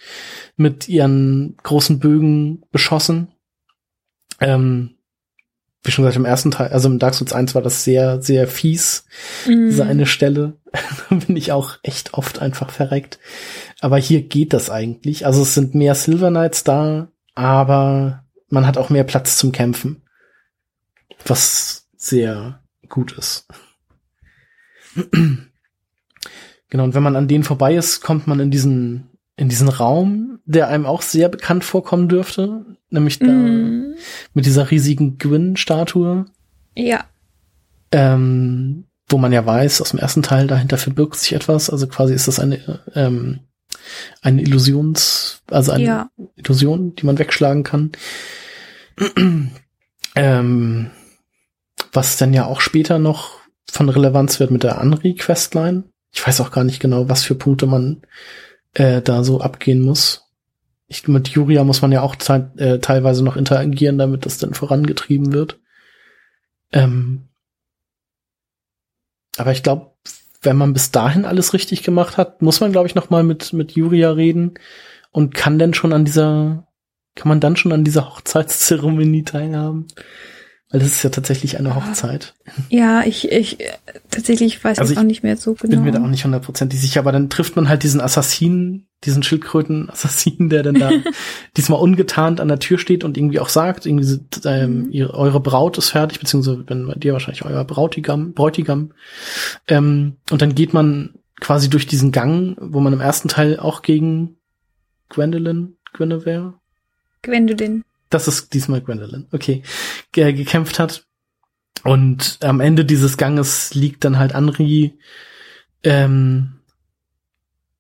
mit 0.56 0.88
ihren 0.88 1.56
großen 1.64 2.00
Bögen 2.00 2.64
beschossen. 2.72 3.30
Ähm, 4.40 4.96
wie 5.84 5.92
schon 5.92 6.04
gesagt, 6.04 6.18
im 6.18 6.26
ersten 6.26 6.52
Teil, 6.52 6.68
also 6.70 6.90
im 6.90 7.00
Dark 7.00 7.14
Souls 7.14 7.32
1 7.32 7.56
war 7.56 7.62
das 7.62 7.84
sehr, 7.84 8.22
sehr 8.22 8.48
fies, 8.48 9.06
Mhm. 9.46 9.70
diese 9.70 9.86
eine 9.86 10.06
Stelle. 10.06 10.58
Da 11.10 11.16
bin 11.16 11.36
ich 11.38 11.52
auch 11.54 11.78
echt 11.82 12.14
oft 12.14 12.40
einfach 12.40 12.70
verreckt. 12.70 13.18
Aber 13.80 13.98
hier 13.98 14.22
geht 14.22 14.54
das 14.54 14.70
eigentlich. 14.70 15.26
Also 15.26 15.42
es 15.42 15.54
sind 15.54 15.74
mehr 15.74 15.96
Silver 15.96 16.30
Knights 16.30 16.64
da, 16.64 17.08
aber 17.34 18.26
man 18.50 18.68
hat 18.68 18.78
auch 18.78 18.90
mehr 18.90 19.04
Platz 19.06 19.38
zum 19.38 19.52
Kämpfen. 19.52 20.04
Was 21.26 21.88
sehr 21.96 22.62
gut 22.90 23.14
ist. 23.18 23.48
Genau, 26.70 26.84
und 26.84 26.94
wenn 26.96 27.04
man 27.04 27.16
an 27.16 27.28
denen 27.28 27.44
vorbei 27.44 27.76
ist, 27.76 28.02
kommt 28.02 28.28
man 28.28 28.40
in 28.40 28.52
diesen, 28.52 29.10
in 29.38 29.48
diesen 29.50 29.70
Raum, 29.70 30.40
der 30.46 30.68
einem 30.68 30.86
auch 30.86 31.02
sehr 31.02 31.30
bekannt 31.30 31.64
vorkommen 31.64 32.10
dürfte. 32.10 32.66
Nämlich 32.90 33.20
da 33.20 33.26
Mhm. 33.28 33.96
mit 34.34 34.46
dieser 34.46 34.70
riesigen 34.72 35.18
Gwyn-Statue. 35.18 36.26
Ja, 36.76 37.06
Ähm, 37.92 38.84
wo 39.10 39.18
man 39.18 39.32
ja 39.32 39.46
weiß, 39.46 39.80
aus 39.82 39.92
dem 39.92 40.00
ersten 40.00 40.22
Teil, 40.24 40.48
dahinter 40.48 40.78
verbirgt 40.78 41.16
sich 41.16 41.32
etwas. 41.34 41.70
Also 41.70 41.88
quasi 41.88 42.14
ist 42.14 42.28
das 42.28 42.40
eine, 42.40 42.82
ähm, 42.94 43.40
eine 44.22 44.42
Illusions, 44.42 45.42
also 45.50 45.72
eine 45.72 45.84
ja. 45.86 46.10
Illusion, 46.36 46.94
die 46.96 47.06
man 47.06 47.18
wegschlagen 47.18 47.64
kann. 47.64 47.94
ähm, 50.16 50.92
was 51.94 52.18
dann 52.18 52.34
ja 52.34 52.46
auch 52.46 52.60
später 52.60 53.00
noch 53.00 53.38
von 53.72 53.90
Relevanz 53.90 54.40
wird 54.40 54.52
mit 54.52 54.64
der 54.64 54.80
Anri-Questline. 54.80 55.84
Ich 56.12 56.26
weiß 56.26 56.42
auch 56.42 56.52
gar 56.52 56.64
nicht 56.64 56.80
genau, 56.80 57.10
was 57.10 57.24
für 57.24 57.36
Punkte 57.36 57.68
man 57.68 58.02
äh, 58.74 59.02
da 59.02 59.24
so 59.24 59.42
abgehen 59.42 59.82
muss. 59.82 60.24
Ich, 60.88 61.08
mit 61.08 61.28
Juria 61.30 61.64
muss 61.64 61.82
man 61.82 61.92
ja 61.92 62.02
auch 62.02 62.16
te 62.16 62.52
äh, 62.58 62.80
teilweise 62.80 63.24
noch 63.24 63.36
interagieren, 63.36 63.98
damit 63.98 64.26
das 64.26 64.38
dann 64.38 64.54
vorangetrieben 64.54 65.34
wird. 65.34 65.60
Ähm, 66.72 67.28
aber 69.38 69.52
ich 69.52 69.64
glaube, 69.64 69.92
wenn 70.42 70.58
man 70.58 70.74
bis 70.74 70.92
dahin 70.92 71.26
alles 71.26 71.54
richtig 71.54 71.84
gemacht 71.84 72.18
hat, 72.18 72.42
muss 72.42 72.60
man, 72.62 72.72
glaube 72.72 72.88
ich, 72.88 72.96
noch 72.96 73.10
mal 73.10 73.24
mit, 73.24 73.54
mit 73.54 73.74
Juria 73.74 74.12
reden 74.12 74.54
und 75.12 75.34
kann 75.34 75.60
denn 75.60 75.74
schon 75.74 75.94
an 75.94 76.06
dieser, 76.06 76.68
kann 77.16 77.28
man 77.28 77.40
dann 77.40 77.56
schon 77.56 77.72
an 77.72 77.84
dieser 77.84 78.10
Hochzeitszeremonie 78.10 79.24
teilhaben? 79.24 79.88
Weil 80.70 80.82
das 80.82 80.90
ist 80.90 81.04
ja 81.04 81.10
tatsächlich 81.10 81.58
eine 81.58 81.76
Hochzeit. 81.76 82.34
Ja, 82.70 83.02
ich, 83.06 83.32
ich 83.32 83.62
äh, 83.62 83.72
tatsächlich 84.12 84.62
weiß 84.62 84.80
Also 84.80 84.92
ich 84.92 85.00
auch 85.00 85.04
nicht 85.04 85.24
mehr 85.24 85.38
so 85.38 85.54
genau. 85.54 85.76
Bin 85.76 85.84
mir 85.86 85.92
da 85.92 86.04
auch 86.04 86.10
nicht 86.10 86.26
hundertprozentig 86.26 86.82
sicher, 86.82 87.00
aber 87.00 87.14
dann 87.14 87.30
trifft 87.30 87.56
man 87.56 87.70
halt 87.70 87.84
diesen 87.84 88.02
Assassinen, 88.02 88.86
diesen 89.06 89.24
Schildkröten-Assassinen, 89.24 90.50
der 90.50 90.64
dann 90.64 90.76
da 90.76 90.92
diesmal 91.58 91.80
ungetarnt 91.80 92.42
an 92.42 92.50
der 92.50 92.60
Tür 92.60 92.80
steht 92.80 93.06
und 93.06 93.18
irgendwie 93.18 93.40
auch 93.40 93.48
sagt, 93.48 93.86
irgendwie, 93.86 94.20
ähm, 94.44 94.82
Mhm. 94.84 94.92
ihre, 94.92 95.14
eure 95.14 95.40
Braut 95.40 95.78
ist 95.78 95.92
fertig, 95.92 96.20
beziehungsweise 96.20 96.64
wenn 96.68 96.86
bei 96.88 96.96
dir 96.96 97.14
wahrscheinlich 97.14 97.46
euer 97.46 97.64
Brautigam, 97.64 98.34
Bräutigam. 98.34 98.92
Ähm, 99.70 100.18
und 100.32 100.42
dann 100.42 100.54
geht 100.54 100.74
man 100.74 101.14
quasi 101.40 101.70
durch 101.70 101.88
diesen 101.88 102.12
Gang, 102.12 102.58
wo 102.60 102.82
man 102.82 102.92
im 102.92 103.00
ersten 103.00 103.30
Teil 103.30 103.58
auch 103.58 103.84
gegen 103.84 104.36
Gwendolyn, 105.10 105.76
Guinevere, 105.94 106.56
Gwendolyn. 107.22 107.84
das 108.10 108.28
ist 108.28 108.54
diesmal 108.54 108.82
Gwendolyn, 108.82 109.28
okay, 109.32 109.64
ge 110.18 110.34
gekämpft 110.34 110.80
hat. 110.80 111.06
Und 111.84 112.40
am 112.42 112.60
Ende 112.60 112.84
dieses 112.84 113.18
Ganges 113.18 113.74
liegt 113.76 114.04
dann 114.04 114.18
halt 114.18 114.34
Anri 114.34 114.98
ähm, 115.84 116.60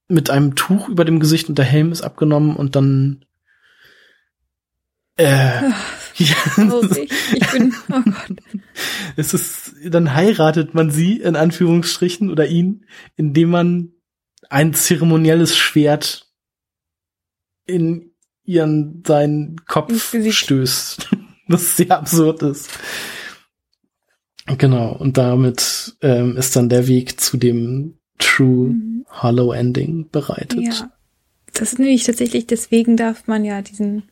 mit 0.07 0.29
einem 0.29 0.55
Tuch 0.55 0.87
über 0.87 1.03
dem 1.03 1.19
Gesicht 1.19 1.49
und 1.49 1.57
der 1.57 1.65
Helm 1.65 1.91
ist 1.91 2.03
abgenommen 2.03 2.55
und 2.55 2.75
dann 2.75 3.25
äh, 5.17 5.61
ja, 6.15 6.35
Traurig. 6.53 7.11
Ich 7.33 7.51
bin, 7.51 7.73
oh 7.89 8.01
Gott. 8.01 8.37
es 9.15 9.33
ist, 9.33 9.73
dann 9.83 10.13
heiratet 10.13 10.75
man 10.75 10.91
sie 10.91 11.19
in 11.19 11.35
Anführungsstrichen 11.35 12.29
oder 12.29 12.47
ihn, 12.47 12.85
indem 13.15 13.49
man 13.49 13.91
ein 14.49 14.75
zeremonielles 14.75 15.57
Schwert 15.57 16.31
in 17.65 18.11
ihren 18.45 19.03
seinen 19.05 19.65
Kopf 19.65 20.15
stößt. 20.31 21.09
Was 21.55 21.77
sehr 21.77 21.91
absurd 21.97 22.43
ist. 22.43 22.69
Genau, 24.57 24.93
und 24.93 25.17
damit 25.17 25.97
ähm, 26.01 26.37
ist 26.37 26.55
dann 26.55 26.69
der 26.69 26.87
Weg 26.87 27.19
zu 27.19 27.37
dem 27.37 27.95
True 28.17 28.69
Mhm. 28.69 29.05
Hollow 29.09 29.51
Ending 29.51 30.09
bereitet. 30.11 30.61
Ja. 30.61 30.91
Das 31.53 31.73
ist 31.73 31.79
nämlich 31.79 32.03
tatsächlich, 32.03 32.45
deswegen 32.47 32.97
darf 32.97 33.27
man 33.27 33.43
ja 33.45 33.61
diesen 33.61 34.03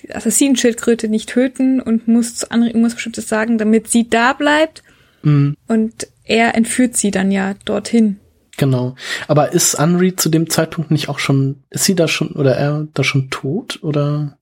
die 0.00 0.14
Assassinenschildkröte 0.14 1.08
nicht 1.08 1.28
töten 1.28 1.80
und 1.80 2.06
muss 2.06 2.36
zu 2.36 2.50
anderen 2.52 2.70
irgendwas 2.70 2.94
Bestimmtes 2.94 3.28
sagen, 3.28 3.58
damit 3.58 3.88
sie 3.88 4.08
da 4.08 4.32
bleibt 4.32 4.82
Mhm, 5.22 5.56
und 5.66 6.06
er 6.24 6.54
entführt 6.54 6.96
sie 6.96 7.10
dann 7.10 7.32
ja 7.32 7.54
dorthin. 7.64 8.20
genau. 8.56 8.94
Aber 9.26 9.52
ist 9.52 9.74
Anri 9.74 10.14
zu 10.14 10.28
dem 10.28 10.48
Zeitpunkt 10.48 10.90
nicht 10.92 11.08
auch 11.08 11.18
schon, 11.18 11.64
ist 11.70 11.84
sie 11.84 11.96
da 11.96 12.06
schon, 12.06 12.28
oder 12.32 12.56
er 12.56 12.86
da 12.94 13.02
schon 13.02 13.28
tot? 13.30 13.80
Oder? 13.82 14.38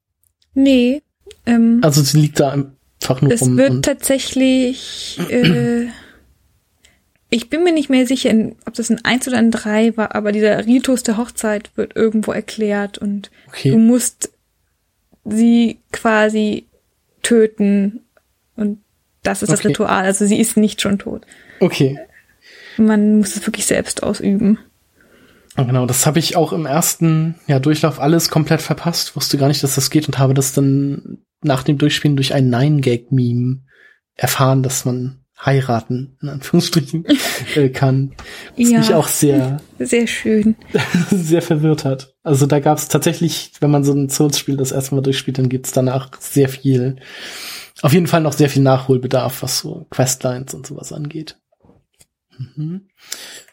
Nee, 0.52 1.02
ähm, 1.46 1.80
Also 1.82 2.02
sie 2.02 2.20
liegt 2.20 2.40
da 2.40 2.52
einfach 2.52 3.22
nur 3.22 3.32
es 3.32 3.42
rum 3.42 3.56
wird 3.56 3.70
und 3.70 3.84
tatsächlich, 3.84 5.18
äh, 5.28 5.86
ich 7.30 7.50
bin 7.50 7.64
mir 7.64 7.72
nicht 7.72 7.90
mehr 7.90 8.06
sicher, 8.06 8.32
ob 8.66 8.74
das 8.74 8.90
ein 8.90 9.04
Eins 9.04 9.26
oder 9.28 9.38
ein 9.38 9.50
Drei 9.50 9.96
war, 9.96 10.14
aber 10.14 10.32
dieser 10.32 10.66
Ritus 10.66 11.02
der 11.02 11.16
Hochzeit 11.16 11.70
wird 11.76 11.96
irgendwo 11.96 12.32
erklärt 12.32 12.98
und 12.98 13.30
du 13.46 13.48
okay. 13.48 13.76
musst 13.76 14.30
sie 15.24 15.78
quasi 15.92 16.66
töten 17.22 18.00
und 18.54 18.78
das 19.22 19.42
ist 19.42 19.50
das 19.50 19.60
Okay. 19.60 19.68
Ritual. 19.68 20.04
Also 20.04 20.24
sie 20.26 20.38
ist 20.38 20.56
nicht 20.56 20.80
schon 20.80 20.98
tot. 20.98 21.26
Okay. 21.60 21.98
Man 22.76 23.18
muss 23.18 23.36
es 23.36 23.46
wirklich 23.46 23.66
selbst 23.66 24.02
ausüben. 24.02 24.58
Genau, 25.56 25.86
das 25.86 26.06
habe 26.06 26.18
ich 26.18 26.36
auch 26.36 26.52
im 26.52 26.66
ersten 26.66 27.36
ja, 27.46 27.58
Durchlauf 27.58 27.98
alles 28.00 28.28
komplett 28.28 28.60
verpasst, 28.62 29.16
wusste 29.16 29.38
gar 29.38 29.48
nicht, 29.48 29.62
dass 29.62 29.74
das 29.74 29.90
geht 29.90 30.06
und 30.06 30.18
habe 30.18 30.34
das 30.34 30.52
dann 30.52 31.18
nach 31.42 31.62
dem 31.62 31.78
Durchspielen 31.78 32.16
durch 32.16 32.34
ein 32.34 32.50
Nine-Gag-Meme 32.50 33.62
erfahren, 34.14 34.62
dass 34.62 34.84
man 34.84 35.24
heiraten, 35.44 36.16
in 36.22 36.28
Anführungsstrichen, 36.30 37.04
äh, 37.54 37.68
kann. 37.68 38.14
Was 38.56 38.70
Ja. 38.70 38.78
mich 38.78 38.94
auch 38.94 39.08
sehr, 39.08 39.60
Sehr 39.78 40.06
schön. 40.06 40.56
sehr 41.10 41.42
verwirrt 41.42 41.84
hat. 41.84 42.14
Also 42.22 42.46
da 42.46 42.58
gab 42.60 42.78
es 42.78 42.88
tatsächlich, 42.88 43.52
wenn 43.60 43.70
man 43.70 43.84
so 43.84 43.92
ein 43.92 44.08
Souls-Spiel 44.08 44.56
das 44.56 44.72
erste 44.72 44.94
Mal 44.94 45.02
durchspielt, 45.02 45.38
dann 45.38 45.48
gibt's 45.50 45.72
danach 45.72 46.10
sehr 46.20 46.48
viel, 46.48 46.96
auf 47.82 47.92
jeden 47.92 48.06
Fall 48.06 48.22
noch 48.22 48.32
sehr 48.32 48.48
viel 48.48 48.62
Nachholbedarf, 48.62 49.42
was 49.42 49.58
so 49.58 49.86
Questlines 49.90 50.54
und 50.54 50.66
sowas 50.66 50.92
angeht. 50.92 51.38
Mhm. 52.38 52.88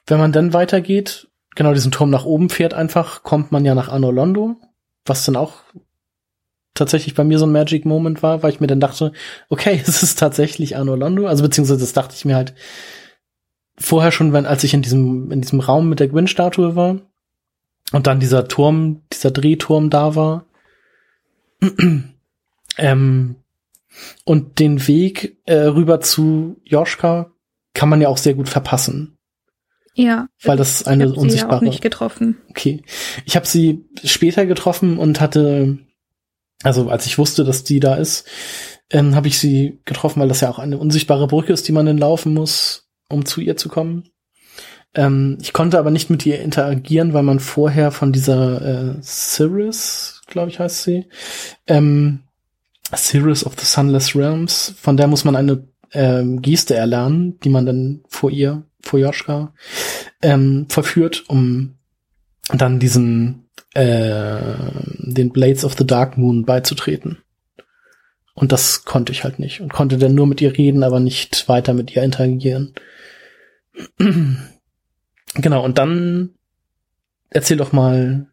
Wenn 0.08 0.20
man 0.20 0.32
dann 0.32 0.54
weitergeht, 0.54 1.28
genau 1.56 1.74
diesen 1.74 1.92
Turm 1.92 2.10
nach 2.10 2.26
oben 2.26 2.50
fährt 2.50 2.74
einfach, 2.74 3.24
kommt 3.24 3.52
man 3.52 3.66
ja 3.66 3.76
nach 3.76 3.90
Anno 3.90 4.12
Londo, 4.12 4.56
was 5.06 5.26
dann 5.26 5.36
auch 5.36 5.54
tatsächlich 6.74 7.14
bei 7.14 7.24
mir 7.24 7.40
so 7.40 7.46
ein 7.46 7.52
Magic 7.52 7.86
Moment 7.86 8.24
war, 8.24 8.42
weil 8.42 8.52
ich 8.52 8.60
mir 8.60 8.68
dann 8.68 8.80
dachte, 8.80 9.12
okay, 9.50 9.82
es 9.86 10.04
ist 10.04 10.20
tatsächlich 10.20 10.76
Anno 10.76 10.96
Londo, 10.96 11.28
also 11.28 11.44
beziehungsweise 11.44 11.80
das 11.80 11.94
dachte 11.94 12.16
ich 12.16 12.26
mir 12.26 12.36
halt 12.36 12.54
vorher 13.78 14.12
schon, 14.12 14.34
wenn, 14.34 14.46
als 14.46 14.64
ich 14.64 14.74
in 14.74 14.82
diesem, 14.82 15.32
in 15.32 15.42
diesem 15.42 15.60
Raum 15.60 15.90
mit 15.90 16.00
der 16.00 16.08
Gwyn-Statue 16.08 16.76
war 16.76 17.02
und 17.92 18.08
dann 18.08 18.20
dieser 18.20 18.48
Turm, 18.48 19.02
dieser 19.12 19.32
Drehturm 19.32 19.90
da 19.90 20.16
war, 20.16 20.46
ähm, 22.78 23.36
und 24.26 24.60
den 24.60 24.88
Weg 24.88 25.38
äh, 25.46 25.56
rüber 25.56 26.02
zu 26.02 26.60
Joschka 26.64 27.32
kann 27.74 27.90
man 27.90 28.02
ja 28.02 28.10
auch 28.10 28.18
sehr 28.18 28.34
gut 28.34 28.50
verpassen. 28.50 29.18
Ja. 29.95 30.28
Weil 30.44 30.57
das 30.57 30.86
eine 30.86 31.06
ich 31.06 31.10
hab 31.10 31.15
sie 31.15 31.22
ja 31.22 31.24
unsichtbare- 31.24 31.57
auch 31.57 31.61
nicht 31.61 31.82
getroffen. 31.82 32.38
Okay. 32.49 32.82
Ich 33.26 33.36
habe 33.36 33.45
sie 33.45 33.86
später 34.03 34.45
getroffen 34.45 34.98
und 34.98 35.22
hatte, 35.22 35.78
also 36.64 36.90
als 36.90 37.06
ich 37.06 37.18
wusste, 37.18 37.44
dass 37.44 37.64
die 37.64 37.80
da 37.80 37.95
ist, 37.95 38.28
ähm, 38.90 39.15
habe 39.15 39.28
ich 39.28 39.38
sie 39.40 39.80
getroffen, 39.86 40.20
weil 40.20 40.28
das 40.30 40.41
ja 40.41 40.49
auch 40.49 40.60
eine 40.60 40.78
unsichtbare 40.78 41.28
Brücke 41.28 41.53
ist, 41.53 41.68
die 41.68 41.72
man 41.72 41.86
dann 41.86 41.98
laufen 41.98 42.34
muss, 42.34 42.90
um 43.10 43.26
zu 43.26 43.41
ihr 43.41 43.56
zu 43.57 43.70
kommen. 43.70 44.10
Ähm, 44.95 45.38
ich 45.41 45.53
konnte 45.53 45.80
aber 45.80 45.91
nicht 45.91 46.10
mit 46.10 46.26
ihr 46.26 46.40
interagieren, 46.40 47.14
weil 47.14 47.24
man 47.24 47.40
vorher 47.40 47.91
von 47.91 48.11
dieser 48.11 48.95
äh, 48.98 49.02
Cirrus, 49.02 50.22
glaube 50.28 50.49
ich, 50.49 50.60
heißt 50.60 50.84
sie. 50.84 51.07
Ähm, 51.68 52.20
Series 52.95 53.45
of 53.45 53.53
the 53.60 53.65
Sunless 53.65 54.15
Realms, 54.15 54.76
von 54.78 54.98
der 54.98 55.07
muss 55.07 55.24
man 55.24 55.36
eine 55.36 55.68
ähm, 55.94 56.41
Geste 56.41 56.76
erlernen, 56.76 57.40
die 57.40 57.49
man 57.49 57.65
dann 57.65 58.03
vor 58.07 58.30
ihr, 58.30 58.64
vor 58.84 58.99
Joschka, 58.99 59.53
ähm, 60.22 60.68
verführt, 60.69 61.23
um 61.27 61.76
dann 62.49 62.80
diesen 62.80 63.45
äh, 63.73 64.41
den 64.97 65.31
Blades 65.31 65.65
of 65.65 65.76
the 65.77 65.88
Dark 65.88 66.18
Moon 66.18 66.45
beizutreten. 66.45 67.18
Und 68.35 68.51
das 68.51 68.85
konnte 68.85 69.11
ich 69.11 69.23
halt 69.23 69.39
nicht 69.39 69.61
und 69.61 69.73
konnte 69.73 69.97
dann 69.97 70.15
nur 70.15 70.27
mit 70.27 70.41
ihr 70.41 70.57
reden, 70.57 70.84
aber 70.84 70.99
nicht 70.99 71.47
weiter 71.47 71.73
mit 71.73 71.95
ihr 71.95 72.03
interagieren. 72.03 72.73
genau, 75.35 75.64
und 75.64 75.77
dann 75.77 76.31
erzähl 77.30 77.57
doch 77.57 77.72
mal 77.72 78.27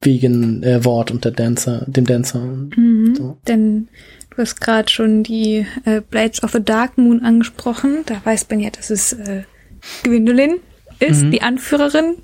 wegen 0.00 0.62
äh, 0.62 0.84
Wort 0.84 1.10
und 1.10 1.24
der 1.24 1.32
Dancer, 1.32 1.84
dem 1.86 2.06
Dancer. 2.06 2.40
Mhm, 2.40 3.14
so. 3.16 3.38
Denn 3.46 3.88
du 4.40 4.46
hast 4.46 4.60
gerade 4.60 4.88
schon 4.88 5.22
die 5.22 5.66
äh, 5.84 6.00
Blades 6.00 6.42
of 6.42 6.52
the 6.52 6.64
Dark 6.64 6.96
Moon 6.96 7.22
angesprochen. 7.22 8.04
Da 8.06 8.22
weiß 8.24 8.48
man 8.48 8.60
ja, 8.60 8.70
dass 8.70 8.88
es 8.88 9.12
äh, 9.12 9.42
Gwendolyn 10.02 10.60
ist, 10.98 11.22
mhm. 11.22 11.30
die 11.30 11.42
Anführerin 11.42 12.16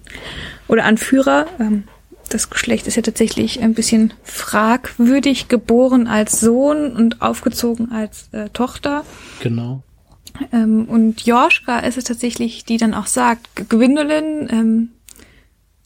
oder 0.67 0.85
Anführer. 0.85 1.47
Ähm, 1.61 1.85
das 2.31 2.49
Geschlecht 2.49 2.87
ist 2.87 2.97
ja 2.97 3.03
tatsächlich 3.03 3.61
ein 3.61 3.75
bisschen 3.75 4.15
fragwürdig, 4.25 5.49
geboren 5.49 6.07
als 6.07 6.41
Sohn 6.41 6.97
und 6.97 7.21
aufgezogen 7.21 7.93
als 7.93 8.29
äh, 8.33 8.49
Tochter. 8.49 9.05
Genau. 9.41 9.83
Ähm, 10.53 10.87
und 10.87 11.27
Joschka 11.27 11.81
ist 11.81 11.99
es 11.99 12.05
tatsächlich, 12.05 12.65
die 12.65 12.79
dann 12.79 12.95
auch 12.95 13.07
sagt, 13.07 13.69
Gwendolyn 13.69 14.49
ähm, 14.51 14.89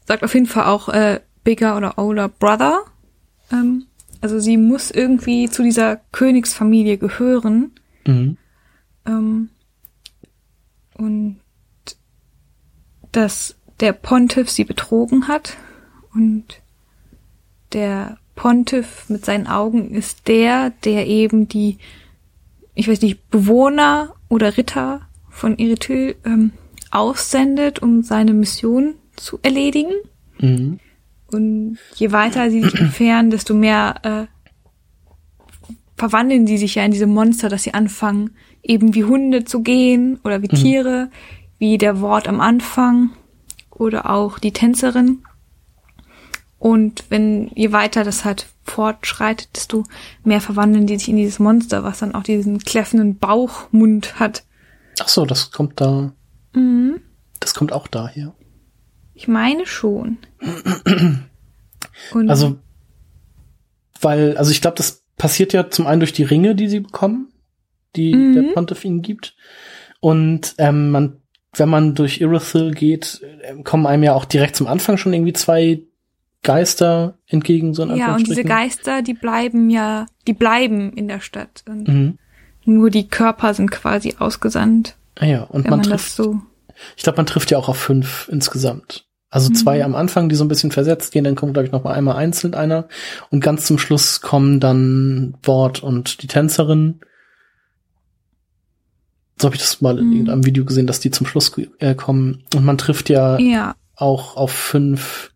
sagt 0.07 0.23
auf 0.23 0.35
jeden 0.35 0.47
Fall 0.47 0.67
auch 0.67 0.89
äh, 0.89 1.21
Bigger 1.43 1.77
oder 1.77 1.99
Older 1.99 2.29
Brother. 2.29 2.83
Ähm, 3.53 3.87
also 4.21 4.39
sie 4.39 4.57
muss 4.57 4.91
irgendwie 4.91 5.49
zu 5.49 5.63
dieser 5.63 5.97
Königsfamilie 6.13 6.99
gehören. 6.99 7.73
Mhm. 8.07 8.37
Ähm, 9.07 9.49
und 10.95 11.41
dass 13.13 13.57
der 13.81 13.93
Pontiff 13.93 14.51
sie 14.51 14.65
betrogen 14.65 15.27
hat 15.27 15.57
und 16.15 16.61
der 17.73 18.19
Pontiff 18.35 19.09
mit 19.09 19.25
seinen 19.25 19.47
Augen 19.47 19.91
ist 19.95 20.29
der, 20.29 20.71
der 20.85 21.07
eben 21.07 21.49
die, 21.49 21.79
ich 22.75 22.89
weiß 22.89 23.03
nicht, 23.03 23.29
Bewohner 23.31 24.15
oder 24.29 24.57
Ritter 24.57 25.03
von 25.29 25.59
Erythil 25.59 26.17
ähm, 26.25 26.53
aussendet, 26.91 27.81
um 27.81 28.03
seine 28.03 28.35
Mission 28.35 28.95
zu 29.17 29.39
erledigen. 29.43 29.93
Mhm. 30.39 30.81
Und 31.33 31.79
je 31.95 32.13
weiter 32.13 32.51
sie 32.51 32.63
sich 32.63 32.75
entfernen, 32.81 33.31
desto 33.31 33.55
mehr 33.55 33.95
äh, 34.03 35.73
verwandeln 35.97 36.47
sie 36.47 36.59
sich 36.59 36.77
ja 36.77 36.85
in 36.85 36.93
diese 36.93 37.07
Monster, 37.07 37.49
dass 37.49 37.63
sie 37.63 37.75
anfangen, 37.75 38.31
eben 38.63 38.95
wie 38.95 39.05
Hunde 39.05 39.45
zu 39.45 39.63
gehen 39.63 40.19
oder 40.25 40.43
wie 40.43 40.49
mhm. 40.51 40.57
Tiere, 40.57 41.11
wie 41.59 41.79
der 41.79 42.01
Wort 42.01 42.27
am 42.27 42.41
Anfang 42.41 43.11
oder 43.71 44.11
auch 44.11 44.39
die 44.39 44.53
Tänzerin. 44.53 45.23
Und 46.59 47.05
wenn 47.09 47.51
je 47.55 47.73
weiter 47.73 48.05
das 48.05 48.25
halt 48.25 48.47
fortschreitet, 48.65 49.49
desto 49.57 49.85
mehr 50.25 50.41
verwandeln 50.41 50.87
die 50.87 50.99
sich 50.99 51.09
in 51.09 51.17
dieses 51.17 51.39
Monster, 51.39 51.85
was 51.85 51.99
dann 51.99 52.15
auch 52.15 52.23
diesen 52.23 52.59
kläffenden 52.59 53.19
Bauchmund 53.19 54.21
hat. 54.21 54.45
Ach 55.01 55.09
so, 55.09 55.25
das 55.25 55.51
kommt 55.51 55.81
da. 55.81 56.13
Mhm. 56.55 57.01
Das 57.41 57.55
kommt 57.55 57.73
auch 57.73 57.89
daher. 57.89 58.35
Ich 59.21 59.29
meine 59.29 59.67
schon. 59.67 60.17
Und 62.15 62.31
also, 62.31 62.57
weil, 64.01 64.39
also 64.39 64.51
ich 64.51 64.63
glaube, 64.63 64.79
das 64.79 65.05
passiert 65.19 65.53
ja 65.53 65.69
zum 65.69 65.87
einen 65.87 66.01
durch 66.01 66.15
die 66.15 66.23
Ringe, 66.23 66.55
die 66.55 66.69
sie 66.69 66.81
bekommen, 66.81 67.31
die 67.97 68.15
mhm. 68.15 68.35
der 68.35 68.43
Pontiff 68.55 68.83
ihnen 68.83 69.03
gibt. 69.03 69.37
Und 70.01 70.55
ähm, 70.57 70.91
man, 70.91 71.19
wenn 71.53 71.69
man 71.69 71.95
durch 71.95 72.23
Irithyll 72.23 72.71
geht, 72.71 73.21
ähm, 73.43 73.63
kommen 73.63 73.85
einem 73.85 74.05
ja 74.05 74.15
auch 74.15 74.25
direkt 74.25 74.57
zum 74.57 74.67
Anfang 74.67 74.97
schon 74.97 75.13
irgendwie 75.13 75.35
zwei 75.35 75.83
Geister 76.43 77.19
entgegen, 77.27 77.75
so 77.75 77.83
in 77.83 77.97
Ja, 77.97 78.15
und 78.15 78.27
diese 78.27 78.43
Geister, 78.43 79.03
die 79.03 79.13
bleiben 79.13 79.69
ja, 79.69 80.07
die 80.29 80.33
bleiben 80.33 80.95
in 80.95 81.09
der 81.09 81.21
Stadt. 81.21 81.63
Und 81.69 81.89
mhm. 81.89 82.19
Nur 82.65 82.89
die 82.89 83.07
Körper 83.07 83.53
sind 83.53 83.71
quasi 83.71 84.15
ausgesandt. 84.19 84.97
Ah 85.17 85.27
ja, 85.27 85.43
und 85.43 85.65
man, 85.65 85.81
man 85.81 85.83
trifft, 85.83 86.13
so 86.13 86.41
ich 86.97 87.03
glaube, 87.03 87.17
man 87.19 87.27
trifft 87.27 87.51
ja 87.51 87.59
auch 87.59 87.69
auf 87.69 87.77
fünf 87.77 88.29
insgesamt. 88.33 89.07
Also 89.31 89.51
mhm. 89.51 89.55
zwei 89.55 89.85
am 89.85 89.95
Anfang, 89.95 90.29
die 90.29 90.35
so 90.35 90.45
ein 90.45 90.49
bisschen 90.49 90.73
versetzt 90.73 91.13
gehen, 91.13 91.25
dann 91.25 91.37
kommt, 91.37 91.55
glaube 91.55 91.67
ich, 91.67 91.73
noch 91.73 91.85
mal 91.85 91.93
einmal 91.93 92.17
einzeln 92.17 92.55
einer. 92.55 92.89
Und 93.31 93.41
ganz 93.41 93.65
zum 93.65 93.79
Schluss 93.79 94.21
kommen 94.21 94.59
dann 94.59 95.35
Wort 95.45 95.83
und 95.83 96.23
die 96.23 96.27
Tänzerin. 96.27 97.01
So 99.41 99.47
habe 99.47 99.55
ich 99.55 99.63
das 99.63 99.81
mal 99.81 99.95
mhm. 99.95 100.01
in 100.01 100.13
irgendeinem 100.13 100.45
Video 100.45 100.65
gesehen, 100.65 100.89
dass 100.89 101.01
die 101.01 101.13
zum 101.13 101.27
Schluss 101.27 101.53
äh, 101.79 101.95
kommen. 101.95 102.45
Und 102.55 102.65
man 102.65 102.77
trifft 102.77 103.09
ja, 103.09 103.39
ja. 103.39 103.75
auch 103.95 104.37
auf 104.37 104.51
fünf 104.51 105.33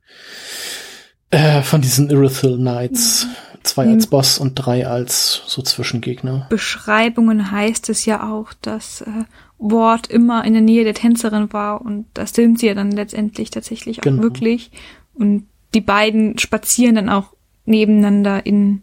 äh, 1.30 1.62
von 1.62 1.80
diesen 1.80 2.10
Irithyll 2.10 2.56
Knights. 2.56 3.26
Mhm. 3.26 3.30
Zwei 3.62 3.88
als 3.88 4.08
Boss 4.08 4.38
und 4.38 4.56
drei 4.56 4.86
als 4.86 5.40
so 5.46 5.62
Zwischengegner. 5.62 6.46
Beschreibungen 6.50 7.50
heißt 7.50 7.88
es 7.88 8.04
ja 8.04 8.30
auch, 8.30 8.52
dass 8.60 9.00
äh, 9.00 9.24
Wort 9.58 10.08
immer 10.08 10.44
in 10.44 10.52
der 10.52 10.62
Nähe 10.62 10.84
der 10.84 10.94
Tänzerin 10.94 11.52
war 11.52 11.80
und 11.80 12.06
das 12.14 12.32
sind 12.32 12.58
sie 12.58 12.66
ja 12.66 12.74
dann 12.74 12.90
letztendlich 12.90 13.50
tatsächlich 13.50 14.00
auch 14.00 14.02
genau. 14.02 14.22
wirklich. 14.22 14.70
Und 15.14 15.46
die 15.74 15.80
beiden 15.80 16.38
spazieren 16.38 16.96
dann 16.96 17.08
auch 17.08 17.34
nebeneinander 17.64 18.44
in 18.44 18.82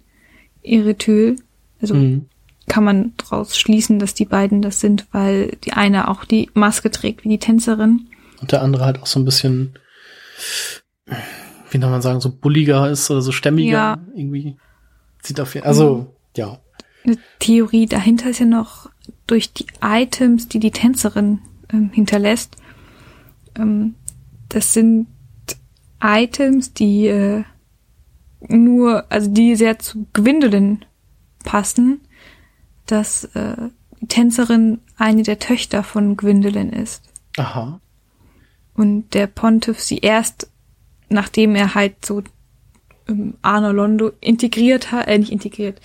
Erythül. 0.63 1.37
Also 1.81 1.95
mhm. 1.95 2.27
kann 2.67 2.83
man 2.83 3.13
daraus 3.17 3.57
schließen, 3.57 3.99
dass 3.99 4.13
die 4.13 4.25
beiden 4.25 4.61
das 4.61 4.79
sind, 4.79 5.07
weil 5.11 5.57
die 5.63 5.73
eine 5.73 6.07
auch 6.07 6.25
die 6.25 6.49
Maske 6.53 6.91
trägt 6.91 7.23
wie 7.23 7.29
die 7.29 7.39
Tänzerin. 7.39 8.07
Und 8.39 8.51
der 8.51 8.61
andere 8.61 8.85
halt 8.85 9.01
auch 9.01 9.07
so 9.07 9.19
ein 9.19 9.25
bisschen, 9.25 9.73
wie 11.69 11.79
soll 11.79 11.89
man 11.89 12.01
sagen, 12.01 12.21
so 12.21 12.31
bulliger 12.31 12.89
ist 12.89 13.09
oder 13.11 13.21
so 13.21 13.31
stämmiger 13.31 13.71
ja. 13.71 13.99
irgendwie. 14.15 14.57
Sieht 15.21 15.39
auf 15.39 15.53
jeden 15.53 15.67
Also, 15.67 15.95
mhm. 15.95 16.07
ja. 16.35 16.59
Eine 17.03 17.17
Theorie 17.39 17.87
dahinter 17.87 18.29
ist 18.29 18.39
ja 18.39 18.45
noch 18.45 18.80
durch 19.31 19.53
die 19.53 19.65
Items, 19.81 20.49
die 20.49 20.59
die 20.59 20.71
Tänzerin 20.71 21.39
ähm, 21.71 21.89
hinterlässt. 21.93 22.57
Ähm, 23.55 23.95
das 24.49 24.73
sind 24.73 25.07
Items, 26.03 26.73
die 26.73 27.07
äh, 27.07 27.43
nur, 28.41 29.09
also 29.09 29.31
die 29.31 29.55
sehr 29.55 29.79
zu 29.79 30.05
Gwendolyn 30.11 30.83
passen, 31.45 32.01
dass 32.85 33.23
äh, 33.35 33.69
die 34.01 34.07
Tänzerin 34.07 34.79
eine 34.97 35.23
der 35.23 35.39
Töchter 35.39 35.83
von 35.83 36.17
Gwendolyn 36.17 36.73
ist. 36.73 37.03
Aha. 37.37 37.79
Und 38.73 39.13
der 39.13 39.27
Pontiff 39.27 39.79
sie 39.79 39.99
erst, 39.99 40.49
nachdem 41.07 41.55
er 41.55 41.73
halt 41.73 42.05
so 42.05 42.21
ähm, 43.07 43.35
Arno 43.41 43.71
Londo 43.71 44.11
integriert 44.19 44.91
hat, 44.91 45.07
äh, 45.07 45.17
nicht 45.17 45.31
integriert. 45.31 45.79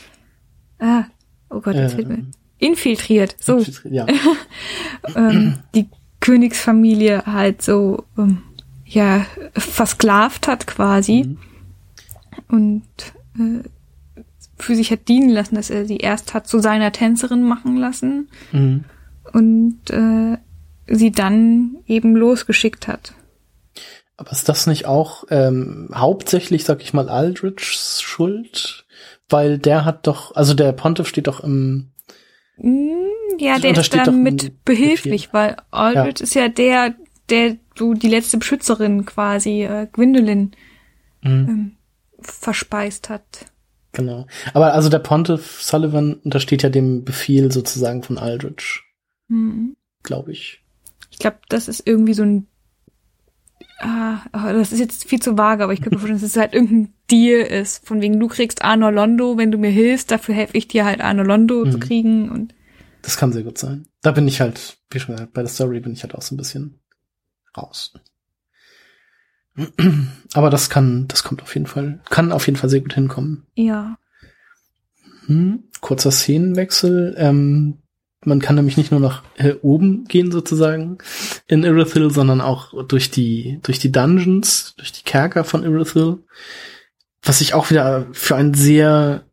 Ah, 0.80 1.04
oh 1.48 1.60
Gott, 1.60 1.76
jetzt 1.76 1.92
äh, 1.92 1.96
fehlt 1.96 2.08
mir. 2.08 2.26
Infiltriert, 2.58 3.36
so. 3.38 3.64
Ja. 3.84 4.06
ähm, 5.14 5.58
die 5.74 5.88
Königsfamilie 6.20 7.24
halt 7.26 7.62
so, 7.62 8.04
ähm, 8.16 8.42
ja, 8.84 9.26
versklavt 9.54 10.48
hat 10.48 10.66
quasi. 10.66 11.24
Mhm. 11.24 11.38
Und 12.48 12.84
äh, 13.38 13.68
für 14.56 14.74
sich 14.74 14.90
hat 14.90 15.08
dienen 15.08 15.28
lassen, 15.28 15.56
dass 15.56 15.70
er 15.70 15.84
sie 15.86 15.98
erst 15.98 16.34
hat 16.34 16.46
zu 16.46 16.60
seiner 16.60 16.92
Tänzerin 16.92 17.42
machen 17.42 17.76
lassen. 17.76 18.28
Mhm. 18.52 18.84
Und 19.32 19.90
äh, 19.90 20.38
sie 20.86 21.10
dann 21.10 21.76
eben 21.86 22.16
losgeschickt 22.16 22.88
hat. 22.88 23.12
Aber 24.16 24.32
ist 24.32 24.48
das 24.48 24.66
nicht 24.66 24.86
auch 24.86 25.24
ähm, 25.30 25.90
hauptsächlich, 25.94 26.64
sag 26.64 26.80
ich 26.82 26.94
mal, 26.94 27.08
Aldrichs 27.08 28.00
Schuld? 28.00 28.86
Weil 29.28 29.58
der 29.58 29.84
hat 29.84 30.06
doch, 30.06 30.34
also 30.34 30.54
der 30.54 30.72
Pontiff 30.72 31.08
steht 31.08 31.26
doch 31.26 31.40
im 31.40 31.90
hm, 32.58 33.10
ja, 33.38 33.58
der 33.58 33.76
ist 33.76 33.94
dann 33.94 34.22
mit 34.22 34.64
behilflich, 34.64 35.32
weil 35.32 35.56
Aldrich 35.70 36.20
ja. 36.20 36.24
ist 36.24 36.34
ja 36.34 36.48
der, 36.48 36.94
der 37.28 37.56
du 37.74 37.94
die 37.94 38.08
letzte 38.08 38.38
Beschützerin 38.38 39.04
quasi, 39.04 39.62
äh, 39.62 39.86
Gwendolyn, 39.92 40.52
mhm. 41.22 41.30
ähm, 41.30 41.76
verspeist 42.20 43.10
hat. 43.10 43.46
Genau. 43.92 44.26
Aber 44.52 44.74
also 44.74 44.88
der 44.88 44.98
Pontiff 44.98 45.62
Sullivan 45.62 46.14
untersteht 46.14 46.62
ja 46.62 46.68
dem 46.68 47.04
Befehl 47.04 47.50
sozusagen 47.50 48.02
von 48.02 48.18
Aldrich. 48.18 48.82
Mhm. 49.28 49.76
Glaube 50.02 50.32
ich. 50.32 50.62
Ich 51.10 51.18
glaube, 51.18 51.38
das 51.48 51.68
ist 51.68 51.86
irgendwie 51.86 52.14
so 52.14 52.22
ein 52.22 52.46
Ah, 53.78 54.20
oh, 54.32 54.52
das 54.52 54.72
ist 54.72 54.78
jetzt 54.78 55.08
viel 55.08 55.20
zu 55.20 55.36
vage, 55.36 55.62
aber 55.62 55.72
ich 55.72 55.80
könnte 55.80 55.96
mir 55.96 56.00
vorstellen, 56.00 56.20
dass 56.20 56.30
es 56.30 56.36
halt 56.36 56.54
irgendein 56.54 56.94
Deal 57.10 57.40
ist. 57.40 57.86
Von 57.86 58.00
wegen, 58.00 58.18
du 58.18 58.26
kriegst 58.26 58.62
Arno 58.62 58.90
Londo, 58.90 59.36
wenn 59.36 59.50
du 59.50 59.58
mir 59.58 59.70
hilfst, 59.70 60.10
dafür 60.10 60.34
helfe 60.34 60.56
ich 60.56 60.68
dir 60.68 60.84
halt 60.84 61.00
Arno 61.00 61.22
Londo 61.22 61.64
mhm. 61.64 61.72
zu 61.72 61.78
kriegen 61.78 62.30
und. 62.30 62.54
Das 63.02 63.16
kann 63.16 63.32
sehr 63.32 63.42
gut 63.42 63.58
sein. 63.58 63.86
Da 64.02 64.12
bin 64.12 64.26
ich 64.26 64.40
halt, 64.40 64.78
wie 64.90 64.98
schon 64.98 65.14
gesagt, 65.14 65.32
bei 65.32 65.42
der 65.42 65.50
Story 65.50 65.80
bin 65.80 65.92
ich 65.92 66.02
halt 66.02 66.14
auch 66.14 66.22
so 66.22 66.34
ein 66.34 66.38
bisschen 66.38 66.80
raus. 67.56 67.92
Aber 70.34 70.50
das 70.50 70.70
kann, 70.70 71.06
das 71.08 71.22
kommt 71.22 71.42
auf 71.42 71.54
jeden 71.54 71.66
Fall, 71.66 72.00
kann 72.10 72.32
auf 72.32 72.46
jeden 72.46 72.58
Fall 72.58 72.70
sehr 72.70 72.80
gut 72.80 72.94
hinkommen. 72.94 73.46
Ja. 73.54 73.98
Hm, 75.26 75.64
kurzer 75.80 76.10
Szenenwechsel. 76.10 77.14
Ähm, 77.18 77.78
man 78.26 78.40
kann 78.40 78.56
nämlich 78.56 78.76
nicht 78.76 78.90
nur 78.90 79.00
nach 79.00 79.22
äh, 79.36 79.54
oben 79.62 80.04
gehen 80.04 80.30
sozusagen 80.32 80.98
in 81.46 81.62
Irithyll, 81.62 82.10
sondern 82.10 82.40
auch 82.40 82.84
durch 82.84 83.10
die 83.10 83.58
durch 83.62 83.78
die 83.78 83.92
Dungeons, 83.92 84.74
durch 84.76 84.92
die 84.92 85.04
Kerker 85.04 85.44
von 85.44 85.62
Irithyll, 85.62 86.18
was 87.22 87.40
ich 87.40 87.54
auch 87.54 87.70
wieder 87.70 88.06
für 88.12 88.36
ein 88.36 88.54
sehr 88.54 89.24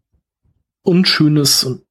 unschönes 0.83 1.81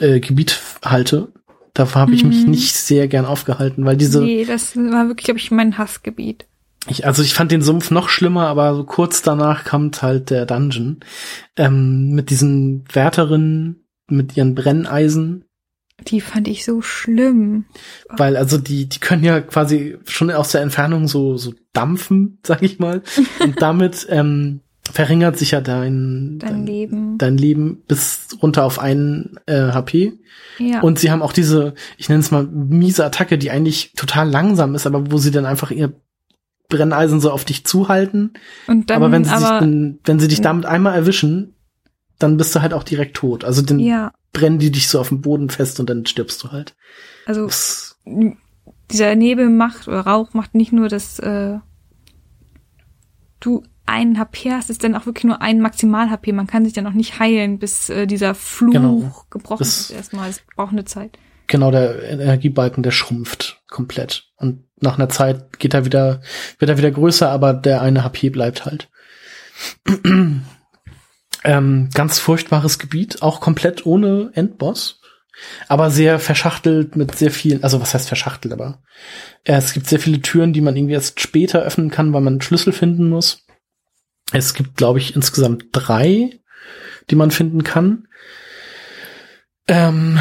äh, 0.00 0.20
Gebiet 0.20 0.60
halte. 0.84 1.32
Da 1.74 1.94
habe 1.94 2.14
ich 2.14 2.22
mhm. 2.22 2.30
mich 2.30 2.46
nicht 2.46 2.74
sehr 2.74 3.06
gern 3.06 3.26
aufgehalten, 3.26 3.84
weil 3.84 3.96
diese. 3.96 4.20
Nee, 4.22 4.44
das 4.44 4.76
war 4.76 5.08
wirklich, 5.08 5.26
glaube 5.26 5.40
ich, 5.40 5.50
mein 5.50 5.76
Hassgebiet. 5.76 6.46
Ich, 6.88 7.04
also 7.04 7.22
ich 7.22 7.34
fand 7.34 7.50
den 7.50 7.62
Sumpf 7.62 7.90
noch 7.90 8.08
schlimmer, 8.08 8.46
aber 8.46 8.74
so 8.74 8.84
kurz 8.84 9.20
danach 9.20 9.64
kam 9.64 9.90
halt 10.00 10.30
der 10.30 10.46
Dungeon 10.46 11.00
ähm, 11.56 12.12
mit 12.12 12.30
diesen 12.30 12.84
Wärterinnen 12.92 13.86
mit 14.08 14.36
ihren 14.36 14.54
Brenneisen. 14.54 15.45
Die 16.08 16.20
fand 16.20 16.46
ich 16.46 16.64
so 16.64 16.82
schlimm. 16.82 17.64
Weil 18.08 18.36
also 18.36 18.58
die 18.58 18.88
die 18.88 18.98
können 18.98 19.24
ja 19.24 19.40
quasi 19.40 19.96
schon 20.04 20.30
aus 20.30 20.52
der 20.52 20.60
Entfernung 20.60 21.08
so 21.08 21.36
so 21.36 21.54
dampfen, 21.72 22.38
sag 22.42 22.62
ich 22.62 22.78
mal, 22.78 23.02
und 23.40 23.60
damit 23.62 24.06
ähm, 24.10 24.60
verringert 24.92 25.36
sich 25.36 25.52
ja 25.52 25.60
dein, 25.60 26.38
dein, 26.38 26.50
dein, 26.50 26.66
Leben. 26.66 27.18
Dein 27.18 27.38
Leben 27.38 27.82
bis 27.88 28.28
runter 28.42 28.64
auf 28.64 28.78
einen 28.78 29.38
äh, 29.46 29.72
HP. 29.72 30.18
Ja. 30.58 30.80
Und 30.80 30.98
sie 30.98 31.10
haben 31.10 31.22
auch 31.22 31.32
diese, 31.32 31.74
ich 31.96 32.08
nenne 32.08 32.20
es 32.20 32.30
mal, 32.30 32.46
miese 32.46 33.04
Attacke, 33.04 33.38
die 33.38 33.50
eigentlich 33.50 33.92
total 33.96 34.28
langsam 34.28 34.74
ist, 34.74 34.86
aber 34.86 35.10
wo 35.10 35.18
sie 35.18 35.30
dann 35.30 35.46
einfach 35.46 35.70
ihr 35.70 35.92
Brenneisen 36.68 37.20
so 37.20 37.30
auf 37.30 37.44
dich 37.44 37.64
zuhalten. 37.64 38.32
Und 38.66 38.90
dann, 38.90 38.96
aber 38.96 39.12
wenn 39.12 39.24
sie, 39.24 39.32
aber, 39.32 39.60
sich, 39.60 39.94
wenn 40.04 40.20
sie 40.20 40.28
dich 40.28 40.40
damit 40.40 40.66
einmal 40.66 40.94
erwischen, 40.94 41.55
dann 42.18 42.36
bist 42.36 42.54
du 42.54 42.62
halt 42.62 42.72
auch 42.72 42.82
direkt 42.82 43.16
tot. 43.16 43.44
Also 43.44 43.62
dann 43.62 43.78
ja. 43.78 44.12
brennen 44.32 44.58
die 44.58 44.70
dich 44.70 44.88
so 44.88 45.00
auf 45.00 45.08
dem 45.08 45.20
Boden 45.20 45.50
fest 45.50 45.80
und 45.80 45.90
dann 45.90 46.06
stirbst 46.06 46.42
du 46.42 46.52
halt. 46.52 46.74
Also 47.26 47.46
das, 47.46 47.98
dieser 48.90 49.14
Nebel 49.14 49.50
macht 49.50 49.88
oder 49.88 50.00
Rauch 50.00 50.34
macht 50.34 50.54
nicht 50.54 50.72
nur, 50.72 50.88
dass 50.88 51.18
äh, 51.18 51.58
du 53.40 53.62
einen 53.86 54.18
HP 54.18 54.50
hast, 54.50 54.68
ist 54.70 54.82
dann 54.82 54.94
auch 54.94 55.06
wirklich 55.06 55.24
nur 55.24 55.40
ein 55.40 55.60
Maximal-HP. 55.60 56.32
Man 56.32 56.46
kann 56.46 56.64
sich 56.64 56.74
dann 56.74 56.86
auch 56.86 56.92
nicht 56.92 57.18
heilen, 57.20 57.58
bis 57.58 57.88
äh, 57.88 58.06
dieser 58.06 58.34
Fluch 58.34 58.72
genau. 58.72 59.12
gebrochen 59.30 59.60
das, 59.60 59.80
ist 59.82 59.90
erstmal. 59.90 60.28
Es 60.28 60.42
braucht 60.56 60.72
eine 60.72 60.84
Zeit. 60.84 61.18
Genau, 61.46 61.70
der 61.70 62.02
Energiebalken, 62.02 62.82
der 62.82 62.90
schrumpft 62.90 63.62
komplett. 63.68 64.24
Und 64.36 64.64
nach 64.80 64.98
einer 64.98 65.08
Zeit 65.08 65.58
geht 65.60 65.74
er 65.74 65.84
wieder, 65.84 66.20
wird 66.58 66.68
er 66.68 66.78
wieder 66.78 66.90
größer, 66.90 67.30
aber 67.30 67.54
der 67.54 67.82
eine 67.82 68.02
HP 68.02 68.30
bleibt 68.30 68.64
halt. 68.64 68.88
Ähm, 71.46 71.88
ganz 71.94 72.18
furchtbares 72.18 72.78
Gebiet, 72.80 73.22
auch 73.22 73.40
komplett 73.40 73.86
ohne 73.86 74.30
Endboss. 74.34 75.00
Aber 75.68 75.90
sehr 75.90 76.18
verschachtelt 76.18 76.96
mit 76.96 77.14
sehr 77.16 77.30
vielen, 77.30 77.62
also 77.62 77.80
was 77.80 77.94
heißt 77.94 78.08
verschachtelt, 78.08 78.52
aber 78.52 78.82
äh, 79.44 79.54
es 79.54 79.72
gibt 79.72 79.86
sehr 79.86 80.00
viele 80.00 80.20
Türen, 80.22 80.52
die 80.52 80.60
man 80.60 80.74
irgendwie 80.76 80.94
erst 80.94 81.20
später 81.20 81.60
öffnen 81.60 81.90
kann, 81.90 82.12
weil 82.12 82.22
man 82.22 82.34
einen 82.34 82.42
Schlüssel 82.42 82.72
finden 82.72 83.08
muss. 83.08 83.44
Es 84.32 84.54
gibt, 84.54 84.76
glaube 84.76 84.98
ich, 84.98 85.14
insgesamt 85.14 85.66
drei, 85.72 86.40
die 87.10 87.16
man 87.16 87.30
finden 87.30 87.62
kann. 87.62 88.08
Ähm, 89.68 90.18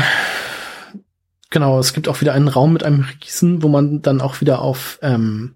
genau, 1.50 1.80
es 1.80 1.94
gibt 1.94 2.08
auch 2.08 2.22
wieder 2.22 2.34
einen 2.34 2.50
Raum 2.50 2.74
mit 2.74 2.84
einem 2.84 3.06
Riesen, 3.24 3.64
wo 3.64 3.68
man 3.68 4.02
dann 4.02 4.22
auch 4.22 4.42
wieder 4.42 4.60
auf 4.62 5.00
ähm, 5.02 5.56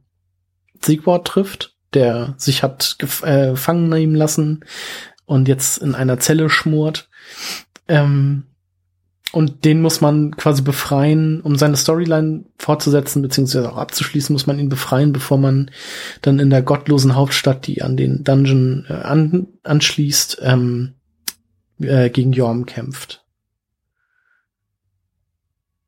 Siegwort 0.81 1.27
trifft, 1.27 1.75
der 1.93 2.33
sich 2.37 2.63
hat 2.63 2.95
äh, 3.23 3.51
gefangen 3.51 3.89
nehmen 3.89 4.15
lassen 4.15 4.63
und 5.29 5.47
jetzt 5.47 5.77
in 5.77 5.93
einer 5.93 6.19
Zelle 6.19 6.49
schmort. 6.49 7.07
Ähm, 7.87 8.45
und 9.31 9.63
den 9.63 9.79
muss 9.79 10.01
man 10.01 10.35
quasi 10.35 10.63
befreien, 10.63 11.41
um 11.41 11.55
seine 11.55 11.77
Storyline 11.77 12.45
fortzusetzen, 12.57 13.21
beziehungsweise 13.21 13.71
auch 13.71 13.77
abzuschließen, 13.77 14.33
muss 14.33 14.47
man 14.47 14.57
ihn 14.57 14.69
befreien, 14.69 15.13
bevor 15.13 15.37
man 15.37 15.69
dann 16.23 16.39
in 16.39 16.49
der 16.49 16.63
gottlosen 16.63 17.15
Hauptstadt, 17.15 17.67
die 17.67 17.83
an 17.83 17.95
den 17.95 18.23
Dungeon 18.23 18.87
äh, 18.89 18.93
an, 18.93 19.47
anschließt, 19.61 20.39
ähm, 20.41 20.95
äh, 21.79 22.09
gegen 22.09 22.31
Jorm 22.31 22.65
kämpft. 22.65 23.23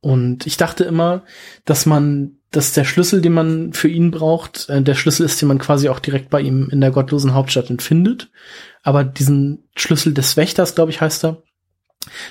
Und 0.02 0.46
ich 0.46 0.58
dachte 0.58 0.84
immer, 0.84 1.24
dass 1.66 1.88
man, 1.88 2.34
dass 2.52 2.74
der 2.74 2.84
Schlüssel, 2.84 3.22
den 3.22 3.34
man 3.34 3.74
für 3.74 3.88
ihn 3.88 4.12
braucht, 4.12 4.70
äh, 4.70 4.84
der 4.84 4.96
Schlüssel 4.96 5.26
ist, 5.26 5.42
den 5.42 5.48
man 5.48 5.58
quasi 5.58 5.90
auch 5.90 6.00
direkt 6.00 6.30
bei 6.30 6.42
ihm 6.42 6.70
in 6.70 6.80
der 6.80 6.92
gottlosen 6.92 7.34
Hauptstadt 7.34 7.72
findet. 7.82 8.30
Aber 8.84 9.04
diesen 9.04 9.68
Schlüssel 9.76 10.14
des 10.14 10.38
Wächters, 10.38 10.76
glaube 10.76 10.92
ich, 10.92 11.02
heißt 11.02 11.26
er, 11.26 11.44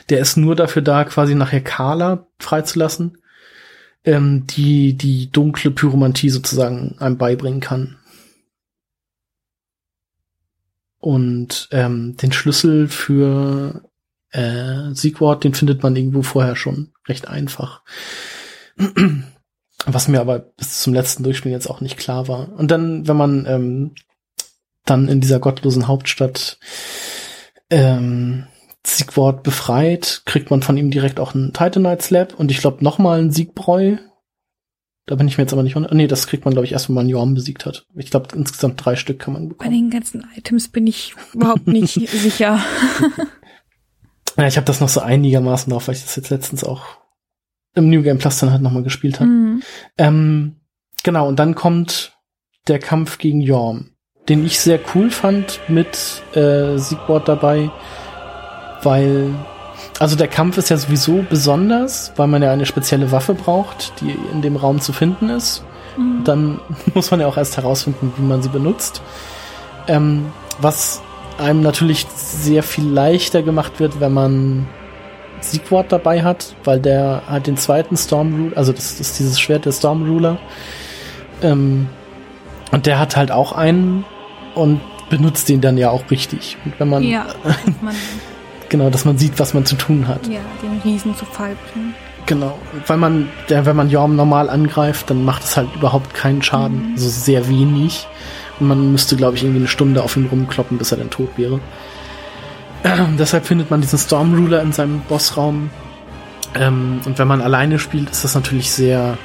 der 0.08 0.18
ist 0.20 0.36
nur 0.36 0.56
dafür 0.56 0.82
da, 0.82 1.04
quasi 1.04 1.34
nachher 1.34 1.60
Carla 1.60 2.26
freizulassen, 2.38 3.18
ähm, 4.04 4.46
die 4.46 4.94
die 4.94 5.30
dunkle 5.30 5.70
Pyromantie 5.70 6.30
sozusagen 6.30 6.96
einem 6.98 7.18
beibringen 7.18 7.60
kann. 7.60 7.96
Und 10.98 11.68
ähm, 11.70 12.16
den 12.16 12.32
Schlüssel 12.32 12.88
für 12.88 13.88
äh, 14.32 14.92
Siegwort, 14.92 15.44
den 15.44 15.54
findet 15.54 15.82
man 15.82 15.96
irgendwo 15.96 16.22
vorher 16.22 16.56
schon 16.56 16.92
recht 17.08 17.28
einfach. 17.28 17.82
Was 19.86 20.08
mir 20.08 20.20
aber 20.20 20.40
bis 20.40 20.82
zum 20.82 20.92
letzten 20.92 21.22
Durchspielen 21.22 21.54
jetzt 21.54 21.68
auch 21.68 21.80
nicht 21.80 21.96
klar 21.96 22.28
war. 22.28 22.52
Und 22.52 22.70
dann, 22.70 23.08
wenn 23.08 23.16
man 23.16 23.46
ähm, 23.46 23.94
dann 24.90 25.08
in 25.08 25.20
dieser 25.20 25.38
gottlosen 25.38 25.88
Hauptstadt 25.88 26.58
ähm, 27.70 28.46
Siegwort 28.86 29.42
befreit, 29.42 30.22
kriegt 30.24 30.50
man 30.50 30.62
von 30.62 30.76
ihm 30.76 30.90
direkt 30.90 31.20
auch 31.20 31.34
einen 31.34 31.52
Titanite 31.52 32.02
Slap 32.02 32.34
und 32.34 32.50
ich 32.50 32.58
glaube 32.58 32.82
nochmal 32.82 33.20
einen 33.20 33.30
Siegbräu. 33.30 33.96
Da 35.06 35.16
bin 35.16 35.28
ich 35.28 35.38
mir 35.38 35.44
jetzt 35.44 35.52
aber 35.52 35.62
nicht. 35.62 35.76
Nee, 35.76 36.06
das 36.06 36.26
kriegt 36.26 36.44
man, 36.44 36.52
glaube 36.54 36.66
ich, 36.66 36.72
erst, 36.72 36.88
wenn 36.88 36.94
man 36.94 37.08
Jorm 37.08 37.34
besiegt 37.34 37.66
hat. 37.66 37.86
Ich 37.96 38.10
glaube, 38.10 38.28
insgesamt 38.36 38.84
drei 38.84 38.96
Stück 38.96 39.18
kann 39.18 39.34
man 39.34 39.48
bekommen. 39.48 39.70
Bei 39.70 39.74
den 39.74 39.90
ganzen 39.90 40.24
Items 40.36 40.68
bin 40.68 40.86
ich 40.86 41.14
überhaupt 41.32 41.66
nicht 41.66 41.94
sicher. 42.10 42.60
ja, 44.36 44.46
ich 44.46 44.56
habe 44.56 44.66
das 44.66 44.80
noch 44.80 44.88
so 44.88 45.00
einigermaßen 45.00 45.70
drauf, 45.72 45.88
weil 45.88 45.96
ich 45.96 46.02
das 46.02 46.16
jetzt 46.16 46.30
letztens 46.30 46.64
auch 46.64 47.00
im 47.74 47.88
New 47.88 48.02
Game 48.02 48.18
Plus 48.18 48.38
dann 48.38 48.52
halt 48.52 48.62
nochmal 48.62 48.82
gespielt 48.82 49.20
habe. 49.20 49.30
Mhm. 49.30 49.62
Ähm, 49.98 50.56
genau, 51.02 51.28
und 51.28 51.38
dann 51.38 51.54
kommt 51.54 52.16
der 52.68 52.78
Kampf 52.78 53.18
gegen 53.18 53.40
Jorm, 53.40 53.90
den 54.30 54.46
ich 54.46 54.60
sehr 54.60 54.80
cool 54.94 55.10
fand 55.10 55.60
mit 55.68 56.22
äh, 56.34 56.78
Siegwort 56.78 57.28
dabei 57.28 57.70
weil 58.82 59.34
also 59.98 60.16
der 60.16 60.28
Kampf 60.28 60.56
ist 60.58 60.70
ja 60.70 60.76
sowieso 60.76 61.24
besonders, 61.28 62.12
weil 62.16 62.26
man 62.26 62.42
ja 62.42 62.52
eine 62.52 62.66
spezielle 62.66 63.12
Waffe 63.12 63.34
braucht, 63.34 64.00
die 64.00 64.16
in 64.32 64.42
dem 64.42 64.56
Raum 64.56 64.80
zu 64.80 64.92
finden 64.92 65.28
ist. 65.28 65.62
Mhm. 65.96 66.24
Dann 66.24 66.60
muss 66.94 67.10
man 67.10 67.20
ja 67.20 67.26
auch 67.26 67.36
erst 67.36 67.56
herausfinden, 67.56 68.12
wie 68.16 68.24
man 68.24 68.42
sie 68.42 68.48
benutzt. 68.48 69.02
Ähm, 69.88 70.26
was 70.58 71.02
einem 71.38 71.62
natürlich 71.62 72.06
sehr 72.14 72.62
viel 72.62 72.86
leichter 72.86 73.42
gemacht 73.42 73.80
wird, 73.80 74.00
wenn 74.00 74.12
man 74.12 74.68
Siegwort 75.40 75.90
dabei 75.90 76.22
hat, 76.22 76.54
weil 76.64 76.80
der 76.80 77.22
hat 77.26 77.46
den 77.46 77.56
zweiten 77.56 77.96
Storm 77.96 78.34
Ruler, 78.34 78.56
also 78.58 78.72
das 78.72 79.00
ist 79.00 79.18
dieses 79.18 79.40
Schwert 79.40 79.64
der 79.64 79.72
Storm 79.72 80.06
Ruler. 80.06 80.38
Ähm, 81.42 81.88
und 82.72 82.86
der 82.86 82.98
hat 82.98 83.16
halt 83.16 83.30
auch 83.32 83.52
einen 83.52 84.04
und 84.54 84.80
benutzt 85.08 85.48
den 85.48 85.60
dann 85.60 85.76
ja 85.76 85.90
auch 85.90 86.10
richtig. 86.10 86.56
Und 86.64 86.78
wenn 86.78 86.88
man, 86.88 87.02
ja, 87.02 87.26
man 87.80 87.94
Genau, 88.70 88.88
dass 88.88 89.04
man 89.04 89.18
sieht, 89.18 89.38
was 89.38 89.52
man 89.52 89.66
zu 89.66 89.74
tun 89.74 90.06
hat. 90.06 90.28
Ja, 90.28 90.40
den 90.62 90.80
Riesen 90.84 91.14
zu 91.16 91.24
Fall 91.24 91.56
bringen. 91.72 91.92
Genau, 92.26 92.56
weil 92.86 92.98
man, 92.98 93.28
der, 93.48 93.66
wenn 93.66 93.74
man 93.74 93.90
Jorm 93.90 94.14
normal 94.14 94.48
angreift, 94.48 95.10
dann 95.10 95.24
macht 95.24 95.42
es 95.42 95.56
halt 95.56 95.68
überhaupt 95.74 96.14
keinen 96.14 96.40
Schaden, 96.40 96.90
mhm. 96.90 96.92
also 96.92 97.08
sehr 97.08 97.48
wenig. 97.48 98.06
Und 98.60 98.68
man 98.68 98.92
müsste, 98.92 99.16
glaube 99.16 99.36
ich, 99.36 99.42
irgendwie 99.42 99.60
eine 99.60 99.68
Stunde 99.68 100.02
auf 100.04 100.16
ihn 100.16 100.26
rumkloppen, 100.26 100.78
bis 100.78 100.92
er 100.92 100.98
dann 100.98 101.10
tot 101.10 101.30
wäre. 101.36 101.58
Äh, 102.84 102.98
deshalb 103.18 103.44
findet 103.44 103.70
man 103.72 103.80
diesen 103.80 103.98
Storm 103.98 104.34
Ruler 104.34 104.62
in 104.62 104.72
seinem 104.72 105.00
Bossraum. 105.00 105.70
Ähm, 106.54 107.00
und 107.04 107.18
wenn 107.18 107.26
man 107.26 107.40
alleine 107.40 107.80
spielt, 107.80 108.08
ist 108.08 108.22
das 108.22 108.36
natürlich 108.36 108.70
sehr 108.70 109.18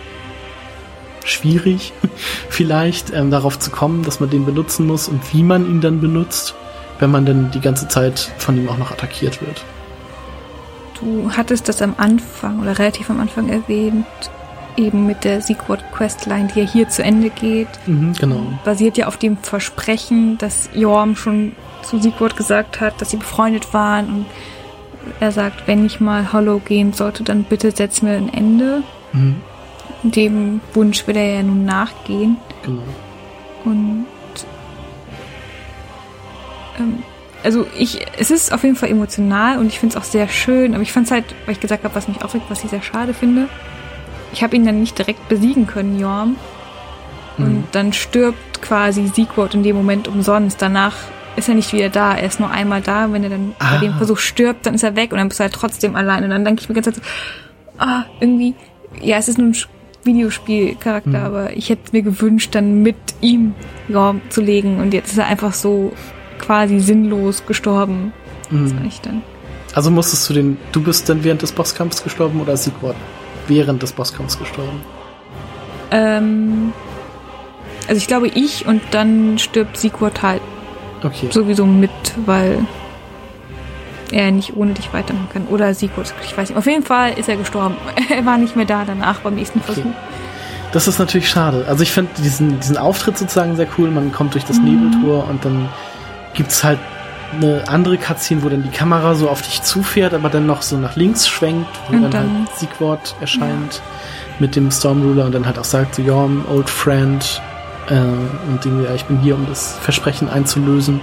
schwierig, 1.25 1.91
vielleicht 2.49 3.13
ähm, 3.13 3.31
darauf 3.31 3.59
zu 3.59 3.71
kommen, 3.71 4.03
dass 4.03 4.19
man 4.19 4.29
den 4.29 4.45
benutzen 4.45 4.87
muss 4.87 5.07
und 5.07 5.21
wie 5.33 5.43
man 5.43 5.65
ihn 5.65 5.81
dann 5.81 5.99
benutzt 5.99 6.55
wenn 6.99 7.11
man 7.11 7.25
denn 7.25 7.51
die 7.51 7.61
ganze 7.61 7.87
Zeit 7.87 8.31
von 8.37 8.57
ihm 8.57 8.69
auch 8.69 8.77
noch 8.77 8.91
attackiert 8.91 9.41
wird. 9.41 9.63
Du 10.99 11.29
hattest 11.35 11.67
das 11.67 11.81
am 11.81 11.95
Anfang 11.97 12.61
oder 12.61 12.79
relativ 12.79 13.09
am 13.09 13.19
Anfang 13.19 13.49
erwähnt, 13.49 14.05
eben 14.77 15.05
mit 15.05 15.23
der 15.23 15.41
Secret 15.41 15.83
Questline, 15.91 16.49
die 16.53 16.61
ja 16.61 16.65
hier 16.65 16.89
zu 16.89 17.03
Ende 17.03 17.29
geht. 17.29 17.67
Mhm, 17.85 18.13
genau. 18.13 18.41
Basiert 18.63 18.97
ja 18.97 19.07
auf 19.07 19.17
dem 19.17 19.37
Versprechen, 19.37 20.37
dass 20.37 20.69
Jorm 20.73 21.15
schon 21.15 21.53
zu 21.83 21.99
Sigurd 21.99 22.35
gesagt 22.37 22.81
hat, 22.81 22.99
dass 23.01 23.11
sie 23.11 23.17
befreundet 23.17 23.73
waren 23.73 24.07
und 24.07 24.25
er 25.19 25.31
sagt, 25.31 25.67
wenn 25.67 25.85
ich 25.85 25.99
mal 25.99 26.33
Hollow 26.33 26.59
gehen 26.59 26.93
sollte, 26.93 27.23
dann 27.23 27.43
bitte 27.43 27.71
setz 27.71 28.01
mir 28.01 28.13
ein 28.13 28.33
Ende. 28.33 28.81
Mhm. 29.13 29.35
Dem 30.11 30.61
Wunsch 30.73 31.05
will 31.07 31.17
er 31.17 31.35
ja 31.35 31.43
nun 31.43 31.65
nachgehen. 31.65 32.37
Genau. 32.63 32.83
Und 33.65 34.05
ähm, 36.79 37.03
also 37.43 37.67
ich, 37.77 38.05
es 38.17 38.31
ist 38.31 38.51
auf 38.53 38.63
jeden 38.63 38.75
Fall 38.75 38.89
emotional 38.89 39.57
und 39.59 39.67
ich 39.67 39.79
finde 39.79 39.95
es 39.95 40.01
auch 40.01 40.05
sehr 40.09 40.27
schön, 40.27 40.73
aber 40.73 40.81
ich 40.83 40.91
fand 40.91 41.05
es 41.05 41.11
halt, 41.11 41.25
weil 41.45 41.53
ich 41.53 41.59
gesagt 41.59 41.83
habe, 41.83 41.93
was 41.95 42.07
mich 42.07 42.23
aufregt, 42.23 42.45
was 42.49 42.63
ich 42.63 42.69
sehr 42.71 42.81
schade 42.81 43.13
finde. 43.13 43.47
Ich 44.33 44.43
habe 44.43 44.55
ihn 44.55 44.65
dann 44.65 44.79
nicht 44.79 44.97
direkt 44.97 45.27
besiegen 45.29 45.67
können, 45.67 45.99
Jorm. 45.99 46.35
Und 47.37 47.45
Mhm. 47.53 47.63
dann 47.71 47.93
stirbt 47.93 48.61
quasi 48.61 49.07
Siegwort 49.07 49.53
in 49.53 49.63
dem 49.63 49.75
Moment 49.75 50.07
umsonst. 50.07 50.61
Danach 50.61 50.95
ist 51.35 51.49
er 51.49 51.55
nicht 51.55 51.71
wieder 51.73 51.89
da. 51.89 52.13
Er 52.15 52.23
ist 52.27 52.39
nur 52.39 52.49
einmal 52.49 52.81
da. 52.81 53.11
Wenn 53.11 53.23
er 53.23 53.29
dann 53.29 53.53
bei 53.59 53.65
Ah. 53.65 53.77
dem 53.79 53.93
Versuch 53.95 54.17
stirbt, 54.17 54.65
dann 54.65 54.73
ist 54.73 54.83
er 54.83 54.95
weg 54.95 55.11
und 55.11 55.17
dann 55.19 55.27
bist 55.27 55.39
du 55.39 55.43
halt 55.43 55.53
trotzdem 55.53 55.95
allein. 55.95 56.23
Und 56.23 56.29
dann 56.31 56.45
denke 56.45 56.61
ich 56.61 56.69
mir 56.69 56.75
ganz 56.75 56.95
so, 56.95 57.01
ah, 57.77 58.03
irgendwie, 58.21 58.55
ja, 59.01 59.17
es 59.17 59.27
ist 59.27 59.37
Sch- 59.37 59.67
Videospielcharakter, 60.05 61.09
Mhm. 61.09 61.15
aber 61.25 61.55
ich 61.57 61.69
hätte 61.69 61.91
mir 61.91 62.01
gewünscht, 62.01 62.53
dann 62.55 62.81
mit 62.83 62.95
ihm 63.21 63.53
Jorm 63.87 64.21
zu 64.29 64.41
legen. 64.41 64.79
Und 64.79 64.93
jetzt 64.93 65.11
ist 65.11 65.17
er 65.17 65.27
einfach 65.27 65.53
so 65.53 65.91
quasi 66.39 66.79
sinnlos 66.79 67.45
gestorben. 67.45 68.13
Mhm. 68.49 68.85
ich 68.87 69.01
dann. 69.01 69.21
Also 69.73 69.89
musstest 69.91 70.29
du 70.29 70.33
den, 70.33 70.57
du 70.71 70.81
bist 70.83 71.09
dann 71.09 71.23
während 71.23 71.41
des 71.41 71.51
Bosskampfs 71.51 72.03
gestorben 72.03 72.39
oder 72.39 72.55
Sigward 72.55 72.95
während 73.47 73.81
des 73.83 73.91
Bosskampfs 73.91 74.37
gestorben? 74.39 74.81
Ähm, 75.91 76.71
also 77.87 77.97
ich 77.97 78.07
glaube 78.07 78.27
ich 78.27 78.65
und 78.65 78.81
dann 78.91 79.37
stirbt 79.37 79.77
Sigurd 79.77 80.21
halt 80.21 80.41
Okay. 81.03 81.27
sowieso 81.29 81.65
mit, 81.65 81.91
weil 82.25 82.65
er 84.15 84.31
nicht 84.31 84.55
ohne 84.55 84.73
dich 84.73 84.93
weitermachen 84.93 85.27
kann. 85.31 85.47
Oder 85.47 85.73
Sigurd, 85.73 86.13
ich 86.23 86.35
weiß 86.37 86.49
nicht. 86.49 86.57
Auf 86.57 86.65
jeden 86.65 86.83
Fall 86.83 87.13
ist 87.17 87.29
er 87.29 87.35
gestorben. 87.37 87.75
er 88.09 88.25
war 88.25 88.37
nicht 88.37 88.55
mehr 88.55 88.65
da 88.65 88.83
danach 88.85 89.19
beim 89.19 89.35
nächsten 89.35 89.61
Versuch. 89.61 89.85
Das 90.71 90.87
ist 90.87 90.99
natürlich 90.99 91.29
schade. 91.29 91.65
Also 91.67 91.83
ich 91.83 91.91
finde 91.91 92.11
diesen, 92.21 92.59
diesen 92.59 92.77
Auftritt 92.77 93.17
sozusagen 93.17 93.55
sehr 93.55 93.67
cool. 93.77 93.91
Man 93.91 94.11
kommt 94.11 94.33
durch 94.33 94.45
das 94.45 94.57
Mhm. 94.59 94.65
Nebeltor 94.89 95.27
und 95.29 95.43
dann 95.45 95.69
gibt's 96.33 96.63
halt 96.63 96.79
eine 97.33 97.67
andere 97.67 97.97
Cutscene, 97.97 98.43
wo 98.43 98.49
dann 98.49 98.63
die 98.63 98.69
Kamera 98.69 99.15
so 99.15 99.29
auf 99.29 99.41
dich 99.41 99.61
zufährt, 99.61 100.13
aber 100.13 100.29
dann 100.29 100.45
noch 100.45 100.61
so 100.61 100.77
nach 100.77 100.95
links 100.95 101.27
schwenkt, 101.27 101.67
wo 101.89 101.95
Und 101.95 102.03
dann, 102.03 102.11
dann- 102.11 102.45
halt 102.47 102.57
Siegwort 102.57 103.15
erscheint 103.19 103.81
mit 104.39 104.55
dem 104.55 104.69
Stormruler 104.71 105.25
und 105.25 105.33
dann 105.33 105.45
halt 105.45 105.57
auch 105.59 105.63
sagt, 105.65 105.95
so, 105.95 106.01
Jorm, 106.01 106.45
old 106.49 106.69
friend, 106.69 107.41
äh, 107.89 107.95
und 108.49 108.63
Dinge, 108.63 108.85
ja, 108.85 108.93
ich 108.95 109.05
bin 109.05 109.19
hier, 109.19 109.35
um 109.35 109.45
das 109.47 109.77
Versprechen 109.81 110.29
einzulösen. 110.29 110.99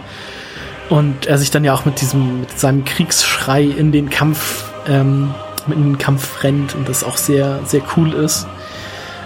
Und 0.92 1.24
er 1.24 1.38
sich 1.38 1.50
dann 1.50 1.64
ja 1.64 1.72
auch 1.72 1.86
mit 1.86 2.02
diesem, 2.02 2.40
mit 2.40 2.58
seinem 2.58 2.84
Kriegsschrei 2.84 3.62
in 3.62 3.92
den 3.92 4.10
Kampf, 4.10 4.70
ähm, 4.86 5.32
in 5.66 5.84
den 5.84 5.96
Kampf 5.96 6.44
rennt 6.44 6.74
und 6.74 6.86
das 6.86 7.02
auch 7.02 7.16
sehr, 7.16 7.60
sehr 7.64 7.80
cool 7.96 8.12
ist. 8.12 8.46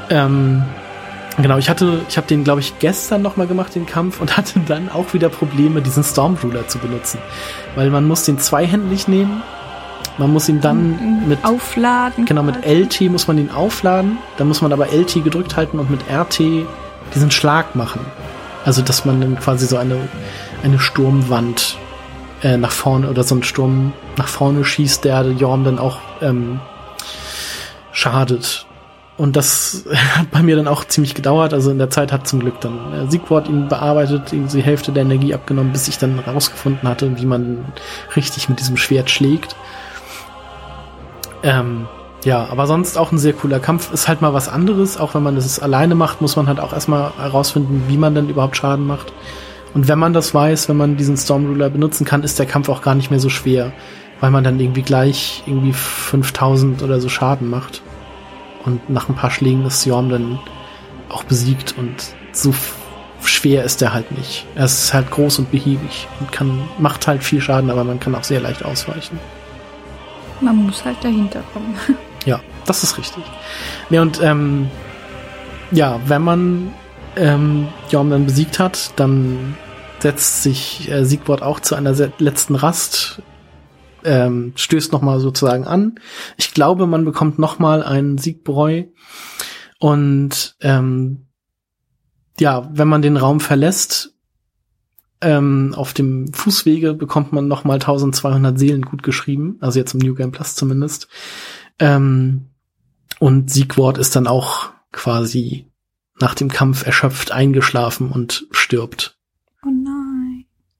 Ähm, 0.09 0.63
genau, 1.37 1.59
ich 1.59 1.69
hatte, 1.69 2.03
ich 2.09 2.17
habe 2.19 2.29
den, 2.29 2.45
glaube 2.45 2.61
ich, 2.61 2.79
gestern 2.79 3.21
nochmal 3.21 3.49
gemacht, 3.49 3.75
den 3.75 3.85
Kampf, 3.85 4.21
und 4.21 4.37
hatte 4.37 4.61
dann 4.61 4.89
auch 4.89 5.13
wieder 5.13 5.29
Probleme, 5.29 5.83
diesen 5.83 6.05
Stormruler 6.05 6.69
zu 6.69 6.79
benutzen. 6.79 7.19
Weil 7.75 7.91
man 7.91 8.07
muss 8.07 8.23
den 8.23 8.39
zweihändig 8.39 9.09
nehmen, 9.09 9.43
man 10.19 10.33
muss 10.33 10.49
ihn 10.49 10.61
dann 10.61 11.27
mit, 11.27 11.45
Aufladen. 11.45 12.27
genau, 12.27 12.45
mit. 12.45 12.65
LT 12.65 13.11
muss 13.11 13.27
man 13.27 13.39
ihn 13.39 13.51
aufladen, 13.51 14.19
dann 14.37 14.47
muss 14.47 14.63
man 14.63 14.73
aber 14.73 14.93
LT 14.93 15.25
gedrückt 15.25 15.57
halten 15.57 15.81
und 15.81 15.91
mit 15.91 16.03
RT 16.09 16.43
diesen 17.13 17.33
Schlag 17.33 17.75
machen. 17.75 18.03
Also, 18.65 18.83
dass 18.83 19.05
man 19.05 19.21
dann 19.21 19.39
quasi 19.39 19.67
so 19.67 19.77
eine, 19.77 19.97
eine 20.67 20.79
Sturmwand 20.79 21.79
äh, 22.43 22.57
nach 22.57 22.73
vorne 22.73 23.09
oder 23.09 23.23
so 23.23 23.35
einen 23.35 23.45
Sturm 23.45 23.93
nach 24.17 24.29
vorne 24.29 24.65
schießt, 24.65 25.05
der 25.05 25.23
Jorm 25.31 25.65
dann 25.65 25.79
auch 25.79 25.99
ähm, 26.21 26.61
schadet. 27.93 28.67
Und 29.17 29.37
das 29.37 29.85
hat 30.17 30.31
bei 30.31 30.43
mir 30.43 30.57
dann 30.57 30.69
auch 30.69 30.85
ziemlich 30.85 31.15
gedauert. 31.15 31.55
Also 31.55 31.71
in 31.71 31.79
der 31.79 31.91
Zeit 31.91 32.13
hat 32.13 32.29
zum 32.29 32.41
Glück 32.41 32.61
dann 32.61 32.93
äh, 32.93 33.11
Siegwort 33.11 33.49
ihn 33.49 33.69
bearbeitet, 33.69 34.33
ihm 34.33 34.49
die 34.49 34.63
Hälfte 34.63 34.93
der 34.93 35.05
Energie 35.05 35.33
abgenommen, 35.35 35.73
bis 35.73 35.89
ich 35.89 35.99
dann 35.99 36.19
rausgefunden 36.19 36.89
hatte, 36.89 37.19
wie 37.19 37.27
man 37.27 37.65
richtig 38.15 38.49
mit 38.49 38.61
diesem 38.61 38.77
Schwert 38.77 39.09
schlägt. 39.09 39.57
Ähm, 41.43 41.87
ja, 42.25 42.49
aber 42.51 42.67
sonst 42.67 42.99
auch 42.99 43.13
ein 43.13 43.19
sehr 43.19 43.35
cooler 43.35 43.61
Kampf. 43.61 43.93
Ist 43.93 44.09
halt 44.09 44.21
mal 44.21 44.35
was 44.35 44.49
anderes. 44.49 44.99
Auch 44.99 45.15
wenn 45.15 45.23
man 45.23 45.37
das 45.37 45.61
alleine 45.61 45.95
macht, 45.95 46.21
muss 46.21 46.35
man 46.35 46.49
halt 46.49 46.59
auch 46.59 46.73
erstmal 46.73 47.13
herausfinden, 47.17 47.85
wie 47.87 47.97
man 47.97 48.15
denn 48.17 48.29
überhaupt 48.29 48.57
Schaden 48.57 48.85
macht. 48.85 49.13
Und 49.77 49.89
wenn 49.89 49.99
man 49.99 50.15
das 50.15 50.33
weiß, 50.33 50.71
wenn 50.71 50.79
man 50.79 50.97
diesen 50.97 51.19
Stormruler 51.19 51.69
benutzen 51.69 52.07
kann, 52.07 52.23
ist 52.23 52.39
der 52.39 52.47
Kampf 52.47 52.71
auch 52.71 52.81
gar 52.81 52.95
nicht 52.95 53.11
mehr 53.11 53.21
so 53.21 53.29
schwer, 53.29 53.75
weil 54.21 54.31
man 54.31 54.43
dann 54.43 54.59
irgendwie 54.59 54.81
gleich 54.81 55.43
irgendwie 55.45 55.75
5000 55.75 56.83
oder 56.83 56.99
so 56.99 57.11
Schaden 57.11 57.51
macht. 57.51 57.83
Und 58.65 58.89
nach 58.89 59.11
ein 59.11 59.15
paar 59.15 59.31
Schlägen 59.31 59.67
ist 59.67 59.85
Jorm 59.85 60.09
dann 60.09 60.39
auch 61.11 61.25
besiegt 61.25 61.75
und 61.77 61.93
so 62.33 62.55
schwer 63.23 63.65
ist 63.65 63.83
er 63.83 63.93
halt 63.93 64.11
nicht. 64.17 64.47
Er 64.55 64.65
ist 64.65 64.95
halt 64.95 65.11
groß 65.11 65.41
und 65.41 65.51
behäbig 65.51 66.09
und 66.21 66.33
kann, 66.33 66.63
macht 66.79 67.07
halt 67.07 67.23
viel 67.23 67.43
Schaden, 67.43 67.69
aber 67.69 67.85
man 67.85 68.01
kann 68.01 68.15
auch 68.15 68.25
sehr 68.25 68.41
leicht 68.41 68.65
ausweichen. 68.65 69.21
Man 70.41 70.57
muss 70.57 70.87
halt 70.87 70.97
dahinter 71.03 71.43
kommen. 71.53 71.75
Ja, 72.25 72.41
das 72.65 72.83
ist 72.83 72.97
richtig. 72.97 73.23
Ne, 73.91 74.01
und 74.01 74.23
ähm, 74.23 74.71
ja, 75.71 76.01
wenn 76.07 76.23
man 76.23 76.73
ähm, 77.17 77.69
Jorm 77.91 78.11
dann 78.11 78.27
besiegt 78.27 78.59
hat, 78.59 78.91
dann 78.97 79.55
setzt 80.01 80.43
sich 80.43 80.91
äh, 80.91 81.05
Siegwort 81.05 81.43
auch 81.43 81.61
zu 81.61 81.75
einer 81.75 81.95
letzten 82.19 82.55
Rast, 82.55 83.23
ähm, 84.05 84.53
stößt 84.55 84.93
nochmal 84.93 85.21
sozusagen 85.21 85.67
an. 85.67 85.99
Ich 86.37 86.55
glaube, 86.55 86.87
man 86.87 87.05
bekommt 87.05 87.39
nochmal 87.39 87.83
einen 87.83 88.19
Siegbräu. 88.19 88.85
Und 89.79 90.57
ähm, 90.61 91.27
ja, 92.39 92.69
wenn 92.73 92.89
man 92.89 93.03
den 93.03 93.17
Raum 93.17 93.41
verlässt, 93.41 94.15
ähm, 95.21 95.75
auf 95.77 95.93
dem 95.93 96.33
Fußwege 96.33 96.95
bekommt 96.95 97.33
man 97.33 97.49
nochmal 97.49 97.77
1200 97.77 98.59
Seelen 98.59 98.83
gut 98.83 99.03
geschrieben, 99.03 99.57
also 99.61 99.79
jetzt 99.79 99.95
im 99.95 100.01
New 100.01 100.15
Game 100.15 100.31
Plus 100.31 100.55
zumindest. 100.55 101.09
Ähm, 101.79 102.51
und 103.19 103.51
Siegwort 103.51 103.99
ist 103.99 104.15
dann 104.15 104.27
auch 104.27 104.71
quasi 104.93 105.67
nach 106.21 106.35
dem 106.35 106.51
Kampf 106.51 106.87
erschöpft 106.87 107.33
eingeschlafen 107.33 108.11
und 108.11 108.47
stirbt. 108.51 109.19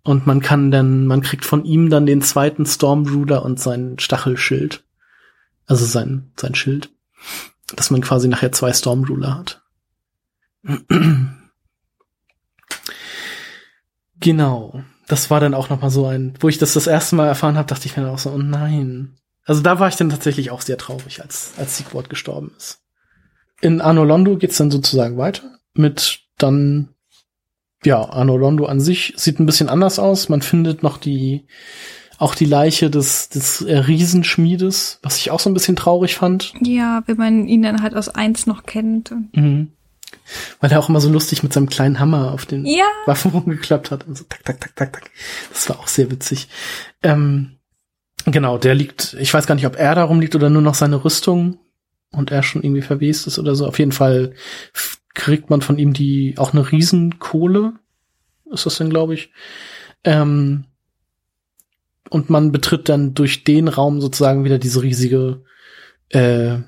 Und 0.07 0.25
man 0.25 0.41
kann 0.41 0.71
dann, 0.71 1.07
man 1.07 1.21
kriegt 1.21 1.45
von 1.45 1.65
ihm 1.65 1.91
dann 1.91 2.07
den 2.07 2.23
zweiten 2.23 2.65
Stormruler 2.65 3.45
und 3.45 3.59
sein 3.59 3.99
Stachelschild. 3.99 4.85
Also 5.67 5.85
sein, 5.85 6.31
sein 6.37 6.55
Schild. 6.55 6.91
Dass 7.75 7.91
man 7.91 8.03
quasi 8.03 8.29
nachher 8.29 8.53
zwei 8.53 8.73
Stormruler 8.73 9.35
hat. 9.37 9.63
Genau. 14.19 14.83
Das 15.09 15.31
war 15.31 15.41
dann 15.41 15.53
auch 15.55 15.69
noch 15.69 15.83
mal 15.83 15.91
so 15.91 16.07
ein, 16.07 16.35
wo 16.41 16.49
ich 16.49 16.57
das 16.57 16.73
das 16.73 16.87
erste 16.87 17.15
Mal 17.15 17.27
erfahren 17.29 17.57
habe, 17.59 17.69
dachte 17.69 17.87
ich 17.87 17.97
mir 17.97 18.03
dann 18.03 18.15
auch 18.15 18.19
so, 18.19 18.31
oh 18.31 18.39
nein. 18.39 19.19
Also 19.45 19.61
da 19.61 19.79
war 19.79 19.89
ich 19.89 19.97
dann 19.97 20.09
tatsächlich 20.09 20.51
auch 20.51 20.63
sehr 20.63 20.79
traurig, 20.79 21.21
als, 21.21 21.53
als 21.59 21.77
Siegwort 21.77 22.09
gestorben 22.09 22.51
ist. 22.57 22.81
In 23.61 23.83
Arno 23.83 24.05
Londo 24.05 24.37
geht's 24.37 24.57
dann 24.57 24.71
sozusagen 24.71 25.19
weiter 25.19 25.59
mit 25.75 26.23
dann, 26.39 26.96
ja, 27.85 28.03
Arno 28.09 28.37
Londo 28.37 28.67
an 28.67 28.81
sich 28.81 29.15
sieht 29.17 29.39
ein 29.39 29.47
bisschen 29.47 29.69
anders 29.69 29.99
aus. 29.99 30.29
Man 30.29 30.43
findet 30.43 30.83
noch 30.83 30.99
die, 30.99 31.45
auch 32.19 32.35
die 32.35 32.47
Leiche 32.47 32.91
des, 32.91 33.29
des 33.29 33.65
Riesenschmiedes, 33.67 35.01
was 35.03 35.19
ich 35.19 35.31
auch 35.31 35.41
so 35.41 35.51
ein 35.51 35.55
bisschen 35.55 35.77
traurig 35.77 36.17
fand. 36.17 36.53
Ja, 36.61 37.03
wenn 37.07 37.17
man 37.17 37.47
ihn 37.47 37.63
dann 37.63 37.83
halt 37.83 37.95
aus 37.95 38.09
eins 38.09 38.47
noch 38.47 38.65
kennt. 38.65 39.13
Mhm. 39.33 39.73
Weil 40.61 40.73
er 40.73 40.81
auch 40.81 40.89
immer 40.89 41.01
so 41.01 41.11
lustig 41.11 41.43
mit 41.43 41.53
seinem 41.53 41.69
kleinen 41.69 42.01
Hammer 42.01 42.33
auf 42.33 42.47
den 42.47 42.65
ja, 42.65 42.85
Waffen 43.05 43.31
rumgeklappt 43.31 43.91
hat 43.91 44.07
und 44.07 44.17
so 44.17 44.25
tak, 44.25 44.45
tak, 44.45 44.61
tak, 44.61 44.77
tak, 44.77 44.93
tak. 44.93 45.11
Das 45.53 45.69
war 45.69 45.79
auch 45.79 45.89
sehr 45.89 46.11
witzig. 46.11 46.49
Ähm, 47.03 47.57
genau, 48.25 48.59
der 48.59 48.75
liegt, 48.75 49.15
ich 49.21 49.33
weiß 49.33 49.47
gar 49.47 49.55
nicht, 49.55 49.67
ob 49.67 49.77
er 49.77 49.95
da 49.95 50.05
rumliegt 50.05 50.35
oder 50.35 50.51
nur 50.51 50.63
noch 50.63 50.75
seine 50.75 51.05
Rüstung 51.05 51.59
und 52.13 52.31
er 52.31 52.43
schon 52.43 52.63
irgendwie 52.63 52.83
verwest 52.83 53.27
ist 53.27 53.39
oder 53.39 53.55
so. 53.55 53.67
Auf 53.67 53.79
jeden 53.79 53.93
Fall 53.93 54.33
kriegt 55.17 55.51
man 55.51 55.63
von 55.63 55.79
ihm 55.79 55.93
die, 55.93 56.35
auch 56.37 56.53
eine 56.53 56.71
Riesenkohle, 56.71 57.73
ist 58.53 58.67
das 58.67 58.77
denn, 58.77 58.91
glaube 58.91 59.15
ich. 59.15 59.33
Ähm, 60.05 60.65
und 62.11 62.31
man 62.31 62.53
betritt 62.53 62.89
dann 62.89 63.15
durch 63.15 63.43
den 63.43 63.67
Raum 63.67 64.01
sozusagen 64.01 64.45
wieder 64.45 64.59
diese 64.59 64.83
riesige 64.83 65.43
äh, 66.11 66.59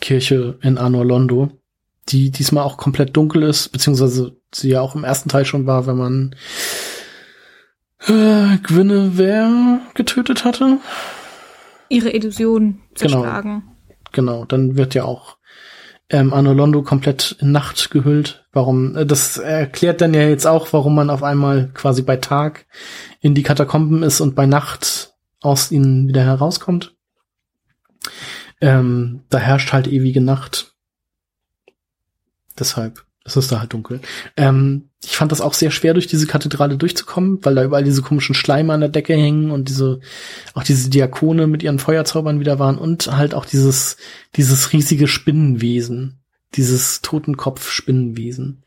Kirche 0.00 0.58
in 0.62 0.78
Anor 0.78 1.04
Londo, 1.04 1.50
die 2.10 2.30
diesmal 2.30 2.62
auch 2.64 2.76
komplett 2.76 3.16
dunkel 3.16 3.42
ist, 3.42 3.70
beziehungsweise 3.70 4.36
sie 4.54 4.68
ja 4.70 4.80
auch 4.80 4.94
im 4.94 5.02
ersten 5.02 5.28
Teil 5.28 5.44
schon 5.44 5.66
war, 5.66 5.86
wenn 5.88 5.96
man 5.96 6.36
äh, 8.06 8.58
Guinevere 8.58 9.80
getötet 9.94 10.44
hatte. 10.44 10.78
ihre 11.88 12.10
Illusion 12.10 12.80
Genau. 12.98 13.22
zerschlagen. 13.22 13.62
Genau, 14.12 14.44
dann 14.44 14.76
wird 14.76 14.94
ja 14.94 15.04
auch 15.04 15.37
ähm, 16.10 16.32
Anno 16.32 16.52
Londo 16.52 16.82
komplett 16.82 17.36
in 17.40 17.52
Nacht 17.52 17.90
gehüllt. 17.90 18.46
Warum? 18.52 18.96
äh, 18.96 19.06
Das 19.06 19.36
erklärt 19.36 20.00
dann 20.00 20.14
ja 20.14 20.22
jetzt 20.22 20.46
auch, 20.46 20.72
warum 20.72 20.94
man 20.94 21.10
auf 21.10 21.22
einmal 21.22 21.70
quasi 21.74 22.02
bei 22.02 22.16
Tag 22.16 22.66
in 23.20 23.34
die 23.34 23.42
Katakomben 23.42 24.02
ist 24.02 24.20
und 24.20 24.34
bei 24.34 24.46
Nacht 24.46 25.14
aus 25.40 25.70
ihnen 25.70 26.08
wieder 26.08 26.22
herauskommt. 26.24 26.96
Ähm, 28.60 29.24
da 29.28 29.38
herrscht 29.38 29.72
halt 29.72 29.86
ewige 29.86 30.20
Nacht. 30.20 30.74
Deshalb 32.58 33.04
Es 33.28 33.36
ist 33.36 33.52
da 33.52 33.60
halt 33.60 33.72
dunkel. 33.72 34.00
Ähm, 34.36 34.88
ich 35.04 35.16
fand 35.16 35.30
das 35.30 35.40
auch 35.40 35.54
sehr 35.54 35.70
schwer, 35.70 35.94
durch 35.94 36.06
diese 36.06 36.26
Kathedrale 36.26 36.76
durchzukommen, 36.76 37.38
weil 37.42 37.54
da 37.54 37.62
überall 37.62 37.84
diese 37.84 38.02
komischen 38.02 38.34
Schleime 38.34 38.72
an 38.72 38.80
der 38.80 38.88
Decke 38.88 39.14
hängen 39.14 39.50
und 39.50 39.68
diese, 39.68 40.00
auch 40.54 40.64
diese 40.64 40.90
Diakone 40.90 41.46
mit 41.46 41.62
ihren 41.62 41.78
Feuerzaubern 41.78 42.40
wieder 42.40 42.58
waren 42.58 42.78
und 42.78 43.06
halt 43.16 43.34
auch 43.34 43.44
dieses, 43.44 43.96
dieses 44.34 44.72
riesige 44.72 45.06
Spinnenwesen, 45.06 46.18
dieses 46.54 47.02
Totenkopf-Spinnenwesen, 47.02 48.64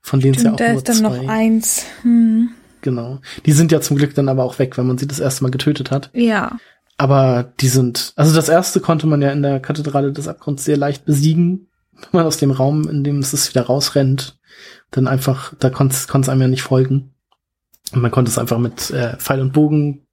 von 0.00 0.20
denen 0.20 0.34
es 0.34 0.42
ja 0.42 0.52
auch 0.52 0.56
da 0.56 0.68
nur 0.68 0.78
ist 0.78 0.88
dann 0.88 0.96
zwei. 0.96 1.08
noch 1.08 1.28
eins. 1.28 1.84
Hm. 2.02 2.50
Genau. 2.80 3.20
Die 3.46 3.52
sind 3.52 3.70
ja 3.70 3.80
zum 3.80 3.96
Glück 3.96 4.14
dann 4.14 4.28
aber 4.28 4.44
auch 4.44 4.58
weg, 4.58 4.78
wenn 4.78 4.86
man 4.86 4.98
sie 4.98 5.06
das 5.06 5.20
erste 5.20 5.44
Mal 5.44 5.50
getötet 5.50 5.90
hat. 5.90 6.10
Ja. 6.14 6.58
Aber 6.96 7.52
die 7.60 7.68
sind, 7.68 8.12
also 8.16 8.34
das 8.34 8.48
erste 8.48 8.80
konnte 8.80 9.06
man 9.06 9.22
ja 9.22 9.30
in 9.30 9.42
der 9.42 9.60
Kathedrale 9.60 10.12
des 10.12 10.28
Abgrunds 10.28 10.64
sehr 10.64 10.76
leicht 10.76 11.04
besiegen, 11.04 11.68
wenn 12.02 12.18
man 12.18 12.26
aus 12.26 12.38
dem 12.38 12.50
Raum, 12.50 12.88
in 12.88 13.04
dem 13.04 13.18
es 13.18 13.32
ist, 13.32 13.50
wieder 13.50 13.66
rausrennt, 13.66 14.38
dann 14.90 15.06
einfach, 15.06 15.54
da 15.58 15.70
konnte 15.70 15.94
es 15.94 16.28
einem 16.28 16.40
ja 16.40 16.48
nicht 16.48 16.62
folgen. 16.62 17.14
Und 17.92 18.02
man 18.02 18.10
konnte 18.10 18.30
es 18.30 18.38
einfach 18.38 18.58
mit 18.58 18.90
äh, 18.90 19.16
Pfeil 19.16 19.40
und 19.40 19.52
Bogen 19.52 20.06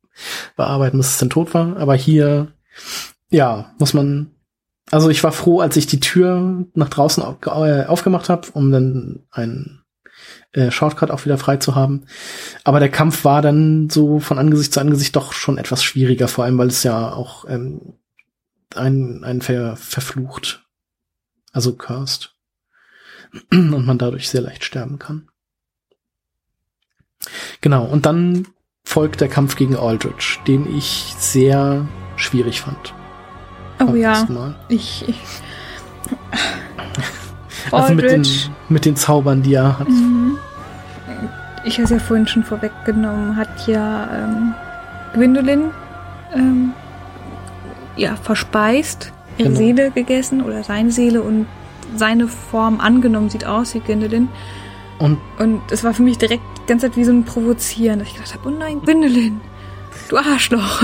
bearbeiten, 0.55 0.97
bis 0.97 1.11
es 1.11 1.17
dann 1.17 1.29
tot 1.29 1.53
war. 1.53 1.77
Aber 1.77 1.95
hier, 1.95 2.51
ja, 3.29 3.73
muss 3.77 3.93
man, 3.93 4.31
also 4.89 5.09
ich 5.09 5.23
war 5.23 5.31
froh, 5.31 5.59
als 5.59 5.77
ich 5.77 5.87
die 5.87 5.99
Tür 5.99 6.65
nach 6.73 6.89
draußen 6.89 7.23
äh, 7.23 7.85
aufgemacht 7.85 8.29
habe, 8.29 8.47
um 8.53 8.71
dann 8.71 9.23
einen 9.31 9.83
äh, 10.53 10.71
Shortcut 10.71 11.11
auch 11.11 11.25
wieder 11.25 11.37
frei 11.37 11.57
zu 11.57 11.75
haben. 11.75 12.05
Aber 12.63 12.79
der 12.79 12.89
Kampf 12.89 13.25
war 13.25 13.41
dann 13.41 13.89
so 13.89 14.19
von 14.19 14.39
Angesicht 14.39 14.73
zu 14.73 14.79
Angesicht 14.79 15.15
doch 15.15 15.33
schon 15.33 15.57
etwas 15.57 15.83
schwieriger, 15.83 16.27
vor 16.27 16.45
allem 16.45 16.57
weil 16.57 16.67
es 16.67 16.83
ja 16.83 17.11
auch 17.11 17.45
ähm, 17.47 17.93
ein, 18.75 19.23
ein 19.23 19.41
ver, 19.41 19.75
verflucht 19.75 20.66
also 21.57 21.73
cursed. 21.73 22.33
Und 23.51 23.85
man 23.85 23.97
dadurch 23.97 24.29
sehr 24.29 24.41
leicht 24.41 24.63
sterben 24.63 24.99
kann. 24.99 25.27
Genau, 27.61 27.83
und 27.83 28.05
dann 28.05 28.47
folgt 28.83 29.19
der 29.19 29.27
Kampf 29.27 29.55
gegen 29.55 29.75
Aldrich, 29.75 30.39
den 30.47 30.77
ich 30.77 31.13
sehr 31.17 31.87
schwierig 32.15 32.61
fand. 32.61 32.93
Oh 33.85 33.95
ja. 33.95 34.25
Ich, 34.69 35.03
ich 35.09 35.17
Also 37.71 37.95
mit 37.95 38.09
den, 38.09 38.25
mit 38.69 38.85
den 38.85 38.95
Zaubern, 38.95 39.41
die 39.41 39.55
er 39.55 39.79
hat. 39.79 39.89
Mhm. 39.89 40.37
Ich 41.65 41.73
habe 41.73 41.83
es 41.83 41.89
ja 41.89 41.99
vorhin 41.99 42.27
schon 42.27 42.43
vorweggenommen, 42.43 43.35
hat 43.35 43.67
ja 43.67 44.09
ähm, 44.13 44.53
Gwendolyn 45.13 45.71
ähm, 46.33 46.71
ja, 47.97 48.15
verspeist, 48.15 49.11
ihre 49.37 49.49
Genau. 49.49 49.57
Seele 49.59 49.91
gegessen 49.91 50.41
oder 50.41 50.63
seine 50.63 50.91
Seele 50.91 51.21
und 51.21 51.45
seine 51.95 52.27
Form 52.27 52.79
angenommen, 52.81 53.29
sieht 53.29 53.45
aus 53.45 53.73
wie 53.73 53.79
Gwendolyn. 53.79 54.27
Und 54.99 55.17
Und 55.39 55.61
es 55.71 55.83
war 55.83 55.93
für 55.93 56.01
mich 56.03 56.17
direkt 56.17 56.41
die 56.63 56.67
ganze 56.67 56.87
Zeit 56.87 56.97
wie 56.97 57.03
so 57.03 57.11
ein 57.11 57.23
Provozieren, 57.23 57.99
dass 57.99 58.07
ich 58.09 58.15
gedacht 58.15 58.33
habe, 58.33 58.49
oh 58.49 58.57
nein, 58.57 58.81
Gwendolyn, 58.81 59.39
du 60.09 60.17
Arschloch. 60.17 60.81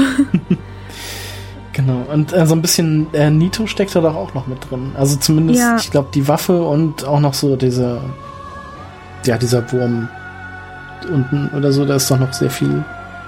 genau, 1.73 2.05
und 2.11 2.31
äh, 2.34 2.45
so 2.45 2.55
ein 2.55 2.61
bisschen 2.61 3.07
äh, 3.13 3.30
Nito 3.30 3.65
steckt 3.67 3.95
da 3.95 4.01
doch 4.01 4.15
auch 4.15 4.34
noch 4.34 4.47
mit 4.47 4.69
drin. 4.69 4.91
Also 4.97 5.15
zumindest, 5.17 5.59
Ja. 5.59 5.77
ich 5.77 5.89
glaube, 5.91 6.09
die 6.13 6.27
Waffe 6.27 6.61
und 6.63 7.05
auch 7.05 7.19
noch 7.19 7.34
so 7.34 7.55
dieser, 7.55 8.01
ja, 9.25 9.38
dieser 9.38 9.69
Wurm 9.71 10.07
unten 11.11 11.49
oder 11.57 11.71
so, 11.71 11.85
da 11.85 11.95
ist 11.95 12.09
doch 12.09 12.19
noch 12.19 12.31
sehr 12.34 12.49
viel. 12.49 12.84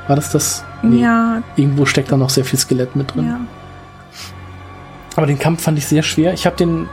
War 0.07 0.15
das 0.15 0.31
das? 0.31 0.63
Nee. 0.83 1.01
Ja, 1.01 1.41
Irgendwo 1.55 1.85
steckt 1.85 2.11
da 2.11 2.17
noch 2.17 2.29
sehr 2.29 2.45
viel 2.45 2.59
Skelett 2.59 2.95
mit 2.95 3.13
drin. 3.15 3.25
ja. 3.25 3.39
Aber 5.15 5.27
den 5.27 5.39
Kampf 5.39 5.63
fand 5.63 5.77
ich 5.77 5.87
sehr 5.87 6.03
schwer. 6.03 6.33
Ich 6.33 6.45
habe 6.45 6.55
den 6.55 6.89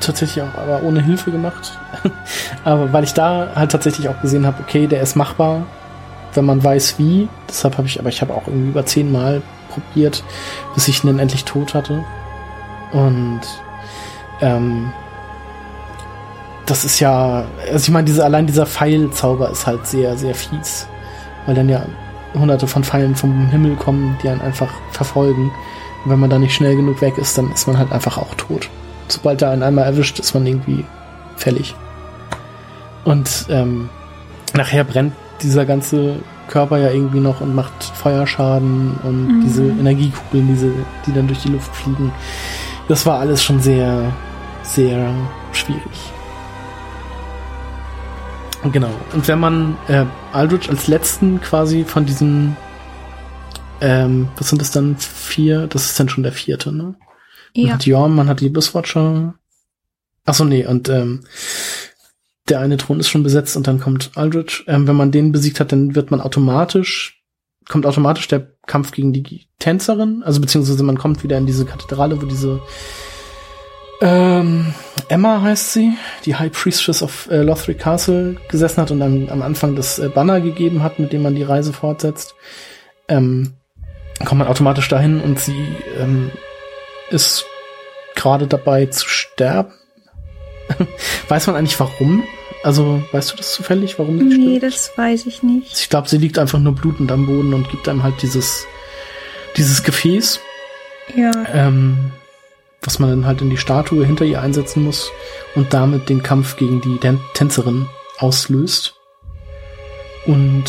tatsächlich 0.00 0.44
auch 0.44 0.58
aber 0.58 0.82
ohne 0.82 1.02
Hilfe 1.02 1.30
gemacht. 1.30 1.78
aber 2.64 2.92
weil 2.92 3.04
ich 3.04 3.14
da 3.14 3.48
halt 3.54 3.72
tatsächlich 3.72 4.08
auch 4.08 4.20
gesehen 4.20 4.46
habe, 4.46 4.62
okay, 4.62 4.86
der 4.86 5.02
ist 5.02 5.16
machbar, 5.16 5.66
wenn 6.34 6.44
man 6.44 6.62
weiß 6.62 6.98
wie. 6.98 7.28
Deshalb 7.48 7.78
habe 7.78 7.86
ich, 7.86 7.98
aber 7.98 8.08
ich 8.08 8.20
habe 8.20 8.34
auch 8.34 8.46
irgendwie 8.46 8.70
über 8.70 8.86
zehnmal 8.86 9.42
probiert, 9.70 10.24
bis 10.74 10.88
ich 10.88 11.02
ihn 11.02 11.08
dann 11.08 11.18
endlich 11.18 11.44
tot 11.44 11.74
hatte. 11.74 12.04
Und 12.92 13.40
ähm, 14.40 14.92
das 16.66 16.84
ist 16.84 17.00
ja, 17.00 17.44
also 17.70 17.84
ich 17.84 17.90
meine, 17.90 18.04
diese, 18.04 18.24
allein 18.24 18.46
dieser 18.46 18.66
Pfeilzauber 18.66 19.50
ist 19.50 19.66
halt 19.66 19.86
sehr, 19.86 20.16
sehr 20.16 20.34
fies. 20.34 20.86
Weil 21.46 21.54
dann 21.54 21.68
ja 21.68 21.84
hunderte 22.34 22.66
von 22.66 22.84
Pfeilen 22.84 23.14
vom 23.14 23.48
Himmel 23.50 23.76
kommen, 23.76 24.16
die 24.22 24.28
einen 24.28 24.40
einfach 24.40 24.72
verfolgen. 24.92 25.50
Und 26.04 26.10
wenn 26.10 26.18
man 26.20 26.30
da 26.30 26.38
nicht 26.38 26.54
schnell 26.54 26.76
genug 26.76 27.00
weg 27.00 27.18
ist, 27.18 27.36
dann 27.38 27.50
ist 27.52 27.66
man 27.66 27.78
halt 27.78 27.92
einfach 27.92 28.18
auch 28.18 28.34
tot. 28.34 28.68
Sobald 29.08 29.42
er 29.42 29.50
einen 29.50 29.62
einmal 29.62 29.84
erwischt, 29.84 30.18
ist 30.18 30.34
man 30.34 30.46
irgendwie 30.46 30.84
fällig. 31.36 31.74
Und 33.04 33.46
ähm, 33.48 33.88
nachher 34.54 34.84
brennt 34.84 35.12
dieser 35.42 35.64
ganze 35.66 36.16
Körper 36.48 36.78
ja 36.78 36.90
irgendwie 36.90 37.20
noch 37.20 37.40
und 37.40 37.54
macht 37.54 37.72
Feuerschaden 37.94 38.98
und 39.02 39.26
Mhm. 39.28 39.40
diese 39.42 39.64
Energiekugeln, 39.64 40.48
diese, 40.48 40.70
die 41.06 41.12
dann 41.12 41.26
durch 41.26 41.40
die 41.42 41.48
Luft 41.50 41.74
fliegen. 41.74 42.12
Das 42.88 43.06
war 43.06 43.18
alles 43.20 43.42
schon 43.42 43.60
sehr, 43.60 44.12
sehr 44.62 45.10
schwierig. 45.52 46.12
Genau. 48.70 48.90
Und 49.12 49.26
wenn 49.26 49.40
man 49.40 49.76
äh, 49.88 50.04
Aldrich 50.32 50.70
als 50.70 50.86
letzten 50.86 51.40
quasi 51.40 51.84
von 51.84 52.06
diesen, 52.06 52.56
ähm, 53.82 54.28
was 54.36 54.48
sind 54.48 54.62
das 54.62 54.70
dann? 54.70 54.96
Vier? 54.96 55.66
Das 55.66 55.86
ist 55.86 55.98
dann 56.00 56.08
schon 56.08 56.22
der 56.22 56.32
vierte, 56.32 56.72
ne? 56.72 56.94
Man 57.54 57.66
Ja. 57.66 57.74
hat 57.74 57.84
Jorm, 57.84 58.14
man 58.14 58.28
hat 58.28 58.40
die 58.40 58.48
Bisswatcher. 58.48 59.34
Achso, 60.24 60.44
nee, 60.44 60.64
und 60.64 60.88
ähm, 60.88 61.24
der 62.48 62.60
eine 62.60 62.76
Thron 62.76 63.00
ist 63.00 63.08
schon 63.08 63.24
besetzt 63.24 63.56
und 63.56 63.66
dann 63.66 63.80
kommt 63.80 64.12
Aldrich. 64.14 64.64
Ähm, 64.68 64.86
wenn 64.86 64.96
man 64.96 65.10
den 65.10 65.32
besiegt 65.32 65.58
hat, 65.60 65.72
dann 65.72 65.94
wird 65.96 66.10
man 66.12 66.20
automatisch, 66.20 67.22
kommt 67.68 67.84
automatisch 67.84 68.28
der 68.28 68.52
Kampf 68.66 68.92
gegen 68.92 69.12
die 69.12 69.48
Tänzerin, 69.58 70.22
also 70.24 70.40
beziehungsweise 70.40 70.82
man 70.84 70.96
kommt 70.96 71.22
wieder 71.24 71.36
in 71.38 71.46
diese 71.46 71.64
Kathedrale, 71.64 72.22
wo 72.22 72.26
diese 72.26 72.60
ähm, 74.00 74.74
Emma 75.08 75.40
heißt 75.42 75.72
sie, 75.72 75.92
die 76.24 76.34
High 76.36 76.52
Priestess 76.52 77.02
of 77.02 77.28
äh, 77.30 77.42
Lothric 77.42 77.78
Castle 77.80 78.36
gesessen 78.48 78.80
hat 78.82 78.90
und 78.90 79.00
dann 79.00 79.28
am 79.28 79.42
Anfang 79.42 79.76
das 79.76 79.98
äh, 79.98 80.08
Banner 80.08 80.40
gegeben 80.40 80.82
hat, 80.82 80.98
mit 80.98 81.12
dem 81.12 81.22
man 81.22 81.34
die 81.34 81.42
Reise 81.44 81.72
fortsetzt. 81.72 82.34
Ähm, 83.08 83.54
kommt 84.24 84.40
man 84.40 84.48
automatisch 84.48 84.88
dahin 84.88 85.20
und 85.20 85.38
sie 85.38 85.76
ähm, 85.98 86.30
ist 87.10 87.44
gerade 88.14 88.46
dabei 88.46 88.86
zu 88.86 89.08
sterben. 89.08 89.72
Weiß 91.28 91.46
man 91.46 91.56
eigentlich 91.56 91.78
warum? 91.80 92.22
Also, 92.64 93.02
weißt 93.10 93.32
du 93.32 93.36
das 93.36 93.52
zufällig, 93.54 93.98
warum 93.98 94.18
sie 94.18 94.36
Nee, 94.38 94.56
stirbt? 94.58 94.62
das 94.74 94.92
weiß 94.96 95.26
ich 95.26 95.42
nicht. 95.42 95.76
Ich 95.80 95.88
glaube, 95.88 96.08
sie 96.08 96.18
liegt 96.18 96.38
einfach 96.38 96.60
nur 96.60 96.74
blutend 96.74 97.10
am 97.10 97.26
Boden 97.26 97.52
und 97.54 97.68
gibt 97.70 97.88
einem 97.88 98.04
halt 98.04 98.22
dieses, 98.22 98.66
dieses 99.56 99.82
Gefäß, 99.82 100.38
Ja. 101.16 101.32
ähm, 101.52 102.12
was 102.82 103.00
man 103.00 103.10
dann 103.10 103.26
halt 103.26 103.40
in 103.42 103.50
die 103.50 103.56
Statue 103.56 104.06
hinter 104.06 104.24
ihr 104.24 104.40
einsetzen 104.40 104.84
muss 104.84 105.10
und 105.56 105.74
damit 105.74 106.08
den 106.08 106.22
Kampf 106.22 106.56
gegen 106.56 106.80
die 106.80 106.98
Tän 106.98 107.20
Tänzerin 107.34 107.88
auslöst. 108.18 108.94
Und 110.26 110.64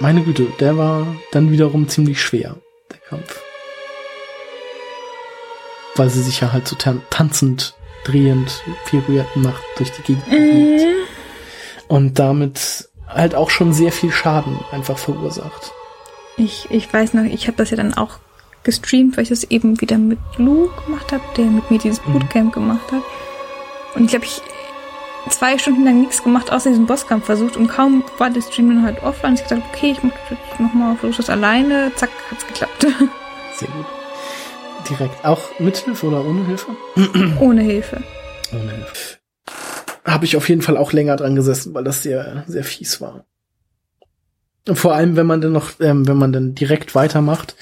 meine 0.00 0.22
Güte, 0.22 0.46
der 0.60 0.76
war 0.76 1.06
dann 1.32 1.50
wiederum 1.50 1.88
ziemlich 1.88 2.20
schwer, 2.22 2.56
der 2.90 2.98
Kampf. 3.08 3.40
Weil 5.96 6.10
sie 6.10 6.22
sich 6.22 6.40
ja 6.40 6.52
halt 6.52 6.68
so 6.68 6.76
tan 6.76 7.00
tanzend, 7.10 7.74
drehend, 8.04 8.62
Pirouetten 8.86 9.42
macht, 9.42 9.62
durch 9.76 9.90
die 9.92 10.02
Gegend 10.02 10.24
bewegt 10.26 10.82
Mhm. 10.84 10.94
und 11.88 12.18
damit 12.18 12.88
halt 13.08 13.34
auch 13.34 13.50
schon 13.50 13.72
sehr 13.72 13.92
viel 13.92 14.12
Schaden 14.12 14.58
einfach 14.72 14.98
verursacht. 14.98 15.72
Ich, 16.36 16.66
ich 16.70 16.92
weiß 16.92 17.14
noch, 17.14 17.24
ich 17.24 17.46
habe 17.46 17.56
das 17.56 17.70
ja 17.70 17.76
dann 17.78 17.94
auch 17.94 18.18
gestreamt, 18.62 19.16
weil 19.16 19.22
ich 19.22 19.30
das 19.30 19.44
eben 19.44 19.80
wieder 19.80 19.96
mit 19.96 20.18
Lou 20.36 20.68
gemacht 20.84 21.12
habe, 21.12 21.22
der 21.36 21.46
mit 21.46 21.70
mir 21.70 21.78
dieses 21.78 22.04
Mhm. 22.04 22.12
Bootcamp 22.12 22.52
gemacht 22.52 22.92
hat. 22.92 23.02
Und 23.94 24.04
ich 24.04 24.10
glaube, 24.10 24.26
ich 24.26 24.42
zwei 25.30 25.58
Stunden 25.58 25.84
lang 25.84 26.00
nichts 26.00 26.22
gemacht, 26.22 26.52
außer 26.52 26.70
diesen 26.70 26.86
Bosskampf 26.86 27.26
versucht 27.26 27.56
und 27.56 27.68
kaum 27.68 28.04
war 28.18 28.30
der 28.30 28.42
Stream 28.42 28.68
dann 28.68 28.82
halt 28.82 29.02
offline. 29.02 29.34
Ich 29.34 29.40
dachte, 29.42 29.62
okay, 29.72 29.92
ich 29.92 30.02
mach 30.02 30.12
das 30.30 30.58
nochmal, 30.60 30.96
versuche 30.96 31.18
das 31.18 31.30
alleine. 31.30 31.92
Zack, 31.96 32.10
hat's 32.30 32.46
geklappt. 32.46 32.82
Sehr 33.56 33.68
gut. 33.68 33.86
Direkt. 34.88 35.24
Auch 35.24 35.40
mit 35.58 35.76
Hilfe 35.78 36.06
oder 36.06 36.24
ohne 36.24 36.46
Hilfe? 36.46 36.70
Ohne 37.40 37.62
Hilfe. 37.62 38.02
Ohne 38.52 38.70
Hilfe. 38.70 39.18
Habe 40.04 40.24
ich 40.24 40.36
auf 40.36 40.48
jeden 40.48 40.62
Fall 40.62 40.76
auch 40.76 40.92
länger 40.92 41.16
dran 41.16 41.34
gesessen, 41.34 41.74
weil 41.74 41.82
das 41.82 42.04
sehr, 42.04 42.44
sehr 42.46 42.62
fies 42.62 43.00
war. 43.00 43.24
Und 44.68 44.76
vor 44.76 44.94
allem, 44.94 45.16
wenn 45.16 45.26
man 45.26 45.40
dann 45.40 45.52
noch, 45.52 45.70
ähm, 45.80 46.06
wenn 46.06 46.16
man 46.16 46.32
dann 46.32 46.54
direkt 46.54 46.94
weitermacht 46.94 47.56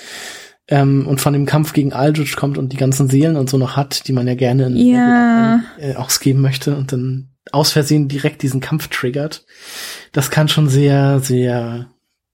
ähm, 0.68 1.06
und 1.06 1.20
von 1.22 1.32
dem 1.32 1.46
Kampf 1.46 1.72
gegen 1.72 1.94
Aldrich 1.94 2.36
kommt 2.36 2.58
und 2.58 2.72
die 2.72 2.76
ganzen 2.76 3.08
Seelen 3.08 3.36
und 3.36 3.48
so 3.48 3.56
noch 3.56 3.76
hat, 3.76 4.06
die 4.08 4.12
man 4.12 4.26
ja 4.26 4.34
gerne 4.34 4.66
in 4.66 4.76
Ja. 4.76 5.60
äh, 5.78 5.94
ausgeben 5.94 6.42
möchte 6.42 6.76
und 6.76 6.92
dann 6.92 7.28
aus 7.52 7.72
Versehen 7.72 8.08
direkt 8.08 8.42
diesen 8.42 8.60
Kampf 8.60 8.88
triggert, 8.88 9.44
das 10.12 10.30
kann 10.30 10.48
schon 10.48 10.68
sehr, 10.68 11.20
sehr 11.20 11.90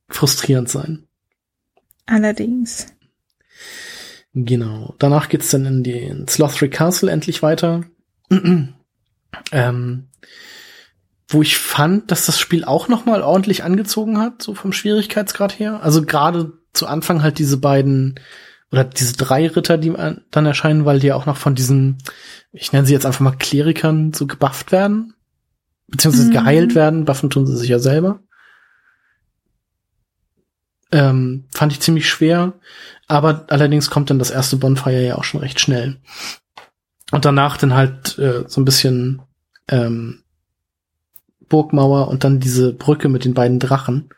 frustrierend 0.08 0.68
sein. 0.68 1.06
Allerdings. 2.06 2.86
Genau. 4.34 4.94
Danach 4.98 5.28
geht's 5.28 5.50
dann 5.50 5.66
in 5.66 5.82
die 5.82 5.98
ins 5.98 6.38
Lothric 6.38 6.72
Castle 6.72 7.10
endlich 7.10 7.42
weiter. 7.42 7.84
Ähm, 9.52 10.08
wo 11.28 11.40
ich 11.40 11.56
fand, 11.56 12.10
dass 12.10 12.26
das 12.26 12.40
Spiel 12.40 12.64
auch 12.64 12.88
noch 12.88 13.06
mal 13.06 13.22
ordentlich 13.22 13.62
angezogen 13.62 14.18
hat, 14.18 14.42
so 14.42 14.54
vom 14.54 14.72
Schwierigkeitsgrad 14.72 15.56
her. 15.58 15.80
Also 15.84 16.02
gerade 16.02 16.52
zu 16.72 16.88
Anfang 16.88 17.22
halt 17.22 17.38
diese 17.38 17.58
beiden 17.58 18.18
oder 18.72 18.84
diese 18.84 19.14
drei 19.14 19.48
Ritter, 19.48 19.78
die 19.78 19.92
dann 20.30 20.47
erscheinen, 20.47 20.84
weil 20.84 21.01
die 21.01 21.12
auch 21.12 21.26
noch 21.26 21.36
von 21.36 21.55
diesen, 21.55 21.98
ich 22.52 22.72
nenne 22.72 22.86
sie 22.86 22.92
jetzt 22.92 23.06
einfach 23.06 23.20
mal 23.20 23.36
Klerikern, 23.36 24.12
so 24.12 24.26
gebufft 24.26 24.70
werden. 24.70 25.14
Beziehungsweise 25.88 26.28
mhm. 26.28 26.32
geheilt 26.32 26.74
werden. 26.76 27.05
Buffen 27.05 27.30
tun 27.30 27.47
sie 27.47 27.56
sich 27.56 27.68
ja 27.68 27.80
selber. 27.80 28.20
Ähm, 30.92 31.47
fand 31.52 31.72
ich 31.72 31.80
ziemlich 31.80 32.09
schwer. 32.09 32.52
Aber 33.09 33.47
allerdings 33.48 33.90
kommt 33.90 34.09
dann 34.10 34.20
das 34.20 34.30
erste 34.30 34.56
Bonfire 34.56 35.05
ja 35.05 35.16
auch 35.16 35.24
schon 35.24 35.40
recht 35.40 35.59
schnell. 35.59 35.97
Und 37.10 37.24
danach 37.24 37.56
dann 37.56 37.74
halt 37.74 38.18
äh, 38.18 38.44
so 38.47 38.60
ein 38.60 38.64
bisschen 38.64 39.22
ähm, 39.66 40.22
Burgmauer 41.48 42.06
und 42.06 42.22
dann 42.22 42.38
diese 42.38 42.72
Brücke 42.72 43.09
mit 43.09 43.24
den 43.24 43.34
beiden 43.34 43.59
Drachen. 43.59 44.10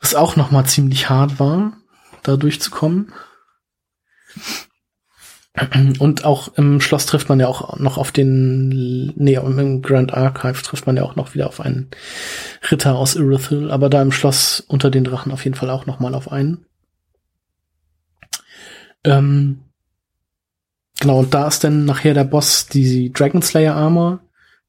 Was 0.00 0.14
auch 0.14 0.36
noch 0.36 0.50
mal 0.50 0.64
ziemlich 0.64 1.10
hart 1.10 1.38
war, 1.38 1.74
da 2.22 2.38
durchzukommen. 2.38 3.12
Und 5.98 6.24
auch 6.24 6.52
im 6.58 6.82
Schloss 6.82 7.06
trifft 7.06 7.30
man 7.30 7.40
ja 7.40 7.48
auch 7.48 7.78
noch 7.78 7.96
auf 7.96 8.12
den, 8.12 9.06
nee, 9.16 9.36
im 9.36 9.80
Grand 9.80 10.12
Archive 10.12 10.62
trifft 10.62 10.86
man 10.86 10.98
ja 10.98 11.02
auch 11.02 11.16
noch 11.16 11.34
wieder 11.34 11.46
auf 11.46 11.60
einen 11.60 11.90
Ritter 12.70 12.94
aus 12.96 13.16
Irithyll, 13.16 13.70
aber 13.70 13.88
da 13.88 14.02
im 14.02 14.12
Schloss 14.12 14.60
unter 14.60 14.90
den 14.90 15.04
Drachen 15.04 15.32
auf 15.32 15.44
jeden 15.44 15.56
Fall 15.56 15.70
auch 15.70 15.86
noch 15.86 15.98
mal 15.98 16.14
auf 16.14 16.30
einen. 16.30 16.66
Ähm, 19.02 19.62
genau, 21.00 21.20
und 21.20 21.32
da 21.32 21.48
ist 21.48 21.64
dann 21.64 21.86
nachher 21.86 22.12
der 22.12 22.24
Boss 22.24 22.66
die 22.66 23.10
Dragon 23.10 23.40
Slayer 23.40 23.76
Armor, 23.76 24.20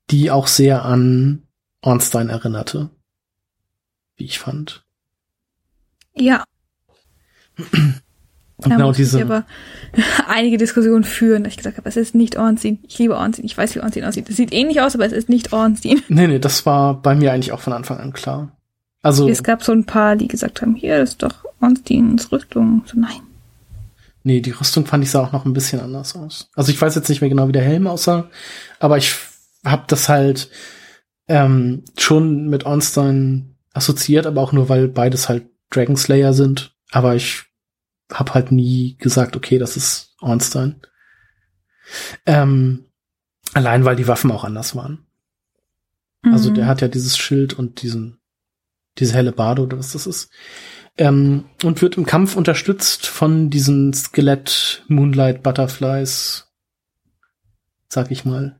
die 0.10 0.32
auch 0.32 0.48
sehr 0.48 0.86
an 0.86 1.44
Ornstein 1.82 2.30
erinnerte. 2.30 2.92
Wie 4.16 4.26
ich 4.26 4.40
fand. 4.40 4.86
Ja. 6.16 6.46
Und 8.58 8.72
genau 8.72 8.92
diese. 8.92 9.20
Ich 9.20 9.24
aber 9.24 9.46
einige 10.28 10.58
Diskussionen 10.58 11.04
führen, 11.04 11.44
dass 11.44 11.52
ich 11.52 11.58
gesagt 11.58 11.78
habe, 11.78 11.88
es 11.88 11.98
ist 11.98 12.16
nicht 12.16 12.38
Ornstein. 12.38 12.80
Ich 12.88 12.98
liebe 12.98 13.16
Ornstein. 13.16 13.46
Ich 13.46 13.58
weiß, 13.58 13.76
wie 13.76 13.82
Ornstein 13.82 14.06
aussieht. 14.06 14.30
Es 14.30 14.36
sieht 14.36 14.52
ähnlich 14.52 14.82
aus, 14.82 14.96
aber 14.96 15.06
es 15.06 15.12
ist 15.12 15.30
nicht 15.30 15.54
Ornstein. 15.54 16.02
Nee, 16.10 16.28
nee, 16.28 16.40
das 16.40 16.66
war 16.66 17.00
bei 17.02 17.14
mir 17.14 17.34
eigentlich 17.34 17.52
auch 17.52 17.60
von 17.60 17.74
Anfang 17.74 18.00
an 18.00 18.14
klar. 18.14 18.58
Also. 19.04 19.30
Es 19.30 19.44
gab 19.44 19.64
so 19.64 19.72
ein 19.72 19.86
paar, 19.86 20.16
die 20.16 20.28
gesagt 20.28 20.62
haben, 20.62 20.76
hier 20.76 21.02
ist 21.02 21.22
doch 21.22 21.46
Ornsteins 21.62 22.32
Rüstung. 22.32 22.84
So, 22.86 23.00
nein. 23.00 23.22
Nee, 24.24 24.42
die 24.42 24.52
Rüstung 24.52 24.86
fand 24.86 25.04
ich 25.04 25.12
sah 25.12 25.24
auch 25.24 25.32
noch 25.32 25.46
ein 25.46 25.54
bisschen 25.54 25.80
anders 25.80 26.16
aus. 26.16 26.50
Also 26.56 26.72
ich 26.72 26.82
weiß 26.82 26.96
jetzt 26.96 27.08
nicht 27.08 27.22
mehr 27.22 27.30
genau, 27.30 27.48
wie 27.48 27.54
der 27.54 27.64
Helm 27.64 27.88
aussah, 27.88 28.30
aber 28.80 28.98
ich 28.98 29.16
hab 29.64 29.88
das 29.88 30.10
halt 30.10 30.50
ähm, 31.28 31.84
schon 31.98 32.50
mit 32.50 32.66
Ornstein 32.66 33.56
assoziiert, 33.74 34.26
aber 34.26 34.42
auch 34.42 34.52
nur, 34.52 34.68
weil 34.68 34.88
beides 34.88 35.30
halt 35.30 35.46
Dragon 35.70 35.96
Slayer 35.96 36.34
sind. 36.34 36.76
Aber 36.92 37.16
ich 37.16 37.47
habe 38.12 38.34
halt 38.34 38.52
nie 38.52 38.96
gesagt, 38.98 39.36
okay, 39.36 39.58
das 39.58 39.78
ist 39.78 40.16
Ornstein. 40.22 40.82
Ähm, 42.26 42.86
allein 43.54 43.86
weil 43.86 43.96
die 43.96 44.08
Waffen 44.08 44.32
auch 44.32 44.44
anders 44.44 44.76
waren. 44.76 45.06
Mhm. 46.24 46.34
Also 46.34 46.52
der 46.52 46.68
hat 46.68 46.82
ja 46.82 46.88
dieses 46.88 47.18
Schild 47.18 47.54
und 47.54 47.82
diesen, 47.82 48.20
diese 48.98 49.14
helle 49.14 49.32
Bade 49.32 49.62
oder 49.62 49.78
was 49.78 49.94
das 49.94 50.08
ist. 50.08 50.30
Ähm, 50.98 51.46
und 51.64 51.82
wird 51.82 51.98
im 51.98 52.06
Kampf 52.06 52.36
unterstützt 52.36 53.06
von 53.06 53.50
diesen 53.50 53.94
Skelett 53.94 54.84
Moonlight 54.88 55.44
Butterflies, 55.44 56.48
sag 57.88 58.10
ich 58.10 58.26
mal. 58.26 58.60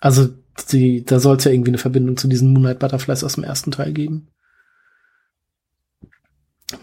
Also 0.00 0.28
die, 0.72 1.04
da 1.04 1.20
soll 1.20 1.36
es 1.36 1.44
ja 1.44 1.52
irgendwie 1.52 1.70
eine 1.70 1.78
Verbindung 1.78 2.16
zu 2.16 2.26
diesen 2.26 2.52
Moonlight 2.52 2.80
Butterflies 2.80 3.22
aus 3.22 3.34
dem 3.34 3.44
ersten 3.44 3.70
Teil 3.70 3.92
geben. 3.92 4.28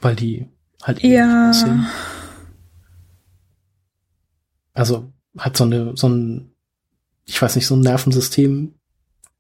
Weil 0.02 0.16
die 0.16 0.48
halt 0.84 1.04
ja. 1.04 1.52
Also 4.74 5.12
hat 5.38 5.58
so 5.58 5.64
eine, 5.66 5.96
so 5.96 6.08
ein, 6.08 6.52
ich 7.26 7.42
weiß 7.42 7.56
nicht, 7.56 7.68
so 7.68 7.76
ein 7.76 7.82
Nervensystem. 7.82 8.76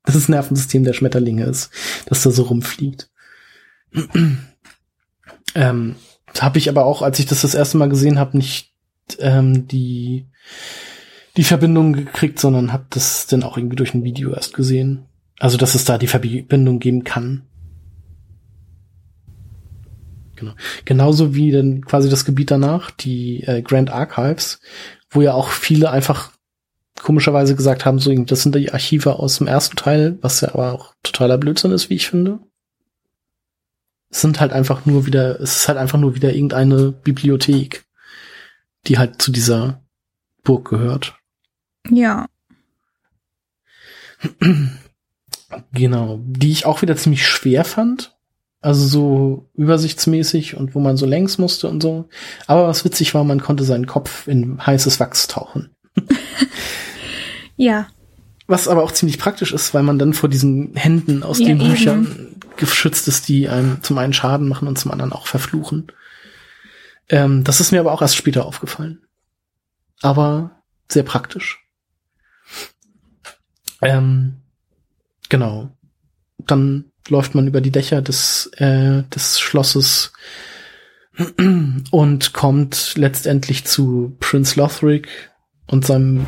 Das 0.03 0.15
ist 0.15 0.29
Nervensystem 0.29 0.83
der 0.83 0.93
Schmetterlinge 0.93 1.45
ist, 1.45 1.71
dass 2.07 2.23
da 2.23 2.31
so 2.31 2.43
rumfliegt. 2.43 3.09
ähm, 5.55 5.95
habe 6.39 6.57
ich 6.57 6.69
aber 6.69 6.85
auch, 6.85 7.01
als 7.01 7.19
ich 7.19 7.25
das 7.25 7.41
das 7.41 7.55
erste 7.55 7.77
Mal 7.77 7.89
gesehen 7.89 8.19
habe, 8.19 8.37
nicht 8.37 8.73
ähm, 9.19 9.67
die 9.67 10.27
die 11.37 11.43
Verbindung 11.43 11.93
gekriegt, 11.93 12.39
sondern 12.39 12.73
habe 12.73 12.85
das 12.89 13.27
dann 13.27 13.43
auch 13.43 13.57
irgendwie 13.57 13.75
durch 13.75 13.93
ein 13.93 14.03
Video 14.03 14.33
erst 14.33 14.53
gesehen. 14.53 15.05
Also 15.39 15.57
dass 15.57 15.73
es 15.73 15.85
da 15.85 15.97
die 15.97 16.07
Verbindung 16.07 16.79
geben 16.79 17.03
kann. 17.03 17.43
Genau. 20.39 20.53
Genauso 20.85 21.35
wie 21.35 21.51
dann 21.51 21.83
quasi 21.83 22.09
das 22.09 22.23
Gebiet 22.23 22.49
danach, 22.49 22.91
die 22.91 23.43
äh, 23.43 23.61
Grand 23.61 23.89
Archives, 23.89 24.61
wo 25.09 25.21
ja 25.21 25.33
auch 25.33 25.49
viele 25.49 25.91
einfach 25.91 26.31
komischerweise 27.01 27.55
gesagt 27.55 27.85
haben, 27.85 27.99
so, 27.99 28.13
das 28.23 28.43
sind 28.43 28.55
die 28.55 28.71
Archive 28.71 29.19
aus 29.19 29.37
dem 29.37 29.47
ersten 29.47 29.75
Teil, 29.75 30.17
was 30.21 30.41
ja 30.41 30.49
aber 30.53 30.73
auch 30.73 30.93
totaler 31.03 31.37
Blödsinn 31.37 31.71
ist, 31.71 31.89
wie 31.89 31.95
ich 31.95 32.09
finde. 32.09 32.39
Es 34.09 34.21
sind 34.21 34.39
halt 34.39 34.53
einfach 34.53 34.85
nur 34.85 35.05
wieder, 35.05 35.39
es 35.41 35.57
ist 35.57 35.67
halt 35.67 35.77
einfach 35.77 35.99
nur 35.99 36.15
wieder 36.15 36.33
irgendeine 36.33 36.91
Bibliothek, 36.91 37.85
die 38.87 38.97
halt 38.97 39.21
zu 39.21 39.31
dieser 39.31 39.83
Burg 40.43 40.69
gehört. 40.69 41.15
Ja. 41.89 42.27
Genau, 45.73 46.19
die 46.23 46.51
ich 46.51 46.65
auch 46.65 46.81
wieder 46.81 46.95
ziemlich 46.95 47.25
schwer 47.25 47.65
fand, 47.65 48.18
also 48.61 48.85
so 48.85 49.49
übersichtsmäßig 49.55 50.57
und 50.57 50.75
wo 50.75 50.79
man 50.79 50.97
so 50.97 51.05
längs 51.05 51.37
musste 51.37 51.67
und 51.69 51.81
so. 51.81 52.09
Aber 52.47 52.67
was 52.67 52.83
witzig 52.83 53.13
war, 53.13 53.23
man 53.23 53.41
konnte 53.41 53.63
seinen 53.63 53.87
Kopf 53.87 54.27
in 54.27 54.65
heißes 54.65 54.99
Wachs 54.99 55.27
tauchen. 55.27 55.69
ja. 57.55 57.87
Was 58.47 58.67
aber 58.67 58.83
auch 58.83 58.91
ziemlich 58.91 59.19
praktisch 59.19 59.53
ist, 59.53 59.73
weil 59.73 59.83
man 59.83 59.99
dann 59.99 60.13
vor 60.13 60.27
diesen 60.27 60.75
Händen 60.75 61.23
aus 61.23 61.39
ja, 61.39 61.47
den 61.47 61.61
eben. 61.61 61.69
Büchern 61.69 62.35
geschützt 62.57 63.07
ist, 63.07 63.29
die 63.29 63.47
einem 63.47 63.81
zum 63.83 63.97
einen 63.97 64.13
Schaden 64.13 64.49
machen 64.49 64.67
und 64.67 64.77
zum 64.77 64.91
anderen 64.91 65.13
auch 65.13 65.27
verfluchen. 65.27 65.91
Ähm, 67.07 67.43
das 67.43 67.61
ist 67.61 67.71
mir 67.71 67.79
aber 67.79 67.93
auch 67.93 68.01
erst 68.01 68.17
später 68.17 68.45
aufgefallen. 68.45 69.01
Aber 70.01 70.61
sehr 70.89 71.03
praktisch. 71.03 71.65
Ähm, 73.81 74.41
genau. 75.29 75.71
Dann 76.49 76.85
läuft 77.07 77.35
man 77.35 77.47
über 77.47 77.61
die 77.61 77.71
Dächer 77.71 78.01
des, 78.01 78.49
äh, 78.57 79.03
des 79.13 79.39
Schlosses 79.39 80.11
und 81.91 82.33
kommt 82.33 82.93
letztendlich 82.95 83.65
zu 83.65 84.15
Prince 84.19 84.59
Lothric 84.59 85.07
und 85.67 85.85
seinem 85.85 86.25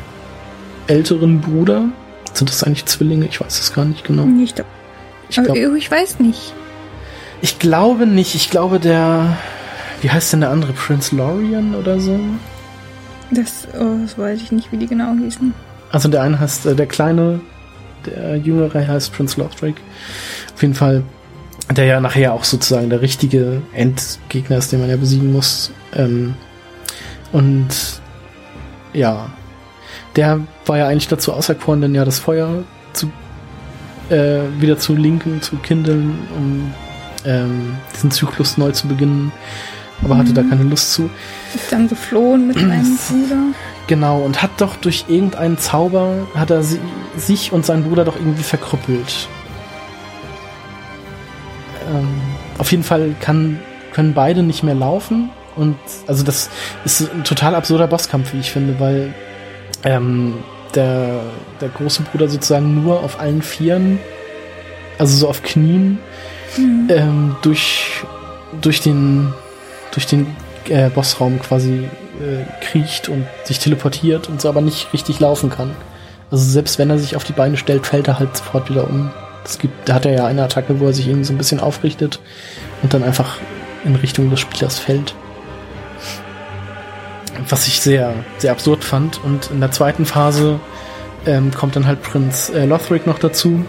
älteren 0.86 1.40
Bruder. 1.40 1.88
Sind 2.34 2.50
das 2.50 2.62
eigentlich 2.62 2.86
Zwillinge? 2.86 3.26
Ich 3.26 3.40
weiß 3.40 3.60
es 3.60 3.74
gar 3.74 3.84
nicht 3.84 4.04
genau. 4.04 4.24
Nicht. 4.24 4.62
Ich, 5.28 5.36
glaub, 5.36 5.56
ich 5.56 5.90
weiß 5.90 6.20
nicht. 6.20 6.52
Ich 7.40 7.58
glaube 7.58 8.06
nicht. 8.06 8.34
Ich 8.34 8.50
glaube, 8.50 8.78
der. 8.80 9.36
Wie 10.00 10.10
heißt 10.10 10.32
denn 10.32 10.40
der 10.40 10.50
andere? 10.50 10.72
Prince 10.72 11.14
Lorian 11.14 11.74
oder 11.74 11.98
so? 12.00 12.18
Das, 13.30 13.66
oh, 13.78 13.98
das 14.02 14.18
weiß 14.18 14.42
ich 14.42 14.52
nicht, 14.52 14.72
wie 14.72 14.76
die 14.76 14.86
genau 14.86 15.14
hießen. 15.14 15.54
Also 15.90 16.08
der 16.08 16.22
eine 16.22 16.38
heißt, 16.38 16.66
äh, 16.66 16.74
der 16.74 16.86
kleine, 16.86 17.40
der 18.06 18.36
jüngere 18.36 18.86
heißt 18.86 19.12
Prince 19.12 19.40
Lothric. 19.40 19.76
Auf 20.54 20.62
jeden 20.62 20.74
Fall, 20.74 21.02
der 21.70 21.84
ja 21.84 22.00
nachher 22.00 22.32
auch 22.32 22.44
sozusagen 22.44 22.90
der 22.90 23.02
richtige 23.02 23.62
Endgegner 23.72 24.58
ist, 24.58 24.72
den 24.72 24.80
man 24.80 24.90
ja 24.90 24.96
besiegen 24.96 25.32
muss. 25.32 25.70
Ähm, 25.94 26.34
und 27.32 27.68
ja, 28.92 29.30
der 30.16 30.40
war 30.66 30.78
ja 30.78 30.88
eigentlich 30.88 31.08
dazu 31.08 31.32
auserkoren, 31.32 31.80
denn 31.80 31.94
ja 31.94 32.04
das 32.04 32.18
Feuer 32.18 32.64
zu 32.92 33.10
äh, 34.10 34.40
wieder 34.58 34.78
zu 34.78 34.94
linken, 34.94 35.40
zu 35.40 35.56
kindeln, 35.56 36.18
um 36.36 36.74
ähm, 37.24 37.76
diesen 37.94 38.10
Zyklus 38.10 38.58
neu 38.58 38.72
zu 38.72 38.88
beginnen. 38.88 39.32
Aber 40.02 40.14
mhm. 40.14 40.18
hatte 40.18 40.32
da 40.32 40.42
keine 40.42 40.64
Lust 40.64 40.92
zu. 40.92 41.08
Ist 41.54 41.72
dann 41.72 41.88
geflohen 41.88 42.48
mit 42.48 42.58
seinem 42.58 42.98
Bruder. 43.08 43.54
Genau, 43.92 44.20
und 44.20 44.42
hat 44.42 44.52
doch 44.56 44.76
durch 44.76 45.04
irgendeinen 45.08 45.58
Zauber, 45.58 46.26
hat 46.34 46.50
er 46.50 46.62
sie, 46.62 46.80
sich 47.18 47.52
und 47.52 47.66
seinen 47.66 47.84
Bruder 47.84 48.06
doch 48.06 48.16
irgendwie 48.16 48.42
verkrüppelt 48.42 49.28
ähm, 51.92 52.20
auf 52.58 52.70
jeden 52.70 52.84
Fall 52.84 53.14
kann, 53.20 53.60
können 53.92 54.14
beide 54.14 54.42
nicht 54.42 54.62
mehr 54.62 54.74
laufen. 54.74 55.30
Und 55.56 55.76
also 56.06 56.24
das 56.24 56.48
ist 56.84 57.12
ein 57.12 57.24
total 57.24 57.54
absurder 57.54 57.86
Bosskampf, 57.86 58.32
wie 58.32 58.40
ich 58.40 58.50
finde, 58.50 58.80
weil 58.80 59.14
ähm, 59.84 60.34
der, 60.74 61.20
der 61.60 61.68
große 61.68 62.02
Bruder 62.02 62.28
sozusagen 62.28 62.82
nur 62.82 63.00
auf 63.00 63.20
allen 63.20 63.42
Vieren, 63.42 63.98
also 64.98 65.14
so 65.16 65.28
auf 65.28 65.42
Knien, 65.42 65.98
mhm. 66.56 66.88
ähm, 66.88 67.36
durch, 67.42 68.02
durch 68.60 68.80
den, 68.80 69.34
durch 69.92 70.06
den 70.06 70.34
äh, 70.68 70.88
Bossraum 70.88 71.38
quasi 71.40 71.88
äh, 72.20 72.44
kriecht 72.64 73.08
und 73.08 73.26
sich 73.44 73.58
teleportiert 73.58 74.28
und 74.28 74.40
so 74.40 74.48
aber 74.48 74.60
nicht 74.60 74.92
richtig 74.92 75.20
laufen 75.20 75.50
kann. 75.50 75.70
Also 76.30 76.44
selbst 76.44 76.78
wenn 76.78 76.90
er 76.90 76.98
sich 76.98 77.16
auf 77.16 77.24
die 77.24 77.32
Beine 77.32 77.56
stellt, 77.56 77.86
fällt 77.86 78.08
er 78.08 78.18
halt 78.18 78.36
sofort 78.36 78.70
wieder 78.70 78.88
um. 78.88 79.10
Es 79.44 79.58
gibt, 79.58 79.88
da 79.88 79.94
hat 79.94 80.06
er 80.06 80.12
ja 80.12 80.26
eine 80.26 80.44
Attacke, 80.44 80.80
wo 80.80 80.86
er 80.86 80.92
sich 80.92 81.06
irgendwie 81.06 81.24
so 81.24 81.32
ein 81.32 81.38
bisschen 81.38 81.60
aufrichtet 81.60 82.20
und 82.82 82.94
dann 82.94 83.02
einfach 83.02 83.36
in 83.84 83.96
Richtung 83.96 84.30
des 84.30 84.40
Spielers 84.40 84.78
fällt. 84.78 85.14
Was 87.48 87.66
ich 87.66 87.80
sehr, 87.80 88.14
sehr 88.38 88.52
absurd 88.52 88.84
fand. 88.84 89.22
Und 89.24 89.50
in 89.50 89.60
der 89.60 89.72
zweiten 89.72 90.06
Phase 90.06 90.60
ähm, 91.26 91.50
kommt 91.52 91.76
dann 91.76 91.86
halt 91.86 92.02
Prinz 92.02 92.50
äh, 92.50 92.64
Lothric 92.64 93.06
noch 93.06 93.18
dazu 93.18 93.64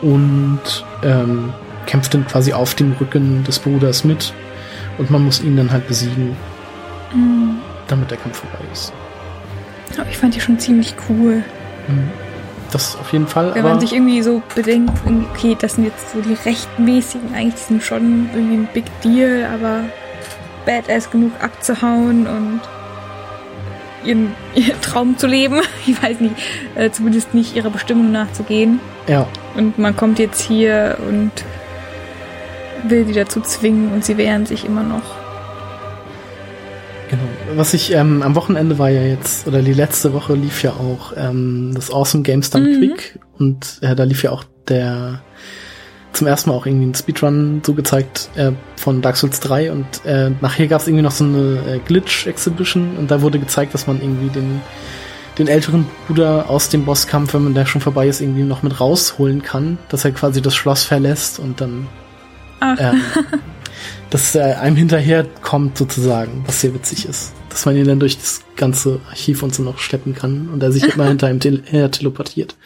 und 0.00 0.84
ähm, 1.02 1.52
kämpft 1.86 2.14
dann 2.14 2.26
quasi 2.26 2.52
auf 2.52 2.74
dem 2.74 2.92
Rücken 2.92 3.44
des 3.44 3.58
Bruders 3.58 4.04
mit 4.04 4.32
und 4.98 5.10
man 5.10 5.24
muss 5.24 5.40
ihn 5.40 5.56
dann 5.56 5.72
halt 5.72 5.88
besiegen, 5.88 6.36
Mhm. 7.12 7.58
damit 7.86 8.10
der 8.10 8.18
Kampf 8.18 8.38
vorbei 8.38 8.64
ist. 8.72 8.92
Aber 9.98 10.08
ich 10.10 10.18
fand 10.18 10.34
die 10.34 10.40
schon 10.40 10.58
ziemlich 10.58 10.94
cool. 11.08 11.42
Mhm. 11.88 12.10
Das 12.70 12.96
auf 13.00 13.12
jeden 13.12 13.26
Fall. 13.26 13.54
Wenn 13.54 13.62
man 13.64 13.80
sich 13.80 13.94
irgendwie 13.94 14.20
so 14.20 14.42
bedenkt, 14.54 14.92
okay, 15.32 15.56
das 15.58 15.76
sind 15.76 15.84
jetzt 15.84 16.12
so 16.12 16.20
die 16.20 16.34
rechtmäßigen, 16.34 17.34
eigentlich 17.34 17.62
sind 17.62 17.82
schon 17.82 18.28
irgendwie 18.34 18.56
ein 18.56 18.68
Big 18.74 18.84
Deal, 19.02 19.46
aber 19.54 19.84
badass 20.66 21.10
genug 21.10 21.32
abzuhauen 21.42 22.26
und 22.26 22.60
ihren, 24.04 24.34
ihren 24.54 24.80
Traum 24.82 25.16
zu 25.16 25.26
leben. 25.26 25.60
Ich 25.86 26.02
weiß 26.02 26.20
nicht, 26.20 26.34
äh, 26.74 26.90
zumindest 26.90 27.32
nicht 27.32 27.56
ihrer 27.56 27.70
Bestimmung 27.70 28.12
nachzugehen. 28.12 28.80
ja, 29.06 29.26
Und 29.56 29.78
man 29.78 29.96
kommt 29.96 30.18
jetzt 30.18 30.42
hier 30.42 30.98
und 31.08 31.30
will 32.86 33.06
sie 33.06 33.14
dazu 33.14 33.40
zwingen 33.40 33.92
und 33.94 34.04
sie 34.04 34.18
wehren 34.18 34.44
sich 34.44 34.66
immer 34.66 34.82
noch. 34.82 35.16
Genau. 37.08 37.22
Was 37.56 37.74
ich 37.74 37.92
ähm, 37.92 38.22
am 38.22 38.34
Wochenende 38.34 38.78
war 38.78 38.90
ja 38.90 39.02
jetzt, 39.02 39.46
oder 39.46 39.62
die 39.62 39.72
letzte 39.72 40.12
Woche 40.12 40.34
lief 40.34 40.62
ja 40.62 40.72
auch 40.72 41.12
ähm, 41.16 41.72
das 41.74 41.90
Awesome 41.90 42.22
Games 42.22 42.50
Done 42.50 42.68
Mhm. 42.68 42.78
Quick 42.78 43.18
und 43.38 43.78
äh, 43.82 43.94
da 43.94 44.04
lief 44.04 44.22
ja 44.22 44.30
auch 44.30 44.44
der 44.68 45.22
zum 46.12 46.26
ersten 46.26 46.50
Mal 46.50 46.56
auch 46.56 46.66
irgendwie 46.66 46.86
ein 46.86 46.94
Speedrun 46.94 47.60
so 47.64 47.74
gezeigt 47.74 48.30
äh, 48.34 48.52
von 48.76 49.02
Dark 49.02 49.16
Souls 49.16 49.40
3 49.40 49.72
und 49.72 49.86
äh, 50.04 50.30
nachher 50.40 50.66
gab 50.66 50.80
es 50.80 50.88
irgendwie 50.88 51.02
noch 51.02 51.12
so 51.12 51.24
eine 51.24 51.58
äh, 51.66 51.78
Glitch-Exhibition 51.86 52.96
und 52.96 53.10
da 53.10 53.20
wurde 53.22 53.38
gezeigt, 53.38 53.74
dass 53.74 53.86
man 53.86 54.00
irgendwie 54.00 54.28
den, 54.28 54.60
den 55.38 55.48
älteren 55.48 55.86
Bruder 56.06 56.46
aus 56.48 56.70
dem 56.70 56.84
Bosskampf, 56.84 57.34
wenn 57.34 57.44
man 57.44 57.54
der 57.54 57.66
schon 57.66 57.80
vorbei 57.80 58.08
ist, 58.08 58.20
irgendwie 58.20 58.42
noch 58.42 58.62
mit 58.62 58.80
rausholen 58.80 59.42
kann, 59.42 59.78
dass 59.90 60.04
er 60.04 60.12
quasi 60.12 60.42
das 60.42 60.56
Schloss 60.56 60.82
verlässt 60.82 61.38
und 61.38 61.60
dann 61.60 61.86
Ach, 62.60 62.76
ähm, 62.80 63.00
dass 64.10 64.34
er 64.34 64.60
einem 64.60 64.76
hinterher 64.76 65.24
kommt 65.24 65.78
sozusagen, 65.78 66.44
was 66.46 66.60
sehr 66.60 66.74
witzig 66.74 67.06
ist. 67.06 67.32
Dass 67.48 67.66
man 67.66 67.76
ihn 67.76 67.86
dann 67.86 68.00
durch 68.00 68.16
das 68.16 68.42
ganze 68.56 69.00
Archiv 69.08 69.42
und 69.42 69.54
so 69.54 69.62
noch 69.62 69.78
schleppen 69.78 70.14
kann 70.14 70.48
und 70.48 70.62
er 70.62 70.72
sich 70.72 70.84
immer 70.94 71.06
hinter 71.06 71.30
ihm 71.30 71.40
tel 71.40 71.62
her 71.64 71.90
teleportiert. 71.90 72.56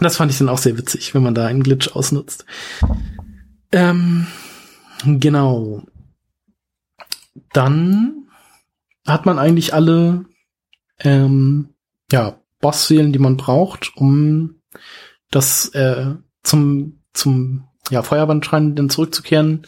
Das 0.00 0.16
fand 0.16 0.30
ich 0.30 0.38
dann 0.38 0.48
auch 0.48 0.58
sehr 0.58 0.78
witzig, 0.78 1.14
wenn 1.14 1.22
man 1.22 1.34
da 1.34 1.46
einen 1.46 1.62
Glitch 1.62 1.88
ausnutzt. 1.88 2.44
Ähm, 3.72 4.26
genau. 5.04 5.82
Dann 7.52 8.28
hat 9.06 9.26
man 9.26 9.38
eigentlich 9.38 9.74
alle 9.74 10.24
ähm, 11.00 11.74
ja, 12.10 12.40
Bossseelen, 12.60 13.12
die 13.12 13.18
man 13.18 13.36
braucht, 13.36 13.96
um 13.96 14.60
das 15.30 15.68
äh, 15.70 16.14
zum, 16.42 17.00
zum 17.12 17.67
ja, 17.90 18.02
Feuerbandschrein 18.02 18.74
dann 18.74 18.90
zurückzukehren. 18.90 19.66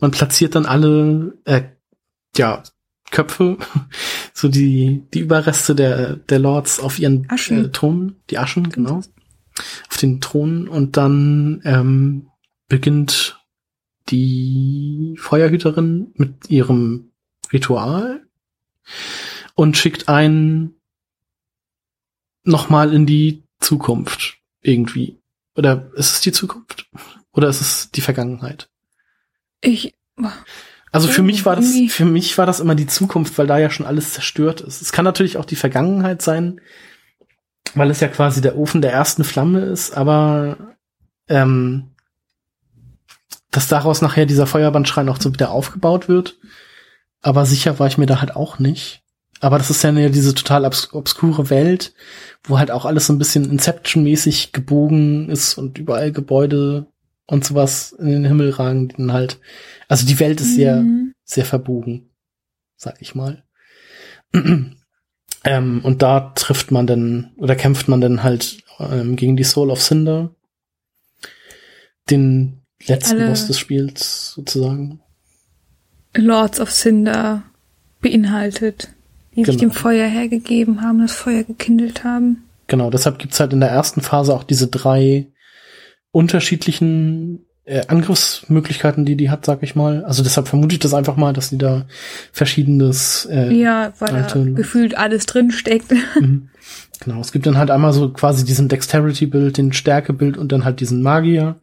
Man 0.00 0.10
platziert 0.10 0.54
dann 0.54 0.66
alle 0.66 1.38
äh, 1.44 1.62
ja, 2.36 2.62
Köpfe, 3.10 3.58
so 4.34 4.48
die, 4.48 5.04
die 5.14 5.20
Überreste 5.20 5.74
der, 5.74 6.16
der 6.16 6.38
Lords 6.38 6.80
auf 6.80 6.98
ihren 6.98 7.30
Aschen. 7.30 7.66
Äh, 7.66 7.70
Thron, 7.70 8.16
die 8.30 8.38
Aschen, 8.38 8.70
genau, 8.70 9.02
auf 9.90 9.96
den 10.00 10.20
Thron 10.20 10.68
und 10.68 10.96
dann 10.96 11.60
ähm, 11.64 12.28
beginnt 12.68 13.38
die 14.08 15.14
Feuerhüterin 15.18 16.12
mit 16.14 16.50
ihrem 16.50 17.12
Ritual 17.52 18.26
und 19.54 19.76
schickt 19.76 20.08
einen 20.08 20.74
nochmal 22.44 22.92
in 22.92 23.06
die 23.06 23.44
Zukunft 23.60 24.38
irgendwie. 24.60 25.18
Oder 25.54 25.90
ist 25.94 26.12
es 26.12 26.20
die 26.22 26.32
Zukunft? 26.32 26.88
Oder 27.32 27.48
ist 27.48 27.60
es 27.60 27.90
die 27.90 28.00
Vergangenheit? 28.00 28.68
ich, 29.62 29.94
Also 30.90 31.08
für 31.08 31.22
mich 31.22 31.46
war 31.46 31.56
das, 31.56 31.72
für 31.88 32.04
mich 32.04 32.36
war 32.36 32.44
das 32.44 32.60
immer 32.60 32.74
die 32.74 32.86
Zukunft, 32.86 33.38
weil 33.38 33.46
da 33.46 33.58
ja 33.58 33.70
schon 33.70 33.86
alles 33.86 34.12
zerstört 34.12 34.60
ist. 34.60 34.82
Es 34.82 34.92
kann 34.92 35.06
natürlich 35.06 35.38
auch 35.38 35.46
die 35.46 35.56
Vergangenheit 35.56 36.20
sein, 36.20 36.60
weil 37.74 37.90
es 37.90 38.00
ja 38.00 38.08
quasi 38.08 38.42
der 38.42 38.58
Ofen 38.58 38.82
der 38.82 38.92
ersten 38.92 39.24
Flamme 39.24 39.60
ist, 39.60 39.96
aber 39.96 40.76
ähm, 41.28 41.92
dass 43.50 43.68
daraus 43.68 44.02
nachher 44.02 44.26
dieser 44.26 44.46
Feuerbandschrein 44.46 45.08
auch 45.08 45.20
so 45.20 45.32
wieder 45.32 45.50
aufgebaut 45.50 46.08
wird. 46.08 46.38
Aber 47.22 47.46
sicher 47.46 47.78
war 47.78 47.86
ich 47.86 47.96
mir 47.96 48.06
da 48.06 48.20
halt 48.20 48.36
auch 48.36 48.58
nicht. 48.58 49.02
Aber 49.40 49.58
das 49.58 49.70
ist 49.70 49.82
ja 49.82 49.90
diese 50.08 50.34
total 50.34 50.64
obs 50.64 50.92
obskure 50.92 51.50
Welt, 51.50 51.94
wo 52.44 52.58
halt 52.58 52.70
auch 52.70 52.84
alles 52.84 53.06
so 53.06 53.12
ein 53.12 53.18
bisschen 53.18 53.50
Inception-mäßig 53.50 54.52
gebogen 54.52 55.30
ist 55.30 55.54
und 55.54 55.78
überall 55.78 56.12
Gebäude 56.12 56.86
und 57.32 57.44
sowas 57.44 57.92
in 57.92 58.08
den 58.10 58.24
Himmel 58.26 58.50
ragen, 58.50 58.88
die 58.88 58.96
dann 58.96 59.12
halt, 59.12 59.40
also 59.88 60.06
die 60.06 60.20
Welt 60.20 60.40
ist 60.40 60.54
sehr, 60.54 60.76
Mhm. 60.76 61.14
sehr 61.24 61.44
verbogen, 61.46 62.10
sag 62.76 63.00
ich 63.00 63.14
mal. 63.14 63.42
ähm, 65.44 65.80
und 65.82 66.02
da 66.02 66.32
trifft 66.34 66.70
man 66.70 66.86
dann, 66.86 67.32
oder 67.36 67.56
kämpft 67.56 67.88
man 67.88 68.00
dann 68.00 68.22
halt 68.22 68.58
ähm, 68.78 69.16
gegen 69.16 69.36
die 69.36 69.44
Soul 69.44 69.70
of 69.70 69.80
Cinder, 69.82 70.34
den 72.10 72.60
letzten 72.86 73.18
Alle- 73.18 73.28
Boss 73.28 73.46
des 73.46 73.58
Spiels 73.58 74.32
sozusagen. 74.32 75.00
Lords 76.14 76.60
of 76.60 76.70
Cinder 76.70 77.42
beinhaltet, 78.00 78.88
die 79.34 79.44
sich 79.44 79.56
Genau. 79.58 79.60
dem 79.60 79.70
Feuer 79.70 80.06
hergegeben 80.08 80.82
haben, 80.82 80.98
das 81.00 81.12
Feuer 81.12 81.44
gekindelt 81.44 82.04
haben. 82.04 82.44
Genau, 82.66 82.90
deshalb 82.90 83.18
gibt's 83.18 83.40
halt 83.40 83.52
in 83.54 83.60
der 83.60 83.70
ersten 83.70 84.00
Phase 84.02 84.34
auch 84.34 84.44
diese 84.44 84.66
drei 84.66 85.28
unterschiedlichen 86.12 87.46
äh, 87.64 87.82
Angriffsmöglichkeiten, 87.88 89.04
die 89.04 89.16
die 89.16 89.30
hat, 89.30 89.44
sag 89.44 89.62
ich 89.62 89.74
mal. 89.74 90.04
Also 90.04 90.22
deshalb 90.22 90.48
vermute 90.48 90.74
ich 90.74 90.78
das 90.80 90.94
einfach 90.94 91.16
mal, 91.16 91.32
dass 91.32 91.50
die 91.50 91.58
da 91.58 91.86
verschiedenes 92.32 93.26
äh, 93.30 93.52
Ja, 93.52 93.92
weil 93.98 94.08
da 94.10 94.16
Alte- 94.22 94.52
gefühlt 94.52 94.96
alles 94.96 95.26
drin 95.26 95.50
steckt. 95.50 95.92
Mhm. 96.20 96.48
Genau, 97.04 97.20
es 97.20 97.32
gibt 97.32 97.46
dann 97.46 97.58
halt 97.58 97.72
einmal 97.72 97.92
so 97.92 98.10
quasi 98.10 98.44
diesen 98.44 98.68
Dexterity-Bild, 98.68 99.56
den 99.58 99.72
Stärke-Bild 99.72 100.36
und 100.36 100.52
dann 100.52 100.64
halt 100.64 100.78
diesen 100.78 101.02
Magier, 101.02 101.56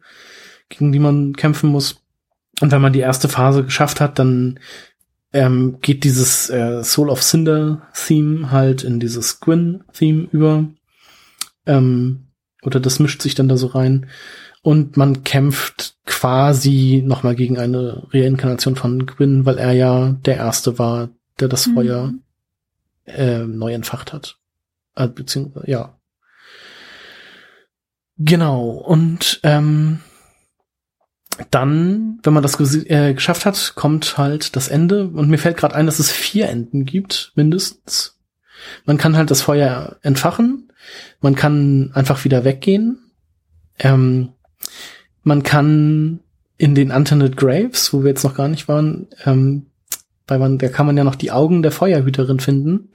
gegen 0.68 0.92
die 0.92 0.98
man 0.98 1.32
kämpfen 1.34 1.70
muss. 1.70 2.02
Und 2.60 2.70
wenn 2.72 2.82
man 2.82 2.92
die 2.92 2.98
erste 3.00 3.26
Phase 3.30 3.64
geschafft 3.64 4.02
hat, 4.02 4.18
dann 4.18 4.60
ähm, 5.32 5.78
geht 5.80 6.04
dieses 6.04 6.50
äh, 6.50 6.84
Soul 6.84 7.08
of 7.08 7.22
Cinder-Theme 7.22 8.50
halt 8.50 8.82
in 8.84 9.00
dieses 9.00 9.40
Gwyn-Theme 9.40 10.28
über. 10.30 10.66
Ähm, 11.64 12.26
oder 12.62 12.80
das 12.80 12.98
mischt 12.98 13.22
sich 13.22 13.34
dann 13.34 13.48
da 13.48 13.56
so 13.56 13.68
rein. 13.68 14.06
Und 14.62 14.96
man 14.96 15.24
kämpft 15.24 15.96
quasi 16.04 17.02
nochmal 17.04 17.34
gegen 17.34 17.58
eine 17.58 18.06
Reinkarnation 18.12 18.76
von 18.76 19.06
Gwyn, 19.06 19.46
weil 19.46 19.58
er 19.58 19.72
ja 19.72 20.16
der 20.26 20.36
Erste 20.36 20.78
war, 20.78 21.08
der 21.38 21.48
das 21.48 21.66
Mhm. 21.66 21.74
Feuer 21.74 22.12
äh, 23.06 23.38
neu 23.38 23.72
entfacht 23.72 24.12
hat. 24.12 24.36
Äh, 24.96 25.08
beziehungsweise, 25.08 25.70
ja. 25.70 25.96
Genau, 28.18 28.68
und 28.68 29.40
ähm, 29.44 30.00
dann, 31.50 32.18
wenn 32.22 32.34
man 32.34 32.42
das 32.42 32.60
äh, 32.60 33.14
geschafft 33.14 33.46
hat, 33.46 33.72
kommt 33.76 34.18
halt 34.18 34.56
das 34.56 34.68
Ende. 34.68 35.08
Und 35.08 35.30
mir 35.30 35.38
fällt 35.38 35.56
gerade 35.56 35.74
ein, 35.74 35.86
dass 35.86 35.98
es 35.98 36.10
vier 36.10 36.48
Enden 36.48 36.84
gibt, 36.84 37.32
mindestens. 37.34 38.19
Man 38.84 38.98
kann 38.98 39.16
halt 39.16 39.30
das 39.30 39.42
Feuer 39.42 39.96
entfachen. 40.02 40.72
Man 41.20 41.34
kann 41.34 41.90
einfach 41.94 42.24
wieder 42.24 42.44
weggehen. 42.44 42.98
Ähm, 43.78 44.30
man 45.22 45.42
kann 45.42 46.20
in 46.56 46.74
den 46.74 46.90
Antoinette 46.90 47.36
Graves, 47.36 47.92
wo 47.92 48.02
wir 48.02 48.10
jetzt 48.10 48.24
noch 48.24 48.34
gar 48.34 48.48
nicht 48.48 48.68
waren, 48.68 49.08
ähm, 49.24 49.66
weil 50.26 50.38
man, 50.38 50.58
da 50.58 50.68
kann 50.68 50.86
man 50.86 50.96
ja 50.96 51.04
noch 51.04 51.14
die 51.14 51.30
Augen 51.30 51.62
der 51.62 51.72
Feuerhüterin 51.72 52.40
finden. 52.40 52.90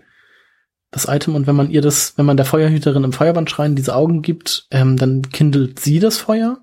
Das 0.91 1.05
Item. 1.05 1.35
Und 1.35 1.47
wenn 1.47 1.55
man 1.55 1.71
ihr 1.71 1.81
das, 1.81 2.17
wenn 2.17 2.25
man 2.25 2.37
der 2.37 2.45
Feuerhüterin 2.45 3.03
im 3.03 3.11
Feuerbandschrein 3.11 3.75
diese 3.75 3.95
Augen 3.95 4.21
gibt, 4.21 4.67
ähm, 4.71 4.97
dann 4.97 5.29
kindelt 5.29 5.79
sie 5.79 5.99
das 5.99 6.17
Feuer. 6.17 6.59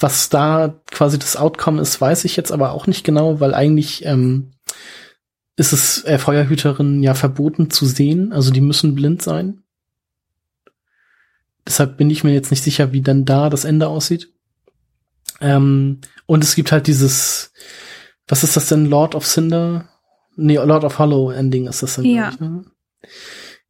Was 0.00 0.28
da 0.28 0.80
quasi 0.90 1.18
das 1.18 1.36
Outcome 1.36 1.80
ist, 1.80 2.00
weiß 2.00 2.24
ich 2.24 2.36
jetzt 2.36 2.50
aber 2.50 2.72
auch 2.72 2.86
nicht 2.86 3.04
genau, 3.04 3.40
weil 3.40 3.54
eigentlich 3.54 4.04
ähm, 4.04 4.52
ist 5.58 5.72
es 5.72 6.04
äh, 6.04 6.18
Feuerhüterinnen 6.18 7.02
ja 7.02 7.14
verboten 7.14 7.68
zu 7.70 7.84
sehen. 7.84 8.32
Also 8.32 8.50
die 8.52 8.60
müssen 8.60 8.94
blind 8.94 9.20
sein. 9.22 9.62
Deshalb 11.66 11.96
bin 11.98 12.08
ich 12.10 12.24
mir 12.24 12.32
jetzt 12.32 12.50
nicht 12.50 12.62
sicher, 12.62 12.92
wie 12.92 13.02
dann 13.02 13.24
da 13.24 13.50
das 13.50 13.64
Ende 13.64 13.88
aussieht. 13.88 14.32
Ähm, 15.40 16.00
und 16.26 16.42
es 16.44 16.54
gibt 16.54 16.72
halt 16.72 16.86
dieses, 16.86 17.52
was 18.26 18.42
ist 18.44 18.56
das 18.56 18.68
denn, 18.68 18.86
Lord 18.86 19.14
of 19.14 19.26
Cinder? 19.26 19.88
Nee, 20.36 20.56
Lord 20.56 20.84
of 20.84 20.98
Hollow 20.98 21.30
Ending 21.30 21.66
ist 21.66 21.82
das 21.82 21.96
dann, 21.96 22.04
Ja. 22.04 22.30
ich, 22.32 22.40
ne? 22.40 22.64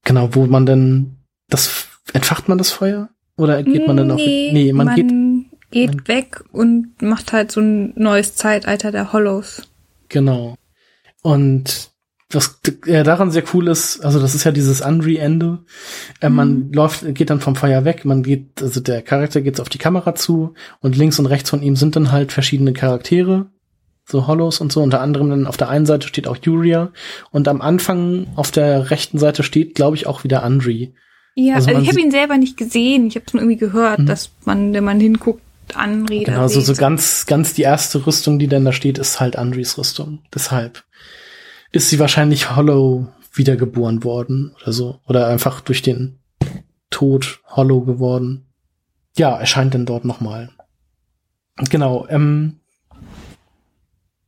genau, 0.05 0.35
wo 0.35 0.47
man 0.47 0.67
dann 0.67 1.17
das 1.49 1.87
entfacht 2.13 2.49
man 2.49 2.59
das 2.59 2.71
Feuer 2.71 3.09
oder 3.37 3.63
geht 3.63 3.87
man 3.87 3.97
dann 3.97 4.11
auf 4.11 4.19
nee, 4.19 4.51
nee, 4.53 4.73
man, 4.73 4.95
geht 4.95 5.09
geht 5.71 5.95
man- 5.97 6.09
weg 6.09 6.45
und 6.53 7.01
macht 7.03 7.33
halt 7.33 7.51
so 7.53 7.61
ein 7.61 7.93
neues 7.97 8.35
Zeitalter 8.35 8.93
der 8.93 9.13
Hollows. 9.13 9.63
genau. 10.09 10.57
Und 11.23 11.91
was 12.31 12.61
äh, 12.87 13.03
daran 13.05 13.31
sehr 13.31 13.45
cool 13.55 13.69
ist, 13.69 14.01
also 14.05 14.21
das 14.21 14.35
ist 14.35 14.45
ja 14.45 14.53
dieses 14.53 14.83
Unre-Ende. 14.83 15.61
Äh, 16.21 16.29
Man 16.29 16.71
läuft, 16.73 17.15
geht 17.15 17.31
dann 17.31 17.41
vom 17.41 17.57
Feuer 17.57 17.85
weg, 17.85 18.05
man 18.05 18.23
geht, 18.23 18.61
also 18.63 18.81
der 18.81 19.01
Charakter 19.03 19.41
geht 19.41 19.61
auf 19.61 19.71
die 19.71 19.79
Kamera 19.79 20.15
zu 20.15 20.55
und 20.81 20.97
links 20.97 21.19
und 21.19 21.27
rechts 21.27 21.49
von 21.51 21.63
ihm 21.63 21.75
sind 21.77 21.97
dann 21.97 22.13
halt 22.13 22.31
verschiedene 22.33 22.75
Charaktere, 22.75 23.47
so 24.05 24.27
Hollows 24.27 24.61
und 24.61 24.71
so. 24.73 24.83
Unter 24.83 25.01
anderem 25.01 25.31
dann 25.31 25.47
auf 25.47 25.57
der 25.57 25.71
einen 25.71 25.87
Seite 25.87 26.07
steht 26.07 26.29
auch 26.29 26.37
Yuria 26.43 26.93
und 27.31 27.49
am 27.49 27.63
Anfang 27.63 28.27
auf 28.37 28.51
der 28.51 28.91
rechten 28.91 29.19
Seite 29.19 29.43
steht, 29.43 29.75
glaube 29.75 29.97
ich, 29.97 30.07
auch 30.07 30.23
wieder 30.23 30.43
Andre. 30.43 30.93
Ja, 31.35 31.55
Also 31.55 31.69
also, 31.71 31.81
ich 31.81 31.89
habe 31.89 32.01
ihn 32.01 32.11
selber 32.11 32.37
nicht 32.37 32.57
gesehen. 32.59 33.07
Ich 33.07 33.15
habe 33.15 33.25
es 33.27 33.33
nur 33.33 33.43
irgendwie 33.43 33.59
gehört, 33.59 34.01
Mhm. 34.01 34.07
dass 34.07 34.31
man, 34.45 34.75
wenn 34.75 34.85
man 34.85 35.01
hinguckt, 35.01 35.41
anredet. 35.77 36.27
Genau, 36.27 36.49
so, 36.49 36.61
so 36.61 36.75
ganz, 36.75 37.27
ganz 37.27 37.55
die 37.55 37.63
erste 37.63 38.07
Rüstung, 38.07 38.39
die 38.39 38.49
dann 38.49 38.65
da 38.65 38.73
steht, 38.73 38.99
ist 38.99 39.21
halt 39.21 39.37
Andres 39.37 39.79
Rüstung. 39.79 40.21
Deshalb 40.35 40.85
ist 41.71 41.91
sie 41.91 41.99
wahrscheinlich 41.99 42.57
Hollow 42.57 43.09
wiedergeboren 43.33 44.05
worden 44.05 44.55
oder 44.61 44.73
so. 44.73 45.01
Oder 45.07 45.29
einfach 45.29 45.61
durch 45.61 45.83
den 45.83 46.19
Tod 46.91 47.41
Hollow 47.47 47.83
geworden. 47.83 48.47
Ja, 49.17 49.39
erscheint 49.39 49.75
dann 49.75 49.87
dort 49.87 50.05
nochmal. 50.05 50.51
Genau, 51.71 52.07
ähm, 52.09 52.61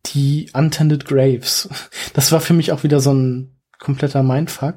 die 0.07 0.51
Untended 0.53 1.05
Graves. 1.05 1.69
Das 2.13 2.33
war 2.33 2.41
für 2.41 2.55
mich 2.55 2.73
auch 2.73 2.83
wieder 2.83 2.99
so 2.99 3.15
ein 3.15 3.57
kompletter 3.79 4.25
Mindfuck, 4.25 4.75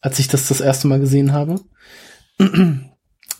als 0.00 0.18
ich 0.18 0.26
das 0.26 0.48
das 0.48 0.60
erste 0.60 0.88
Mal 0.88 0.98
gesehen 0.98 1.32
habe. 1.32 1.60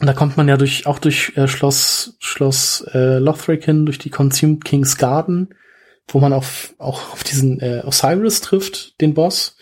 Und 0.00 0.06
da 0.06 0.12
kommt 0.12 0.36
man 0.36 0.48
ja 0.48 0.56
durch, 0.56 0.86
auch 0.86 0.98
durch 0.98 1.32
äh, 1.36 1.48
Schloss, 1.48 2.16
Schloss 2.20 2.84
äh, 2.92 3.18
Lothric 3.18 3.64
hin, 3.64 3.84
durch 3.84 3.98
die 3.98 4.10
Consumed 4.10 4.64
King's 4.64 4.96
Garden, 4.96 5.54
wo 6.06 6.20
man 6.20 6.32
auf, 6.32 6.74
auch 6.78 7.12
auf 7.12 7.24
diesen 7.24 7.60
äh, 7.60 7.82
Osiris 7.84 8.40
trifft, 8.40 9.00
den 9.00 9.14
Boss, 9.14 9.56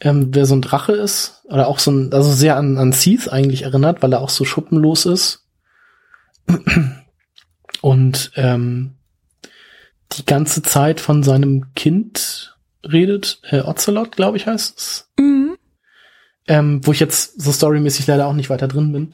ähm, 0.00 0.32
der 0.32 0.46
so 0.46 0.54
ein 0.56 0.62
Drache 0.62 0.92
ist, 0.92 1.42
oder 1.44 1.68
auch 1.68 1.78
so 1.78 1.90
ein, 1.90 2.12
also 2.12 2.32
sehr 2.32 2.56
an, 2.56 2.78
an 2.78 2.92
Seath 2.92 3.28
eigentlich 3.30 3.62
erinnert, 3.62 4.02
weil 4.02 4.12
er 4.12 4.20
auch 4.20 4.30
so 4.30 4.44
schuppenlos 4.44 5.04
ist. 5.06 5.46
Und 7.82 8.32
ähm, 8.36 8.96
die 10.12 10.24
ganze 10.24 10.62
Zeit 10.62 11.00
von 11.00 11.22
seinem 11.22 11.74
Kind 11.74 12.56
redet, 12.82 13.40
äh, 13.50 13.60
Ocelot, 13.60 14.16
glaube 14.16 14.36
ich, 14.36 14.46
heißt 14.46 14.78
es 14.78 15.10
Mhm. 15.18 15.56
ähm, 16.48 16.80
wo 16.84 16.92
ich 16.92 17.00
jetzt 17.00 17.40
so 17.40 17.52
storymäßig 17.52 18.06
leider 18.06 18.26
auch 18.26 18.32
nicht 18.32 18.50
weiter 18.50 18.68
drin 18.68 18.92
bin. 18.92 19.12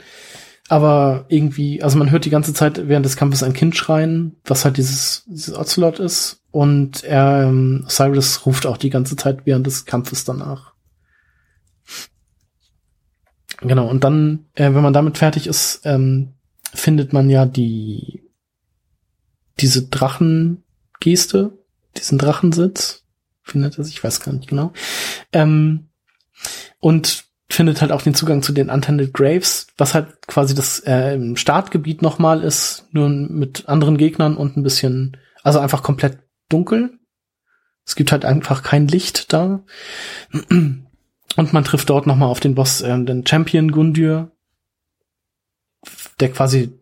Aber 0.73 1.27
irgendwie, 1.29 1.83
also 1.83 1.99
man 1.99 2.11
hört 2.11 2.25
die 2.25 2.31
ganze 2.31 2.55
Zeit 2.55 2.89
während 2.89 3.05
des 3.05 3.17
Kampfes 3.17 3.43
ein 3.43 3.53
Kind 3.53 3.77
schreien, 3.77 4.37
was 4.47 4.65
halt 4.65 4.79
dieses, 4.79 5.23
dieses 5.27 5.55
Ocelot 5.55 5.99
ist. 5.99 6.41
Und 6.51 7.05
er, 7.05 7.43
ähm, 7.43 7.85
Cyrus 7.91 8.47
ruft 8.47 8.65
auch 8.65 8.79
die 8.79 8.89
ganze 8.89 9.15
Zeit 9.17 9.45
während 9.45 9.67
des 9.67 9.85
Kampfes 9.85 10.25
danach. 10.25 10.73
Genau, 13.61 13.87
und 13.87 14.03
dann, 14.03 14.47
äh, 14.55 14.73
wenn 14.73 14.83
man 14.83 14.95
damit 14.95 15.19
fertig 15.19 15.47
ist, 15.47 15.83
ähm, 15.85 16.33
findet 16.73 17.13
man 17.13 17.29
ja 17.29 17.45
die, 17.45 18.23
diese 19.61 19.89
Drachengeste, 19.89 21.53
diesen 21.99 22.17
Drachensitz. 22.17 23.05
Findet 23.43 23.77
er 23.77 23.85
sich, 23.85 23.97
ich 23.97 24.05
weiß 24.05 24.21
gar 24.21 24.33
nicht 24.33 24.49
genau. 24.49 24.73
Ähm, 25.35 25.91
und 26.81 27.27
findet 27.53 27.81
halt 27.81 27.93
auch 27.93 28.03
den 28.03 28.15
Zugang 28.15 28.43
zu 28.43 28.53
den 28.53 28.71
Untended 28.71 29.13
Graves, 29.13 29.67
was 29.77 29.95
halt 29.95 30.27
quasi 30.27 30.55
das 30.55 30.81
äh, 30.81 31.15
im 31.15 31.37
Startgebiet 31.37 32.03
nochmal 32.03 32.43
ist, 32.43 32.87
nur 32.93 33.09
mit 33.09 33.69
anderen 33.69 33.99
Gegnern 33.99 34.37
und 34.37 34.57
ein 34.57 34.63
bisschen, 34.63 35.17
also 35.43 35.59
einfach 35.59 35.83
komplett 35.83 36.19
dunkel. 36.49 36.99
Es 37.85 37.97
gibt 37.97 38.13
halt 38.13 38.25
einfach 38.25 38.63
kein 38.63 38.89
Licht 38.89 39.33
da. 39.33 39.65
Und 40.39 41.53
man 41.53 41.65
trifft 41.65 41.91
dort 41.91 42.07
nochmal 42.07 42.29
auf 42.29 42.41
den 42.41 42.55
Boss, 42.55 42.81
äh, 42.81 43.05
den 43.05 43.27
Champion 43.27 43.73
Gundyr, 43.73 44.31
der 46.21 46.31
quasi 46.31 46.73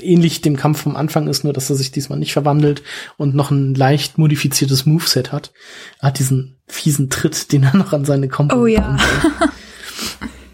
ähnlich 0.00 0.40
dem 0.40 0.56
Kampf 0.56 0.82
vom 0.82 0.96
Anfang 0.96 1.28
ist, 1.28 1.44
nur 1.44 1.52
dass 1.52 1.70
er 1.70 1.76
sich 1.76 1.92
diesmal 1.92 2.18
nicht 2.18 2.32
verwandelt 2.32 2.82
und 3.16 3.34
noch 3.34 3.50
ein 3.50 3.74
leicht 3.74 4.18
modifiziertes 4.18 4.86
Moveset 4.86 5.32
hat. 5.32 5.52
Er 6.00 6.08
hat 6.08 6.18
diesen 6.18 6.58
fiesen 6.66 7.10
Tritt, 7.10 7.52
den 7.52 7.62
er 7.62 7.76
noch 7.76 7.92
an 7.92 8.04
seine 8.04 8.28
Combo 8.28 8.56
Oh 8.56 8.66
ja. 8.66 8.96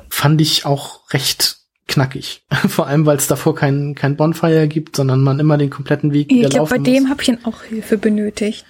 Fand 0.09 0.41
ich 0.41 0.65
auch 0.67 1.13
recht 1.13 1.59
knackig. 1.89 2.45
Vor 2.69 2.87
allem, 2.87 3.07
weil 3.07 3.17
es 3.17 3.27
davor 3.27 3.55
kein, 3.55 3.95
kein 3.95 4.17
Bonfire 4.17 4.69
gibt, 4.69 4.97
sondern 4.97 5.23
man 5.23 5.41
immer 5.41 5.59
den 5.59 5.71
kompletten 5.71 6.13
Weg 6.13 6.31
Ich 6.31 6.49
glaube, 6.51 6.71
bei 6.71 6.79
dem 6.79 7.09
habe 7.09 7.21
ich 7.23 7.27
dann 7.29 7.45
auch 7.45 7.63
Hilfe 7.63 7.99
benötigt. 7.99 8.65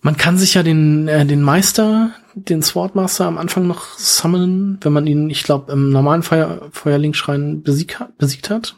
Man 0.00 0.16
kann 0.18 0.36
sich 0.36 0.54
ja 0.54 0.62
den, 0.62 1.08
äh, 1.08 1.24
den 1.24 1.40
Meister, 1.40 2.12
den 2.34 2.62
Swordmaster 2.62 3.24
am 3.24 3.38
Anfang 3.38 3.66
noch 3.66 3.96
summonen, 3.98 4.78
wenn 4.82 4.92
man 4.92 5.06
ihn, 5.06 5.30
ich 5.30 5.44
glaube, 5.44 5.72
im 5.72 5.90
normalen 5.90 6.22
Feuer, 6.22 6.68
Feuerlinkschrein 6.72 7.62
besiegt, 7.62 8.00
hat- 8.00 8.18
besiegt 8.18 8.50
hat. 8.50 8.76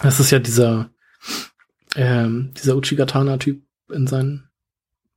Das 0.00 0.20
ist 0.20 0.30
ja 0.30 0.38
dieser, 0.38 0.90
ähm, 1.96 2.52
dieser 2.62 2.76
Uchigatana-Typ 2.76 3.62
in 3.92 4.06
seinen, 4.06 4.48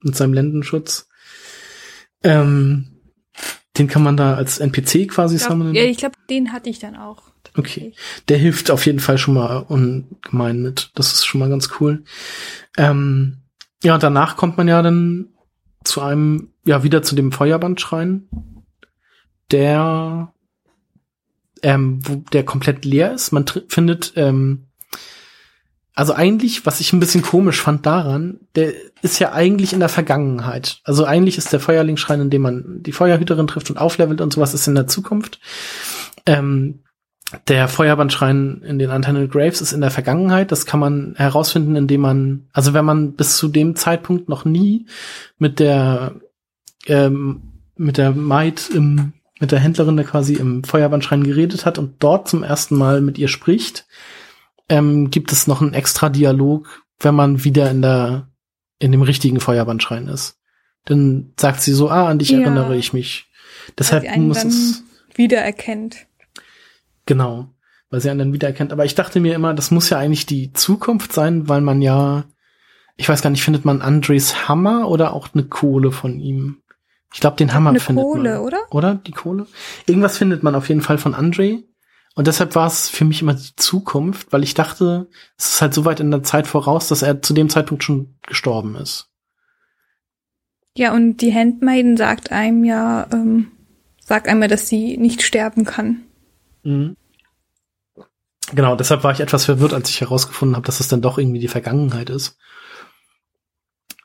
mit 0.02 0.16
seinem 0.16 0.34
Lendenschutz. 0.34 1.08
Ähm, 2.24 2.95
den 3.78 3.88
kann 3.88 4.04
man 4.04 4.18
da 4.18 4.36
als 4.36 4.60
NPC 4.60 5.08
quasi 5.10 5.36
Ich 5.36 5.42
glaub, 5.42 5.52
summonen. 5.52 5.76
ja, 5.76 5.84
ich 5.84 5.98
glaube, 5.98 6.16
den 6.30 6.52
hatte 6.52 6.70
ich 6.70 6.80
dann 6.80 6.96
auch. 6.96 7.24
Okay. 7.58 7.94
Der 8.28 8.38
hilft 8.38 8.72
auf 8.72 8.86
jeden 8.86 9.00
Fall 9.00 9.18
schon 9.18 9.36
mal 9.36 9.58
ungemein 9.58 10.62
mit. 10.62 10.92
Das 10.96 11.14
ist 11.14 11.26
schon 11.26 11.40
mal 11.40 11.50
ganz 11.50 11.70
cool. 11.80 12.04
Ähm, 12.78 13.38
ja, 13.84 13.98
danach 13.98 14.36
kommt 14.36 14.58
man 14.58 14.68
ja 14.68 14.82
dann 14.82 15.30
zu 15.84 16.02
einem, 16.02 16.54
ja, 16.66 16.84
wieder 16.84 17.04
zu 17.04 17.16
dem 17.16 17.32
Feuerbandschrein, 17.32 18.28
der, 19.52 20.34
ähm, 21.62 22.00
wo 22.06 22.16
der 22.34 22.44
komplett 22.44 22.84
leer 22.84 23.14
ist. 23.14 23.32
Man 23.32 23.46
findet, 23.68 24.14
ähm, 24.16 24.65
also 25.96 26.14
eigentlich, 26.14 26.66
was 26.66 26.82
ich 26.82 26.92
ein 26.92 27.00
bisschen 27.00 27.22
komisch 27.22 27.62
fand 27.62 27.86
daran, 27.86 28.42
der 28.56 28.74
ist 29.02 29.20
ja 29.20 29.32
eigentlich 29.32 29.72
in 29.72 29.80
der 29.80 29.90
Vergangenheit. 29.90 30.82
Also 30.84 31.06
eigentlich 31.06 31.38
ist 31.38 31.54
der 31.54 31.62
Feuerlingsschrein, 31.62 32.20
in 32.20 32.30
dem 32.30 32.42
man 32.42 32.84
die 32.84 32.92
Feuerhüterin 32.92 33.48
trifft 33.48 33.70
und 33.70 33.78
auflevelt 33.78 34.20
und 34.20 34.34
sowas, 34.34 34.54
ist 34.54 34.68
in 34.68 34.76
der 34.76 34.88
Zukunft. 34.88 35.40
Ähm, 36.26 36.82
der 37.48 37.70
Feuerbandschrein 37.70 38.62
in 38.62 38.78
den 38.78 38.90
Antennal 38.90 39.30
Graves 39.30 39.62
ist 39.62 39.72
in 39.72 39.82
der 39.82 39.90
Vergangenheit. 39.90 40.52
Das 40.52 40.66
kann 40.66 40.82
man 40.82 41.16
herausfinden, 41.16 41.78
indem 41.78 42.02
man, 42.02 42.48
also 42.52 42.74
wenn 42.74 42.86
man 42.86 43.14
bis 43.14 43.38
zu 43.38 43.48
dem 43.48 43.78
Zeitpunkt 43.78 44.28
noch 44.28 44.44
nie 44.44 44.88
mit 45.38 45.60
der, 45.60 46.16
ähm, 46.88 47.54
mit 47.78 47.98
der 47.98 48.12
Maid 48.12 48.70
im, 48.70 49.14
mit 49.40 49.54
der 49.54 49.60
Händlerin 49.60 49.96
da 49.96 50.04
quasi 50.04 50.34
im 50.34 50.66
Feuerbandschrein 50.66 51.24
geredet 51.24 51.66
hat 51.66 51.78
und 51.78 51.96
dort 52.00 52.28
zum 52.28 52.44
ersten 52.44 52.78
Mal 52.78 53.00
mit 53.00 53.18
ihr 53.18 53.30
spricht, 53.30 53.88
ähm, 54.70 55.10
gibt 55.12 55.32
es 55.32 55.48
noch 55.48 55.62
einen 55.62 55.74
extra 55.74 56.10
Dialog, 56.10 56.84
wenn 57.00 57.16
man 57.16 57.44
wieder 57.44 57.70
in 57.72 57.82
der, 57.82 58.30
in 58.80 58.92
dem 58.92 59.02
richtigen 59.02 59.40
Feuerbandschrein 59.40 60.08
ist. 60.08 60.40
Dann 60.86 61.34
sagt 61.40 61.62
sie 61.62 61.74
so, 61.74 61.90
ah, 61.90 62.08
an 62.10 62.20
dich 62.20 62.30
Ja. 62.30 62.40
erinnere 62.42 62.76
ich 62.76 62.94
mich. 62.94 63.28
Deshalb 63.78 64.04
Weil 64.04 64.10
sie 64.10 64.16
einen 64.16 64.28
muss 64.28 64.38
dann 64.40 64.48
es, 64.50 64.84
wiedererkennt. 65.16 66.06
Genau, 67.06 67.50
weil 67.90 68.02
sie 68.02 68.10
einen 68.10 68.20
dann 68.20 68.34
wiedererkennt. 68.34 68.72
Aber 68.72 68.86
ich 68.86 68.96
dachte 68.96 69.20
mir 69.20 69.36
immer, 69.36 69.54
das 69.54 69.72
muss 69.72 69.90
ja 69.90 69.98
eigentlich 69.98 70.26
die 70.26 70.54
Zukunft 70.54 71.14
sein, 71.14 71.48
weil 71.50 71.62
man 71.62 71.82
ja, 71.82 72.26
ich 72.96 73.10
weiß 73.10 73.22
gar 73.22 73.30
nicht, 73.30 73.44
findet 73.44 73.66
man 73.66 73.82
Andres 73.82 74.48
Hammer 74.48 74.88
oder 74.90 75.14
auch 75.14 75.30
eine 75.34 75.44
Kohle 75.44 75.92
von 75.92 76.20
ihm? 76.20 76.62
Ich 77.14 77.22
glaube, 77.22 77.38
den 77.38 77.54
Hammer 77.54 77.70
Eine 77.70 77.80
findet 77.80 78.04
Kohle, 78.04 78.34
man. 78.36 78.42
oder? 78.42 78.58
Oder 78.72 78.96
die 78.96 79.12
Kohle? 79.14 79.48
Irgendwas 79.86 80.18
findet 80.18 80.44
man 80.44 80.54
auf 80.56 80.68
jeden 80.70 80.82
Fall 80.82 80.98
von 80.98 81.14
Andre. 81.16 81.64
Und 82.16 82.28
deshalb 82.28 82.56
war 82.56 82.66
es 82.66 82.90
für 82.90 83.04
mich 83.04 83.22
immer 83.22 83.34
die 83.34 83.56
Zukunft, 83.58 84.32
weil 84.32 84.44
ich 84.44 84.54
dachte, 84.54 85.10
es 85.38 85.52
ist 85.52 85.62
halt 85.62 85.74
so 85.74 85.84
weit 85.84 86.00
in 86.00 86.12
der 86.12 86.24
Zeit 86.24 86.48
voraus, 86.48 86.88
dass 86.88 87.02
er 87.02 87.22
zu 87.22 87.34
dem 87.34 87.50
Zeitpunkt 87.50 87.84
schon 87.84 88.18
gestorben 88.26 88.76
ist. 88.76 89.10
Ja, 90.78 90.94
und 90.94 91.18
die 91.18 91.34
Handmaiden 91.34 91.98
sagt 91.98 92.32
einem 92.32 92.64
ja, 92.64 93.08
ähm, 93.12 93.52
sagt 94.00 94.28
einmal, 94.28 94.48
dass 94.48 94.70
sie 94.70 94.98
nicht 94.98 95.22
sterben 95.24 95.66
kann. 95.66 96.04
Mhm. 96.64 96.96
Genau, 98.54 98.76
deshalb 98.76 99.04
war 99.04 99.12
ich 99.12 99.20
etwas 99.20 99.46
verwirrt, 99.46 99.74
als 99.74 99.90
ich 99.90 100.02
herausgefunden 100.02 100.56
habe, 100.56 100.66
dass 100.66 100.80
es 100.80 100.88
dann 100.88 101.02
doch 101.02 101.18
irgendwie 101.18 101.40
die 101.40 101.48
Vergangenheit 101.48 102.10
ist. 102.10 102.38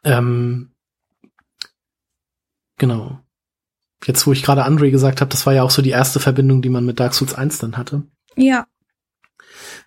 Ähm, 0.02 0.72
genau. 2.78 3.20
Jetzt, 4.06 4.26
wo 4.26 4.32
ich 4.32 4.42
gerade 4.42 4.64
Andre 4.64 4.90
gesagt 4.90 5.20
habe, 5.20 5.30
das 5.30 5.44
war 5.46 5.52
ja 5.52 5.62
auch 5.62 5.70
so 5.70 5.82
die 5.82 5.90
erste 5.90 6.20
Verbindung, 6.20 6.62
die 6.62 6.70
man 6.70 6.84
mit 6.86 6.98
Dark 7.00 7.14
Souls 7.14 7.34
1 7.34 7.58
dann 7.58 7.76
hatte. 7.76 8.02
Ja, 8.36 8.66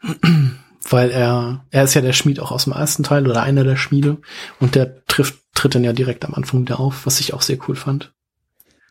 Weil 0.90 1.12
er, 1.12 1.66
er 1.72 1.84
ist 1.86 1.94
ja 1.94 2.02
der 2.02 2.12
Schmied 2.14 2.40
auch 2.42 2.52
aus 2.52 2.66
dem 2.66 2.74
ersten 2.74 3.04
Teil 3.04 3.26
oder 3.28 3.42
einer 3.42 3.64
der 3.64 3.78
Schmiede 3.78 4.18
und 4.60 4.76
der 4.76 5.06
trifft, 5.06 5.40
tritt 5.56 5.76
dann 5.76 5.84
ja 5.86 5.94
direkt 5.94 6.26
am 6.26 6.34
Anfang 6.34 6.62
wieder 6.62 6.80
auf, 6.80 7.06
was 7.06 7.20
ich 7.22 7.34
auch 7.34 7.42
sehr 7.42 7.58
cool 7.68 7.76
fand. 7.76 8.14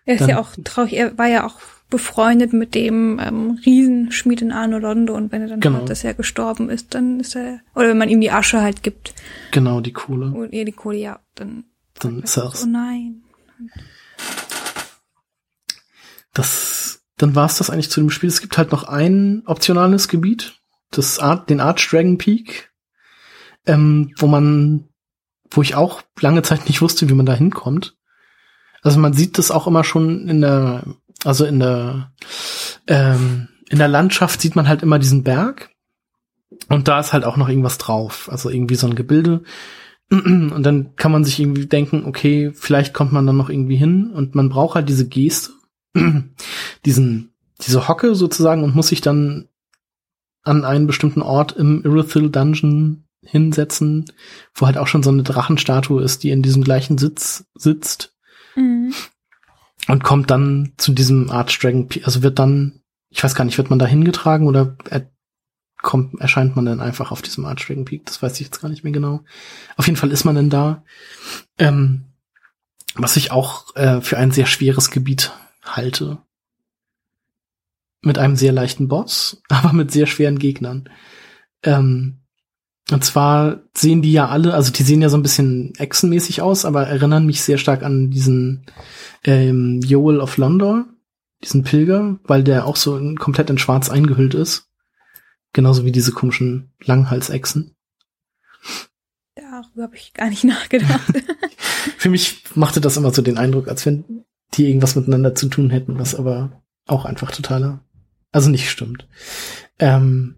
Er 0.06 0.14
ist 0.14 0.20
Dann- 0.22 0.30
ja 0.30 0.40
auch 0.40 0.48
traurig, 0.64 0.94
er 0.94 1.16
war 1.18 1.28
ja 1.28 1.44
auch 1.46 1.60
befreundet 1.90 2.54
mit 2.54 2.74
dem 2.74 3.20
ähm, 3.22 3.60
Riesenschmied 3.66 4.40
in 4.40 4.50
Arno 4.52 4.78
Londo 4.78 5.14
und 5.14 5.30
wenn 5.30 5.42
er 5.42 5.48
dann 5.48 5.60
Genau. 5.60 5.78
hört, 5.80 5.90
dass 5.90 6.02
er 6.02 6.14
gestorben 6.14 6.70
ist, 6.70 6.94
dann 6.94 7.20
ist 7.20 7.36
er, 7.36 7.60
oder 7.74 7.88
wenn 7.90 7.98
man 7.98 8.08
ihm 8.08 8.22
die 8.22 8.30
Asche 8.30 8.62
halt 8.62 8.82
gibt 8.82 9.12
Genau, 9.50 9.80
die 9.82 9.92
Kohle. 9.92 10.26
und 10.30 10.52
ihr 10.54 10.64
die 10.64 10.72
Kohle, 10.72 10.96
ja, 10.96 11.20
dann, 11.34 11.64
Dann 12.00 12.22
ist 12.22 12.38
er 12.38 12.46
oh 12.50 12.66
nein. 12.66 13.20
Das, 16.32 17.04
dann 17.16 17.34
war 17.34 17.46
es 17.46 17.58
das 17.58 17.70
eigentlich 17.70 17.90
zu 17.90 18.00
dem 18.00 18.10
Spiel. 18.10 18.28
Es 18.28 18.40
gibt 18.40 18.56
halt 18.58 18.72
noch 18.72 18.84
ein 18.84 19.42
optionales 19.46 20.08
Gebiet, 20.08 20.60
das 20.90 21.18
Art, 21.18 21.50
den 21.50 21.60
Arch 21.60 21.88
Dragon 21.90 22.18
Peak, 22.18 22.72
ähm, 23.66 24.12
wo 24.16 24.26
man, 24.26 24.88
wo 25.50 25.62
ich 25.62 25.74
auch 25.74 26.02
lange 26.20 26.42
Zeit 26.42 26.66
nicht 26.66 26.82
wusste, 26.82 27.08
wie 27.08 27.14
man 27.14 27.26
da 27.26 27.34
hinkommt. 27.34 27.96
Also 28.82 28.98
man 28.98 29.12
sieht 29.12 29.38
das 29.38 29.50
auch 29.50 29.66
immer 29.66 29.84
schon 29.84 30.28
in 30.28 30.40
der, 30.40 30.84
also 31.24 31.44
in 31.44 31.60
der, 31.60 32.12
ähm, 32.88 33.48
in 33.68 33.78
der 33.78 33.88
Landschaft 33.88 34.40
sieht 34.40 34.56
man 34.56 34.68
halt 34.68 34.82
immer 34.82 34.98
diesen 34.98 35.22
Berg. 35.22 35.70
Und 36.68 36.88
da 36.88 37.00
ist 37.00 37.12
halt 37.12 37.24
auch 37.24 37.36
noch 37.36 37.48
irgendwas 37.48 37.78
drauf. 37.78 38.28
Also 38.30 38.50
irgendwie 38.50 38.74
so 38.74 38.86
ein 38.86 38.94
Gebilde. 38.94 39.42
Und 40.10 40.62
dann 40.62 40.94
kann 40.96 41.12
man 41.12 41.24
sich 41.24 41.40
irgendwie 41.40 41.66
denken, 41.66 42.04
okay, 42.04 42.52
vielleicht 42.54 42.92
kommt 42.92 43.12
man 43.12 43.26
dann 43.26 43.36
noch 43.36 43.48
irgendwie 43.48 43.76
hin. 43.76 44.10
Und 44.10 44.34
man 44.34 44.50
braucht 44.50 44.74
halt 44.74 44.88
diese 44.88 45.08
Geste, 45.08 45.52
diesen, 46.84 47.32
diese 47.60 47.88
Hocke 47.88 48.14
sozusagen 48.14 48.64
und 48.64 48.74
muss 48.74 48.88
sich 48.88 49.00
dann 49.00 49.48
an 50.42 50.64
einen 50.64 50.86
bestimmten 50.86 51.22
Ort 51.22 51.52
im 51.52 51.84
Irithyll 51.84 52.30
Dungeon 52.30 53.04
hinsetzen, 53.24 54.06
wo 54.54 54.66
halt 54.66 54.76
auch 54.76 54.88
schon 54.88 55.02
so 55.04 55.10
eine 55.10 55.22
Drachenstatue 55.22 56.02
ist, 56.02 56.24
die 56.24 56.30
in 56.30 56.42
diesem 56.42 56.64
gleichen 56.64 56.98
Sitz 56.98 57.44
sitzt 57.54 58.14
Mhm. 58.56 58.92
und 59.88 60.04
kommt 60.04 60.30
dann 60.30 60.72
zu 60.76 60.92
diesem 60.92 61.30
Arch 61.30 61.58
Dragon, 61.58 61.88
Peak. 61.88 62.04
also 62.04 62.22
wird 62.22 62.38
dann, 62.38 62.82
ich 63.08 63.22
weiß 63.24 63.34
gar 63.34 63.44
nicht, 63.44 63.56
wird 63.56 63.70
man 63.70 63.78
da 63.78 63.86
hingetragen 63.86 64.46
oder 64.46 64.76
er 64.90 65.10
kommt, 65.80 66.20
erscheint 66.20 66.54
man 66.54 66.66
dann 66.66 66.80
einfach 66.80 67.12
auf 67.12 67.22
diesem 67.22 67.44
Arch 67.46 67.66
Dragon 67.66 67.84
Peak, 67.84 68.04
das 68.06 68.20
weiß 68.22 68.34
ich 68.34 68.46
jetzt 68.46 68.60
gar 68.60 68.68
nicht 68.68 68.84
mehr 68.84 68.92
genau. 68.92 69.24
Auf 69.76 69.86
jeden 69.86 69.96
Fall 69.96 70.10
ist 70.10 70.24
man 70.24 70.34
dann 70.34 70.50
da, 70.50 70.84
ähm, 71.58 72.04
was 72.94 73.16
ich 73.16 73.30
auch 73.30 73.74
äh, 73.76 74.00
für 74.02 74.18
ein 74.18 74.32
sehr 74.32 74.46
schweres 74.46 74.90
Gebiet 74.90 75.32
halte. 75.62 76.18
Mit 78.02 78.18
einem 78.18 78.36
sehr 78.36 78.52
leichten 78.52 78.88
Boss, 78.88 79.42
aber 79.48 79.72
mit 79.72 79.90
sehr 79.90 80.06
schweren 80.06 80.38
Gegnern. 80.38 80.88
Ähm, 81.62 82.18
und 82.90 83.04
zwar 83.04 83.62
sehen 83.74 84.02
die 84.02 84.12
ja 84.12 84.28
alle, 84.28 84.54
also 84.54 84.72
die 84.72 84.82
sehen 84.82 85.02
ja 85.02 85.08
so 85.08 85.16
ein 85.16 85.22
bisschen 85.22 85.72
echsenmäßig 85.76 86.42
aus, 86.42 86.64
aber 86.64 86.86
erinnern 86.86 87.26
mich 87.26 87.42
sehr 87.42 87.58
stark 87.58 87.82
an 87.82 88.10
diesen 88.10 88.66
ähm, 89.24 89.80
Joel 89.80 90.20
of 90.20 90.36
Londor, 90.36 90.86
diesen 91.42 91.62
Pilger, 91.62 92.18
weil 92.24 92.42
der 92.42 92.66
auch 92.66 92.76
so 92.76 92.96
in, 92.96 93.16
komplett 93.16 93.50
in 93.50 93.58
schwarz 93.58 93.88
eingehüllt 93.88 94.34
ist. 94.34 94.68
Genauso 95.52 95.84
wie 95.84 95.92
diese 95.92 96.12
komischen 96.12 96.72
Langhalsechsen. 96.82 97.76
Darüber 99.34 99.84
habe 99.84 99.96
ich 99.96 100.12
gar 100.12 100.28
nicht 100.28 100.44
nachgedacht. 100.44 101.12
Für 101.98 102.10
mich 102.10 102.42
machte 102.54 102.80
das 102.80 102.96
immer 102.96 103.12
so 103.12 103.22
den 103.22 103.38
Eindruck, 103.38 103.68
als 103.68 103.86
wenn 103.86 104.24
die 104.54 104.68
irgendwas 104.68 104.96
miteinander 104.96 105.34
zu 105.34 105.48
tun 105.48 105.70
hätten, 105.70 105.98
was 105.98 106.14
aber 106.14 106.62
auch 106.86 107.04
einfach 107.04 107.30
totaler, 107.30 107.80
also 108.32 108.50
nicht 108.50 108.70
stimmt. 108.70 109.08
Ähm, 109.78 110.36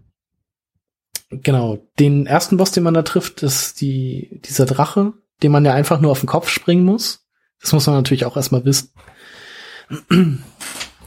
genau, 1.29 1.79
den 1.99 2.25
ersten 2.25 2.57
Boss, 2.57 2.71
den 2.71 2.83
man 2.83 2.93
da 2.93 3.01
trifft, 3.01 3.43
ist 3.43 3.81
die, 3.81 4.41
dieser 4.45 4.65
Drache, 4.65 5.13
den 5.43 5.51
man 5.51 5.65
ja 5.65 5.73
einfach 5.73 5.99
nur 5.99 6.11
auf 6.11 6.19
den 6.19 6.27
Kopf 6.27 6.49
springen 6.49 6.85
muss. 6.85 7.25
Das 7.61 7.73
muss 7.73 7.87
man 7.87 7.95
natürlich 7.95 8.25
auch 8.25 8.35
erstmal 8.37 8.65
wissen. 8.65 8.91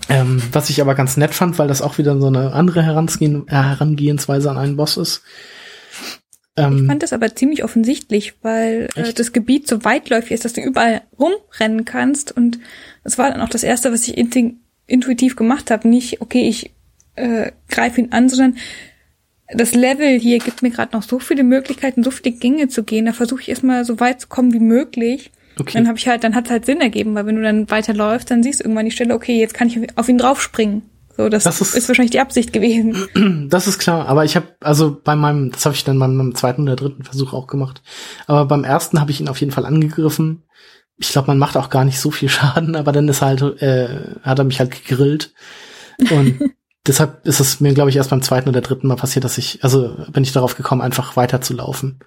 ähm, 0.08 0.42
was 0.52 0.70
ich 0.70 0.80
aber 0.80 0.94
ganz 0.94 1.16
nett 1.16 1.34
fand, 1.34 1.58
weil 1.58 1.68
das 1.68 1.82
auch 1.82 1.98
wieder 1.98 2.18
so 2.20 2.26
eine 2.26 2.52
andere 2.52 2.82
Herangehen, 2.82 3.46
Herangehensweise 3.48 4.50
an 4.50 4.58
einen 4.58 4.76
Boss 4.76 4.96
ist. 4.96 5.22
Ähm, 6.56 6.78
Ich 6.78 6.86
fand 6.86 7.02
das 7.02 7.12
aber 7.12 7.34
ziemlich 7.34 7.64
offensichtlich, 7.64 8.34
weil 8.42 8.88
äh, 8.96 9.12
das 9.12 9.32
Gebiet 9.32 9.68
so 9.68 9.84
weitläufig 9.84 10.32
ist, 10.32 10.44
dass 10.44 10.52
du 10.52 10.60
überall 10.60 11.02
rumrennen 11.18 11.84
kannst. 11.84 12.32
Und 12.36 12.58
das 13.08 13.16
war 13.16 13.30
dann 13.30 13.40
auch 13.40 13.48
das 13.48 13.62
Erste, 13.62 13.90
was 13.90 14.06
ich 14.06 14.18
intuitiv 14.86 15.34
gemacht 15.34 15.70
habe. 15.70 15.88
Nicht, 15.88 16.20
okay, 16.20 16.46
ich 16.46 16.70
äh, 17.16 17.52
greife 17.68 18.00
ihn 18.02 18.12
an, 18.12 18.28
sondern 18.28 18.56
das 19.54 19.74
Level 19.74 20.18
hier 20.20 20.38
gibt 20.40 20.60
mir 20.62 20.70
gerade 20.70 20.94
noch 20.94 21.02
so 21.02 21.18
viele 21.18 21.42
Möglichkeiten, 21.42 22.04
so 22.04 22.10
viele 22.10 22.36
Gänge 22.36 22.68
zu 22.68 22.82
gehen. 22.84 23.06
Da 23.06 23.14
versuche 23.14 23.40
ich 23.40 23.48
erstmal 23.48 23.84
so 23.86 23.98
weit 23.98 24.20
zu 24.20 24.28
kommen 24.28 24.52
wie 24.52 24.60
möglich. 24.60 25.30
okay. 25.58 25.72
Dann 25.72 25.88
habe 25.88 25.96
ich 25.96 26.06
halt, 26.06 26.22
dann 26.22 26.34
hat 26.34 26.44
es 26.44 26.50
halt 26.50 26.66
Sinn 26.66 26.82
ergeben, 26.82 27.14
weil 27.14 27.24
wenn 27.24 27.36
du 27.36 27.42
dann 27.42 27.70
weiterläufst, 27.70 28.30
dann 28.30 28.42
siehst 28.42 28.60
du 28.60 28.64
irgendwann 28.64 28.84
die 28.84 28.90
Stelle, 28.90 29.14
okay, 29.14 29.38
jetzt 29.40 29.54
kann 29.54 29.68
ich 29.68 29.78
auf 29.96 30.06
ihn 30.08 30.18
draufspringen. 30.18 30.82
So, 31.16 31.28
das, 31.30 31.44
Das 31.44 31.60
ist- 31.62 31.74
ist, 31.74 31.88
wahrscheinlich 31.88 32.12
die 32.12 32.20
Absicht 32.20 32.52
gewesen. 32.52 32.94
Das 33.50 33.66
ist 33.66 33.78
klar, 33.78 34.06
aber 34.06 34.24
ich 34.26 34.36
habe 34.36 34.48
also 34.60 35.00
bei 35.02 35.16
meinem, 35.16 35.50
das 35.50 35.64
habe 35.64 35.74
ich 35.74 35.82
dann 35.82 35.98
bei 35.98 36.06
meinem 36.06 36.34
zweiten 36.34 36.62
oder 36.62 36.76
dritten 36.76 37.02
Versuch 37.04 37.32
auch 37.32 37.46
gemacht. 37.46 37.82
Aber 38.26 38.44
beim 38.44 38.62
ersten 38.64 39.00
habe 39.00 39.10
ich 39.10 39.20
ihn 39.20 39.28
auf 39.28 39.40
jeden 39.40 39.50
Fall 39.52 39.64
angegriffen. 39.64 40.42
Ich 40.98 41.10
glaube, 41.10 41.28
man 41.28 41.38
macht 41.38 41.56
auch 41.56 41.70
gar 41.70 41.84
nicht 41.84 42.00
so 42.00 42.10
viel 42.10 42.28
Schaden, 42.28 42.76
aber 42.76 42.92
dann 42.92 43.08
ist 43.08 43.22
halt, 43.22 43.42
äh, 43.62 44.14
hat 44.22 44.38
er 44.38 44.44
mich 44.44 44.60
halt 44.60 44.70
gegrillt. 44.70 45.32
Und 46.10 46.40
deshalb 46.86 47.26
ist 47.26 47.40
es 47.40 47.60
mir, 47.60 47.74
glaube 47.74 47.90
ich, 47.90 47.96
erst 47.96 48.10
beim 48.10 48.22
zweiten 48.22 48.48
oder 48.48 48.60
dritten 48.60 48.88
Mal 48.88 48.96
passiert, 48.96 49.24
dass 49.24 49.38
ich, 49.38 49.62
also 49.62 49.96
bin 50.12 50.22
ich 50.22 50.32
darauf 50.32 50.56
gekommen, 50.56 50.82
einfach 50.82 51.16
weiterzulaufen. 51.16 52.00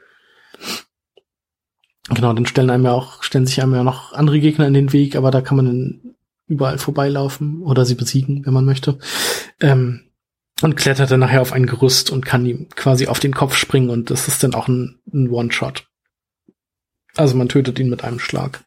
Genau, 2.10 2.34
dann 2.34 2.46
stellen 2.46 2.70
einem 2.70 2.86
ja 2.86 2.92
auch, 2.92 3.24
stellen 3.24 3.46
sich 3.46 3.62
einem 3.62 3.76
ja 3.76 3.84
noch 3.84 4.14
andere 4.14 4.40
Gegner 4.40 4.68
in 4.68 4.74
den 4.74 4.92
Weg, 4.92 5.16
aber 5.16 5.32
da 5.32 5.42
kann 5.42 5.58
man 5.58 5.66
dann 5.66 6.16
überall 6.48 6.78
vorbeilaufen 6.78 7.62
oder 7.62 7.86
sie 7.86 7.96
besiegen, 7.96 8.46
wenn 8.46 8.54
man 8.54 8.66
möchte. 8.66 8.98
Ähm, 9.62 10.02
und 10.62 10.76
klettert 10.76 11.10
dann 11.10 11.22
nachher 11.22 11.42
auf 11.42 11.54
ein 11.54 11.66
Gerüst 11.66 12.12
und 12.12 12.26
kann 12.26 12.46
ihm 12.46 12.70
quasi 12.70 13.08
auf 13.08 13.20
den 13.20 13.34
Kopf 13.34 13.56
springen 13.56 13.90
und 13.90 14.10
das 14.10 14.28
ist 14.28 14.44
dann 14.44 14.54
auch 14.54 14.68
ein, 14.68 15.00
ein 15.14 15.30
One-Shot. 15.30 15.88
Also 17.16 17.36
man 17.36 17.50
tötet 17.50 17.80
ihn 17.80 17.90
mit 17.90 18.04
einem 18.04 18.20
Schlag. 18.20 18.64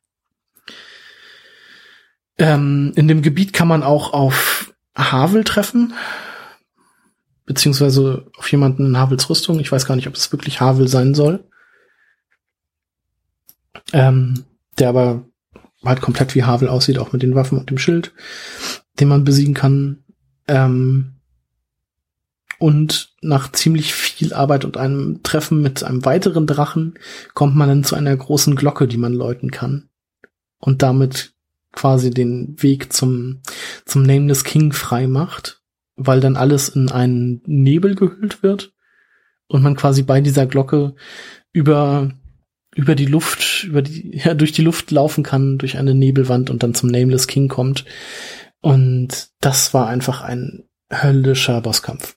Ähm, 2.38 2.92
in 2.96 3.08
dem 3.08 3.22
Gebiet 3.22 3.52
kann 3.52 3.68
man 3.68 3.82
auch 3.82 4.12
auf 4.12 4.74
Havel 4.96 5.44
treffen, 5.44 5.94
beziehungsweise 7.46 8.26
auf 8.36 8.50
jemanden 8.50 8.86
in 8.86 8.98
Havels 8.98 9.28
Rüstung. 9.30 9.60
Ich 9.60 9.70
weiß 9.70 9.86
gar 9.86 9.96
nicht, 9.96 10.08
ob 10.08 10.14
es 10.14 10.32
wirklich 10.32 10.60
Havel 10.60 10.88
sein 10.88 11.14
soll. 11.14 11.44
Ähm, 13.92 14.44
der 14.78 14.88
aber 14.88 15.24
halt 15.84 16.00
komplett 16.00 16.34
wie 16.34 16.44
Havel 16.44 16.68
aussieht, 16.68 16.98
auch 16.98 17.12
mit 17.12 17.22
den 17.22 17.34
Waffen 17.34 17.58
und 17.58 17.70
dem 17.70 17.78
Schild, 17.78 18.12
den 18.98 19.08
man 19.08 19.24
besiegen 19.24 19.54
kann. 19.54 20.04
Ähm, 20.48 21.14
und 22.58 23.14
nach 23.20 23.52
ziemlich 23.52 23.94
viel 23.94 24.32
Arbeit 24.32 24.64
und 24.64 24.76
einem 24.76 25.22
Treffen 25.22 25.60
mit 25.60 25.84
einem 25.84 26.04
weiteren 26.04 26.46
Drachen 26.46 26.98
kommt 27.34 27.56
man 27.56 27.68
dann 27.68 27.84
zu 27.84 27.94
einer 27.94 28.16
großen 28.16 28.56
Glocke, 28.56 28.88
die 28.88 28.96
man 28.96 29.12
läuten 29.12 29.50
kann. 29.50 29.88
Und 30.58 30.82
damit 30.82 31.33
quasi 31.74 32.10
den 32.10 32.60
Weg 32.62 32.92
zum, 32.92 33.40
zum 33.84 34.02
Nameless 34.02 34.44
King 34.44 34.72
frei 34.72 35.06
macht, 35.06 35.62
weil 35.96 36.20
dann 36.20 36.36
alles 36.36 36.68
in 36.68 36.90
einen 36.90 37.42
Nebel 37.46 37.94
gehüllt 37.94 38.42
wird 38.42 38.72
und 39.46 39.62
man 39.62 39.76
quasi 39.76 40.02
bei 40.02 40.20
dieser 40.20 40.46
Glocke 40.46 40.94
über, 41.52 42.10
über 42.74 42.94
die 42.94 43.06
Luft, 43.06 43.64
über 43.64 43.82
die, 43.82 44.16
ja, 44.24 44.34
durch 44.34 44.52
die 44.52 44.62
Luft 44.62 44.90
laufen 44.90 45.24
kann, 45.24 45.58
durch 45.58 45.78
eine 45.78 45.94
Nebelwand 45.94 46.50
und 46.50 46.62
dann 46.62 46.74
zum 46.74 46.90
Nameless 46.90 47.26
King 47.26 47.48
kommt. 47.48 47.84
Und 48.60 49.28
das 49.40 49.74
war 49.74 49.88
einfach 49.88 50.22
ein 50.22 50.64
höllischer 50.90 51.60
Bosskampf. 51.60 52.16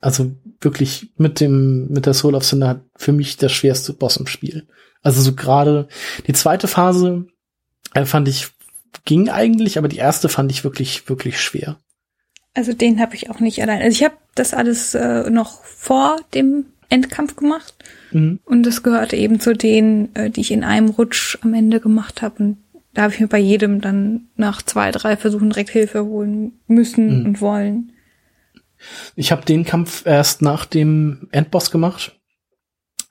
Also 0.00 0.34
wirklich 0.60 1.12
mit 1.16 1.40
dem, 1.40 1.88
mit 1.88 2.06
der 2.06 2.14
Soul 2.14 2.34
of 2.34 2.44
Cinder 2.44 2.84
für 2.96 3.12
mich 3.12 3.36
der 3.36 3.48
schwerste 3.48 3.92
Boss 3.92 4.16
im 4.16 4.26
Spiel. 4.26 4.66
Also 5.02 5.20
so 5.20 5.34
gerade 5.34 5.88
die 6.26 6.32
zweite 6.32 6.68
Phase 6.68 7.26
äh, 7.94 8.04
fand 8.04 8.28
ich, 8.28 8.48
ging 9.04 9.28
eigentlich, 9.28 9.78
aber 9.78 9.88
die 9.88 9.96
erste 9.98 10.28
fand 10.28 10.50
ich 10.52 10.64
wirklich, 10.64 11.08
wirklich 11.08 11.40
schwer. 11.40 11.78
Also 12.54 12.72
den 12.72 13.00
habe 13.00 13.14
ich 13.14 13.30
auch 13.30 13.40
nicht 13.40 13.60
allein. 13.62 13.80
Also 13.82 13.96
ich 13.96 14.04
habe 14.04 14.16
das 14.34 14.52
alles 14.54 14.94
äh, 14.94 15.30
noch 15.30 15.64
vor 15.64 16.16
dem 16.34 16.66
Endkampf 16.88 17.36
gemacht 17.36 17.74
Mhm. 18.12 18.40
und 18.44 18.64
das 18.64 18.82
gehörte 18.82 19.16
eben 19.16 19.40
zu 19.40 19.54
denen, 19.54 20.14
äh, 20.14 20.28
die 20.30 20.42
ich 20.42 20.50
in 20.50 20.64
einem 20.64 20.90
Rutsch 20.90 21.38
am 21.40 21.54
Ende 21.54 21.80
gemacht 21.80 22.20
habe. 22.20 22.42
Und 22.42 22.58
da 22.92 23.02
habe 23.02 23.14
ich 23.14 23.20
mir 23.20 23.28
bei 23.28 23.38
jedem 23.38 23.80
dann 23.80 24.28
nach 24.36 24.60
zwei, 24.60 24.90
drei 24.90 25.16
Versuchen 25.16 25.48
direkt 25.48 25.70
Hilfe 25.70 26.04
holen 26.04 26.60
müssen 26.66 27.20
Mhm. 27.20 27.26
und 27.26 27.40
wollen. 27.40 27.92
Ich 29.16 29.32
habe 29.32 29.46
den 29.46 29.64
Kampf 29.64 30.04
erst 30.04 30.42
nach 30.42 30.66
dem 30.66 31.28
Endboss 31.32 31.70
gemacht. 31.70 32.20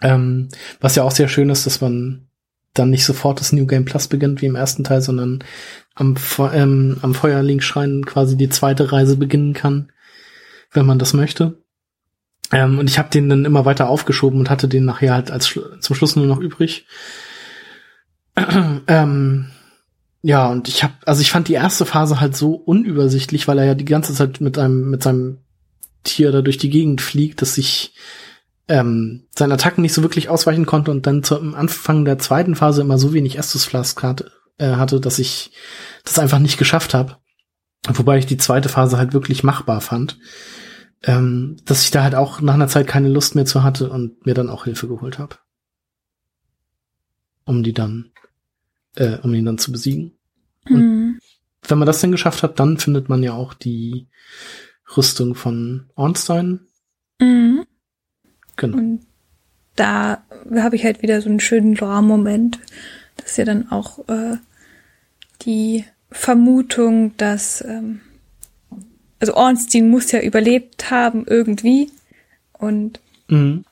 Ähm, 0.03 0.49
was 0.79 0.95
ja 0.95 1.03
auch 1.03 1.11
sehr 1.11 1.27
schön 1.29 1.49
ist, 1.49 1.65
dass 1.65 1.81
man 1.81 2.27
dann 2.73 2.89
nicht 2.89 3.05
sofort 3.05 3.39
das 3.39 3.51
New 3.51 3.65
Game 3.65 3.85
Plus 3.85 4.07
beginnt 4.07 4.41
wie 4.41 4.45
im 4.45 4.55
ersten 4.55 4.83
Teil, 4.83 5.01
sondern 5.01 5.43
am, 5.95 6.15
ähm, 6.53 6.97
am 7.01 7.13
Feuerlinkschrein 7.13 8.05
quasi 8.05 8.37
die 8.37 8.49
zweite 8.49 8.91
Reise 8.91 9.17
beginnen 9.17 9.53
kann, 9.53 9.91
wenn 10.71 10.85
man 10.85 10.99
das 10.99 11.13
möchte. 11.13 11.61
Ähm, 12.51 12.79
und 12.79 12.89
ich 12.89 12.97
habe 12.97 13.09
den 13.09 13.29
dann 13.29 13.45
immer 13.45 13.65
weiter 13.65 13.89
aufgeschoben 13.89 14.39
und 14.39 14.49
hatte 14.49 14.67
den 14.67 14.85
nachher 14.85 15.13
halt 15.13 15.31
als 15.31 15.57
zum 15.79 15.95
Schluss 15.95 16.15
nur 16.15 16.25
noch 16.25 16.39
übrig. 16.39 16.85
ähm, 18.87 19.47
ja, 20.21 20.49
und 20.49 20.67
ich 20.67 20.83
habe, 20.83 20.93
also 21.05 21.21
ich 21.21 21.31
fand 21.31 21.47
die 21.47 21.53
erste 21.53 21.85
Phase 21.85 22.21
halt 22.21 22.35
so 22.35 22.53
unübersichtlich, 22.53 23.47
weil 23.47 23.57
er 23.57 23.65
ja 23.65 23.75
die 23.75 23.85
ganze 23.85 24.13
Zeit 24.13 24.39
mit 24.39 24.57
einem, 24.57 24.89
mit 24.89 25.03
seinem 25.03 25.39
Tier 26.03 26.31
da 26.31 26.41
durch 26.41 26.57
die 26.57 26.69
Gegend 26.69 27.01
fliegt, 27.01 27.41
dass 27.41 27.57
ich 27.57 27.93
ähm, 28.71 29.27
seinen 29.35 29.51
Attacken 29.51 29.81
nicht 29.81 29.93
so 29.93 30.01
wirklich 30.01 30.29
ausweichen 30.29 30.65
konnte 30.65 30.91
und 30.91 31.05
dann 31.05 31.23
zum 31.23 31.55
Anfang 31.55 32.05
der 32.05 32.19
zweiten 32.19 32.55
Phase 32.55 32.79
immer 32.81 32.97
so 32.97 33.11
wenig 33.11 33.37
Estus 33.37 33.65
Flask 33.65 34.01
hatte, 34.01 34.31
äh, 34.59 34.75
hatte, 34.75 35.01
dass 35.01 35.19
ich 35.19 35.51
das 36.05 36.17
einfach 36.17 36.39
nicht 36.39 36.57
geschafft 36.57 36.93
habe. 36.93 37.17
Wobei 37.85 38.17
ich 38.17 38.27
die 38.27 38.37
zweite 38.37 38.69
Phase 38.69 38.97
halt 38.97 39.11
wirklich 39.11 39.43
machbar 39.43 39.81
fand. 39.81 40.17
Ähm, 41.03 41.57
dass 41.65 41.83
ich 41.83 41.91
da 41.91 42.03
halt 42.03 42.15
auch 42.15 42.39
nach 42.39 42.53
einer 42.53 42.69
Zeit 42.69 42.87
keine 42.87 43.09
Lust 43.09 43.35
mehr 43.35 43.45
zu 43.45 43.61
hatte 43.61 43.89
und 43.89 44.25
mir 44.25 44.35
dann 44.35 44.49
auch 44.49 44.63
Hilfe 44.63 44.87
geholt 44.87 45.19
habe. 45.19 45.35
Um 47.43 47.63
die 47.63 47.73
dann, 47.73 48.11
äh, 48.95 49.17
um 49.17 49.33
ihn 49.33 49.45
dann 49.45 49.57
zu 49.57 49.73
besiegen. 49.73 50.13
Mhm. 50.69 51.19
Wenn 51.67 51.77
man 51.77 51.87
das 51.87 51.99
dann 51.99 52.11
geschafft 52.11 52.41
hat, 52.43 52.59
dann 52.59 52.77
findet 52.77 53.09
man 53.09 53.21
ja 53.21 53.33
auch 53.33 53.53
die 53.53 54.07
Rüstung 54.95 55.35
von 55.35 55.89
Ornstein. 55.95 56.67
Mhm. 57.19 57.65
Genau. 58.61 58.77
Und 58.77 59.01
da 59.75 60.23
habe 60.55 60.75
ich 60.75 60.83
halt 60.83 61.01
wieder 61.01 61.21
so 61.21 61.29
einen 61.29 61.39
schönen 61.39 61.75
Lore-Moment. 61.75 62.59
Das 63.17 63.31
ist 63.31 63.37
ja 63.37 63.45
dann 63.45 63.71
auch 63.71 64.07
äh, 64.07 64.37
die 65.41 65.83
Vermutung, 66.11 67.15
dass 67.17 67.61
ähm, 67.61 68.01
also 69.19 69.33
Ornstein 69.35 69.89
muss 69.89 70.11
ja 70.11 70.21
überlebt 70.21 70.91
haben 70.91 71.25
irgendwie 71.27 71.89
und 72.53 72.99
Mhm. 73.27 73.63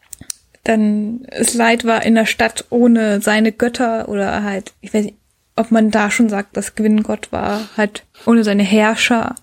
dann 0.64 1.26
es 1.28 1.54
leid 1.54 1.84
war 1.86 2.06
in 2.06 2.16
der 2.16 2.26
Stadt 2.26 2.66
ohne 2.70 3.20
seine 3.22 3.52
Götter 3.52 4.08
oder 4.08 4.44
halt, 4.44 4.74
ich 4.82 4.94
weiß 4.94 5.06
nicht, 5.06 5.18
ob 5.56 5.72
man 5.72 5.92
da 5.92 6.10
schon 6.10 6.30
sagt, 6.30 6.56
dass 6.56 6.76
Gwyn 6.76 7.04
Gott 7.04 7.32
war, 7.32 7.68
halt 7.76 8.06
ohne 8.26 8.46
seine 8.46 8.64
Herrscher 8.64 9.36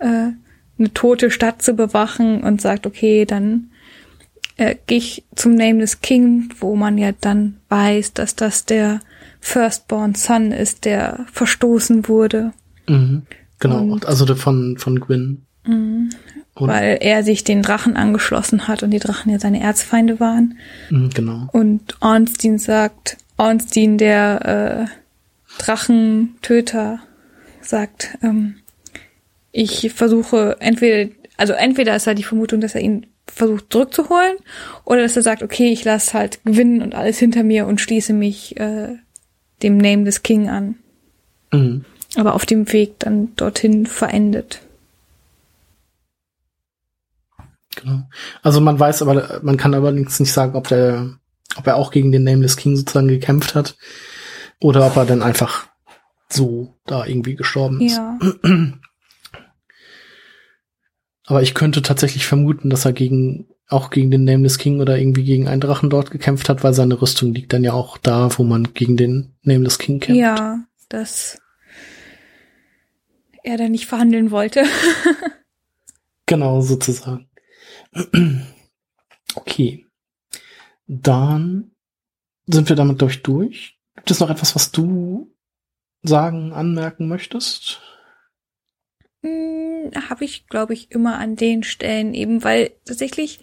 äh, 0.00 0.32
eine 0.78 0.94
tote 0.94 1.30
Stadt 1.30 1.62
zu 1.62 1.74
bewachen 1.74 2.42
und 2.42 2.60
sagt, 2.60 2.86
okay, 2.86 3.24
dann 3.24 3.70
äh, 4.58 4.76
gehe 4.86 4.98
ich 4.98 5.24
zum 5.34 5.54
Nameless 5.54 6.00
King, 6.02 6.50
wo 6.60 6.76
man 6.76 6.98
ja 6.98 7.12
dann 7.18 7.56
weiß, 7.70 8.12
dass 8.12 8.36
das 8.36 8.64
der 8.66 9.00
Firstborn 9.40 10.14
Son 10.14 10.52
ist, 10.52 10.84
der 10.84 11.24
verstoßen 11.32 12.06
wurde, 12.08 12.52
Mhm. 12.86 13.22
Genau. 13.60 13.82
Und- 13.82 14.06
also 14.06 14.24
der 14.24 14.36
von, 14.36 14.76
von 14.78 15.00
Gwyn. 15.00 15.42
Und, 15.66 16.10
weil 16.54 16.98
er 17.02 17.22
sich 17.22 17.44
den 17.44 17.60
Drachen 17.62 17.96
angeschlossen 17.96 18.66
hat 18.68 18.82
und 18.82 18.90
die 18.90 18.98
Drachen 18.98 19.30
ja 19.30 19.38
seine 19.38 19.60
Erzfeinde 19.60 20.18
waren. 20.20 20.58
Mhm, 20.90 21.10
genau. 21.10 21.48
Und 21.52 21.96
Ornstein 22.00 22.58
sagt, 22.58 23.16
Ornstein, 23.36 23.98
der 23.98 24.88
äh, 24.88 25.62
Drachentöter, 25.62 27.00
sagt, 27.60 28.16
ähm, 28.22 28.56
ich 29.52 29.92
versuche 29.94 30.56
entweder, 30.60 31.12
also 31.36 31.52
entweder 31.52 31.94
ist 31.96 32.06
halt 32.06 32.18
die 32.18 32.22
Vermutung, 32.24 32.60
dass 32.60 32.74
er 32.74 32.80
ihn 32.80 33.06
versucht 33.38 33.72
zurückzuholen, 33.72 34.36
oder 34.84 35.02
dass 35.02 35.16
er 35.16 35.22
sagt, 35.22 35.42
okay, 35.42 35.72
ich 35.72 35.84
lasse 35.84 36.14
halt 36.14 36.44
gewinnen 36.44 36.82
und 36.82 36.94
alles 36.94 37.18
hinter 37.18 37.42
mir 37.42 37.66
und 37.66 37.80
schließe 37.80 38.12
mich 38.12 38.58
äh, 38.58 38.96
dem 39.62 39.78
Name 39.78 40.04
des 40.04 40.22
King 40.22 40.48
an. 40.48 40.76
Mhm. 41.52 41.84
Aber 42.16 42.34
auf 42.34 42.46
dem 42.46 42.72
Weg 42.72 42.98
dann 42.98 43.34
dorthin 43.36 43.86
verendet. 43.86 44.60
Genau. 47.76 48.02
Also 48.42 48.60
man 48.60 48.78
weiß 48.78 49.02
aber, 49.02 49.40
man 49.42 49.56
kann 49.56 49.74
allerdings 49.74 50.18
nicht 50.18 50.32
sagen, 50.32 50.56
ob 50.56 50.68
der, 50.68 51.18
ob 51.56 51.66
er 51.66 51.76
auch 51.76 51.90
gegen 51.90 52.12
den 52.12 52.24
Nameless 52.24 52.56
King 52.56 52.76
sozusagen 52.76 53.08
gekämpft 53.08 53.54
hat 53.54 53.76
oder 54.60 54.86
ob 54.86 54.96
er 54.96 55.04
dann 55.04 55.22
einfach 55.22 55.68
so 56.28 56.74
da 56.86 57.06
irgendwie 57.06 57.36
gestorben 57.36 57.80
ist. 57.80 57.96
Ja. 57.96 58.18
Aber 61.28 61.42
ich 61.42 61.52
könnte 61.52 61.82
tatsächlich 61.82 62.26
vermuten, 62.26 62.70
dass 62.70 62.86
er 62.86 62.94
gegen 62.94 63.48
auch 63.68 63.90
gegen 63.90 64.10
den 64.10 64.24
Nameless 64.24 64.56
King 64.56 64.80
oder 64.80 64.98
irgendwie 64.98 65.24
gegen 65.24 65.46
einen 65.46 65.60
Drachen 65.60 65.90
dort 65.90 66.10
gekämpft 66.10 66.48
hat, 66.48 66.64
weil 66.64 66.72
seine 66.72 67.02
Rüstung 67.02 67.34
liegt 67.34 67.52
dann 67.52 67.64
ja 67.64 67.74
auch 67.74 67.98
da, 67.98 68.30
wo 68.38 68.44
man 68.44 68.72
gegen 68.72 68.96
den 68.96 69.34
Nameless 69.42 69.78
King 69.78 70.00
kämpft. 70.00 70.18
Ja, 70.18 70.60
dass 70.88 71.38
er 73.42 73.58
da 73.58 73.68
nicht 73.68 73.86
verhandeln 73.86 74.30
wollte. 74.30 74.64
Genau, 76.26 76.60
sozusagen. 76.60 77.28
Okay. 79.34 79.86
Dann 80.86 81.70
sind 82.46 82.68
wir 82.68 82.76
damit 82.76 83.00
durch 83.00 83.22
durch. 83.22 83.78
Gibt 83.94 84.10
es 84.10 84.20
noch 84.20 84.30
etwas, 84.30 84.54
was 84.54 84.72
du 84.72 85.32
sagen, 86.02 86.52
anmerken 86.52 87.08
möchtest? 87.08 87.80
Hm, 89.28 90.08
Habe 90.08 90.24
ich, 90.24 90.46
glaube 90.48 90.74
ich, 90.74 90.90
immer 90.90 91.18
an 91.18 91.36
den 91.36 91.62
Stellen 91.62 92.14
eben, 92.14 92.44
weil 92.44 92.70
tatsächlich 92.84 93.40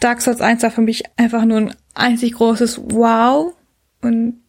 Dark 0.00 0.20
Souls 0.20 0.40
1 0.40 0.62
war 0.62 0.70
für 0.70 0.80
mich 0.82 1.04
einfach 1.16 1.44
nur 1.44 1.58
ein 1.58 1.74
einzig 1.94 2.34
großes 2.34 2.80
Wow. 2.84 3.54
Und 4.02 4.42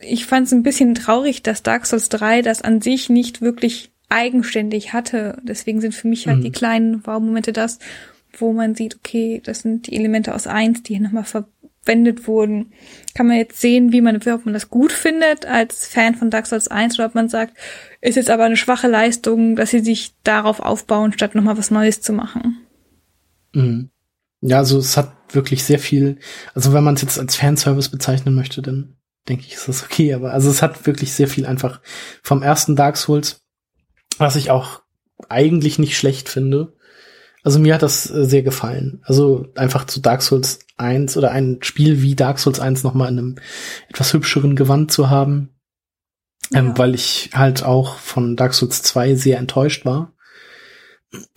ich 0.00 0.26
fand 0.26 0.46
es 0.46 0.52
ein 0.52 0.62
bisschen 0.62 0.94
traurig, 0.94 1.42
dass 1.42 1.62
Dark 1.62 1.86
Souls 1.86 2.08
3 2.08 2.42
das 2.42 2.62
an 2.62 2.80
sich 2.80 3.08
nicht 3.08 3.40
wirklich 3.40 3.92
eigenständig 4.08 4.92
hatte. 4.92 5.38
Deswegen 5.42 5.80
sind 5.80 5.94
für 5.94 6.08
mich 6.08 6.26
halt 6.26 6.38
Mhm. 6.38 6.42
die 6.42 6.52
kleinen 6.52 7.06
Wow-Momente 7.06 7.52
das, 7.52 7.78
wo 8.36 8.52
man 8.52 8.74
sieht, 8.74 8.96
okay, 8.96 9.40
das 9.44 9.60
sind 9.60 9.86
die 9.86 9.94
Elemente 9.94 10.34
aus 10.34 10.46
1, 10.46 10.82
die 10.82 10.94
hier 10.94 11.02
nochmal 11.02 11.24
verwendet 11.82 12.26
wurden. 12.26 12.72
Kann 13.14 13.26
man 13.26 13.36
jetzt 13.36 13.60
sehen, 13.60 13.92
wie 13.92 14.00
man, 14.00 14.16
ob 14.16 14.44
man 14.44 14.54
das 14.54 14.70
gut 14.70 14.92
findet 14.92 15.46
als 15.46 15.86
Fan 15.86 16.14
von 16.14 16.30
Dark 16.30 16.46
Souls 16.46 16.68
1 16.68 16.98
oder 16.98 17.06
ob 17.06 17.14
man 17.14 17.28
sagt, 17.28 17.56
ist 18.00 18.16
jetzt 18.16 18.30
aber 18.30 18.44
eine 18.44 18.56
schwache 18.56 18.88
Leistung, 18.88 19.56
dass 19.56 19.70
sie 19.70 19.80
sich 19.80 20.14
darauf 20.24 20.60
aufbauen, 20.60 21.12
statt 21.12 21.34
nochmal 21.34 21.58
was 21.58 21.70
Neues 21.70 22.00
zu 22.00 22.12
machen. 22.12 22.58
Mhm. 23.52 23.90
Ja, 24.40 24.58
also 24.58 24.78
es 24.78 24.96
hat 24.96 25.12
wirklich 25.32 25.64
sehr 25.64 25.78
viel, 25.78 26.18
also 26.54 26.72
wenn 26.72 26.84
man 26.84 26.94
es 26.94 27.02
jetzt 27.02 27.18
als 27.18 27.36
Fanservice 27.36 27.90
bezeichnen 27.90 28.34
möchte, 28.34 28.60
dann 28.60 28.96
denke 29.28 29.44
ich, 29.46 29.54
ist 29.54 29.68
das 29.68 29.84
okay, 29.84 30.14
aber 30.14 30.32
also 30.32 30.50
es 30.50 30.62
hat 30.62 30.86
wirklich 30.86 31.12
sehr 31.12 31.28
viel 31.28 31.46
einfach 31.46 31.80
vom 32.22 32.42
ersten 32.42 32.74
Dark 32.74 32.96
Souls, 32.96 33.42
was 34.18 34.36
ich 34.36 34.50
auch 34.50 34.82
eigentlich 35.28 35.78
nicht 35.78 35.96
schlecht 35.96 36.28
finde. 36.28 36.74
Also 37.42 37.58
mir 37.58 37.74
hat 37.74 37.82
das 37.82 38.10
äh, 38.10 38.24
sehr 38.24 38.42
gefallen. 38.42 39.00
Also 39.04 39.46
einfach 39.56 39.84
zu 39.86 40.00
Dark 40.00 40.22
Souls 40.22 40.60
1 40.76 41.16
oder 41.16 41.32
ein 41.32 41.58
Spiel 41.62 42.00
wie 42.02 42.14
Dark 42.14 42.38
Souls 42.38 42.60
1 42.60 42.84
nochmal 42.84 43.10
in 43.10 43.18
einem 43.18 43.36
etwas 43.88 44.12
hübscheren 44.12 44.56
Gewand 44.56 44.92
zu 44.92 45.10
haben. 45.10 45.50
Ähm, 46.54 46.68
Ja. 46.68 46.78
weil 46.78 46.94
ich 46.94 47.30
halt 47.34 47.62
auch 47.64 47.96
von 47.98 48.36
Dark 48.36 48.54
Souls 48.54 48.82
2 48.82 49.14
sehr 49.14 49.38
enttäuscht 49.38 49.84
war. 49.84 50.12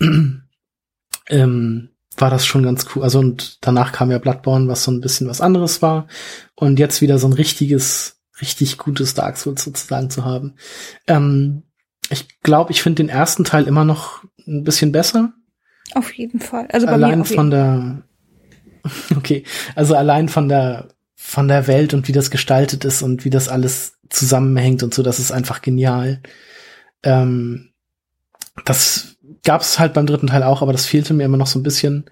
ähm, 1.28 1.90
war 2.18 2.30
das 2.30 2.46
schon 2.46 2.62
ganz 2.62 2.86
cool. 2.94 3.02
Also 3.02 3.18
und 3.18 3.58
danach 3.64 3.92
kam 3.92 4.10
ja 4.10 4.18
Bloodborne, 4.18 4.68
was 4.68 4.84
so 4.84 4.90
ein 4.90 5.00
bisschen 5.00 5.28
was 5.28 5.40
anderes 5.40 5.82
war. 5.82 6.06
Und 6.54 6.78
jetzt 6.78 7.00
wieder 7.02 7.18
so 7.18 7.26
ein 7.28 7.32
richtiges, 7.32 8.20
richtig 8.40 8.78
gutes 8.78 9.14
Dark 9.14 9.36
Souls 9.36 9.64
sozusagen 9.64 10.10
zu 10.10 10.24
haben. 10.24 10.54
Ähm, 11.06 11.62
ich 12.10 12.40
glaube, 12.42 12.72
ich 12.72 12.82
finde 12.82 13.02
den 13.02 13.08
ersten 13.08 13.44
Teil 13.44 13.66
immer 13.66 13.84
noch 13.84 14.22
ein 14.46 14.64
bisschen 14.64 14.92
besser. 14.92 15.32
Auf 15.96 16.12
jeden 16.12 16.40
Fall. 16.40 16.68
Also 16.72 16.86
bei 16.86 16.98
mir 16.98 17.06
allein 17.06 17.22
auf 17.22 17.30
jeden 17.30 17.38
von 17.38 17.50
der, 17.50 18.02
okay, 19.16 19.44
also 19.74 19.96
allein 19.96 20.28
von 20.28 20.48
der, 20.48 20.88
von 21.14 21.48
der 21.48 21.66
Welt 21.66 21.94
und 21.94 22.06
wie 22.06 22.12
das 22.12 22.30
gestaltet 22.30 22.84
ist 22.84 23.00
und 23.00 23.24
wie 23.24 23.30
das 23.30 23.48
alles 23.48 23.94
zusammenhängt 24.10 24.82
und 24.82 24.92
so, 24.92 25.02
das 25.02 25.18
ist 25.18 25.32
einfach 25.32 25.62
genial. 25.62 26.20
Ähm, 27.02 27.70
das 28.66 29.16
gab 29.42 29.62
es 29.62 29.78
halt 29.78 29.94
beim 29.94 30.06
dritten 30.06 30.26
Teil 30.26 30.42
auch, 30.42 30.60
aber 30.60 30.72
das 30.72 30.84
fehlte 30.84 31.14
mir 31.14 31.24
immer 31.24 31.38
noch 31.38 31.46
so 31.46 31.58
ein 31.58 31.62
bisschen. 31.62 32.10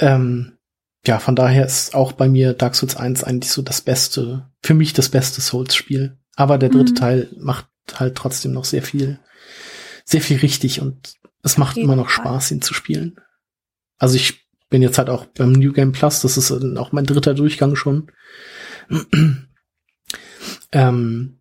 Ähm, 0.00 0.58
ja, 1.06 1.20
von 1.20 1.36
daher 1.36 1.64
ist 1.64 1.94
auch 1.94 2.12
bei 2.12 2.28
mir 2.28 2.52
Dark 2.52 2.74
Souls 2.74 2.96
1 2.96 3.22
eigentlich 3.22 3.52
so 3.52 3.62
das 3.62 3.80
beste, 3.80 4.50
für 4.62 4.74
mich 4.74 4.92
das 4.92 5.08
beste 5.08 5.40
Souls-Spiel. 5.40 6.16
Aber 6.34 6.58
der 6.58 6.70
dritte 6.70 6.92
Mhm. 6.92 6.96
Teil 6.96 7.28
macht 7.38 7.66
halt 7.94 8.16
trotzdem 8.16 8.52
noch 8.52 8.64
sehr 8.64 8.82
viel, 8.82 9.20
sehr 10.04 10.20
viel 10.20 10.38
richtig 10.38 10.80
und 10.80 11.14
es 11.44 11.58
macht 11.58 11.76
immer 11.76 11.94
noch. 11.94 12.08
Spaß, 12.08 12.50
ihn 12.50 12.62
zu 12.62 12.74
spielen. 12.74 13.20
Also 13.98 14.16
ich 14.16 14.48
bin 14.70 14.82
jetzt 14.82 14.98
halt 14.98 15.10
auch 15.10 15.26
beim 15.26 15.52
New 15.52 15.72
Game 15.72 15.92
Plus, 15.92 16.22
das 16.22 16.36
ist 16.36 16.50
äh, 16.50 16.76
auch 16.78 16.90
mein 16.90 17.04
dritter 17.04 17.34
Durchgang 17.34 17.76
schon. 17.76 18.10
ähm, 20.72 21.38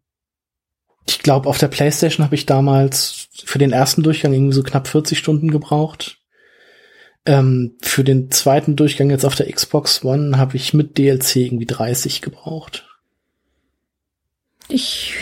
ich 1.08 1.20
glaube, 1.20 1.50
auf 1.50 1.58
der 1.58 1.70
PlayStation 1.70 2.24
habe 2.24 2.36
ich 2.36 2.46
damals 2.46 3.30
für 3.46 3.58
den 3.58 3.72
ersten 3.72 4.04
Durchgang 4.04 4.34
irgendwie 4.34 4.54
so 4.54 4.62
knapp 4.62 4.88
40 4.88 5.18
Stunden 5.18 5.50
gebraucht. 5.50 6.20
Ähm, 7.26 7.78
für 7.82 8.04
den 8.04 8.30
zweiten 8.30 8.76
Durchgang 8.76 9.10
jetzt 9.10 9.26
auf 9.26 9.36
der 9.36 9.52
Xbox 9.52 10.04
One 10.04 10.38
habe 10.38 10.58
ich 10.58 10.74
mit 10.74 10.98
DLC 10.98 11.38
irgendwie 11.38 11.66
30 11.66 12.22
gebraucht. 12.22 12.88
Ich 14.68 15.14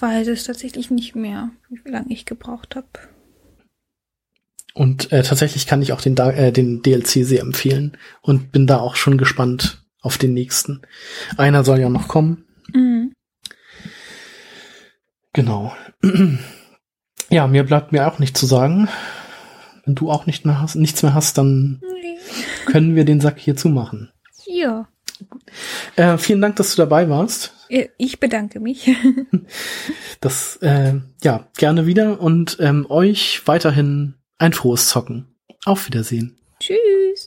weiß 0.00 0.28
es 0.28 0.44
tatsächlich 0.44 0.90
nicht 0.90 1.14
mehr, 1.14 1.50
wie 1.68 1.90
lange 1.90 2.12
ich 2.12 2.24
gebraucht 2.24 2.76
habe. 2.76 2.88
Und 4.74 5.12
äh, 5.12 5.22
tatsächlich 5.22 5.66
kann 5.66 5.80
ich 5.82 5.92
auch 5.92 6.00
den, 6.00 6.16
äh, 6.16 6.52
den 6.52 6.82
DLC 6.82 7.24
sehr 7.24 7.40
empfehlen 7.40 7.96
und 8.22 8.50
bin 8.52 8.66
da 8.66 8.78
auch 8.78 8.96
schon 8.96 9.16
gespannt 9.18 9.84
auf 10.02 10.18
den 10.18 10.34
nächsten. 10.34 10.82
Einer 11.36 11.64
soll 11.64 11.78
ja 11.80 11.88
noch 11.88 12.08
kommen. 12.08 12.44
Mhm. 12.72 13.12
Genau. 15.32 15.74
Ja, 17.30 17.46
mir 17.46 17.64
bleibt 17.64 17.90
mir 17.90 18.06
auch 18.06 18.18
nicht 18.18 18.36
zu 18.36 18.44
sagen. 18.44 18.86
Wenn 19.84 19.94
du 19.94 20.10
auch 20.10 20.26
nicht 20.26 20.44
mehr 20.44 20.60
hast, 20.60 20.76
nichts 20.76 21.02
mehr 21.02 21.14
hast, 21.14 21.38
dann 21.38 21.80
Nee. 21.82 22.18
können 22.66 22.94
wir 22.94 23.04
den 23.04 23.20
Sack 23.20 23.38
hier 23.38 23.56
zumachen. 23.56 24.12
Ja. 24.46 24.86
Äh, 25.96 26.18
vielen 26.18 26.42
Dank, 26.42 26.56
dass 26.56 26.74
du 26.74 26.82
dabei 26.82 27.08
warst. 27.08 27.54
Ich 27.96 28.20
bedanke 28.20 28.60
mich. 28.60 28.90
Das, 30.20 30.56
äh, 30.58 30.94
ja, 31.22 31.48
gerne 31.56 31.86
wieder 31.86 32.20
und 32.20 32.56
ähm, 32.60 32.86
euch 32.88 33.42
weiterhin 33.46 34.14
ein 34.38 34.52
frohes 34.52 34.88
Zocken. 34.88 35.34
Auf 35.64 35.86
Wiedersehen. 35.86 36.40
Tschüss. 36.60 37.26